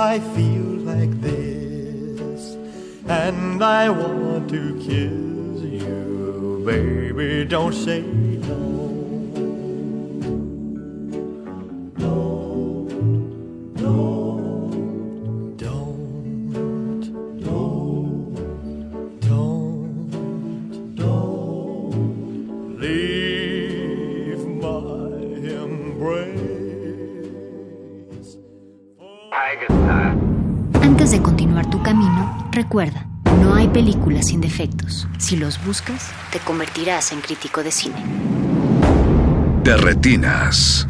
I 0.00 0.18
feel 0.18 0.64
like 0.92 1.20
this 1.20 2.56
and 3.06 3.62
I 3.62 3.90
want 3.90 4.48
to 4.48 4.74
kiss 4.78 5.60
you, 5.62 6.62
baby, 6.64 7.44
don't 7.44 7.74
say 7.74 8.00
recuerda, 32.62 33.06
no 33.40 33.54
hay 33.54 33.68
películas 33.68 34.26
sin 34.26 34.42
defectos. 34.42 35.08
Si 35.16 35.34
los 35.36 35.64
buscas, 35.64 36.10
te 36.30 36.40
convertirás 36.40 37.10
en 37.10 37.22
crítico 37.22 37.62
de 37.62 37.70
cine. 37.70 37.96
De 39.64 39.76
retinas. 39.78 40.86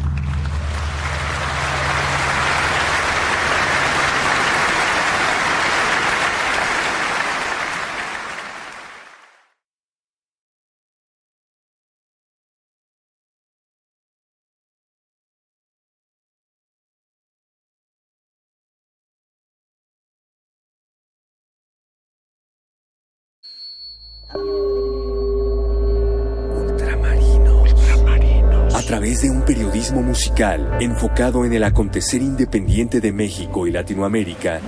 Periodismo 29.91 30.01
musical 30.01 30.77
enfocado 30.79 31.45
en 31.45 31.53
el 31.53 31.63
acontecer 31.63 32.21
independiente 32.21 33.01
de 33.01 33.11
México 33.11 33.67
y 33.67 33.71
Latinoamérica, 33.71 34.61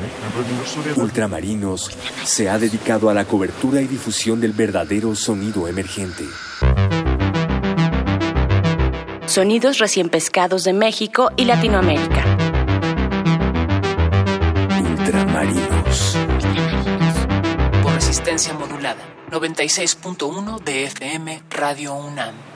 Ultramarinos 0.96 1.92
se 2.24 2.50
ha 2.50 2.60
dedicado 2.60 3.10
a 3.10 3.14
la 3.14 3.26
cobertura 3.26 3.82
y 3.82 3.88
difusión 3.88 4.42
del 4.42 4.54
verdadero 4.54 5.16
sonido 5.16 5.68
emergente. 5.68 6.26
Sonidos 9.26 9.80
recién 9.80 10.10
pescados 10.10 10.64
de 10.64 10.74
México 10.74 11.32
y 11.38 11.46
Latinoamérica. 11.46 12.38
Ultramarinos. 14.80 16.18
Por 17.82 17.94
resistencia 17.94 18.54
modulada. 18.54 19.02
96.1 19.32 20.64
de 20.64 20.84
FM 20.86 21.42
Radio 21.50 21.96
UNAM. 21.96 22.53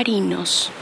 Ultramarinos. 0.00 0.79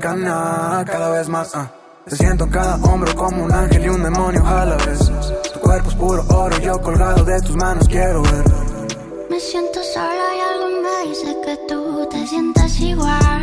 Cada 0.00 1.10
vez 1.10 1.28
más. 1.28 1.54
ah. 1.54 1.70
Te 2.06 2.16
siento 2.16 2.44
en 2.44 2.50
cada 2.50 2.76
hombro 2.76 3.14
como 3.14 3.44
un 3.44 3.52
ángel 3.52 3.84
y 3.84 3.88
un 3.88 4.02
demonio 4.02 4.44
a 4.46 4.64
la 4.64 4.76
vez. 4.76 4.98
Tu 5.52 5.60
cuerpo 5.60 5.90
es 5.90 5.94
puro 5.96 6.24
oro, 6.28 6.58
yo 6.58 6.80
colgado 6.80 7.24
de 7.24 7.40
tus 7.42 7.56
manos 7.56 7.86
quiero 7.86 8.22
ver. 8.22 8.44
Me 9.28 9.38
siento 9.38 9.80
sola 9.94 10.26
y 10.36 10.40
algo 10.40 10.82
me 10.82 11.08
dice 11.08 11.36
que 11.44 11.58
tú 11.68 12.08
te 12.10 12.26
sientas 12.26 12.80
igual. 12.80 13.39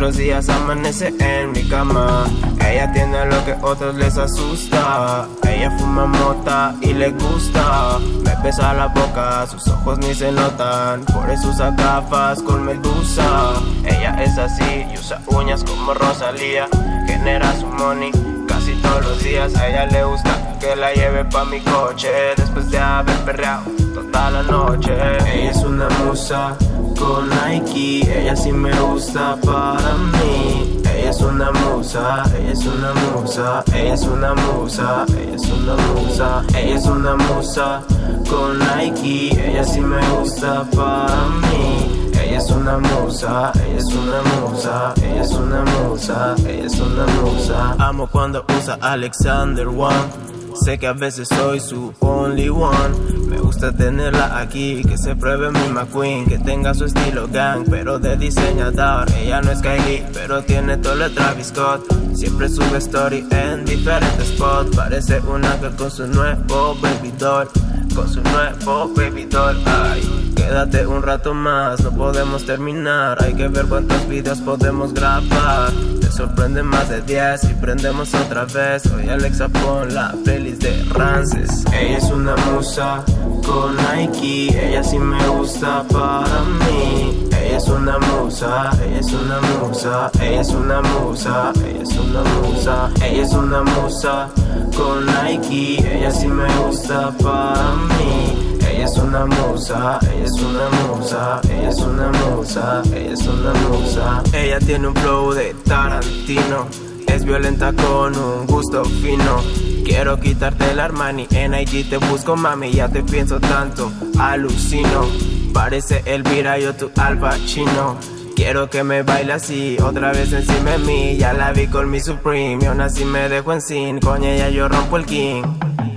Otros 0.00 0.16
días 0.16 0.48
amanece 0.48 1.12
en 1.18 1.52
mi 1.52 1.62
cama. 1.68 2.24
Ella 2.66 2.90
tiene 2.90 3.26
lo 3.26 3.44
que 3.44 3.54
otros 3.60 3.94
les 3.96 4.16
asusta. 4.16 5.28
Ella 5.46 5.70
fuma 5.76 6.06
mota 6.06 6.74
y 6.80 6.94
le 6.94 7.10
gusta. 7.10 7.98
Me 8.24 8.34
besa 8.42 8.72
la 8.72 8.86
boca, 8.86 9.46
sus 9.46 9.68
ojos 9.68 9.98
ni 9.98 10.14
se 10.14 10.32
notan. 10.32 11.04
Por 11.04 11.28
eso 11.28 11.50
usa 11.50 11.72
gafas 11.72 12.40
con 12.40 12.64
medusa. 12.64 13.52
Ella 13.84 14.22
es 14.22 14.38
así 14.38 14.86
y 14.90 14.96
usa 14.96 15.20
uñas 15.26 15.62
como 15.64 15.92
Rosalía. 15.92 16.66
Genera 17.06 17.54
su 17.60 17.66
money 17.66 18.10
casi 18.48 18.72
todos 18.76 19.04
los 19.04 19.22
días. 19.22 19.54
A 19.54 19.68
ella 19.68 19.84
le 19.84 20.02
gusta 20.04 20.56
que 20.60 20.76
la 20.76 20.94
lleve 20.94 21.26
pa' 21.26 21.44
mi 21.44 21.60
coche. 21.60 22.08
Después 22.38 22.70
de 22.70 22.78
haber 22.78 23.18
perreado 23.26 23.79
toda 24.10 24.30
la 24.30 24.42
noche. 24.42 24.92
Ella 24.92 25.50
es 25.50 25.62
una 25.62 25.88
musa 26.04 26.56
con 26.98 27.28
Nike. 27.28 28.20
Ella 28.20 28.36
sí 28.36 28.52
me 28.52 28.72
gusta 28.80 29.36
para 29.44 29.94
mí. 30.12 30.80
Ella 30.84 31.10
es 31.10 31.20
una 31.20 31.50
musa, 31.50 32.24
ella 32.36 32.52
es 32.52 32.66
una 32.66 32.92
musa, 32.94 33.64
ella 33.74 33.94
es 33.94 34.02
una 34.02 34.34
musa, 34.34 35.06
ella 35.16 35.34
es 35.34 35.48
una 35.48 35.76
musa, 35.76 36.44
ella 36.54 36.76
es 36.76 36.86
una 36.86 37.16
musa 37.16 37.82
con 38.28 38.58
Nike. 38.58 39.50
Ella 39.50 39.64
sí 39.64 39.80
me 39.80 40.00
gusta 40.10 40.64
para 40.76 41.26
mí. 41.42 42.10
Ella 42.22 42.38
es 42.38 42.50
una 42.50 42.78
musa, 42.78 43.52
ella 43.66 43.78
es 43.78 43.86
una 43.86 44.22
musa, 44.40 44.94
ella 45.02 45.22
es 45.22 45.32
una 45.32 45.64
musa, 45.64 46.34
ella 46.46 46.66
es 46.66 46.80
una 46.80 47.06
musa. 47.22 47.74
Amo 47.78 48.06
cuando 48.06 48.44
usa 48.58 48.78
Alexander 48.80 49.66
One. 49.68 50.39
Sé 50.54 50.78
que 50.78 50.86
a 50.86 50.92
veces 50.92 51.28
soy 51.28 51.60
su 51.60 51.92
only 52.00 52.48
one. 52.48 52.94
Me 53.28 53.38
gusta 53.38 53.72
tenerla 53.72 54.38
aquí, 54.38 54.82
que 54.82 54.98
se 54.98 55.14
pruebe 55.16 55.50
mi 55.50 55.68
McQueen, 55.68 56.26
que 56.26 56.38
tenga 56.38 56.74
su 56.74 56.84
estilo 56.84 57.28
gang, 57.28 57.64
pero 57.70 57.98
de 57.98 58.16
diseñador. 58.16 59.06
Ella 59.16 59.40
no 59.40 59.52
es 59.52 59.60
Kylie, 59.60 60.04
pero 60.12 60.42
tiene 60.42 60.76
todo 60.76 60.96
de 60.96 61.10
Travis 61.10 61.48
Scott. 61.48 61.82
Siempre 62.14 62.48
sube 62.48 62.78
story 62.78 63.26
en 63.30 63.64
diferentes 63.64 64.28
spots. 64.28 64.76
Parece 64.76 65.20
un 65.20 65.44
ángel 65.44 65.74
con 65.76 65.90
su 65.90 66.06
nuevo 66.06 66.74
baby 66.80 67.12
doll. 67.18 67.48
Con 67.94 68.08
su 68.08 68.20
nuevo 68.20 68.92
baby 68.94 69.24
doll. 69.26 69.56
Ay, 69.66 70.02
quédate 70.34 70.86
un 70.86 71.02
rato 71.02 71.34
más, 71.34 71.80
no 71.82 71.90
podemos 71.92 72.44
terminar. 72.44 73.22
Hay 73.22 73.34
que 73.34 73.48
ver 73.48 73.66
cuántos 73.66 74.08
videos 74.08 74.38
podemos 74.40 74.92
grabar. 74.92 75.72
Te 76.00 76.10
sorprende 76.10 76.62
más 76.62 76.88
de 76.88 77.02
10 77.02 77.44
y 77.44 77.54
prendemos 77.54 78.14
otra 78.14 78.44
vez. 78.44 78.84
Hoy 78.86 79.08
Alexa 79.08 79.48
pon 79.48 79.94
la 79.94 80.14
playlist 80.24 80.62
de 80.62 80.84
Rances. 80.92 81.64
Ella 81.72 81.98
es 81.98 82.04
una 82.04 82.36
musa 82.52 83.04
con 83.44 83.76
Nike. 83.76 84.48
Ella 84.68 84.82
sí 84.82 84.98
me 84.98 85.26
gusta 85.28 85.84
para 85.88 86.42
mí. 86.60 87.28
Ella 87.40 87.56
es 87.56 87.68
una 87.68 87.98
musa, 87.98 88.70
ella 88.84 89.00
es 89.00 89.12
una 89.12 89.40
musa, 89.40 90.10
ella 90.20 90.40
es 90.40 90.50
una 90.50 90.82
musa, 90.82 91.52
ella 91.64 91.82
es 91.82 91.96
una 91.96 92.22
musa, 92.22 92.90
ella 93.02 93.22
es 93.22 93.32
una 93.32 93.62
musa 93.62 94.28
con 94.76 95.06
Nike. 95.06 95.78
Ella 95.96 96.10
sí 96.10 96.28
me 96.28 96.46
gusta 96.58 97.10
para 97.18 97.74
mí. 97.98 98.49
Ella 98.80 98.88
es 98.88 98.96
una 98.96 99.26
musa, 99.26 99.98
ella 100.10 100.24
es 100.24 100.40
una 100.40 100.70
musa, 100.70 101.40
ella 101.50 101.68
es 101.68 101.78
una 101.80 102.08
musa, 102.08 102.82
ella 102.96 103.12
es 103.12 103.26
una 103.26 103.52
musa. 103.68 104.22
Ella 104.32 104.58
tiene 104.58 104.88
un 104.88 104.94
flow 104.94 105.32
de 105.34 105.54
Tarantino, 105.66 106.66
es 107.06 107.22
violenta 107.26 107.74
con 107.74 108.16
un 108.16 108.46
gusto 108.46 108.82
fino. 108.86 109.42
Quiero 109.84 110.18
quitarte 110.18 110.70
el 110.70 110.80
Armani, 110.80 111.26
en 111.30 111.52
IG 111.52 111.90
te 111.90 111.98
busco 111.98 112.36
mami, 112.36 112.72
ya 112.72 112.88
te 112.88 113.02
pienso 113.02 113.38
tanto, 113.38 113.92
alucino. 114.18 115.06
Parece 115.52 116.02
Elvira, 116.06 116.58
yo 116.58 116.74
tu 116.74 116.90
Alba 116.96 117.36
Chino. 117.44 117.98
Quiero 118.34 118.70
que 118.70 118.82
me 118.82 119.02
baile 119.02 119.34
así, 119.34 119.76
otra 119.84 120.12
vez 120.12 120.32
encima 120.32 120.70
de 120.70 120.78
mí. 120.78 121.16
Ya 121.18 121.34
la 121.34 121.52
vi 121.52 121.66
con 121.66 121.90
mi 121.90 122.00
Supreme, 122.00 122.64
y 122.64 122.66
aún 122.66 122.80
así 122.80 123.04
me 123.04 123.28
dejo 123.28 123.52
en 123.52 123.60
sin. 123.60 124.00
Con 124.00 124.24
ella 124.24 124.48
yo 124.48 124.70
rompo 124.70 124.96
el 124.96 125.04
king 125.04 125.42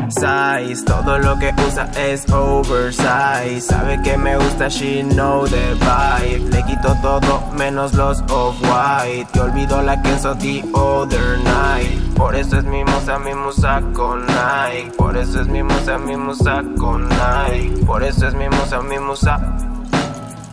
size. 0.10 0.84
Todo 0.86 1.20
lo 1.20 1.38
que 1.38 1.54
usa 1.68 1.90
es 1.98 2.30
oversize. 2.32 3.62
Sabe 3.62 4.02
que 4.02 4.18
me 4.18 4.38
gusta, 4.38 4.68
she 4.70 5.04
know 5.04 5.46
the 5.46 5.76
vibe. 5.76 6.50
Le 6.50 6.64
quito 6.64 6.96
todo 7.02 7.42
menos 7.58 7.94
los 7.94 8.22
off-white. 8.30 9.28
Que 9.34 9.40
olvido 9.40 9.82
la 9.82 10.02
que 10.02 10.14
the 10.40 10.64
other 10.74 11.38
night. 11.44 12.00
Por 12.16 12.36
eso 12.36 12.58
es 12.58 12.64
mi 12.64 12.84
musa, 12.84 13.20
mi 13.20 13.34
musa 13.34 13.82
con 13.94 14.26
Nike. 14.26 14.92
Por 14.98 15.18
eso 15.18 15.42
es 15.42 15.48
mi 15.48 15.64
musa, 15.64 15.98
mi 15.98 16.16
musa 16.16 16.64
con 16.78 17.10
Nike. 17.10 17.86
Por 17.86 18.04
eso 18.04 18.28
es 18.28 18.34
mi 18.34 18.48
musa, 18.48 18.82
mi 18.82 19.00
musa. 19.00 19.40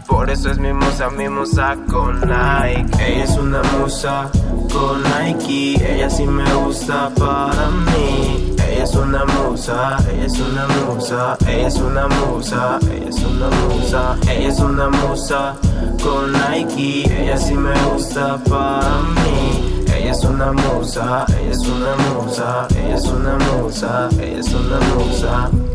Por 0.06 0.28
eso 0.28 0.50
es 0.50 0.58
mi 0.58 0.72
musa, 0.72 1.08
mi 1.10 1.28
musa 1.28 1.76
con 1.88 2.20
Nike. 2.20 2.86
Ella 2.98 3.24
es 3.24 3.36
una 3.36 3.62
musa 3.78 4.30
con 4.72 5.02
Nike. 5.02 5.94
Ella 5.94 6.10
sí 6.10 6.26
me 6.26 6.52
gusta 6.54 7.10
para 7.16 7.70
mí 7.70 8.49
es 8.84 8.94
una 8.94 9.24
musa, 9.26 9.98
ella 10.10 10.26
es 10.26 10.40
una 10.40 10.66
musa, 10.68 11.36
ella 11.46 11.68
es 11.68 11.76
una 11.76 12.08
musa, 12.08 12.78
ella 12.90 13.08
es 13.08 13.20
una 13.20 13.50
musa, 13.50 14.16
ella 14.22 14.48
es 14.48 14.58
una 14.60 14.88
musa. 14.88 15.56
Con 16.02 16.32
Nike, 16.32 17.04
ella 17.22 17.36
sí 17.36 17.54
me 17.54 17.72
gusta 17.90 18.38
para 18.48 19.02
mí. 19.16 19.84
Ella 19.94 20.12
es 20.12 20.24
una 20.24 20.52
musa, 20.52 21.26
ella 21.28 21.50
es 21.50 21.66
una 21.66 21.96
musa, 22.14 22.68
ella 22.70 22.96
es 22.96 23.04
una 23.04 23.36
musa, 23.38 24.08
ella 24.18 24.38
es 24.38 24.48
una 24.54 24.80
musa. 24.94 25.69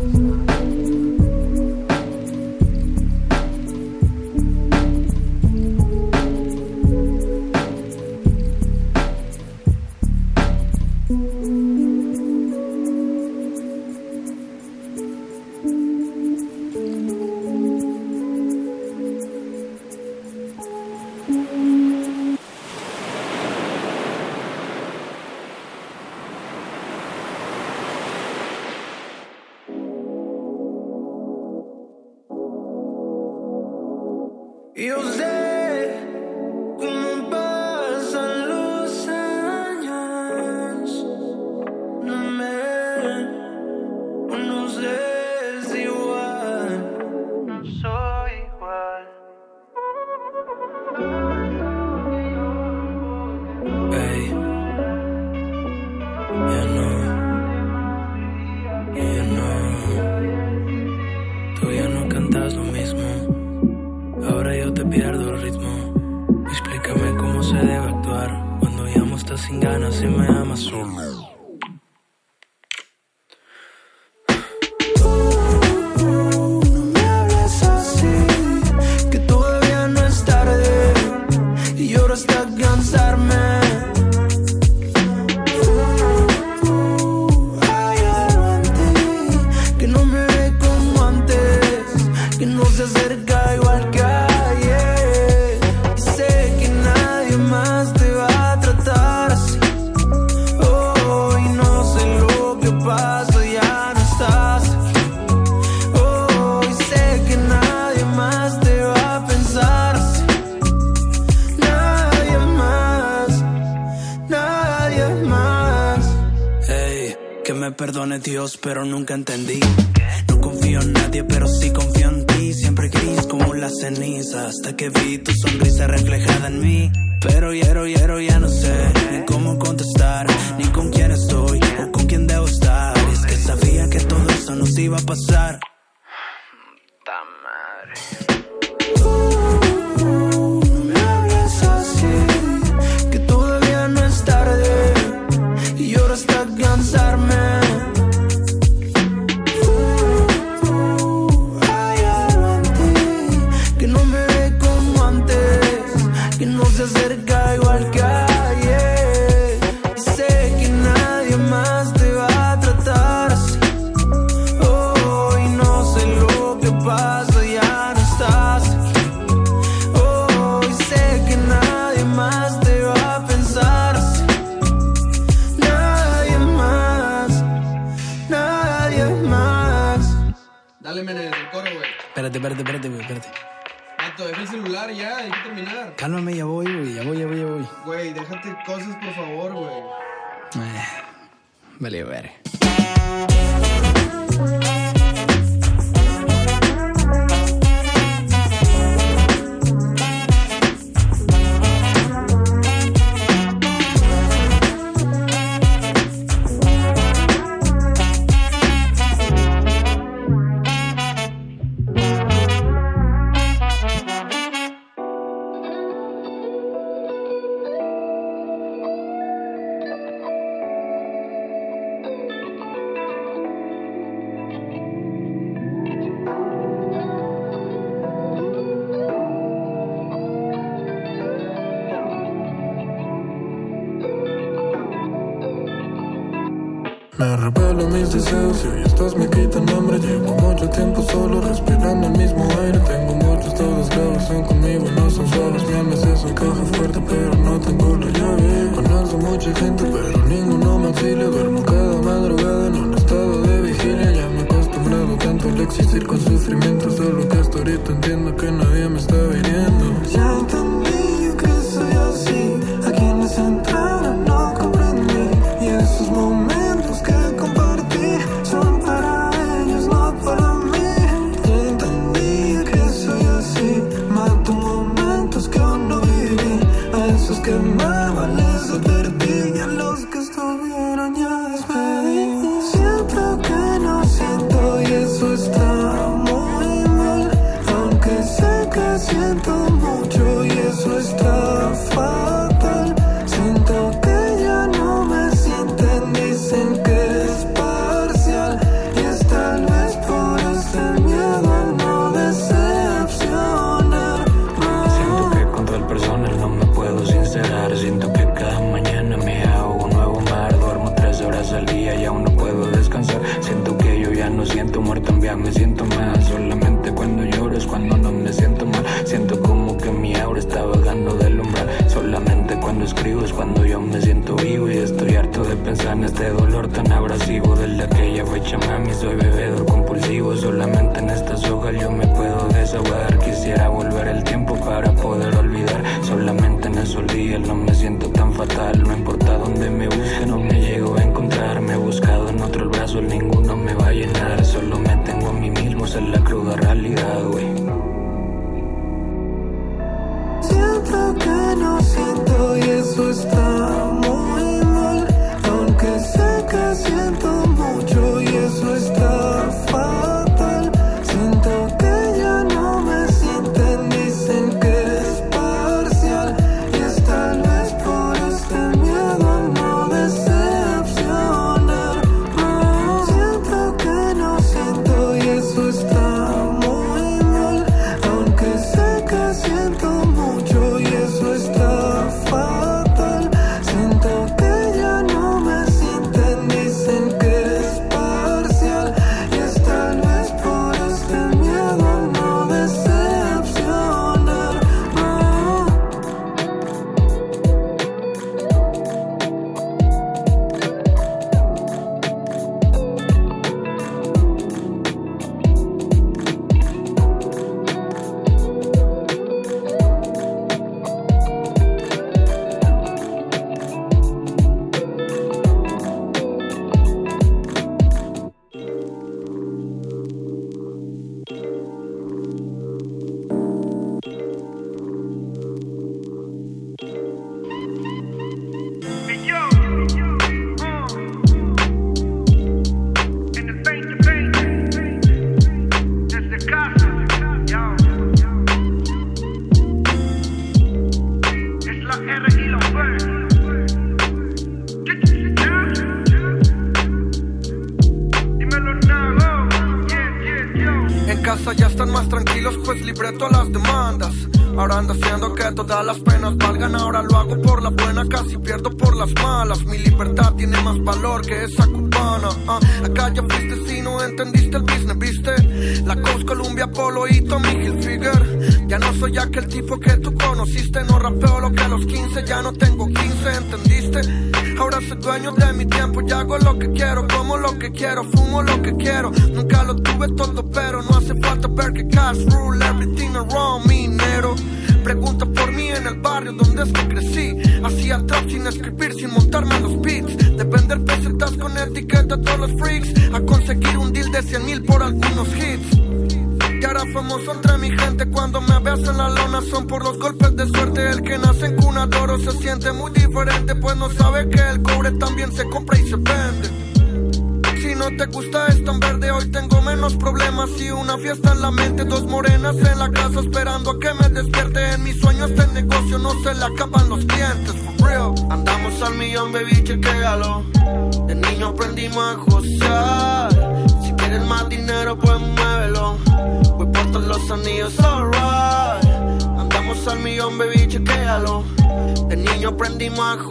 Niño 532.96 533.25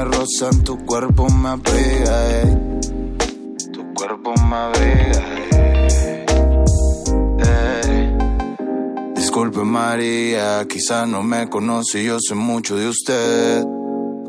me 0.00 0.04
rozan, 0.06 0.64
tu 0.64 0.78
cuerpo 0.86 1.28
me 1.28 1.50
abriga. 1.50 2.42
eh. 2.42 2.56
Tu 3.72 3.92
cuerpo 3.94 4.32
me 4.48 4.56
abriga. 4.56 5.22
eh. 5.52 6.26
Eh. 7.44 8.18
Disculpe 9.14 9.60
María, 9.62 10.66
quizá 10.66 11.04
no 11.06 11.22
me 11.22 11.48
conoce, 11.50 12.02
yo 12.02 12.18
sé 12.18 12.34
mucho 12.34 12.76
de 12.76 12.88
usted. 12.88 13.64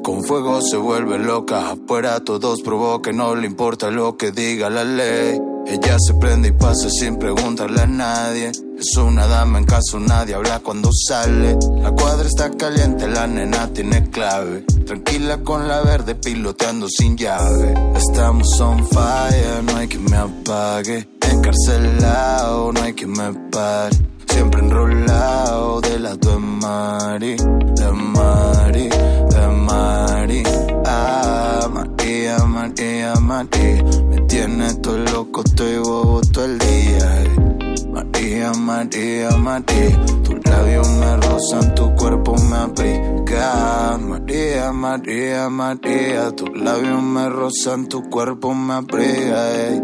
Con 0.03 0.23
fuego 0.23 0.61
se 0.61 0.77
vuelve 0.77 1.17
loca, 1.19 1.71
afuera 1.71 2.19
todos 2.21 2.61
provoquen, 2.63 3.17
no 3.17 3.35
le 3.35 3.47
importa 3.47 3.91
lo 3.91 4.17
que 4.17 4.31
diga 4.31 4.69
la 4.69 4.83
ley. 4.83 5.39
Ella 5.67 5.97
se 5.99 6.13
prende 6.15 6.49
y 6.49 6.51
pasa 6.51 6.89
sin 6.89 7.17
preguntarle 7.17 7.81
a 7.81 7.87
nadie. 7.87 8.51
Es 8.77 8.97
una 8.97 9.27
dama 9.27 9.59
en 9.59 9.65
caso 9.65 9.99
nadie 9.99 10.33
habla 10.33 10.59
cuando 10.59 10.89
sale. 10.91 11.57
La 11.81 11.91
cuadra 11.91 12.27
está 12.27 12.49
caliente, 12.51 13.07
la 13.07 13.27
nena 13.27 13.67
tiene 13.73 14.09
clave. 14.09 14.65
Tranquila 14.85 15.37
con 15.43 15.67
la 15.67 15.81
verde 15.81 16.15
piloteando 16.15 16.87
sin 16.89 17.15
llave. 17.15 17.73
Estamos 17.95 18.59
on 18.59 18.87
fire, 18.87 19.63
no 19.63 19.77
hay 19.77 19.87
que 19.87 19.99
me 19.99 20.17
apague. 20.17 21.07
Encarcelado, 21.29 22.73
no 22.73 22.81
hay 22.81 22.93
que 22.93 23.07
me 23.07 23.33
pare. 23.51 23.95
Siempre 24.27 24.61
enrolado 24.61 25.81
de 25.81 25.99
lado 25.99 26.31
de 26.31 26.37
Mari, 26.37 27.35
de 27.35 27.91
Mari, 27.91 28.89
de 28.89 29.47
Mari. 29.47 30.43
Ah, 30.85 31.69
María, 31.71 32.37
María, 32.39 33.13
María. 33.15 34.10
Me 34.41 34.47
tiene 34.47 34.73
todo 34.81 34.97
loco, 34.97 35.43
estoy 35.45 35.77
bobo 35.77 36.19
todo 36.33 36.45
el 36.45 36.57
día. 36.57 37.23
eh. 37.23 37.85
María, 37.91 38.51
María, 38.53 39.29
María. 39.37 40.05
Tus 40.23 40.43
labios 40.49 40.89
me 40.89 41.17
rozan, 41.17 41.75
tu 41.75 41.95
cuerpo 41.95 42.35
me 42.49 42.55
abriga. 42.57 43.99
María, 43.99 44.71
María, 44.71 45.47
María. 45.49 46.31
Tus 46.35 46.49
labios 46.59 47.03
me 47.03 47.29
rozan, 47.29 47.87
tu 47.87 48.01
cuerpo 48.09 48.55
me 48.55 48.73
abriga. 48.73 49.51
eh. 49.69 49.83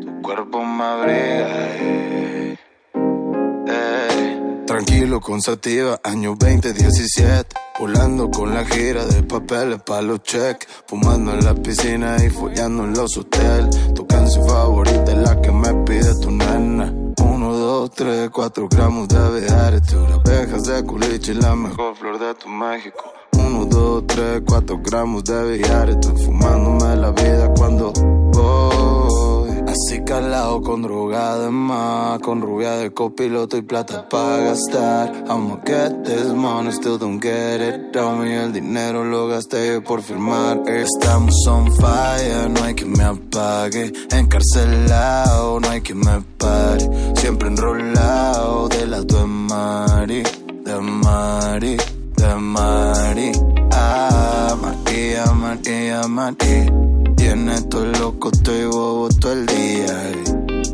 Tu 0.00 0.22
cuerpo 0.22 0.64
me 0.64 0.82
abriga. 0.84 1.68
eh. 1.76 2.56
Eh, 3.66 4.13
Tranquilo 4.74 5.20
con 5.20 5.40
Sativa, 5.40 6.00
año 6.02 6.34
2017. 6.36 7.54
Volando 7.78 8.28
con 8.28 8.52
la 8.52 8.64
gira 8.64 9.04
de 9.06 9.22
papeles 9.22 9.80
pa' 9.82 10.02
los 10.02 10.20
check. 10.24 10.66
Fumando 10.88 11.32
en 11.32 11.44
la 11.44 11.54
piscina 11.54 12.16
y 12.16 12.28
follando 12.28 12.82
en 12.82 12.92
los 12.92 13.16
hoteles. 13.16 13.94
Tu 13.94 14.04
canción 14.04 14.44
favorita 14.48 15.12
es 15.12 15.18
la 15.18 15.40
que 15.40 15.52
me 15.52 15.72
pide 15.84 16.12
tu 16.20 16.28
nena. 16.32 16.92
Uno, 17.22 17.54
dos, 17.54 17.92
tres, 17.92 18.30
cuatro 18.30 18.66
gramos 18.68 19.06
de 19.06 19.16
abejares. 19.16 19.82
Tú 19.82 20.00
las 20.08 20.18
abejas 20.18 20.64
de 20.64 20.84
culiche 20.84 21.34
la 21.34 21.54
mejor 21.54 21.94
flor 21.94 22.18
de 22.18 22.34
tu 22.34 22.48
México. 22.48 23.12
Uno, 23.34 23.66
dos, 23.66 24.04
tres, 24.08 24.42
cuatro 24.44 24.80
gramos 24.82 25.22
de 25.22 25.38
abejares. 25.38 25.94
Estoy 25.94 26.24
fumándome 26.24 26.96
la 26.96 27.12
vida 27.12 27.48
cuando 27.56 27.92
voy. 27.92 29.33
Así 29.74 30.04
calado 30.04 30.62
con 30.62 30.82
droga 30.82 31.36
de 31.36 31.50
más, 31.50 32.20
con 32.20 32.40
rubia 32.40 32.76
de 32.76 32.92
copiloto 32.92 33.56
y 33.56 33.62
plata 33.62 34.08
para 34.08 34.36
gastar. 34.36 35.24
I'ma 35.28 35.60
get 35.66 36.04
this 36.04 36.32
money, 36.32 36.70
still 36.70 36.96
don't 36.96 37.20
get 37.20 37.60
it. 37.60 37.92
Down 37.92 38.24
el 38.24 38.52
dinero 38.52 39.04
lo 39.04 39.26
gasté 39.26 39.80
por 39.80 40.00
firmar. 40.00 40.62
Estamos 40.68 41.34
on 41.48 41.72
fire, 41.74 42.48
no 42.50 42.62
hay 42.62 42.74
que 42.74 42.84
me 42.84 43.02
apague. 43.02 43.92
Encarcelado, 44.12 45.58
no 45.58 45.68
hay 45.68 45.80
que 45.80 45.94
me 45.96 46.20
pare. 46.38 46.88
Siempre 47.16 47.48
enrolado 47.48 48.68
de 48.68 48.86
lado 48.86 49.04
de 49.04 49.26
Mari, 49.26 50.22
de 50.64 50.80
Mari, 50.80 51.76
de 52.16 52.34
Mari. 52.36 53.32
Ah, 53.72 54.56
María, 54.62 55.24
María, 55.32 56.06
María. 56.06 57.03
Tiene 57.24 57.58
todo 57.62 57.86
loco, 57.86 58.28
estoy 58.30 58.66
bobo 58.66 59.08
todo 59.18 59.32
el 59.32 59.46
día. 59.46 60.10
eh. 60.10 60.24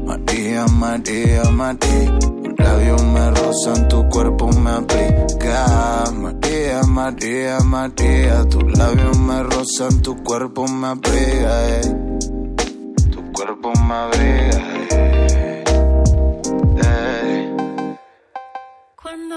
María, 0.04 0.66
María, 0.66 1.44
María. 1.44 2.18
Tus 2.18 2.58
labios 2.58 3.04
me 3.04 3.30
rozan, 3.30 3.88
tu 3.88 4.08
cuerpo 4.08 4.48
me 4.48 4.70
abriga. 4.70 6.04
María, 6.12 6.82
María, 6.88 7.60
María. 7.60 8.44
Tus 8.48 8.64
labios 8.76 9.16
me 9.20 9.42
rozan, 9.44 10.02
tu 10.02 10.16
cuerpo 10.24 10.66
me 10.66 10.88
abriga. 10.88 11.68
eh. 11.68 12.16
Tu 13.12 13.32
cuerpo 13.32 13.72
me 13.86 13.94
abriga. 13.94 14.60
Eh. 16.82 17.54
Cuando 19.00 19.36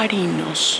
Ultramarinos. 0.00 0.79